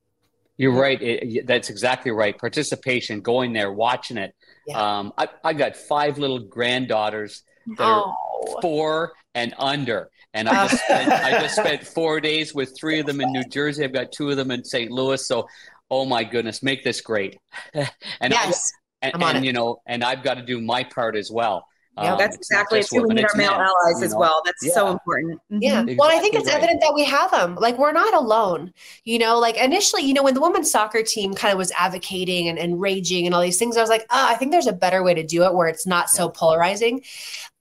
you're 0.58 0.74
right 0.74 1.02
it, 1.02 1.48
that's 1.48 1.70
exactly 1.70 2.12
right 2.12 2.38
participation 2.38 3.22
going 3.22 3.54
there 3.54 3.72
watching 3.72 4.18
it 4.18 4.36
yeah. 4.68 5.00
um, 5.00 5.14
I, 5.18 5.28
I 5.44 5.54
got 5.54 5.76
five 5.76 6.18
little 6.18 6.40
granddaughters 6.40 7.44
that 7.78 7.84
oh. 7.84 8.16
are 8.56 8.62
four 8.62 9.14
and 9.36 9.54
under 9.58 10.10
and 10.34 10.50
I 10.50 10.68
just, 10.68 10.84
spent, 10.84 11.12
I 11.12 11.32
just 11.42 11.56
spent 11.56 11.88
four 11.88 12.20
days 12.20 12.54
with 12.54 12.76
three 12.78 13.00
of 13.00 13.06
them 13.06 13.22
in 13.22 13.32
New 13.32 13.44
Jersey. 13.44 13.84
I've 13.84 13.94
got 13.94 14.12
two 14.12 14.30
of 14.30 14.38
them 14.38 14.52
in 14.52 14.64
St. 14.64 14.92
Louis. 14.92 15.26
So 15.26 15.48
oh 15.90 16.06
my 16.06 16.24
goodness, 16.24 16.64
make 16.64 16.84
this 16.84 17.02
great. 17.02 17.40
and 17.74 17.88
yes, 18.22 18.72
I, 19.02 19.10
and, 19.10 19.24
and 19.24 19.46
you 19.46 19.54
know, 19.54 19.82
and 19.86 20.04
I've 20.04 20.24
got 20.24 20.36
to 20.36 20.44
do 20.44 20.62
my 20.62 20.84
part 20.84 21.16
as 21.16 21.30
well. 21.32 21.66
Yeah, 21.98 22.14
um, 22.14 22.18
that's 22.18 22.36
exactly 22.36 22.80
it. 22.80 22.88
We 22.92 23.14
need 23.14 23.24
our 23.24 23.36
male 23.36 23.52
allies 23.52 24.02
as 24.02 24.14
know? 24.14 24.20
well. 24.20 24.42
That's 24.46 24.66
yeah. 24.66 24.74
so 24.74 24.90
important. 24.90 25.40
Mm-hmm. 25.52 25.62
Yeah. 25.62 25.82
Exactly 25.82 25.96
well, 25.98 26.10
I 26.10 26.20
think 26.20 26.34
it's 26.34 26.48
right. 26.48 26.56
evident 26.56 26.82
that 26.82 26.94
we 26.96 27.04
have 27.04 27.30
them. 27.30 27.56
Like 27.56 27.78
we're 27.78 27.92
not 27.92 28.16
alone. 28.16 28.74
You 29.04 29.20
know, 29.20 29.38
like 29.38 29.58
initially, 29.58 30.02
you 30.02 30.16
know, 30.16 30.24
when 30.24 30.34
the 30.34 30.42
women's 30.42 30.72
soccer 30.72 31.04
team 31.04 31.36
kind 31.36 31.52
of 31.52 31.60
was 31.60 31.72
advocating 31.78 32.48
and, 32.48 32.58
and 32.58 32.82
raging 32.82 33.28
and 33.28 33.36
all 33.36 33.42
these 33.42 33.60
things, 33.60 33.78
I 33.78 33.82
was 33.82 33.92
like, 33.92 34.06
oh, 34.10 34.28
I 34.28 34.34
think 34.36 34.52
there's 34.52 34.66
a 34.66 34.74
better 34.74 35.04
way 35.04 35.14
to 35.14 35.24
do 35.24 35.44
it 35.44 35.54
where 35.54 35.68
it's 35.68 35.86
not 35.86 36.10
so 36.10 36.30
polarizing. 36.30 37.04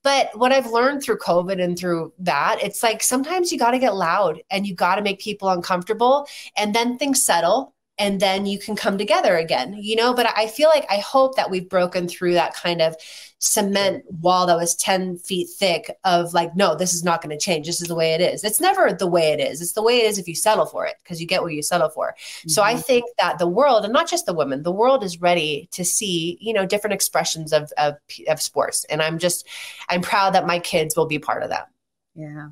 But 0.03 0.37
what 0.37 0.51
I've 0.51 0.67
learned 0.67 1.03
through 1.03 1.19
COVID 1.19 1.63
and 1.63 1.79
through 1.79 2.13
that, 2.21 2.59
it's 2.63 2.83
like 2.83 3.03
sometimes 3.03 3.53
you 3.53 3.59
got 3.59 3.73
to 3.73 3.79
get 3.79 3.95
loud 3.95 4.41
and 4.51 4.67
you 4.67 4.75
got 4.75 4.97
to 4.97 5.03
make 5.03 5.21
people 5.21 5.49
uncomfortable 5.49 6.27
and 6.57 6.75
then 6.75 6.97
things 6.97 7.25
settle 7.25 7.72
and 7.99 8.21
then 8.21 8.47
you 8.47 8.59
can 8.59 8.75
come 8.75 8.97
together 8.97 9.37
again, 9.37 9.75
you 9.79 9.97
know. 9.97 10.15
But 10.15 10.27
I 10.37 10.47
feel 10.47 10.69
like 10.69 10.87
I 10.91 10.97
hope 10.97 11.37
that 11.37 11.51
we've 11.51 11.69
broken 11.69 12.09
through 12.09 12.35
that 12.35 12.55
kind 12.55 12.81
of 12.81 12.97
cement 13.39 14.05
wall 14.09 14.47
that 14.47 14.57
was 14.57 14.75
10 14.77 15.19
feet 15.19 15.49
thick 15.49 15.91
of 16.05 16.33
like, 16.33 16.55
no, 16.55 16.77
this 16.77 16.95
is 16.95 17.03
not 17.03 17.21
going 17.21 17.37
to 17.37 17.45
change. 17.45 17.67
This 17.67 17.83
is 17.83 17.89
the 17.89 17.95
way 17.95 18.15
it 18.15 18.21
is. 18.21 18.45
It's 18.45 18.61
never 18.61 18.93
the 18.93 19.07
way 19.07 19.33
it 19.33 19.41
is. 19.41 19.61
It's 19.61 19.73
the 19.73 19.83
way 19.83 19.99
it 19.99 20.07
is 20.07 20.19
if 20.19 20.29
you 20.29 20.35
settle 20.35 20.65
for 20.65 20.87
it 20.87 20.95
because 21.03 21.21
you 21.21 21.27
get 21.27 21.43
what 21.43 21.53
you 21.53 21.63
settle 21.63 21.91
for. 21.91 22.15
Mm-hmm. 22.19 22.49
So 22.51 22.63
I 22.63 22.75
mm-hmm. 22.75 22.83
think 22.83 23.05
that 23.19 23.39
the 23.39 23.49
world, 23.49 23.85
and 23.85 23.93
not 23.93 24.09
just 24.09 24.27
the 24.27 24.35
women, 24.35 24.63
the 24.63 24.73
world 24.73 25.03
is 25.03 25.21
ready 25.21 25.69
to 25.73 25.85
see, 25.85 26.39
you 26.41 26.53
know, 26.53 26.65
different 26.65 26.95
expressions 26.95 27.53
of, 27.53 27.73
of, 27.79 27.97
of 28.29 28.41
sports. 28.41 28.85
And 28.85 29.03
I'm 29.03 29.19
just, 29.19 29.47
I'm 29.89 30.03
proud 30.03 30.35
that 30.35 30.47
my 30.47 30.61
kids 30.61 30.97
will 30.97 31.07
be 31.07 31.19
part 31.19 31.43
of 31.43 31.51
that. 31.51 31.69
Yeah. 32.15 32.49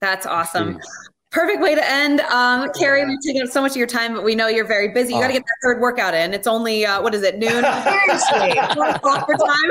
That's 0.00 0.26
awesome. 0.26 0.80
Perfect 1.34 1.60
way 1.60 1.74
to 1.74 1.90
end. 1.90 2.20
Um, 2.20 2.70
Kerri, 2.70 3.04
we've 3.08 3.18
taken 3.20 3.42
up 3.42 3.48
so 3.48 3.60
much 3.60 3.72
of 3.72 3.76
your 3.76 3.88
time, 3.88 4.14
but 4.14 4.22
we 4.22 4.36
know 4.36 4.46
you're 4.46 4.64
very 4.64 4.86
busy. 4.86 5.14
You 5.14 5.20
got 5.20 5.26
to 5.26 5.32
get 5.32 5.42
that 5.42 5.56
third 5.64 5.80
workout 5.80 6.14
in. 6.14 6.32
It's 6.32 6.46
only, 6.46 6.86
uh, 6.86 7.02
what 7.02 7.12
is 7.12 7.24
it, 7.24 7.38
noon? 7.38 7.50
Seriously. 7.82 8.54
for 8.70 9.34
time? 9.34 9.70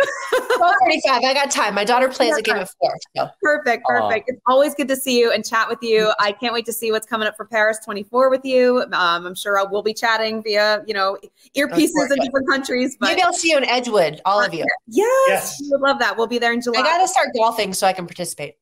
1235. 0.59 1.23
I 1.23 1.33
got 1.33 1.49
time. 1.49 1.73
My 1.73 1.85
daughter 1.85 2.09
plays 2.09 2.35
a 2.35 2.41
game 2.41 2.57
of 2.57 2.69
four. 2.81 2.93
So. 3.15 3.29
Perfect. 3.41 3.85
Perfect. 3.85 4.27
It's 4.27 4.41
always 4.45 4.75
good 4.75 4.89
to 4.89 4.97
see 4.97 5.17
you 5.17 5.31
and 5.31 5.45
chat 5.45 5.69
with 5.69 5.79
you. 5.81 6.11
I 6.19 6.33
can't 6.33 6.53
wait 6.53 6.65
to 6.65 6.73
see 6.73 6.91
what's 6.91 7.07
coming 7.07 7.29
up 7.29 7.37
for 7.37 7.45
Paris 7.45 7.79
24 7.85 8.29
with 8.29 8.43
you. 8.43 8.81
Um, 8.91 9.25
I'm 9.25 9.35
sure 9.35 9.57
I 9.57 9.63
will 9.63 9.83
be 9.83 9.93
chatting 9.93 10.43
via, 10.43 10.83
you 10.85 10.93
know, 10.93 11.17
earpieces 11.55 12.11
in 12.11 12.19
different 12.25 12.49
countries. 12.49 12.97
But... 12.99 13.07
Maybe 13.07 13.21
I'll 13.21 13.31
see 13.31 13.51
you 13.51 13.57
in 13.57 13.63
Edgewood, 13.63 14.19
all 14.25 14.43
of 14.43 14.53
you. 14.53 14.65
Yes. 14.87 15.07
yes. 15.29 15.61
We 15.61 15.69
would 15.69 15.79
love 15.81 15.99
that. 15.99 16.17
We'll 16.17 16.27
be 16.27 16.39
there 16.39 16.51
in 16.51 16.59
July. 16.59 16.81
I 16.81 16.83
got 16.83 16.97
to 16.97 17.07
start 17.07 17.29
golfing 17.33 17.73
so 17.73 17.87
I 17.87 17.93
can 17.93 18.05
participate. 18.05 18.55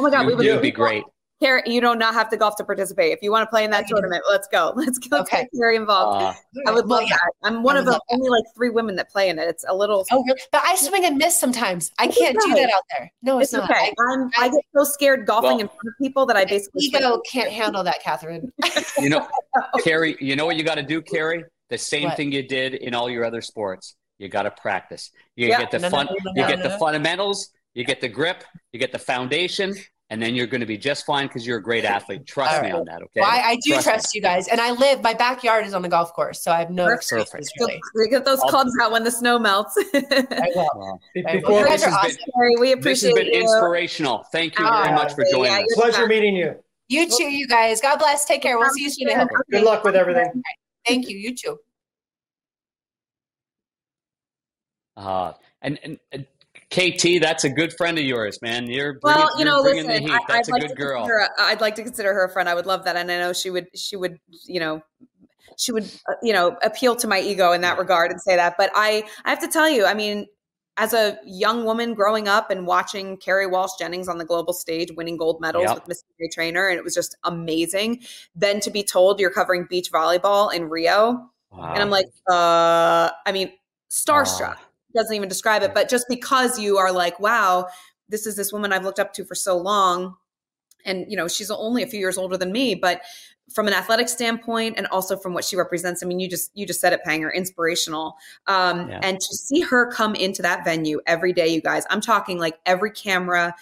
Oh 0.00 0.02
my 0.02 0.10
God. 0.10 0.22
You, 0.22 0.26
we 0.26 0.34
would, 0.34 0.46
it 0.46 0.52
would 0.54 0.62
be 0.62 0.72
great. 0.72 1.04
Kerri, 1.42 1.62
you 1.66 1.80
do 1.80 1.94
not 1.94 2.14
have 2.14 2.28
to 2.30 2.36
golf 2.36 2.56
to 2.56 2.64
participate. 2.64 3.12
If 3.12 3.22
you 3.22 3.30
want 3.30 3.46
to 3.46 3.50
play 3.50 3.64
in 3.64 3.70
that 3.70 3.86
tournament, 3.86 4.24
let's 4.28 4.48
go. 4.48 4.72
Let's 4.76 4.98
go. 4.98 5.20
Okay. 5.20 5.48
Get 5.52 5.60
Kerri 5.60 5.76
involved. 5.76 6.22
Uh, 6.24 6.60
I 6.66 6.72
would 6.72 6.86
love 6.86 7.08
that. 7.08 7.20
I'm 7.42 7.62
one 7.62 7.76
of 7.76 7.84
the 7.84 8.00
only 8.10 8.28
like 8.28 8.44
three 8.56 8.70
women 8.70 8.96
that 8.96 9.10
play 9.10 9.28
in 9.28 9.38
it. 9.38 9.48
It's 9.48 9.64
a 9.68 9.74
little. 9.74 10.04
Oh, 10.10 10.24
really? 10.24 10.40
But 10.50 10.62
I 10.64 10.74
swing 10.76 11.04
and 11.04 11.16
miss 11.16 11.38
sometimes. 11.38 11.92
I 11.98 12.08
can't 12.08 12.36
okay. 12.36 12.48
do 12.48 12.54
that 12.54 12.72
out 12.74 12.82
there. 12.96 13.12
No, 13.22 13.38
it's, 13.38 13.52
it's 13.52 13.60
not. 13.60 13.70
okay. 13.70 13.92
I, 13.98 14.12
I'm, 14.12 14.30
I 14.38 14.48
get 14.48 14.64
so 14.74 14.84
scared 14.84 15.26
golfing 15.26 15.50
well, 15.50 15.60
in 15.60 15.68
front 15.68 15.86
of 15.86 15.94
people 16.00 16.26
that 16.26 16.36
I 16.36 16.44
basically 16.44 16.84
ego 16.84 17.20
can't 17.30 17.50
handle 17.50 17.84
that, 17.84 18.02
Kathryn. 18.02 18.50
you 18.98 19.10
know, 19.10 19.28
Kerri. 19.76 20.16
You 20.20 20.34
know 20.34 20.46
what 20.46 20.56
you 20.56 20.64
got 20.64 20.76
to 20.76 20.82
do, 20.82 21.02
Kerri? 21.02 21.44
The 21.70 21.78
same 21.78 22.04
what? 22.04 22.16
thing 22.16 22.32
you 22.32 22.46
did 22.46 22.74
in 22.74 22.94
all 22.94 23.10
your 23.10 23.24
other 23.24 23.42
sports. 23.42 23.94
You 24.18 24.28
got 24.28 24.42
to 24.42 24.50
practice. 24.50 25.10
You 25.36 25.48
get 25.48 25.70
the 25.70 25.78
no, 25.78 25.90
fun. 25.90 26.06
No, 26.06 26.32
no, 26.32 26.42
you 26.42 26.48
get 26.48 26.62
the 26.62 26.76
fundamentals. 26.78 27.50
You 27.74 27.84
get 27.84 28.00
the 28.00 28.08
grip. 28.08 28.42
You 28.72 28.80
get 28.80 28.90
the 28.90 28.98
foundation 28.98 29.74
and 30.10 30.22
then 30.22 30.34
you're 30.34 30.46
going 30.46 30.60
to 30.60 30.66
be 30.66 30.78
just 30.78 31.04
fine 31.04 31.26
because 31.26 31.46
you're 31.46 31.58
a 31.58 31.62
great 31.62 31.84
athlete. 31.96 32.26
Trust 32.26 32.60
right. 32.60 32.64
me 32.64 32.70
on 32.70 32.84
that. 32.86 33.02
Okay. 33.02 33.20
Well, 33.20 33.30
I, 33.30 33.50
I, 33.50 33.56
do 33.56 33.72
trust, 33.72 33.86
trust 33.86 34.14
you 34.14 34.22
guys, 34.22 34.48
and 34.48 34.60
I 34.60 34.72
live. 34.72 35.02
My 35.02 35.14
backyard 35.14 35.66
is 35.66 35.74
on 35.74 35.82
the 35.82 35.88
golf 35.88 36.12
course, 36.14 36.42
so 36.42 36.50
I 36.50 36.58
have 36.58 36.70
no 36.70 36.86
Perfect. 36.86 37.34
excuses. 37.34 37.52
Really. 37.58 37.80
We 37.94 38.08
get 38.08 38.24
those 38.24 38.40
clubs 38.40 38.72
out 38.80 38.92
when 38.92 39.04
the 39.04 39.10
snow 39.10 39.38
melts. 39.38 39.76
I 39.94 40.50
will. 40.54 41.00
Before, 41.14 41.64
this 41.64 41.84
has 41.84 41.92
awesome. 41.92 42.16
been, 42.16 42.60
we 42.60 42.72
appreciate 42.72 42.84
this 42.84 43.02
has 43.02 43.14
been 43.14 43.26
you. 43.26 43.40
inspirational. 43.40 44.24
Thank 44.32 44.58
you 44.58 44.64
very 44.64 44.94
much 44.94 45.14
for 45.14 45.24
joining 45.30 45.52
yeah, 45.52 45.58
us. 45.58 45.74
Pleasure 45.74 46.06
meeting 46.06 46.36
you. 46.36 46.54
You 46.88 47.08
too, 47.08 47.24
you 47.24 47.46
guys. 47.46 47.82
God 47.82 47.98
bless. 47.98 48.24
Take 48.24 48.40
care. 48.40 48.58
We'll 48.58 48.70
see 48.70 48.84
you 48.84 48.90
soon. 48.90 49.28
Good 49.50 49.62
luck 49.62 49.84
with 49.84 49.94
everything. 49.94 50.42
Thank 50.86 51.08
you. 51.08 51.18
You 51.18 51.34
too. 51.34 51.58
Uh, 54.96 55.32
and, 55.62 55.78
and, 55.84 55.98
and 56.10 56.26
KT, 56.70 57.20
that's 57.22 57.44
a 57.44 57.50
good 57.50 57.72
friend 57.72 57.98
of 57.98 58.04
yours, 58.04 58.40
man. 58.42 58.66
You're 58.66 58.98
bringing, 59.00 59.22
well, 59.22 59.38
you 59.38 59.44
know, 59.46 59.60
listen, 59.60 60.10
I, 60.10 60.18
that's 60.28 60.50
would 60.50 60.60
a 60.62 60.66
like 60.66 60.76
good 60.76 60.76
girl. 60.76 61.06
Her, 61.06 61.28
I'd 61.38 61.62
like 61.62 61.74
to 61.76 61.82
consider 61.82 62.12
her 62.12 62.24
a 62.26 62.30
friend. 62.30 62.46
I 62.46 62.54
would 62.54 62.66
love 62.66 62.84
that, 62.84 62.94
and 62.94 63.10
I 63.10 63.18
know 63.18 63.32
she 63.32 63.48
would. 63.48 63.68
She 63.74 63.96
would, 63.96 64.18
you 64.46 64.60
know, 64.60 64.82
she 65.56 65.72
would, 65.72 65.84
uh, 65.84 66.14
you 66.22 66.34
know, 66.34 66.58
appeal 66.62 66.94
to 66.96 67.08
my 67.08 67.20
ego 67.20 67.52
in 67.52 67.62
that 67.62 67.78
regard 67.78 68.10
and 68.10 68.20
say 68.20 68.36
that. 68.36 68.56
But 68.58 68.70
I, 68.74 69.04
I 69.24 69.30
have 69.30 69.40
to 69.40 69.48
tell 69.48 69.68
you, 69.68 69.86
I 69.86 69.94
mean, 69.94 70.26
as 70.76 70.92
a 70.92 71.18
young 71.24 71.64
woman 71.64 71.94
growing 71.94 72.28
up 72.28 72.50
and 72.50 72.66
watching 72.66 73.16
Kerri 73.16 73.50
Walsh 73.50 73.72
Jennings 73.78 74.06
on 74.06 74.18
the 74.18 74.26
global 74.26 74.52
stage 74.52 74.90
winning 74.94 75.16
gold 75.16 75.40
medals 75.40 75.64
yep. 75.64 75.74
with 75.74 75.88
Miss 75.88 76.04
Trainer, 76.32 76.68
and 76.68 76.76
it 76.76 76.84
was 76.84 76.94
just 76.94 77.16
amazing. 77.24 78.02
Then 78.34 78.60
to 78.60 78.70
be 78.70 78.82
told 78.82 79.20
you're 79.20 79.30
covering 79.30 79.66
beach 79.70 79.90
volleyball 79.90 80.52
in 80.52 80.68
Rio, 80.68 81.30
wow. 81.50 81.72
and 81.72 81.82
I'm 81.82 81.90
like, 81.90 82.08
uh, 82.30 83.08
I 83.24 83.32
mean, 83.32 83.52
starstruck. 83.90 84.56
Wow 84.56 84.67
doesn't 84.98 85.14
even 85.14 85.28
describe 85.28 85.62
it, 85.62 85.74
but 85.74 85.88
just 85.88 86.06
because 86.08 86.58
you 86.58 86.76
are 86.78 86.92
like, 86.92 87.18
wow, 87.20 87.68
this 88.08 88.26
is 88.26 88.36
this 88.36 88.52
woman 88.52 88.72
I've 88.72 88.84
looked 88.84 88.98
up 88.98 89.12
to 89.14 89.24
for 89.24 89.34
so 89.34 89.56
long. 89.56 90.16
And, 90.84 91.06
you 91.08 91.16
know, 91.16 91.28
she's 91.28 91.50
only 91.50 91.82
a 91.82 91.86
few 91.86 92.00
years 92.00 92.18
older 92.18 92.36
than 92.36 92.52
me, 92.52 92.74
but 92.74 93.02
from 93.52 93.66
an 93.66 93.74
athletic 93.74 94.08
standpoint 94.08 94.74
and 94.76 94.86
also 94.88 95.16
from 95.16 95.32
what 95.32 95.44
she 95.44 95.56
represents, 95.56 96.02
I 96.02 96.06
mean, 96.06 96.20
you 96.20 96.28
just, 96.28 96.50
you 96.54 96.66
just 96.66 96.80
said 96.80 96.92
it, 96.92 97.00
Panger, 97.06 97.32
inspirational. 97.34 98.16
Um, 98.46 98.90
yeah. 98.90 99.00
and 99.02 99.20
to 99.20 99.36
see 99.36 99.60
her 99.60 99.90
come 99.90 100.14
into 100.14 100.42
that 100.42 100.64
venue 100.64 101.00
every 101.06 101.32
day, 101.32 101.48
you 101.48 101.60
guys, 101.60 101.84
I'm 101.90 102.00
talking 102.00 102.38
like 102.38 102.58
every 102.66 102.90
camera 102.90 103.54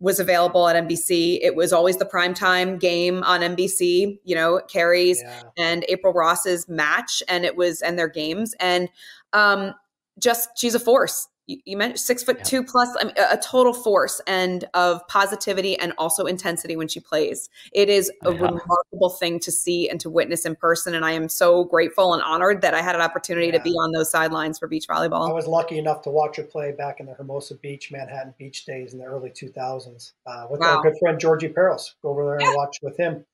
was 0.00 0.18
available 0.18 0.66
at 0.66 0.82
NBC. 0.88 1.38
It 1.42 1.54
was 1.54 1.72
always 1.72 1.98
the 1.98 2.06
primetime 2.06 2.80
game 2.80 3.22
on 3.22 3.40
NBC, 3.40 4.18
you 4.24 4.34
know, 4.34 4.60
Kerri's 4.66 5.20
yeah. 5.20 5.42
and 5.58 5.84
April 5.88 6.14
Ross's 6.14 6.68
match 6.68 7.22
and 7.28 7.44
it 7.44 7.54
was 7.54 7.82
and 7.82 7.98
their 7.98 8.08
games. 8.08 8.54
And 8.58 8.88
um, 9.34 9.74
just 10.20 10.50
she's 10.56 10.74
a 10.74 10.80
force. 10.80 11.28
You, 11.46 11.58
you 11.64 11.76
mentioned 11.76 11.98
six 11.98 12.22
foot 12.22 12.36
yeah. 12.38 12.44
two 12.44 12.62
plus, 12.62 12.94
I 13.00 13.04
mean, 13.06 13.14
a 13.18 13.36
total 13.36 13.72
force 13.72 14.20
and 14.28 14.64
of 14.74 15.06
positivity 15.08 15.76
and 15.76 15.92
also 15.98 16.26
intensity 16.26 16.76
when 16.76 16.86
she 16.86 17.00
plays. 17.00 17.50
It 17.72 17.88
is 17.88 18.08
a 18.24 18.32
yeah. 18.32 18.38
remarkable 18.38 19.10
thing 19.18 19.40
to 19.40 19.50
see 19.50 19.88
and 19.88 19.98
to 20.00 20.08
witness 20.08 20.46
in 20.46 20.54
person. 20.54 20.94
And 20.94 21.04
I 21.04 21.10
am 21.10 21.28
so 21.28 21.64
grateful 21.64 22.14
and 22.14 22.22
honored 22.22 22.62
that 22.62 22.72
I 22.74 22.82
had 22.82 22.94
an 22.94 23.00
opportunity 23.00 23.48
yeah. 23.48 23.58
to 23.58 23.62
be 23.62 23.70
on 23.70 23.90
those 23.90 24.10
sidelines 24.12 24.60
for 24.60 24.68
beach 24.68 24.86
volleyball. 24.86 25.28
I 25.28 25.32
was 25.32 25.48
lucky 25.48 25.78
enough 25.78 26.02
to 26.02 26.10
watch 26.10 26.36
her 26.36 26.44
play 26.44 26.70
back 26.70 27.00
in 27.00 27.06
the 27.06 27.14
Hermosa 27.14 27.56
Beach, 27.56 27.90
Manhattan 27.90 28.34
Beach 28.38 28.64
days 28.64 28.92
in 28.92 29.00
the 29.00 29.06
early 29.06 29.30
2000s 29.30 30.12
uh, 30.26 30.46
with 30.48 30.60
wow. 30.60 30.76
our 30.76 30.82
good 30.84 30.94
friend 31.00 31.18
Georgie 31.18 31.48
Peros. 31.48 31.94
Go 32.02 32.10
over 32.10 32.26
there 32.26 32.48
and 32.48 32.56
watch 32.56 32.78
with 32.80 32.96
him. 32.96 33.24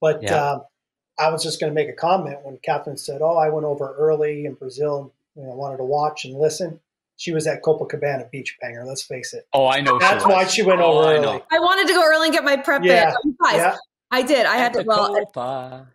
But 0.00 0.30
uh, 0.30 0.60
I 1.18 1.30
was 1.30 1.42
just 1.42 1.58
going 1.60 1.70
to 1.70 1.74
make 1.74 1.88
a 1.88 1.92
comment 1.92 2.38
when 2.42 2.58
Kathryn 2.58 2.98
said, 2.98 3.22
"Oh, 3.22 3.36
I 3.36 3.48
went 3.48 3.64
over 3.64 3.94
early 3.98 4.44
in 4.44 4.54
Brazil 4.54 5.12
you 5.36 5.42
know, 5.42 5.54
wanted 5.54 5.78
to 5.78 5.84
watch 5.84 6.24
and 6.24 6.34
listen. 6.34 6.80
She 7.16 7.32
was 7.32 7.46
at 7.46 7.62
Copacabana 7.62 8.30
Beach 8.30 8.56
Panger. 8.62 8.84
Let's 8.84 9.02
face 9.02 9.34
it. 9.34 9.46
Oh, 9.52 9.66
I 9.66 9.80
know. 9.80 9.98
That's 9.98 10.24
she 10.24 10.28
why 10.28 10.46
she 10.46 10.62
went 10.62 10.80
oh, 10.80 10.98
over 10.98 11.08
I 11.08 11.14
early. 11.14 11.42
I 11.50 11.58
wanted 11.60 11.86
to 11.88 11.94
go 11.94 12.04
early 12.04 12.26
and 12.26 12.34
get 12.34 12.44
my 12.44 12.56
prep 12.56 12.82
yeah. 12.84 13.14
in. 13.24 13.36
Yeah. 13.52 13.76
I 14.10 14.22
did. 14.22 14.46
I 14.46 14.56
had 14.56 14.72
to. 14.74 14.84
Well, 14.84 15.26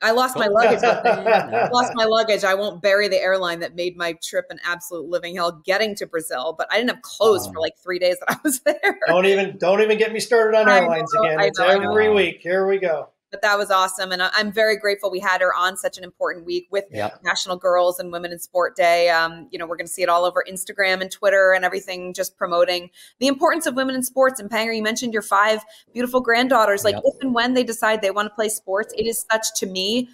I 0.02 0.12
lost 0.12 0.38
my 0.38 0.48
luggage. 0.48 0.84
I 0.84 1.70
lost 1.72 1.94
my 1.96 2.04
luggage. 2.04 2.44
I 2.44 2.54
won't 2.54 2.82
bury 2.82 3.08
the 3.08 3.18
airline 3.18 3.60
that 3.60 3.76
made 3.76 3.96
my 3.96 4.18
trip 4.22 4.46
an 4.50 4.60
absolute 4.66 5.08
living 5.08 5.36
hell 5.36 5.62
getting 5.66 5.96
to 5.96 6.06
Brazil. 6.06 6.54
But 6.58 6.68
I 6.70 6.78
didn't 6.78 6.90
have 6.90 7.02
clothes 7.02 7.48
um, 7.48 7.54
for 7.54 7.62
like 7.62 7.74
three 7.82 8.00
days 8.00 8.18
that 8.20 8.32
I 8.32 8.38
was 8.44 8.60
there. 8.66 9.00
Don't 9.08 9.26
even 9.26 9.58
don't 9.58 9.82
even 9.82 9.98
get 9.98 10.12
me 10.12 10.20
started 10.20 10.58
on 10.58 10.68
airlines 10.68 11.14
know, 11.14 11.24
again. 11.24 11.40
It's 11.42 11.60
every 11.60 12.10
week. 12.10 12.40
Here 12.42 12.68
we 12.68 12.78
go 12.78 13.10
but 13.32 13.42
that 13.42 13.58
was 13.58 13.70
awesome. 13.70 14.12
And 14.12 14.22
I'm 14.22 14.52
very 14.52 14.78
grateful 14.78 15.12
we 15.12 15.20
had 15.20 15.42
her 15.42 15.54
on 15.54 15.78
such 15.78 15.98
an 15.98 16.04
important 16.04 16.46
week 16.46 16.68
with 16.72 16.86
yep. 16.92 17.20
National 17.24 17.58
Girls 17.58 18.00
and 18.00 18.12
Women 18.12 18.32
in 18.32 18.40
Sport 18.40 18.76
Day. 18.76 19.10
Um, 19.10 19.48
you 19.52 19.60
know, 19.60 19.68
we're 19.68 19.78
going 19.78 19.88
to 19.88 19.94
see 19.94 20.02
it 20.02 20.10
all 20.10 20.26
over 20.26 20.44
Instagram 20.50 21.02
and 21.02 21.12
Twitter 21.12 21.54
and 21.54 21.64
everything, 21.64 22.14
just 22.14 22.38
promoting 22.38 22.90
the 23.20 23.28
importance 23.28 23.66
of 23.66 23.76
women 23.76 23.96
in 23.96 24.04
sports. 24.04 24.40
And 24.40 24.50
Panger, 24.50 24.76
you 24.76 24.84
mentioned 24.84 25.14
your 25.14 25.22
five 25.22 25.64
beautiful 25.94 26.22
granddaughters. 26.22 26.84
Like, 26.84 26.96
yep. 26.96 27.04
if 27.06 27.22
and 27.22 27.34
when 27.34 27.54
they 27.54 27.64
decide 27.64 28.02
they 28.02 28.12
want 28.12 28.28
to 28.28 28.36
play 28.36 28.50
sports, 28.50 28.94
it 28.98 29.06
is 29.06 29.26
such 29.32 29.48
to 29.58 29.66
me, 29.66 30.10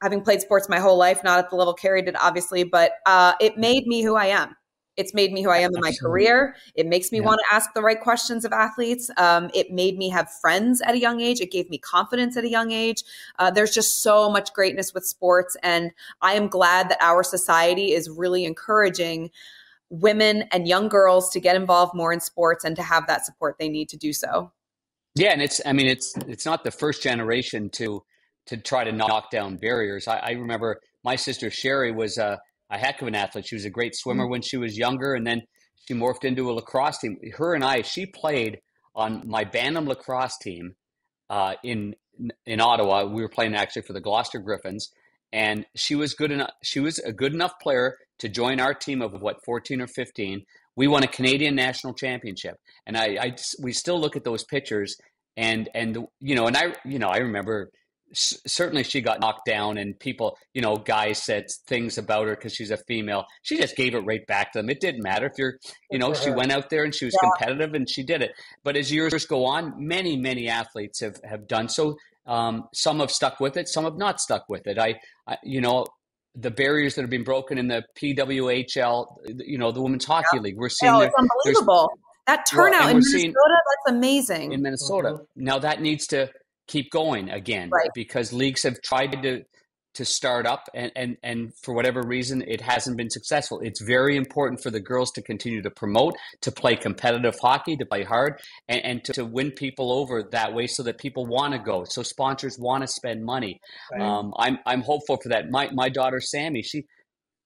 having 0.00 0.20
played 0.20 0.40
sports 0.40 0.68
my 0.68 0.78
whole 0.78 0.98
life, 0.98 1.24
not 1.24 1.38
at 1.38 1.50
the 1.50 1.56
level 1.56 1.74
Kerri 1.74 2.04
did, 2.04 2.16
obviously, 2.16 2.62
but 2.64 2.92
uh, 3.06 3.32
it 3.40 3.56
made 3.56 3.86
me 3.86 4.02
who 4.02 4.16
I 4.16 4.26
am 4.26 4.56
it's 4.96 5.12
made 5.12 5.32
me 5.32 5.42
who 5.42 5.50
I 5.50 5.58
am 5.58 5.74
in 5.74 5.80
my 5.80 5.92
career. 6.00 6.54
It 6.74 6.86
makes 6.86 7.10
me 7.10 7.18
yeah. 7.18 7.24
want 7.24 7.40
to 7.48 7.54
ask 7.54 7.72
the 7.74 7.82
right 7.82 8.00
questions 8.00 8.44
of 8.44 8.52
athletes. 8.52 9.10
Um, 9.16 9.50
it 9.52 9.72
made 9.72 9.98
me 9.98 10.08
have 10.10 10.30
friends 10.30 10.80
at 10.82 10.94
a 10.94 10.98
young 10.98 11.20
age. 11.20 11.40
It 11.40 11.50
gave 11.50 11.68
me 11.68 11.78
confidence 11.78 12.36
at 12.36 12.44
a 12.44 12.48
young 12.48 12.70
age. 12.70 13.02
Uh, 13.38 13.50
there's 13.50 13.72
just 13.72 14.02
so 14.02 14.30
much 14.30 14.52
greatness 14.52 14.94
with 14.94 15.04
sports. 15.04 15.56
And 15.62 15.90
I 16.22 16.34
am 16.34 16.48
glad 16.48 16.88
that 16.90 16.98
our 17.00 17.22
society 17.22 17.92
is 17.92 18.08
really 18.08 18.44
encouraging 18.44 19.30
women 19.90 20.42
and 20.52 20.68
young 20.68 20.88
girls 20.88 21.30
to 21.30 21.40
get 21.40 21.56
involved 21.56 21.94
more 21.94 22.12
in 22.12 22.20
sports 22.20 22.64
and 22.64 22.76
to 22.76 22.82
have 22.82 23.06
that 23.06 23.26
support 23.26 23.56
they 23.58 23.68
need 23.68 23.88
to 23.88 23.96
do 23.96 24.12
so. 24.12 24.52
Yeah. 25.16 25.30
And 25.30 25.42
it's, 25.42 25.60
I 25.66 25.72
mean, 25.72 25.86
it's, 25.86 26.16
it's 26.28 26.46
not 26.46 26.64
the 26.64 26.70
first 26.70 27.02
generation 27.02 27.68
to, 27.70 28.02
to 28.46 28.56
try 28.56 28.84
to 28.84 28.92
knock 28.92 29.30
down 29.30 29.56
barriers. 29.56 30.06
I, 30.08 30.18
I 30.18 30.30
remember 30.32 30.80
my 31.04 31.16
sister 31.16 31.50
Sherry 31.50 31.92
was, 31.92 32.18
uh, 32.18 32.36
a 32.70 32.78
heck 32.78 33.00
of 33.02 33.08
an 33.08 33.14
athlete. 33.14 33.46
She 33.46 33.54
was 33.54 33.64
a 33.64 33.70
great 33.70 33.94
swimmer 33.94 34.24
mm-hmm. 34.24 34.32
when 34.32 34.42
she 34.42 34.56
was 34.56 34.76
younger, 34.76 35.14
and 35.14 35.26
then 35.26 35.42
she 35.86 35.94
morphed 35.94 36.24
into 36.24 36.50
a 36.50 36.52
lacrosse 36.52 36.98
team. 36.98 37.18
Her 37.36 37.54
and 37.54 37.64
I, 37.64 37.82
she 37.82 38.06
played 38.06 38.60
on 38.94 39.22
my 39.26 39.44
Bantam 39.44 39.86
lacrosse 39.86 40.38
team 40.38 40.74
uh, 41.30 41.54
in 41.62 41.94
in 42.46 42.60
Ottawa. 42.60 43.04
We 43.04 43.22
were 43.22 43.28
playing 43.28 43.54
actually 43.54 43.82
for 43.82 43.92
the 43.92 44.00
Gloucester 44.00 44.38
Griffins, 44.38 44.92
and 45.32 45.66
she 45.74 45.94
was 45.94 46.14
good 46.14 46.30
enough. 46.30 46.50
She 46.62 46.80
was 46.80 46.98
a 46.98 47.12
good 47.12 47.34
enough 47.34 47.54
player 47.60 47.96
to 48.18 48.28
join 48.28 48.60
our 48.60 48.74
team 48.74 49.02
of 49.02 49.20
what 49.20 49.44
fourteen 49.44 49.80
or 49.80 49.86
fifteen. 49.86 50.44
We 50.76 50.88
won 50.88 51.04
a 51.04 51.08
Canadian 51.08 51.54
national 51.54 51.94
championship, 51.94 52.56
and 52.86 52.96
I, 52.96 53.16
I 53.20 53.36
we 53.60 53.72
still 53.72 54.00
look 54.00 54.16
at 54.16 54.24
those 54.24 54.44
pictures 54.44 54.96
and 55.36 55.68
and 55.74 55.98
you 56.20 56.34
know, 56.34 56.46
and 56.46 56.56
I 56.56 56.74
you 56.84 56.98
know 56.98 57.08
I 57.08 57.18
remember 57.18 57.70
certainly 58.14 58.82
she 58.82 59.00
got 59.00 59.20
knocked 59.20 59.46
down 59.46 59.78
and 59.78 59.98
people 59.98 60.38
you 60.52 60.62
know 60.62 60.76
guys 60.76 61.22
said 61.22 61.46
things 61.66 61.98
about 61.98 62.26
her 62.26 62.34
because 62.34 62.54
she's 62.54 62.70
a 62.70 62.76
female. 62.76 63.24
She 63.42 63.56
just 63.56 63.76
gave 63.76 63.94
it 63.94 64.00
right 64.00 64.26
back 64.26 64.52
to 64.52 64.58
them. 64.58 64.70
It 64.70 64.80
didn't 64.80 65.02
matter 65.02 65.26
if 65.26 65.32
you're 65.38 65.58
you 65.90 65.98
know 65.98 66.14
she 66.14 66.30
went 66.30 66.52
out 66.52 66.70
there 66.70 66.84
and 66.84 66.94
she 66.94 67.04
was 67.04 67.16
yeah. 67.22 67.28
competitive 67.28 67.74
and 67.74 67.88
she 67.88 68.02
did 68.02 68.22
it. 68.22 68.32
But 68.62 68.76
as 68.76 68.92
years 68.92 69.26
go 69.26 69.44
on 69.44 69.74
many 69.76 70.16
many 70.16 70.48
athletes 70.48 71.00
have 71.00 71.20
have 71.24 71.46
done 71.46 71.68
so. 71.68 71.96
Um, 72.26 72.68
some 72.72 73.00
have 73.00 73.10
stuck 73.10 73.38
with 73.38 73.58
it 73.58 73.68
some 73.68 73.84
have 73.84 73.98
not 73.98 74.18
stuck 74.18 74.48
with 74.48 74.66
it. 74.66 74.78
I, 74.78 74.98
I, 75.26 75.36
you 75.42 75.60
know 75.60 75.84
the 76.34 76.50
barriers 76.50 76.94
that 76.94 77.02
have 77.02 77.10
been 77.10 77.24
broken 77.24 77.58
in 77.58 77.68
the 77.68 77.84
pwhl 77.96 79.06
you 79.46 79.58
know 79.58 79.72
the 79.72 79.80
women's 79.80 80.04
hockey 80.04 80.26
yeah. 80.34 80.40
league 80.40 80.56
we're 80.56 80.68
seeing 80.68 80.92
oh, 80.92 81.00
it's 81.00 81.14
unbelievable. 81.16 81.92
That 82.26 82.46
turnout 82.50 82.86
well, 82.86 82.88
in 82.88 82.96
minnesota 82.96 83.34
that's 83.36 83.96
amazing. 83.96 84.52
in 84.52 84.62
minnesota. 84.62 85.10
Mm-hmm. 85.10 85.44
now 85.44 85.58
that 85.58 85.80
needs 85.80 86.06
to 86.08 86.30
keep 86.66 86.90
going 86.90 87.30
again 87.30 87.70
right. 87.70 87.90
because 87.94 88.32
leagues 88.32 88.62
have 88.62 88.80
tried 88.82 89.22
to 89.22 89.44
to 89.94 90.04
start 90.04 90.44
up 90.44 90.68
and, 90.74 90.90
and 90.96 91.16
and 91.22 91.52
for 91.62 91.72
whatever 91.72 92.02
reason 92.02 92.42
it 92.42 92.60
hasn't 92.60 92.96
been 92.96 93.10
successful. 93.10 93.60
It's 93.60 93.80
very 93.80 94.16
important 94.16 94.60
for 94.60 94.70
the 94.70 94.80
girls 94.80 95.12
to 95.12 95.22
continue 95.22 95.62
to 95.62 95.70
promote 95.70 96.14
to 96.42 96.50
play 96.50 96.76
competitive 96.76 97.36
hockey 97.40 97.76
to 97.76 97.86
play 97.86 98.02
hard 98.02 98.40
and, 98.68 98.84
and 98.84 99.04
to, 99.04 99.12
to 99.14 99.24
win 99.24 99.52
people 99.52 99.92
over 99.92 100.24
that 100.32 100.52
way 100.52 100.66
so 100.66 100.82
that 100.82 100.98
people 100.98 101.26
want 101.26 101.52
to 101.52 101.58
go 101.58 101.84
so 101.84 102.02
sponsors 102.02 102.58
want 102.58 102.82
to 102.82 102.88
spend 102.88 103.24
money. 103.24 103.60
Right. 103.92 104.02
um, 104.02 104.34
I'm, 104.36 104.58
I'm 104.66 104.82
hopeful 104.82 105.18
for 105.22 105.28
that. 105.28 105.50
My, 105.50 105.70
my 105.72 105.88
daughter 105.88 106.20
sammy 106.20 106.62
she 106.62 106.86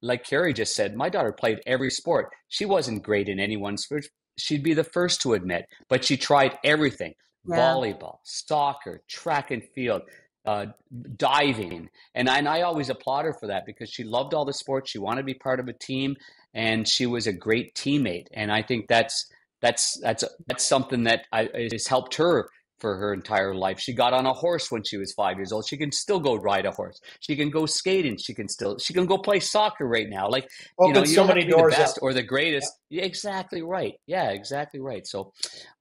like 0.01 0.25
Kerri 0.25 0.55
just 0.55 0.75
said 0.75 0.97
my 0.97 1.09
daughter 1.09 1.33
played 1.33 1.61
every 1.67 1.91
sport. 1.91 2.31
She 2.49 2.65
wasn't 2.65 3.03
great 3.03 3.29
in 3.29 3.39
anyone's 3.39 3.87
she'd 4.39 4.63
be 4.63 4.75
the 4.75 4.85
first 4.85 5.21
to 5.21 5.35
admit 5.35 5.67
but 5.89 6.05
she 6.05 6.17
tried 6.17 6.57
everything 6.65 7.13
yeah. 7.49 7.57
volleyball, 7.57 8.19
soccer, 8.23 9.03
track 9.09 9.51
and 9.51 9.63
field, 9.75 10.03
uh, 10.45 10.67
diving. 11.17 11.89
And 12.15 12.29
I, 12.29 12.39
and 12.39 12.49
I 12.49 12.63
always 12.63 12.91
applaud 12.91 13.25
her 13.25 13.35
for 13.35 13.47
that 13.49 13.67
because 13.67 13.91
she 13.91 14.05
loved 14.05 14.35
all 14.35 14.45
the 14.45 14.53
sports. 14.53 14.91
She 14.91 14.99
wanted 14.99 15.23
to 15.23 15.27
be 15.27 15.35
part 15.35 15.61
of 15.61 15.69
a 15.69 15.73
team 15.73 16.17
and 16.55 16.87
she 16.87 17.07
was 17.07 17.27
a 17.27 17.33
great 17.33 17.75
teammate. 17.75 18.27
And 18.33 18.51
I 18.51 18.63
think 18.63 18.89
that's, 18.89 19.31
that's, 19.61 19.99
that's, 20.01 20.25
that's 20.47 20.65
something 20.65 21.05
that 21.05 21.27
I, 21.33 21.49
has 21.73 21.87
helped 21.87 22.15
her 22.15 22.49
for 22.81 22.97
her 22.97 23.13
entire 23.13 23.55
life. 23.55 23.81
She 23.81 23.93
got 23.93 24.13
on 24.13 24.27
a 24.27 24.33
horse 24.33 24.71
when 24.71 24.83
she 24.85 24.97
was 24.97 25.13
five 25.13 25.37
years 25.37 25.53
old. 25.53 25.67
She 25.67 25.77
can 25.77 25.93
still 25.93 26.21
go 26.21 26.37
ride 26.37 26.67
a 26.67 26.71
horse. 26.71 27.01
She 27.21 27.37
can 27.37 27.51
go 27.51 27.67
skating. 27.67 28.17
She 28.17 28.35
can 28.35 28.49
still 28.49 28.79
she 28.79 28.95
can 28.95 29.07
go 29.07 29.19
play 29.19 29.41
soccer 29.41 29.87
right 29.87 30.09
now. 30.09 30.29
Like 30.29 30.49
Open 30.79 30.89
you 30.89 30.95
know, 30.95 31.07
you 31.07 31.15
so 31.15 31.27
many 31.27 31.45
doors 31.45 31.75
the 31.75 31.81
best 31.81 31.99
or 32.03 32.13
the 32.13 32.23
greatest. 32.23 32.73
Yeah. 32.91 33.05
exactly 33.05 33.63
right. 33.63 33.95
Yeah, 34.07 34.31
exactly 34.31 34.81
right. 34.81 35.07
So, 35.07 35.33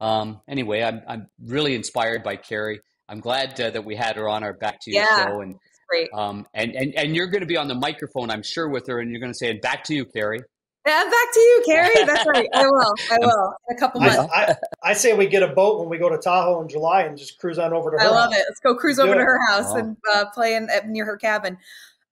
um, 0.01 0.41
anyway, 0.47 0.83
I'm 0.83 1.01
I'm 1.07 1.27
really 1.43 1.75
inspired 1.75 2.23
by 2.23 2.37
Kerri. 2.37 2.79
I'm 3.09 3.19
glad 3.19 3.59
uh, 3.59 3.69
that 3.69 3.85
we 3.85 3.95
had 3.95 4.17
her 4.17 4.27
on 4.27 4.43
our 4.43 4.53
back 4.53 4.79
to 4.81 4.91
you 4.91 4.99
yeah, 4.99 5.25
show 5.25 5.41
and. 5.41 5.55
Great. 5.89 6.09
Um, 6.13 6.45
and, 6.53 6.75
and 6.75 6.93
and 6.97 7.15
you're 7.15 7.27
going 7.27 7.39
to 7.39 7.47
be 7.47 7.55
on 7.55 7.69
the 7.69 7.73
microphone, 7.73 8.29
I'm 8.29 8.43
sure, 8.43 8.67
with 8.67 8.87
her, 8.87 8.99
and 8.99 9.09
you're 9.09 9.21
going 9.21 9.31
to 9.31 9.37
say, 9.37 9.49
"And 9.49 9.61
back 9.61 9.85
to 9.85 9.95
you, 9.95 10.05
Kerri." 10.05 10.41
Yeah, 10.87 11.03
back 11.03 11.33
to 11.33 11.39
you, 11.39 11.63
Kerri. 11.67 12.05
That's 12.05 12.25
right. 12.25 12.47
I 12.53 12.63
will. 12.63 12.93
I 13.11 13.17
will. 13.21 13.53
In 13.69 13.75
a 13.75 13.79
couple 13.79 13.99
months. 13.99 14.17
I, 14.33 14.43
I, 14.43 14.55
I, 14.83 14.93
say 14.93 15.13
we 15.13 15.27
get 15.27 15.43
a 15.43 15.49
boat 15.49 15.81
when 15.81 15.89
we 15.89 15.97
go 15.97 16.07
to 16.07 16.17
Tahoe 16.17 16.61
in 16.61 16.69
July 16.69 17.01
and 17.01 17.17
just 17.17 17.37
cruise 17.39 17.59
on 17.59 17.73
over 17.73 17.91
to 17.91 17.97
her. 17.97 18.03
I 18.03 18.07
love 18.07 18.31
house. 18.31 18.39
it. 18.39 18.45
Let's 18.47 18.61
go 18.61 18.73
cruise 18.73 18.97
over 18.97 19.13
to 19.13 19.19
her 19.19 19.39
house 19.49 19.73
and 19.73 19.97
uh, 20.13 20.25
play 20.33 20.55
in, 20.55 20.69
near 20.85 21.03
her 21.03 21.17
cabin. 21.17 21.57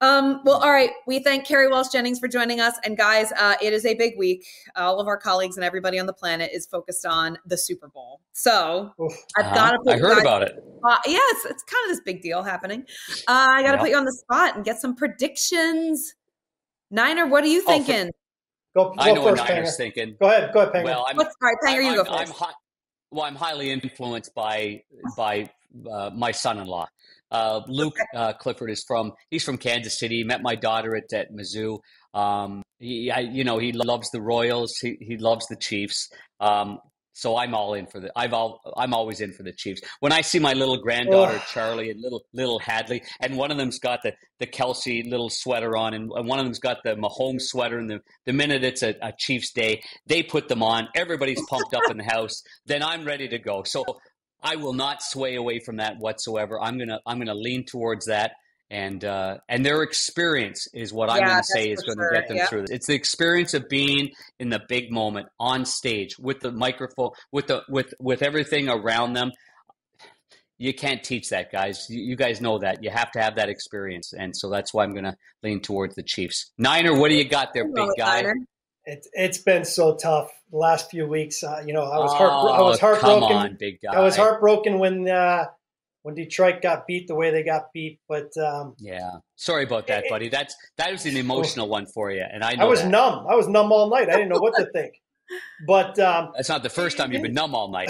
Um, 0.01 0.41
well, 0.43 0.57
all 0.57 0.73
right. 0.73 0.89
We 1.07 1.19
thank 1.19 1.47
Kerri 1.47 1.69
Walsh 1.71 1.87
Jennings 1.87 2.19
for 2.19 2.27
joining 2.27 2.59
us. 2.59 2.75
And 2.83 2.97
guys, 2.97 3.31
uh, 3.39 3.55
it 3.61 3.71
is 3.71 3.85
a 3.85 3.93
big 3.93 4.17
week. 4.17 4.45
All 4.75 4.99
of 4.99 5.07
our 5.07 5.17
colleagues 5.17 5.55
and 5.55 5.63
everybody 5.63 5.97
on 5.97 6.05
the 6.05 6.13
planet 6.13 6.51
is 6.53 6.65
focused 6.65 7.05
on 7.05 7.37
the 7.45 7.57
Super 7.57 7.87
Bowl. 7.87 8.19
So 8.33 8.91
Oof. 9.01 9.13
I've 9.37 9.45
uh-huh. 9.45 9.55
got 9.55 9.71
to. 9.71 9.77
Put 9.85 9.93
I 9.93 9.97
heard 9.99 10.17
about 10.19 10.43
it. 10.43 10.61
Uh, 10.83 10.97
yeah, 11.05 11.19
it's, 11.29 11.45
it's 11.45 11.63
kind 11.63 11.89
of 11.89 11.95
this 11.95 12.01
big 12.01 12.21
deal 12.21 12.43
happening. 12.43 12.81
Uh, 13.19 13.31
I 13.31 13.63
got 13.63 13.71
to 13.71 13.77
yep. 13.77 13.79
put 13.79 13.89
you 13.91 13.97
on 13.97 14.03
the 14.03 14.11
spot 14.11 14.57
and 14.57 14.65
get 14.65 14.81
some 14.81 14.97
predictions. 14.97 16.13
Niner, 16.91 17.25
what 17.25 17.45
are 17.45 17.47
you 17.47 17.61
thinking? 17.61 18.11
Go, 18.75 18.89
go 18.89 18.95
I 18.97 19.13
know 19.13 19.23
first, 19.23 19.41
what 19.41 19.49
Niner's 19.49 19.77
thinking. 19.77 20.17
Go 20.19 20.27
ahead. 20.27 20.51
Go 20.53 20.61
ahead, 20.61 20.73
Panger. 20.73 20.83
Well, 20.83 21.05
I'm, 21.07 21.15
What's, 21.15 21.35
all 21.41 21.49
right, 21.49 21.57
Panger, 21.63 21.83
you 21.85 21.95
go 21.95 22.03
1st 22.03 22.29
hi- 22.31 22.53
well, 23.11 23.23
I'm 23.23 23.35
highly 23.35 23.71
influenced 23.71 24.35
by 24.35 24.81
by 25.15 25.49
uh, 25.89 26.09
my 26.13 26.31
son-in-law. 26.31 26.87
Uh, 27.31 27.61
Luke 27.67 27.97
uh, 28.13 28.33
Clifford 28.33 28.69
is 28.69 28.83
from 28.83 29.13
he's 29.31 29.43
from 29.43 29.57
Kansas 29.57 29.97
City. 29.97 30.17
He 30.17 30.23
met 30.23 30.41
my 30.41 30.55
daughter 30.55 30.95
at, 30.95 31.11
at 31.13 31.31
Mizzou. 31.31 31.79
Um, 32.13 32.61
he, 32.79 33.09
I, 33.09 33.19
you 33.19 33.43
know, 33.43 33.57
he 33.57 33.71
loves 33.71 34.09
the 34.11 34.21
Royals. 34.21 34.77
He, 34.77 34.97
he 34.99 35.17
loves 35.17 35.47
the 35.47 35.55
Chiefs. 35.55 36.09
Um, 36.39 36.79
so 37.17 37.37
I'm 37.37 37.55
all 37.55 37.75
in 37.75 37.87
for 37.87 38.01
the. 38.01 38.11
I've 38.13 38.33
all. 38.33 38.59
I'm 38.75 38.93
always 38.93 39.21
in 39.21 39.31
for 39.31 39.43
the 39.43 39.53
Chiefs. 39.53 39.81
When 40.01 40.11
I 40.11 40.19
see 40.19 40.37
my 40.37 40.51
little 40.51 40.77
granddaughter. 40.77 41.41
Charlie 41.49 41.89
and 41.89 42.01
little 42.01 42.25
little 42.33 42.59
Hadley, 42.59 43.03
and 43.21 43.37
one 43.37 43.51
of 43.51 43.57
them's 43.57 43.79
got 43.79 44.03
the 44.03 44.13
the 44.39 44.45
Kelce 44.45 45.09
little 45.09 45.29
sweater 45.29 45.77
on, 45.77 45.93
and 45.93 46.09
one 46.09 46.39
of 46.39 46.45
them's 46.45 46.59
got 46.59 46.83
the 46.83 46.95
Mahomes 46.95 47.43
sweater, 47.43 47.79
and 47.79 47.89
the 47.89 48.01
the 48.25 48.33
minute 48.33 48.65
it's 48.65 48.83
a, 48.83 48.95
a 49.01 49.13
Chiefs 49.17 49.53
day, 49.53 49.81
they 50.05 50.23
put 50.23 50.49
them 50.49 50.61
on. 50.61 50.89
Everybody's 50.93 51.41
pumped 51.47 51.73
up 51.73 51.89
in 51.89 51.95
the 51.95 52.03
house. 52.03 52.43
Then 52.65 52.83
I'm 52.83 53.05
ready 53.05 53.29
to 53.29 53.39
go. 53.39 53.63
So 53.63 53.85
I 54.43 54.57
will 54.57 54.73
not 54.73 55.01
sway 55.01 55.35
away 55.35 55.59
from 55.59 55.77
that 55.77 55.97
whatsoever. 55.97 56.61
I'm 56.61 56.77
gonna 56.77 56.99
I'm 57.05 57.17
gonna 57.17 57.33
lean 57.33 57.65
towards 57.65 58.07
that 58.07 58.33
and 58.69 59.03
uh, 59.05 59.37
and 59.47 59.65
their 59.65 59.83
experience 59.83 60.67
is 60.73 60.91
what 60.91 61.09
I'm 61.09 61.19
going 61.19 61.37
to 61.37 61.43
say 61.43 61.69
is 61.69 61.81
going 61.83 61.97
to 61.97 62.09
get 62.11 62.27
them 62.27 62.37
yeah. 62.37 62.47
through. 62.47 62.65
It's 62.69 62.87
the 62.87 62.95
experience 62.95 63.53
of 63.53 63.69
being 63.69 64.11
in 64.39 64.49
the 64.49 64.61
big 64.67 64.91
moment 64.91 65.27
on 65.39 65.65
stage 65.65 66.17
with 66.17 66.39
the 66.39 66.51
microphone, 66.51 67.11
with 67.31 67.47
the 67.47 67.63
with 67.69 67.93
with 67.99 68.21
everything 68.21 68.69
around 68.69 69.13
them. 69.13 69.31
You 70.57 70.73
can't 70.73 71.03
teach 71.03 71.29
that, 71.29 71.51
guys. 71.51 71.85
You, 71.89 72.01
you 72.01 72.15
guys 72.15 72.39
know 72.39 72.59
that. 72.59 72.81
You 72.81 72.89
have 72.89 73.11
to 73.11 73.21
have 73.21 73.35
that 73.35 73.49
experience, 73.49 74.13
and 74.13 74.35
so 74.35 74.49
that's 74.49 74.73
why 74.73 74.83
I'm 74.83 74.93
going 74.93 75.03
to 75.03 75.15
lean 75.43 75.59
towards 75.59 75.95
the 75.95 76.03
Chiefs. 76.03 76.51
Niner, 76.57 76.97
what 76.97 77.09
do 77.09 77.15
you 77.15 77.27
got 77.27 77.53
there, 77.53 77.67
big 77.67 77.89
guy? 77.97 78.23
It, 78.85 79.05
it's 79.13 79.39
been 79.39 79.65
so 79.65 79.95
tough 79.95 80.31
the 80.51 80.57
last 80.57 80.89
few 80.89 81.07
weeks. 81.07 81.43
Uh, 81.43 81.61
you 81.65 81.73
know, 81.73 81.83
I 81.83 81.97
was 81.97 82.13
heart, 82.13 82.31
oh, 82.33 82.47
I 82.47 82.61
was 82.61 82.79
heartbroken. 82.79 83.27
Come 83.27 83.33
on, 83.33 83.57
big 83.59 83.79
guy. 83.81 83.93
I 83.93 84.01
was 84.01 84.15
heartbroken 84.15 84.79
when 84.79 85.09
uh, 85.09 85.45
when 86.05 86.13
Detroit 86.13 86.61
got 86.61 86.85
beat 86.85 87.07
the 87.07 87.15
way 87.15 87.31
they 87.31 87.41
got 87.41 87.73
beat. 87.73 87.99
But 88.07 88.29
um, 88.37 88.75
yeah, 88.77 89.09
sorry 89.37 89.63
about 89.63 89.87
that, 89.87 90.03
buddy. 90.07 90.29
That's 90.29 90.55
that 90.77 90.91
was 90.91 91.03
an 91.07 91.17
emotional 91.17 91.67
one 91.67 91.87
for 91.87 92.11
you, 92.11 92.23
and 92.31 92.43
I 92.43 92.57
I 92.59 92.65
was 92.65 92.83
that. 92.83 92.89
numb. 92.89 93.25
I 93.27 93.33
was 93.33 93.47
numb 93.47 93.71
all 93.71 93.89
night. 93.89 94.07
I 94.09 94.13
didn't 94.13 94.29
know 94.29 94.39
what 94.39 94.53
to 94.55 94.67
think. 94.71 95.01
But 95.65 95.97
um, 95.97 96.31
that's 96.35 96.49
not 96.49 96.61
the 96.61 96.69
first 96.69 96.97
time 96.97 97.11
you've 97.11 97.23
been 97.23 97.33
numb 97.33 97.55
all 97.55 97.71
night. 97.71 97.89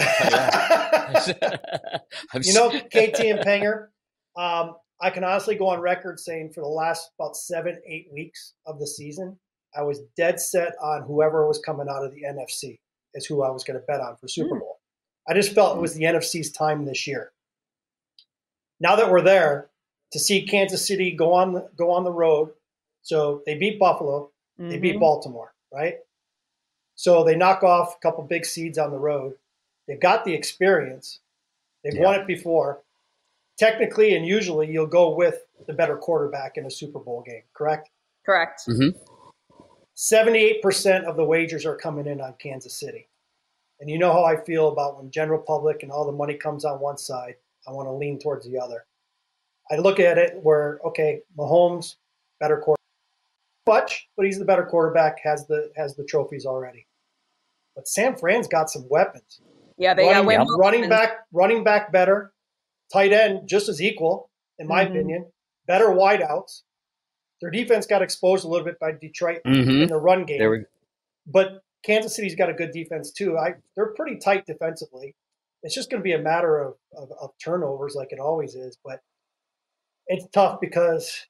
you 2.42 2.54
know, 2.54 2.70
KT 2.70 3.20
and 3.20 3.40
Panger. 3.40 3.88
Um, 4.34 4.76
I 4.98 5.10
can 5.10 5.22
honestly 5.22 5.54
go 5.54 5.68
on 5.68 5.80
record 5.80 6.18
saying 6.18 6.52
for 6.54 6.62
the 6.62 6.68
last 6.68 7.10
about 7.20 7.36
seven, 7.36 7.78
eight 7.86 8.08
weeks 8.10 8.54
of 8.64 8.78
the 8.78 8.86
season, 8.86 9.38
I 9.76 9.82
was 9.82 10.00
dead 10.16 10.40
set 10.40 10.72
on 10.82 11.02
whoever 11.02 11.46
was 11.46 11.58
coming 11.58 11.88
out 11.90 12.02
of 12.02 12.14
the 12.14 12.22
NFC 12.22 12.78
is 13.12 13.26
who 13.26 13.42
I 13.42 13.50
was 13.50 13.62
going 13.62 13.78
to 13.78 13.84
bet 13.86 14.00
on 14.00 14.16
for 14.16 14.26
Super 14.26 14.54
hmm. 14.54 14.60
Bowl. 14.60 14.80
I 15.28 15.34
just 15.34 15.52
felt 15.52 15.76
it 15.76 15.80
was 15.82 15.92
the 15.92 16.04
NFC's 16.04 16.52
time 16.52 16.86
this 16.86 17.06
year 17.06 17.32
now 18.80 18.96
that 18.96 19.10
we're 19.10 19.22
there, 19.22 19.68
to 20.12 20.18
see 20.18 20.46
Kansas 20.46 20.86
City 20.86 21.10
go 21.12 21.32
on 21.32 21.62
go 21.76 21.90
on 21.90 22.04
the 22.04 22.12
road, 22.12 22.50
so 23.02 23.42
they 23.46 23.54
beat 23.54 23.78
Buffalo, 23.78 24.30
mm-hmm. 24.58 24.70
they 24.70 24.78
beat 24.78 24.92
mm-hmm. 24.92 25.00
Baltimore, 25.00 25.54
right? 25.72 25.96
So 26.94 27.24
they 27.24 27.36
knock 27.36 27.62
off 27.62 27.96
a 27.96 28.00
couple 28.00 28.24
big 28.24 28.46
seeds 28.46 28.78
on 28.78 28.90
the 28.90 28.98
road. 28.98 29.34
They've 29.86 30.00
got 30.00 30.24
the 30.24 30.34
experience. 30.34 31.20
They've 31.84 31.94
yeah. 31.94 32.04
won 32.04 32.20
it 32.20 32.26
before. 32.26 32.80
Technically 33.58 34.16
and 34.16 34.26
usually, 34.26 34.70
you'll 34.70 34.86
go 34.86 35.14
with 35.14 35.46
the 35.66 35.72
better 35.72 35.96
quarterback 35.96 36.56
in 36.56 36.66
a 36.66 36.70
Super 36.70 36.98
Bowl 36.98 37.22
game, 37.26 37.42
correct? 37.54 37.90
Correct. 38.24 38.62
Mm-hmm. 38.68 38.98
78% 39.96 41.04
of 41.04 41.16
the 41.16 41.24
wagers 41.24 41.64
are 41.64 41.76
coming 41.76 42.06
in 42.06 42.20
on 42.20 42.34
Kansas 42.38 42.74
City. 42.74 43.08
And 43.80 43.88
you 43.88 43.98
know 43.98 44.12
how 44.12 44.24
I 44.24 44.36
feel 44.36 44.68
about 44.68 44.98
when 44.98 45.10
general 45.10 45.40
public 45.40 45.82
and 45.82 45.90
all 45.90 46.04
the 46.04 46.12
money 46.12 46.34
comes 46.34 46.64
on 46.64 46.80
one 46.80 46.98
side 46.98 47.36
I 47.66 47.72
want 47.72 47.88
to 47.88 47.92
lean 47.92 48.18
towards 48.18 48.46
the 48.46 48.58
other. 48.58 48.86
I 49.70 49.76
look 49.76 49.98
at 49.98 50.18
it 50.18 50.34
where 50.42 50.80
okay, 50.86 51.20
Mahomes 51.36 51.96
better 52.38 52.56
quarterback, 52.56 52.76
much, 53.66 54.08
but 54.16 54.26
he's 54.26 54.38
the 54.38 54.44
better 54.44 54.64
quarterback. 54.64 55.18
Has 55.22 55.46
the 55.46 55.72
has 55.76 55.96
the 55.96 56.04
trophies 56.04 56.46
already. 56.46 56.86
But 57.74 57.88
San 57.88 58.16
Fran's 58.16 58.48
got 58.48 58.70
some 58.70 58.86
weapons. 58.88 59.40
Yeah, 59.76 59.94
they 59.94 60.06
running, 60.06 60.38
got 60.38 60.46
running 60.58 60.88
back, 60.88 61.26
running 61.32 61.64
back 61.64 61.92
better, 61.92 62.32
tight 62.92 63.12
end 63.12 63.48
just 63.48 63.68
as 63.68 63.82
equal 63.82 64.30
in 64.58 64.66
my 64.66 64.84
mm-hmm. 64.84 64.92
opinion. 64.94 65.26
Better 65.66 65.86
wideouts. 65.88 66.62
Their 67.40 67.50
defense 67.50 67.86
got 67.86 68.00
exposed 68.00 68.44
a 68.44 68.48
little 68.48 68.64
bit 68.64 68.78
by 68.78 68.92
Detroit 68.92 69.40
mm-hmm. 69.46 69.82
in 69.82 69.88
the 69.88 69.96
run 69.96 70.24
game. 70.24 70.50
we- 70.50 70.64
But 71.26 71.62
Kansas 71.84 72.16
City's 72.16 72.34
got 72.34 72.48
a 72.48 72.54
good 72.54 72.70
defense 72.70 73.10
too. 73.10 73.36
I 73.36 73.54
they're 73.74 73.92
pretty 73.92 74.16
tight 74.16 74.46
defensively 74.46 75.14
it's 75.66 75.74
just 75.74 75.90
going 75.90 76.00
to 76.00 76.04
be 76.04 76.12
a 76.12 76.18
matter 76.18 76.60
of, 76.60 76.74
of, 76.96 77.10
of 77.20 77.30
turnovers 77.42 77.96
like 77.96 78.12
it 78.12 78.20
always 78.20 78.54
is. 78.54 78.78
But 78.84 79.00
it's 80.06 80.24
tough 80.32 80.60
because 80.60 81.26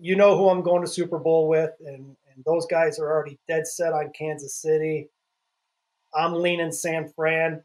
you 0.00 0.16
know 0.16 0.36
who 0.36 0.48
I'm 0.48 0.62
going 0.62 0.82
to 0.82 0.88
Super 0.88 1.20
Bowl 1.20 1.46
with, 1.46 1.70
and, 1.86 2.16
and 2.34 2.44
those 2.44 2.66
guys 2.66 2.98
are 2.98 3.08
already 3.08 3.38
dead 3.46 3.68
set 3.68 3.92
on 3.92 4.10
Kansas 4.12 4.56
City. 4.56 5.08
I'm 6.12 6.34
leaning 6.34 6.72
San 6.72 7.12
Fran. 7.14 7.62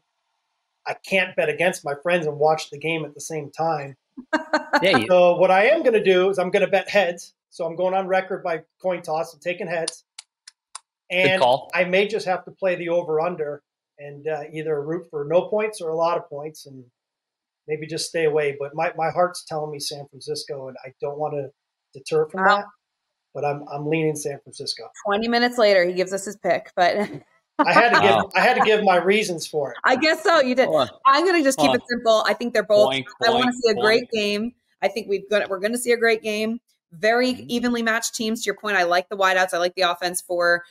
I 0.86 0.94
can't 0.94 1.34
bet 1.34 1.48
against 1.48 1.84
my 1.84 1.94
friends 2.04 2.26
and 2.26 2.38
watch 2.38 2.70
the 2.70 2.78
game 2.78 3.04
at 3.04 3.14
the 3.14 3.20
same 3.20 3.50
time. 3.50 3.96
yeah. 4.80 5.04
So 5.08 5.38
what 5.38 5.50
I 5.50 5.66
am 5.66 5.82
going 5.82 5.94
to 5.94 6.04
do 6.04 6.30
is 6.30 6.38
I'm 6.38 6.52
going 6.52 6.64
to 6.64 6.70
bet 6.70 6.88
heads. 6.88 7.34
So 7.50 7.66
I'm 7.66 7.74
going 7.74 7.94
on 7.94 8.06
record 8.06 8.44
by 8.44 8.62
coin 8.80 9.02
toss 9.02 9.32
and 9.32 9.42
taking 9.42 9.66
heads. 9.66 10.04
And 11.10 11.42
I 11.74 11.82
may 11.82 12.06
just 12.06 12.26
have 12.26 12.44
to 12.44 12.52
play 12.52 12.76
the 12.76 12.90
over 12.90 13.20
under 13.20 13.64
and 13.98 14.26
uh, 14.28 14.42
either 14.52 14.82
root 14.82 15.06
for 15.10 15.26
no 15.28 15.48
points 15.48 15.80
or 15.80 15.90
a 15.90 15.96
lot 15.96 16.18
of 16.18 16.28
points 16.28 16.66
and 16.66 16.84
maybe 17.66 17.86
just 17.86 18.08
stay 18.08 18.24
away. 18.24 18.56
But 18.58 18.74
my, 18.74 18.92
my 18.96 19.10
heart's 19.10 19.44
telling 19.44 19.70
me 19.70 19.78
San 19.78 20.06
Francisco, 20.08 20.68
and 20.68 20.76
I 20.84 20.90
don't 21.00 21.18
want 21.18 21.34
to 21.34 21.48
deter 21.98 22.28
from 22.28 22.44
wow. 22.44 22.56
that. 22.56 22.64
But 23.34 23.44
I'm 23.44 23.64
I'm 23.70 23.86
leaning 23.86 24.16
San 24.16 24.38
Francisco. 24.42 24.84
Twenty 25.04 25.28
minutes 25.28 25.58
later, 25.58 25.84
he 25.84 25.92
gives 25.92 26.12
us 26.12 26.24
his 26.24 26.36
pick, 26.36 26.70
but 26.74 26.96
I 27.58 27.72
had 27.72 27.90
to 27.90 28.00
give 28.00 28.10
wow. 28.10 28.30
I 28.34 28.40
had 28.40 28.54
to 28.54 28.64
give 28.64 28.82
my 28.82 28.96
reasons 28.96 29.46
for 29.46 29.72
it. 29.72 29.76
I 29.84 29.96
guess 29.96 30.22
so. 30.22 30.40
You 30.40 30.54
did. 30.54 30.68
I'm 31.06 31.24
going 31.24 31.36
to 31.36 31.42
just 31.42 31.58
keep 31.58 31.74
it 31.74 31.82
simple. 31.88 32.24
I 32.26 32.32
think 32.32 32.54
they're 32.54 32.62
both. 32.62 32.94
Boink, 32.94 33.04
I 33.26 33.30
want 33.30 33.46
to 33.46 33.52
see 33.52 33.70
a 33.70 33.74
boink. 33.74 33.82
great 33.82 34.10
game. 34.10 34.52
I 34.82 34.88
think 34.88 35.08
we've 35.08 35.28
got 35.28 35.50
we're 35.50 35.58
going 35.58 35.72
to 35.72 35.78
see 35.78 35.92
a 35.92 35.96
great 35.98 36.22
game. 36.22 36.60
Very 36.92 37.32
mm-hmm. 37.32 37.46
evenly 37.48 37.82
matched 37.82 38.14
teams. 38.14 38.42
To 38.42 38.46
your 38.46 38.56
point, 38.56 38.76
I 38.76 38.84
like 38.84 39.08
the 39.08 39.16
wideouts. 39.16 39.52
I 39.52 39.58
like 39.58 39.74
the 39.74 39.82
offense 39.82 40.22
for 40.22 40.64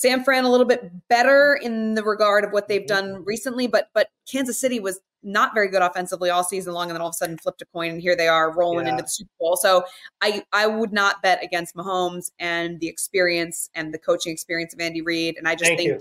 San 0.00 0.24
Fran 0.24 0.44
a 0.44 0.50
little 0.50 0.64
bit 0.64 0.90
better 1.08 1.58
in 1.60 1.92
the 1.92 2.02
regard 2.02 2.42
of 2.42 2.52
what 2.52 2.68
they've 2.68 2.80
mm-hmm. 2.80 3.12
done 3.12 3.24
recently, 3.26 3.66
but 3.66 3.90
but 3.92 4.08
Kansas 4.30 4.58
City 4.58 4.80
was 4.80 4.98
not 5.22 5.52
very 5.52 5.68
good 5.68 5.82
offensively 5.82 6.30
all 6.30 6.42
season 6.42 6.72
long, 6.72 6.88
and 6.88 6.94
then 6.94 7.02
all 7.02 7.08
of 7.08 7.12
a 7.12 7.18
sudden 7.18 7.36
flipped 7.36 7.60
a 7.60 7.66
coin, 7.66 7.90
and 7.90 8.00
here 8.00 8.16
they 8.16 8.26
are 8.26 8.56
rolling 8.56 8.86
yeah. 8.86 8.92
into 8.92 9.02
the 9.02 9.08
Super 9.10 9.30
Bowl. 9.38 9.56
So 9.56 9.84
I 10.22 10.42
I 10.54 10.66
would 10.66 10.90
not 10.90 11.20
bet 11.20 11.44
against 11.44 11.76
Mahomes 11.76 12.30
and 12.38 12.80
the 12.80 12.88
experience 12.88 13.68
and 13.74 13.92
the 13.92 13.98
coaching 13.98 14.32
experience 14.32 14.72
of 14.72 14.80
Andy 14.80 15.02
Reid, 15.02 15.36
and 15.36 15.46
I 15.46 15.54
just 15.54 15.68
Thank 15.68 15.80
think 15.80 16.00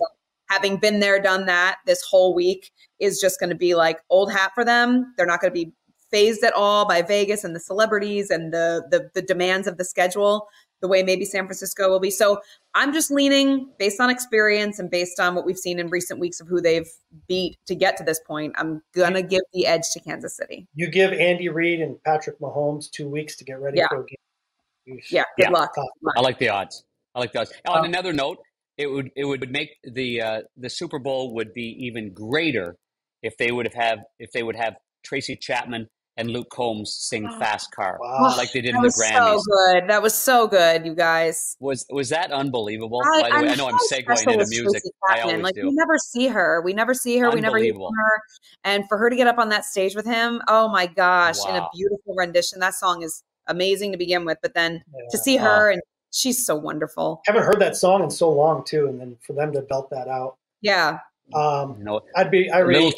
having 0.50 0.78
been 0.78 1.02
there, 1.02 1.22
done 1.22 1.46
that 1.48 1.80
this 1.86 2.02
whole 2.02 2.34
week 2.34 2.72
is 3.00 3.20
just 3.20 3.38
going 3.38 3.50
to 3.50 3.56
be 3.56 3.76
like 3.76 4.00
old 4.10 4.32
hat 4.32 4.52
for 4.56 4.64
them. 4.64 5.14
They're 5.18 5.26
not 5.26 5.42
going 5.42 5.54
to 5.54 5.66
be 5.66 5.74
phased 6.10 6.44
at 6.44 6.54
all 6.54 6.88
by 6.88 7.02
Vegas 7.02 7.44
and 7.44 7.54
the 7.54 7.60
celebrities 7.60 8.30
and 8.30 8.54
the, 8.54 8.88
the 8.90 9.12
the 9.14 9.22
demands 9.22 9.68
of 9.68 9.78
the 9.78 9.84
schedule 9.84 10.48
the 10.82 10.88
way 10.88 11.04
maybe 11.04 11.26
San 11.26 11.46
Francisco 11.46 11.90
will 11.90 12.00
be. 12.00 12.12
So 12.12 12.40
I'm 12.74 12.94
just 12.94 13.12
leaning 13.12 13.70
based 13.78 14.00
on 14.00 14.10
experience 14.10 14.80
and 14.80 14.90
based 14.90 15.20
on 15.20 15.36
what 15.36 15.46
we've 15.46 15.58
seen 15.58 15.80
in 15.80 15.88
recent 15.90 16.20
weeks 16.20 16.40
of 16.40 16.48
who 16.48 16.62
they've 16.62 16.90
beat 17.28 17.58
to 17.68 17.76
get 17.76 17.98
to 17.98 18.04
this 18.04 18.20
point. 18.20 18.54
I'm 18.58 18.82
gonna 18.94 19.22
give 19.22 19.42
the 19.54 19.66
edge 19.66 19.90
to 19.94 20.00
Kansas 20.00 20.36
City. 20.36 20.68
You 20.74 20.90
give 20.90 21.12
Andy 21.12 21.50
Reid 21.50 21.82
and 21.82 22.02
Patrick 22.04 22.40
Mahomes 22.40 22.90
two 22.90 23.10
weeks 23.10 23.36
to 23.38 23.44
get 23.44 23.60
ready 23.60 23.80
yeah. 23.80 23.88
for 23.90 24.02
a 24.02 24.06
game. 24.06 25.00
Yeah, 25.10 25.24
good 25.38 25.44
yeah. 25.44 25.50
luck. 25.50 25.74
I 26.18 26.22
like 26.22 26.40
the 26.40 26.50
odds. 26.50 26.84
I 27.14 27.20
like 27.20 27.34
the 27.34 27.42
odds. 27.42 27.54
On 27.68 27.80
um, 27.80 27.86
another 27.86 28.14
note, 28.14 28.38
it 28.78 28.88
would 28.88 29.12
it 29.16 29.26
would 29.26 29.52
make 29.52 29.72
the 29.84 30.22
uh, 30.22 30.42
the 30.58 30.70
Super 30.70 31.00
Bowl 31.00 31.36
would 31.36 31.54
be 31.54 31.76
even 31.86 32.14
greater 32.14 32.76
if 33.22 33.36
they 33.38 33.52
would 33.52 33.68
have, 33.68 33.76
have 33.76 34.00
if 34.20 34.32
they 34.32 34.42
would 34.42 34.56
have 34.56 34.76
Tracy 35.04 35.36
Chapman 35.36 35.88
and 36.20 36.30
Luke 36.30 36.50
Combs 36.50 36.94
sing 36.94 37.26
oh, 37.26 37.40
"Fast 37.40 37.72
Car" 37.72 37.98
wow. 38.00 38.36
like 38.38 38.52
they 38.52 38.62
did 38.62 38.76
in 38.76 38.82
the 38.82 38.90
Grammys. 38.90 39.40
So 39.40 39.42
good. 39.42 39.90
That 39.90 40.04
was 40.04 40.14
so 40.14 40.48
good, 40.48 40.86
you 40.86 40.94
guys. 40.94 41.56
Was 41.60 41.86
was 41.90 42.10
that 42.10 42.32
unbelievable? 42.32 43.02
I, 43.16 43.22
By 43.22 43.30
the 43.30 43.46
way, 43.46 43.52
I 43.52 43.56
know 43.56 43.68
I'm 43.68 43.78
segueing 43.92 44.34
into 44.34 44.46
music. 44.50 44.84
I 45.10 45.22
always 45.22 45.42
like 45.42 45.56
do. 45.56 45.64
we 45.64 45.72
never 45.72 45.98
see 45.98 46.28
her. 46.28 46.62
We 46.62 46.74
never 46.74 46.94
see 46.94 47.18
her. 47.20 47.32
We 47.32 47.40
never 47.40 47.58
hear 47.58 47.74
her. 47.74 48.22
And 48.66 48.84
for 48.90 48.98
her 48.98 49.10
to 49.10 49.16
get 49.16 49.28
up 49.28 49.38
on 49.38 49.50
that 49.50 49.64
stage 49.64 49.96
with 49.96 50.06
him, 50.06 50.42
oh 50.48 50.68
my 50.68 50.88
gosh! 50.88 51.38
Wow. 51.40 51.50
In 51.50 51.56
a 51.56 51.70
beautiful 51.74 52.14
rendition. 52.16 52.60
That 52.60 52.76
song 52.76 53.02
is 53.02 53.24
amazing 53.48 53.94
to 53.94 53.98
begin 53.98 54.26
with. 54.26 54.38
But 54.42 54.54
then 54.54 54.84
yeah. 54.94 55.06
to 55.12 55.18
see 55.18 55.38
her 55.38 55.72
and 55.72 55.82
she's 56.12 56.46
so 56.46 56.56
wonderful. 56.56 57.22
I 57.28 57.32
haven't 57.32 57.48
heard 57.48 57.62
that 57.62 57.78
song 57.78 58.04
in 58.04 58.12
so 58.12 58.30
long 58.30 58.66
too, 58.66 58.88
and 58.88 59.00
then 59.00 59.18
for 59.26 59.34
them 59.34 59.54
to 59.54 59.62
belt 59.62 59.90
that 59.92 60.10
out. 60.10 60.36
Yeah. 60.62 61.00
Um, 61.34 61.76
you 61.78 61.86
know, 61.86 62.02
I'd 62.16 62.30
be. 62.30 62.50
I 62.50 62.60
really. 62.60 62.94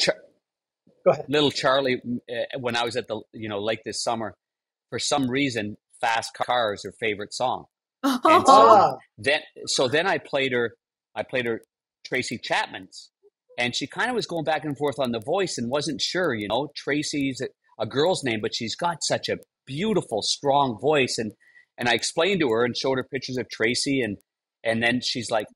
Go 1.06 1.12
ahead. 1.12 1.26
Little 1.28 1.52
Charlie, 1.52 2.02
uh, 2.30 2.60
when 2.60 2.76
I 2.76 2.84
was 2.84 2.95
at 2.95 3.08
the 3.08 3.22
you 3.34 3.49
know 3.49 3.60
lake 3.60 3.82
this 3.86 4.04
summer, 4.04 4.36
for 4.89 4.99
some 4.99 5.30
reason, 5.30 5.78
"Fast 5.99 6.34
Car" 6.34 6.74
is 6.74 6.84
her 6.84 6.93
favorite 6.99 7.34
song. 7.34 7.66
And 8.04 8.22
so 8.24 8.43
ah. 8.47 8.97
then, 9.18 9.41
so 9.68 9.88
then 9.88 10.08
I 10.08 10.18
played 10.18 10.54
her. 10.54 10.76
I 11.16 11.24
played 11.24 11.45
her 11.45 11.62
Tracy 12.06 12.38
Chapman's, 12.38 13.12
and 13.58 13.76
she 13.76 13.88
kind 13.88 14.10
of 14.10 14.16
was 14.16 14.26
going 14.26 14.43
back 14.43 14.66
and 14.66 14.78
forth 14.78 14.99
on 14.99 15.12
the 15.12 15.20
voice 15.20 15.58
and 15.58 15.70
wasn't 15.70 16.02
sure. 16.02 16.34
You 16.34 16.47
know, 16.47 16.70
Tracy's 16.76 17.41
a, 17.41 17.47
a 17.84 17.86
girl's 17.86 18.24
name, 18.24 18.39
but 18.41 18.56
she's 18.56 18.76
got 18.76 19.04
such 19.04 19.30
a 19.30 19.38
beautiful, 19.66 20.22
strong 20.22 20.80
voice, 20.82 21.18
and 21.18 21.32
and 21.78 21.89
I 21.89 21.93
explained 21.93 22.41
to 22.41 22.49
her 22.49 22.66
and 22.66 22.76
showed 22.76 22.97
her 22.97 23.04
pictures 23.04 23.38
of 23.38 23.49
Tracy, 23.49 24.02
and 24.02 24.18
and 24.64 24.82
then 24.82 25.02
she's 25.02 25.30
like, 25.30 25.47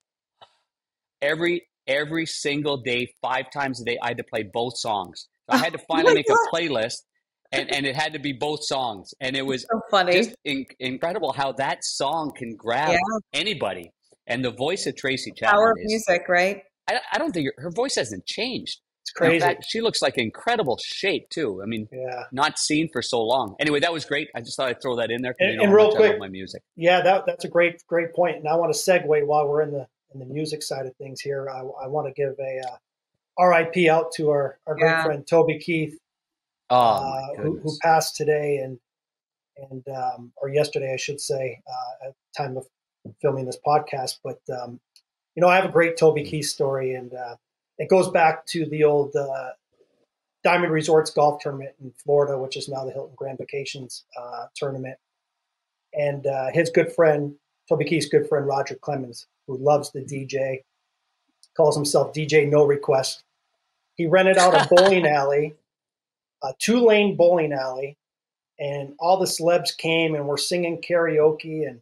every 1.22 1.68
every 1.88 2.26
single 2.26 2.78
day, 2.78 3.14
five 3.22 3.46
times 3.52 3.82
a 3.82 3.86
day, 3.86 3.98
I 4.02 4.10
had 4.10 4.18
to 4.18 4.24
play 4.24 4.44
both 4.44 4.78
songs. 4.78 5.28
I 5.50 5.58
had 5.58 5.74
to 5.74 5.80
finally 5.88 6.12
oh 6.12 6.16
make 6.16 6.28
God. 6.28 6.38
a 6.38 6.56
playlist, 6.56 7.04
and, 7.52 7.74
and 7.74 7.86
it 7.86 7.96
had 7.96 8.14
to 8.14 8.20
be 8.20 8.34
both 8.34 8.64
songs, 8.64 9.14
and 9.20 9.36
it 9.36 9.46
was 9.46 9.64
so 9.64 9.82
funny, 9.92 10.14
just 10.14 10.36
in, 10.44 10.66
incredible 10.80 11.34
how 11.34 11.54
that 11.54 11.84
song 11.84 12.32
can 12.36 12.56
grab 12.56 12.92
yeah. 12.92 13.00
anybody. 13.34 13.92
And 14.28 14.44
the 14.44 14.52
voice 14.52 14.88
of 14.88 14.96
Tracy 14.96 15.32
Chapman, 15.36 15.54
power 15.54 15.72
of 15.72 15.78
music, 15.84 16.24
right? 16.28 16.64
I, 16.88 17.00
I 17.14 17.18
don't 17.20 17.32
think 17.32 17.48
her, 17.48 17.64
her, 17.64 17.72
voice 17.72 17.96
hasn't 17.96 18.26
changed. 18.26 18.80
It's 19.04 19.12
crazy. 19.12 19.40
Fact, 19.40 19.66
she 19.70 19.82
looks 19.82 20.02
like 20.02 20.18
incredible 20.18 20.80
shape 20.84 21.30
too. 21.30 21.62
I 21.62 21.68
mean, 21.68 21.88
yeah. 21.92 22.24
not 22.32 22.58
seen 22.58 22.90
for 22.92 23.04
so 23.04 23.22
long. 23.22 23.56
Anyway, 23.60 23.80
that 23.82 23.94
was 23.94 24.04
great. 24.04 24.30
I 24.36 24.42
just 24.42 24.58
thought 24.58 24.70
I'd 24.70 24.82
throw 24.82 24.96
that 24.96 25.12
in 25.12 25.22
there. 25.22 25.36
And, 25.38 25.62
and 25.62 25.72
real 25.74 25.96
quick, 25.96 26.18
my 26.18 26.28
music. 26.28 26.64
Yeah, 26.76 27.02
that, 27.02 27.26
that's 27.28 27.46
a 27.46 27.48
great 27.48 27.84
great 27.88 28.16
point. 28.16 28.38
And 28.38 28.48
I 28.48 28.56
want 28.56 28.74
to 28.74 28.80
segue 28.80 29.28
while 29.28 29.48
we're 29.48 29.62
in 29.62 29.72
the 29.72 29.86
in 30.12 30.20
the 30.20 30.26
music 30.26 30.64
side 30.64 30.88
of 30.88 30.96
things 30.96 31.22
here. 31.22 31.48
I, 31.48 31.60
I 31.60 31.88
want 31.88 32.08
to 32.08 32.14
give 32.14 32.34
a 32.40 32.68
uh, 32.68 32.78
RIP 33.40 33.90
out 33.90 34.12
to 34.14 34.30
our, 34.30 34.60
our 34.68 34.78
yeah. 34.78 34.86
great 34.86 35.06
friend 35.06 35.28
Toby 35.28 35.60
Keith, 35.60 35.98
oh, 36.70 36.78
uh, 36.78 37.42
who, 37.42 37.60
who, 37.60 37.78
passed 37.82 38.16
today 38.16 38.58
and 38.58 38.80
and 39.70 39.88
um, 39.90 40.32
or 40.38 40.50
yesterday, 40.50 40.94
I 40.94 40.98
should 40.98 41.22
say, 41.22 41.62
uh, 41.68 42.08
at 42.08 42.14
the 42.14 42.44
time 42.44 42.58
of 42.58 42.68
filming 43.22 43.46
this 43.46 43.58
podcast. 43.66 44.20
But 44.24 44.40
um, 44.50 44.80
you 45.36 45.42
know, 45.42 45.48
I 45.48 45.56
have 45.56 45.66
a 45.66 45.72
great 45.72 45.98
Toby 45.98 46.24
mm. 46.24 46.30
Keith 46.30 46.48
story, 46.48 46.94
and 46.96 47.14
uh, 47.14 47.36
it 47.78 47.90
goes 47.90 48.10
back 48.10 48.46
to 48.48 48.66
the 48.66 48.84
old 48.84 49.16
uh, 49.16 49.50
Diamond 50.44 50.72
Resorts 50.72 51.12
golf 51.12 51.42
tournament 51.42 51.72
in 51.82 51.92
Florida, 51.92 52.38
which 52.38 52.58
is 52.58 52.70
now 52.70 52.86
the 52.86 52.92
Hilton 52.92 53.16
Grand 53.16 53.38
Vacations 53.38 54.06
uh, 54.18 54.46
tournament. 54.56 54.98
And 55.94 56.28
uh, 56.28 56.48
his 56.52 56.70
good 56.70 56.94
friend, 56.94 57.36
Toby 57.70 57.86
Keith's 57.86 58.08
good 58.08 58.28
friend 58.28 58.46
Roger 58.46 58.76
Clemens, 58.76 59.28
who 59.48 59.58
loves 59.58 59.92
the 59.92 60.02
DJ, 60.02 60.60
calls 61.56 61.76
himself 61.76 62.14
DJ 62.14 62.50
No 62.50 62.66
Request. 62.66 63.24
He 63.96 64.08
rented 64.08 64.38
out 64.38 64.54
a 64.54 64.68
bowling 64.76 65.08
alley, 65.08 65.56
a 66.44 66.54
two 66.60 66.86
lane 66.86 67.16
bowling 67.16 67.54
alley, 67.54 67.98
and 68.60 68.94
all 69.00 69.18
the 69.18 69.26
celebs 69.26 69.76
came 69.76 70.16
and 70.16 70.28
we're 70.28 70.38
singing 70.38 70.82
karaoke. 70.82 71.68
And, 71.68 71.82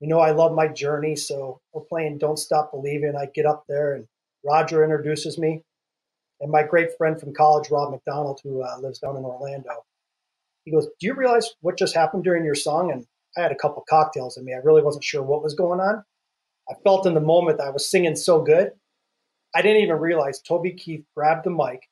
you 0.00 0.08
know, 0.08 0.20
I 0.20 0.32
love 0.32 0.52
my 0.52 0.68
journey. 0.68 1.16
So 1.16 1.60
we're 1.72 1.82
playing 1.82 2.18
Don't 2.18 2.38
Stop 2.38 2.72
Believing. 2.72 3.14
I 3.16 3.26
get 3.26 3.46
up 3.46 3.64
there 3.68 3.94
and 3.94 4.06
Roger 4.44 4.82
introduces 4.84 5.38
me. 5.38 5.62
And 6.40 6.50
my 6.50 6.62
great 6.62 6.96
friend 6.96 7.20
from 7.20 7.34
college, 7.34 7.70
Rob 7.70 7.90
McDonald, 7.90 8.40
who 8.42 8.62
uh, 8.62 8.78
lives 8.78 8.98
down 8.98 9.16
in 9.16 9.24
Orlando, 9.24 9.84
he 10.64 10.70
goes, 10.70 10.86
Do 10.98 11.06
you 11.06 11.14
realize 11.14 11.50
what 11.60 11.78
just 11.78 11.94
happened 11.94 12.24
during 12.24 12.44
your 12.44 12.54
song? 12.54 12.90
And 12.90 13.06
I 13.36 13.42
had 13.42 13.52
a 13.52 13.56
couple 13.56 13.84
cocktails 13.88 14.38
in 14.38 14.44
me. 14.44 14.54
I 14.54 14.58
really 14.58 14.82
wasn't 14.82 15.04
sure 15.04 15.22
what 15.22 15.42
was 15.42 15.54
going 15.54 15.80
on. 15.80 16.02
I 16.70 16.74
felt 16.82 17.06
in 17.06 17.14
the 17.14 17.20
moment 17.20 17.58
that 17.58 17.66
I 17.66 17.70
was 17.70 17.88
singing 17.90 18.16
so 18.16 18.40
good 18.40 18.72
I 19.54 19.62
didn't 19.62 19.82
even 19.82 19.96
realize 19.96 20.40
Toby 20.40 20.72
Keith 20.72 21.04
grabbed 21.16 21.44
the 21.44 21.50
mic 21.50 21.88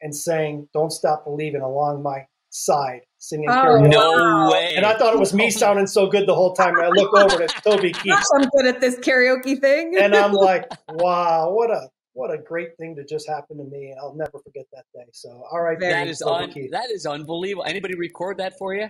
and 0.00 0.14
sang 0.14 0.68
"Don't 0.72 0.92
Stop 0.92 1.24
Believing" 1.24 1.62
along 1.62 2.02
my 2.02 2.26
side, 2.50 3.02
singing 3.18 3.48
oh, 3.48 3.52
karaoke. 3.52 3.90
No 3.90 4.50
way! 4.50 4.74
And 4.76 4.86
I 4.86 4.96
thought 4.96 5.14
it 5.14 5.18
was 5.18 5.34
me 5.34 5.50
sounding 5.50 5.86
so 5.86 6.06
good 6.06 6.26
the 6.26 6.34
whole 6.34 6.54
time. 6.54 6.74
And 6.74 6.84
I 6.84 6.88
look 6.88 7.14
over 7.14 7.42
at 7.42 7.50
Toby 7.64 7.92
Keith. 7.92 8.14
I'm 8.34 8.48
good 8.48 8.66
at 8.66 8.80
this 8.80 8.96
karaoke 8.96 9.60
thing. 9.60 9.96
and 9.98 10.14
I'm 10.14 10.32
like, 10.48 10.70
wow, 10.90 11.50
what 11.50 11.70
a 11.70 11.88
what 12.12 12.32
a 12.32 12.38
great 12.38 12.76
thing 12.78 12.96
to 12.96 13.04
just 13.04 13.28
happen 13.28 13.58
to 13.58 13.64
me, 13.64 13.90
and 13.90 14.00
I'll 14.00 14.14
never 14.14 14.38
forget 14.38 14.66
that 14.72 14.84
day. 14.94 15.04
So, 15.12 15.44
all 15.50 15.62
right, 15.62 15.78
that 15.80 16.08
is 16.08 16.22
un- 16.22 16.52
that 16.70 16.90
is 16.90 17.06
unbelievable. 17.06 17.64
Anybody 17.64 17.94
record 17.94 18.38
that 18.38 18.58
for 18.58 18.74
you? 18.74 18.88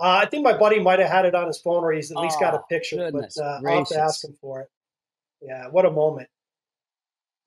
Uh, 0.00 0.18
I 0.22 0.26
think 0.26 0.44
my 0.44 0.56
buddy 0.56 0.80
might 0.80 0.98
have 0.98 1.10
had 1.10 1.24
it 1.24 1.34
on 1.34 1.46
his 1.46 1.60
phone, 1.60 1.84
or 1.84 1.92
he's 1.92 2.10
at 2.10 2.16
least 2.16 2.36
oh, 2.38 2.40
got 2.40 2.54
a 2.54 2.60
picture. 2.68 3.10
But 3.12 3.30
uh, 3.40 3.60
I'll 3.66 3.78
have 3.78 3.88
to 3.88 4.00
ask 4.00 4.24
him 4.24 4.34
for 4.40 4.62
it. 4.62 4.68
Yeah, 5.40 5.68
what 5.68 5.84
a 5.84 5.90
moment! 5.90 6.28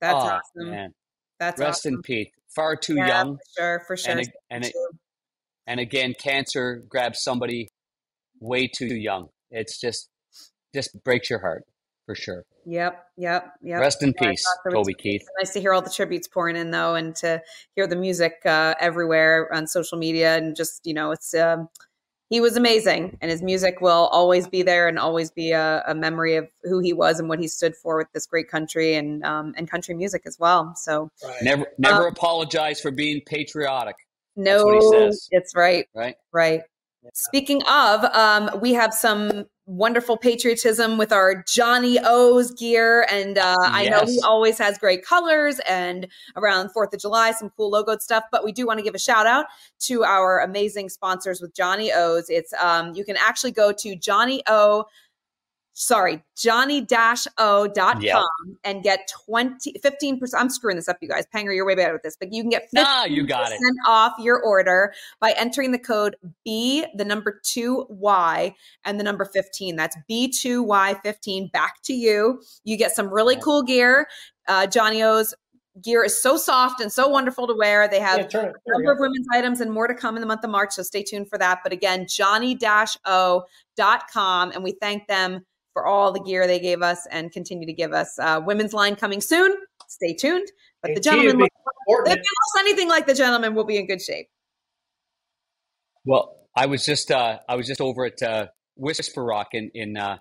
That's 0.02 0.14
oh, 0.14 0.18
awesome. 0.18 0.72
Man. 0.72 0.94
That's 1.40 1.60
rest 1.60 1.80
awesome. 1.80 1.96
in 1.96 2.02
peace. 2.02 2.30
Far 2.56 2.76
too 2.76 2.96
yeah, 2.96 3.08
young. 3.08 3.38
For 3.38 3.62
sure, 3.62 3.84
for 3.88 3.98
sure. 3.98 4.18
And, 4.18 4.32
and, 4.50 4.72
and 5.68 5.80
again, 5.80 6.14
cancer 6.20 6.84
grabs 6.90 7.22
somebody 7.22 7.70
way 8.40 8.68
too 8.68 8.96
young. 8.96 9.30
It's 9.52 9.80
just 9.80 10.10
just 10.74 11.04
breaks 11.04 11.30
your 11.30 11.40
heart 11.40 11.64
for 12.06 12.16
sure. 12.16 12.46
Yep, 12.66 13.06
yep, 13.18 13.54
yep. 13.62 13.80
Rest 13.80 14.04
in 14.04 14.14
yeah, 14.20 14.30
peace, 14.30 14.46
Toby 14.72 14.94
Keith. 14.94 15.24
Nice 15.40 15.54
to 15.54 15.62
hear 15.62 15.74
all 15.74 15.82
the 15.82 15.90
tributes 15.90 16.28
pouring 16.28 16.56
in 16.56 16.72
though, 16.72 16.96
and 16.96 17.16
to 17.18 17.42
hear 17.76 17.88
the 17.88 17.96
music 17.96 18.34
uh, 18.46 18.76
everywhere 18.80 19.54
on 19.54 19.68
social 19.68 19.98
media, 19.98 20.36
and 20.36 20.56
just 20.56 20.82
you 20.86 20.94
know, 20.94 21.12
it's 21.12 21.34
um, 21.34 21.70
he 22.30 22.42
was 22.42 22.58
amazing 22.58 23.18
and 23.22 23.32
his 23.32 23.42
music 23.42 23.80
will 23.82 24.08
always 24.08 24.48
be 24.48 24.62
there 24.62 24.88
and 24.88 25.00
always 25.00 25.32
be 25.32 25.52
a, 25.52 25.84
a, 25.88 25.96
memory 25.96 26.36
of 26.36 26.48
who 26.64 26.80
he 26.80 26.94
was 26.94 27.20
and 27.20 27.30
what 27.30 27.40
he 27.40 27.48
stood 27.48 27.76
for 27.76 27.98
with 27.98 28.12
this 28.14 28.26
great 28.26 28.50
country 28.50 28.96
and 28.96 29.24
um, 29.24 29.54
and 29.58 29.70
country 29.70 29.96
music 29.96 30.24
as 30.26 30.38
well 30.40 30.76
so 30.76 31.10
right. 31.24 31.42
never 31.42 31.66
never 31.78 32.08
um, 32.08 32.14
apologize 32.14 32.80
for 32.80 32.92
being 32.92 33.22
patriotic 33.26 33.96
No, 34.36 35.10
it's 35.32 35.56
right. 35.56 35.88
Right. 35.96 36.16
Right. 36.32 36.62
Speaking 37.14 37.62
of, 37.64 38.04
um, 38.06 38.50
we 38.62 38.74
have 38.74 38.94
some 38.94 39.46
wonderful 39.66 40.16
patriotism 40.16 40.98
with 40.98 41.12
our 41.12 41.44
Johnny 41.44 42.00
O's 42.02 42.52
gear. 42.52 43.06
And 43.12 43.38
uh, 43.38 43.56
yes. 43.60 43.70
I 43.74 43.90
know 43.90 44.06
he 44.06 44.22
always 44.26 44.58
has 44.58 44.78
great 44.78 45.04
colors 45.06 45.60
and 45.68 46.08
around 46.38 46.70
4th 46.70 46.94
of 46.94 47.00
July, 47.00 47.32
some 47.32 47.50
cool 47.50 47.72
logoed 47.72 48.02
stuff. 48.02 48.24
But 48.32 48.46
we 48.46 48.52
do 48.52 48.66
want 48.66 48.80
to 48.80 48.84
give 48.84 48.96
a 48.96 49.00
shout 49.00 49.28
out 49.28 49.46
to 49.82 50.04
our 50.04 50.40
amazing 50.40 50.90
sponsors 50.90 51.42
with 51.42 51.54
Johnny 51.54 51.92
O's. 51.92 52.30
It's 52.30 52.54
um, 52.54 52.94
you 52.96 53.04
can 53.04 53.18
actually 53.18 53.52
go 53.52 53.74
to 53.74 53.96
Johnny 53.96 54.42
O 54.48 54.86
sorry, 55.80 56.24
johnny-o.com 56.36 58.02
yep. 58.02 58.24
and 58.64 58.82
get 58.82 59.08
20, 59.28 59.74
15%. 59.74 60.20
I'm 60.36 60.50
screwing 60.50 60.76
this 60.76 60.88
up, 60.88 60.98
you 61.02 61.08
guys. 61.08 61.26
Panger, 61.34 61.56
you're 61.56 61.68
way 61.68 61.76
better 61.76 61.94
with 61.94 62.02
this, 62.02 62.18
but 62.20 62.34
you 62.34 62.42
can 62.42 62.50
get 62.50 62.64
15% 62.76 62.82
nah, 62.82 63.04
you 63.06 63.28
got 63.28 63.52
it. 63.52 63.60
off 63.86 64.14
your 64.20 64.42
order 64.42 64.92
by 65.20 65.36
entering 65.38 65.72
the 65.72 65.78
code 65.78 66.16
B, 66.44 66.84
the 66.96 67.06
number 67.06 67.40
two 67.44 67.86
Y, 67.90 68.56
and 68.86 69.00
the 69.00 69.04
number 69.04 69.24
15. 69.24 69.76
That's 69.76 69.96
B2Y15 70.10 71.52
back 71.52 71.84
to 71.84 71.94
you. 71.94 72.42
You 72.64 72.76
get 72.76 72.94
some 72.94 73.14
really 73.14 73.36
cool 73.36 73.62
gear. 73.62 74.08
Uh, 74.48 74.66
Johnny 74.66 75.04
O's 75.04 75.36
gear 75.84 76.04
is 76.04 76.20
so 76.20 76.38
soft 76.38 76.82
and 76.82 76.92
so 76.92 77.08
wonderful 77.08 77.46
to 77.46 77.54
wear. 77.54 77.88
They 77.88 78.00
have 78.00 78.28
yeah, 78.34 78.46
a 78.46 78.52
number 78.72 78.94
of 78.94 79.00
women's 79.00 79.28
items 79.32 79.62
and 79.62 79.72
more 79.72 79.88
to 79.88 79.94
come 79.94 80.16
in 80.16 80.22
the 80.22 80.28
month 80.28 80.44
of 80.44 80.50
March. 80.50 80.72
So 80.72 80.82
stay 80.82 81.04
tuned 81.04 81.30
for 81.30 81.38
that. 81.38 81.60
But 81.62 81.72
again, 81.72 82.08
johnny-o.com. 82.10 83.42
And 84.52 84.64
we 84.64 84.72
thank 84.72 85.06
them 85.08 85.46
for 85.78 85.86
all 85.86 86.12
the 86.12 86.20
gear 86.20 86.48
they 86.48 86.58
gave 86.60 86.82
us 86.82 87.06
and 87.12 87.32
continue 87.32 87.68
to 87.68 87.74
give 87.74 87.94
us. 87.94 88.18
Uh, 88.18 88.42
women's 88.44 88.74
line 88.74 88.96
coming 88.96 89.22
soon. 89.22 89.54
Stay 89.88 90.12
tuned. 90.12 90.48
But 90.82 90.96
the 90.96 91.00
gentleman, 91.00 91.40
if 91.40 92.06
they 92.06 92.12
lost 92.12 92.58
anything 92.58 92.90
like 92.90 93.06
the 93.06 93.14
gentleman, 93.14 93.54
will 93.54 93.64
be 93.64 93.78
in 93.78 93.86
good 93.86 94.02
shape. 94.02 94.28
Well, 96.04 96.36
I 96.56 96.66
was 96.66 96.84
just 96.84 97.12
uh, 97.12 97.38
I 97.48 97.56
was 97.56 97.68
just 97.68 97.80
over 97.80 98.06
at 98.06 98.24
uh, 98.24 98.48
Whisper 98.76 99.24
Rock 99.24 99.50
in 99.52 99.70
in 99.76 99.98
uh, 99.98 100.18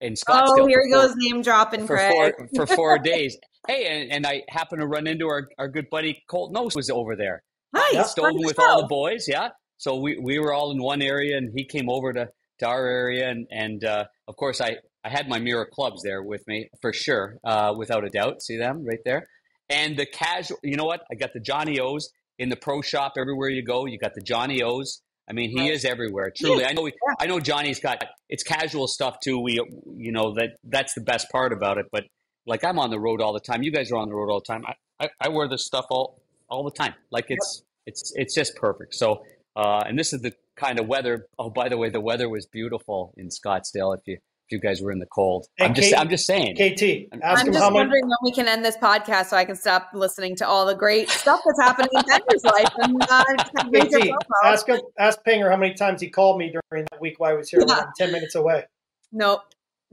in 0.00 0.14
Scottsdale. 0.14 0.58
Oh, 0.58 0.66
here 0.66 0.82
he 0.84 0.92
goes, 0.92 1.14
name 1.16 1.40
dropping 1.42 1.86
for 1.86 1.96
Craig. 1.96 2.34
four, 2.36 2.66
for 2.66 2.74
four 2.74 2.98
days. 3.04 3.36
Hey, 3.68 3.86
and, 3.86 4.10
and 4.10 4.26
I 4.26 4.42
happened 4.48 4.80
to 4.80 4.88
run 4.88 5.06
into 5.06 5.28
our, 5.28 5.48
our 5.56 5.68
good 5.68 5.88
buddy 5.88 6.20
Colt 6.28 6.52
Knost 6.52 6.74
was 6.74 6.90
over 6.90 7.14
there. 7.14 7.44
Nice, 7.72 8.10
stolen 8.10 8.38
with 8.38 8.58
all 8.58 8.82
the 8.82 8.88
boys. 8.88 9.26
Yeah, 9.28 9.50
so 9.76 10.00
we 10.00 10.18
we 10.18 10.40
were 10.40 10.52
all 10.52 10.72
in 10.72 10.82
one 10.82 11.00
area, 11.00 11.36
and 11.36 11.52
he 11.54 11.64
came 11.64 11.88
over 11.88 12.12
to 12.12 12.28
to 12.58 12.66
our 12.66 12.86
area, 12.86 13.28
and 13.28 13.46
and 13.50 13.84
uh, 13.84 14.04
of 14.28 14.36
course 14.36 14.60
I 14.60 14.76
I 15.04 15.10
had 15.10 15.28
my 15.28 15.38
Miura 15.38 15.66
clubs 15.66 16.02
there 16.02 16.22
with 16.22 16.46
me 16.46 16.68
for 16.80 16.92
sure, 16.92 17.38
uh, 17.44 17.74
without 17.76 18.04
a 18.04 18.10
doubt. 18.10 18.42
See 18.42 18.56
them 18.56 18.84
right 18.84 19.00
there, 19.04 19.28
and 19.68 19.96
the 19.96 20.06
casual. 20.06 20.58
You 20.62 20.76
know 20.76 20.84
what? 20.84 21.02
I 21.10 21.14
got 21.14 21.32
the 21.32 21.40
Johnny 21.40 21.80
O's 21.80 22.10
in 22.38 22.48
the 22.48 22.56
pro 22.56 22.82
shop 22.82 23.14
everywhere 23.18 23.48
you 23.48 23.64
go. 23.64 23.86
You 23.86 23.98
got 23.98 24.14
the 24.14 24.22
Johnny 24.22 24.62
O's. 24.62 25.02
I 25.28 25.32
mean, 25.32 25.50
he 25.50 25.60
right. 25.60 25.72
is 25.72 25.84
everywhere. 25.84 26.30
Truly, 26.36 26.64
I 26.66 26.72
know. 26.72 26.90
I 27.18 27.26
know 27.26 27.40
Johnny's 27.40 27.80
got 27.80 28.04
it's 28.28 28.42
casual 28.42 28.86
stuff 28.86 29.20
too. 29.22 29.38
We, 29.38 29.54
you 29.96 30.12
know, 30.12 30.34
that 30.34 30.56
that's 30.64 30.94
the 30.94 31.00
best 31.00 31.30
part 31.30 31.52
about 31.52 31.78
it. 31.78 31.86
But 31.90 32.04
like, 32.46 32.64
I'm 32.64 32.78
on 32.78 32.90
the 32.90 33.00
road 33.00 33.22
all 33.22 33.32
the 33.32 33.40
time. 33.40 33.62
You 33.62 33.72
guys 33.72 33.90
are 33.90 33.96
on 33.96 34.08
the 34.08 34.14
road 34.14 34.30
all 34.30 34.40
the 34.40 34.52
time. 34.52 34.64
I, 34.66 35.04
I, 35.04 35.08
I 35.20 35.28
wear 35.28 35.48
this 35.48 35.64
stuff 35.64 35.86
all 35.90 36.20
all 36.48 36.62
the 36.62 36.70
time. 36.70 36.94
Like 37.10 37.26
it's 37.28 37.62
yep. 37.62 37.66
it's 37.86 38.12
it's 38.16 38.34
just 38.34 38.54
perfect. 38.56 38.94
So, 38.94 39.24
uh, 39.56 39.82
and 39.86 39.98
this 39.98 40.12
is 40.12 40.20
the 40.20 40.32
kind 40.56 40.78
of 40.78 40.86
weather. 40.86 41.26
Oh, 41.38 41.50
by 41.50 41.68
the 41.68 41.76
way, 41.76 41.88
the 41.88 42.00
weather 42.00 42.28
was 42.28 42.46
beautiful 42.46 43.14
in 43.16 43.28
Scottsdale. 43.28 43.96
If 43.96 44.02
you 44.06 44.18
if 44.46 44.52
you 44.52 44.60
guys 44.60 44.82
were 44.82 44.92
in 44.92 44.98
the 44.98 45.06
cold, 45.06 45.46
I'm 45.58 45.72
just 45.72 45.96
I'm 45.96 46.08
just 46.10 46.26
saying. 46.26 46.56
KT, 46.56 47.14
I'm 47.22 47.46
just 47.46 47.72
wondering 47.72 48.02
when 48.02 48.18
we 48.22 48.32
can 48.32 48.46
end 48.46 48.64
this 48.64 48.76
podcast 48.76 49.26
so 49.26 49.36
I 49.36 49.44
can 49.44 49.56
stop 49.56 49.90
listening 49.94 50.36
to 50.36 50.46
all 50.46 50.66
the 50.66 50.74
great 50.74 51.08
stuff 51.08 51.40
that's 51.46 51.60
happening 51.60 51.88
in 51.94 52.02
Pender's 52.02 52.44
life. 52.44 52.68
And 52.78 53.02
uh, 53.02 53.24
KT, 53.84 54.10
ask 54.44 54.68
him, 54.68 54.80
ask 54.98 55.18
Panger 55.26 55.50
how 55.50 55.56
many 55.56 55.74
times 55.74 56.02
he 56.02 56.10
called 56.10 56.38
me 56.38 56.52
during 56.70 56.86
that 56.90 57.00
week 57.00 57.18
while 57.18 57.30
I 57.30 57.34
was 57.34 57.48
here, 57.48 57.62
yeah. 57.66 57.86
ten 57.96 58.12
minutes 58.12 58.34
away. 58.34 58.64
Nope, 59.12 59.40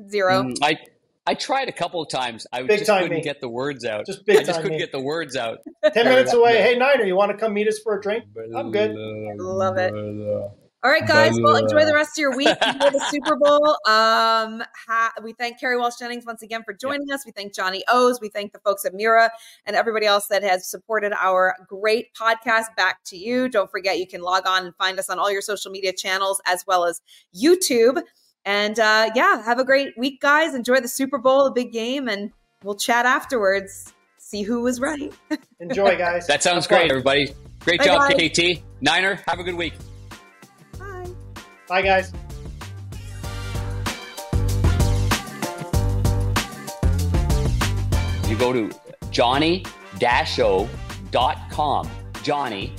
zero. 0.09 0.43
Mm, 0.43 0.57
I 0.61 0.77
I 1.27 1.35
tried 1.35 1.69
a 1.69 1.71
couple 1.71 2.01
of 2.01 2.09
times. 2.09 2.47
I 2.51 2.63
big 2.63 2.79
just 2.79 2.89
couldn't 2.89 3.11
me. 3.11 3.21
get 3.21 3.41
the 3.41 3.49
words 3.49 3.85
out. 3.85 4.05
Just 4.05 4.25
big 4.25 4.37
I 4.37 4.43
just 4.43 4.61
couldn't 4.61 4.77
me. 4.77 4.79
get 4.79 4.91
the 4.91 5.01
words 5.01 5.35
out. 5.35 5.59
Ten 5.93 6.05
minutes 6.05 6.33
away. 6.33 6.61
Hey 6.61 6.77
Niner, 6.77 7.03
you 7.03 7.15
want 7.15 7.31
to 7.31 7.37
come 7.37 7.53
meet 7.53 7.67
us 7.67 7.79
for 7.79 7.97
a 7.97 8.01
drink? 8.01 8.25
I'm 8.55 8.71
good. 8.71 8.95
Love 8.95 9.77
it. 9.77 9.93
All 10.83 10.89
right, 10.89 11.07
guys. 11.07 11.39
Well, 11.39 11.57
enjoy 11.57 11.85
the 11.85 11.93
rest 11.93 12.17
of 12.17 12.21
your 12.21 12.35
week. 12.35 12.47
Enjoy 12.47 12.89
the 12.89 13.05
Super 13.11 13.35
Bowl. 13.35 13.67
Um, 13.85 14.63
ha- 14.87 15.13
we 15.21 15.31
thank 15.33 15.61
Kerri 15.61 15.77
Walsh 15.77 15.93
Jennings 15.99 16.25
once 16.25 16.41
again 16.41 16.63
for 16.63 16.73
joining 16.73 17.07
yep. 17.07 17.19
us. 17.19 17.25
We 17.25 17.31
thank 17.31 17.53
Johnny 17.53 17.83
O's. 17.87 18.19
We 18.19 18.29
thank 18.29 18.51
the 18.51 18.57
folks 18.57 18.83
at 18.83 18.95
Miura 18.95 19.29
and 19.67 19.75
everybody 19.75 20.07
else 20.07 20.25
that 20.29 20.41
has 20.41 20.67
supported 20.67 21.13
our 21.13 21.55
great 21.67 22.07
podcast. 22.19 22.75
Back 22.75 23.03
to 23.05 23.15
you. 23.15 23.47
Don't 23.47 23.69
forget, 23.69 23.99
you 23.99 24.07
can 24.07 24.21
log 24.21 24.47
on 24.47 24.65
and 24.65 24.75
find 24.75 24.97
us 24.97 25.07
on 25.07 25.19
all 25.19 25.31
your 25.31 25.43
social 25.43 25.69
media 25.69 25.93
channels 25.93 26.41
as 26.47 26.65
well 26.65 26.85
as 26.85 26.99
YouTube. 27.39 28.01
And 28.45 28.79
uh, 28.79 29.11
yeah, 29.15 29.43
have 29.43 29.59
a 29.59 29.63
great 29.63 29.97
week, 29.97 30.19
guys. 30.21 30.55
Enjoy 30.55 30.79
the 30.79 30.87
Super 30.87 31.17
Bowl, 31.17 31.45
the 31.45 31.51
big 31.51 31.71
game, 31.71 32.07
and 32.07 32.31
we'll 32.63 32.75
chat 32.75 33.05
afterwards. 33.05 33.93
See 34.17 34.41
who 34.43 34.61
was 34.61 34.79
right. 34.79 35.13
Enjoy, 35.59 35.97
guys. 35.97 36.25
that 36.27 36.41
sounds 36.41 36.65
great, 36.65 36.89
everybody. 36.89 37.33
Great 37.59 37.79
Bye, 37.79 37.85
job, 37.85 38.11
guys. 38.11 38.31
KT. 38.31 38.63
Niner, 38.81 39.19
have 39.27 39.39
a 39.39 39.43
good 39.43 39.55
week. 39.55 39.73
Bye, 41.67 41.81
guys. 41.81 42.11
You 48.27 48.35
go 48.37 48.51
to 48.51 48.69
johnny-o.com. 49.11 49.69
Johnny-o.com. 52.23 52.71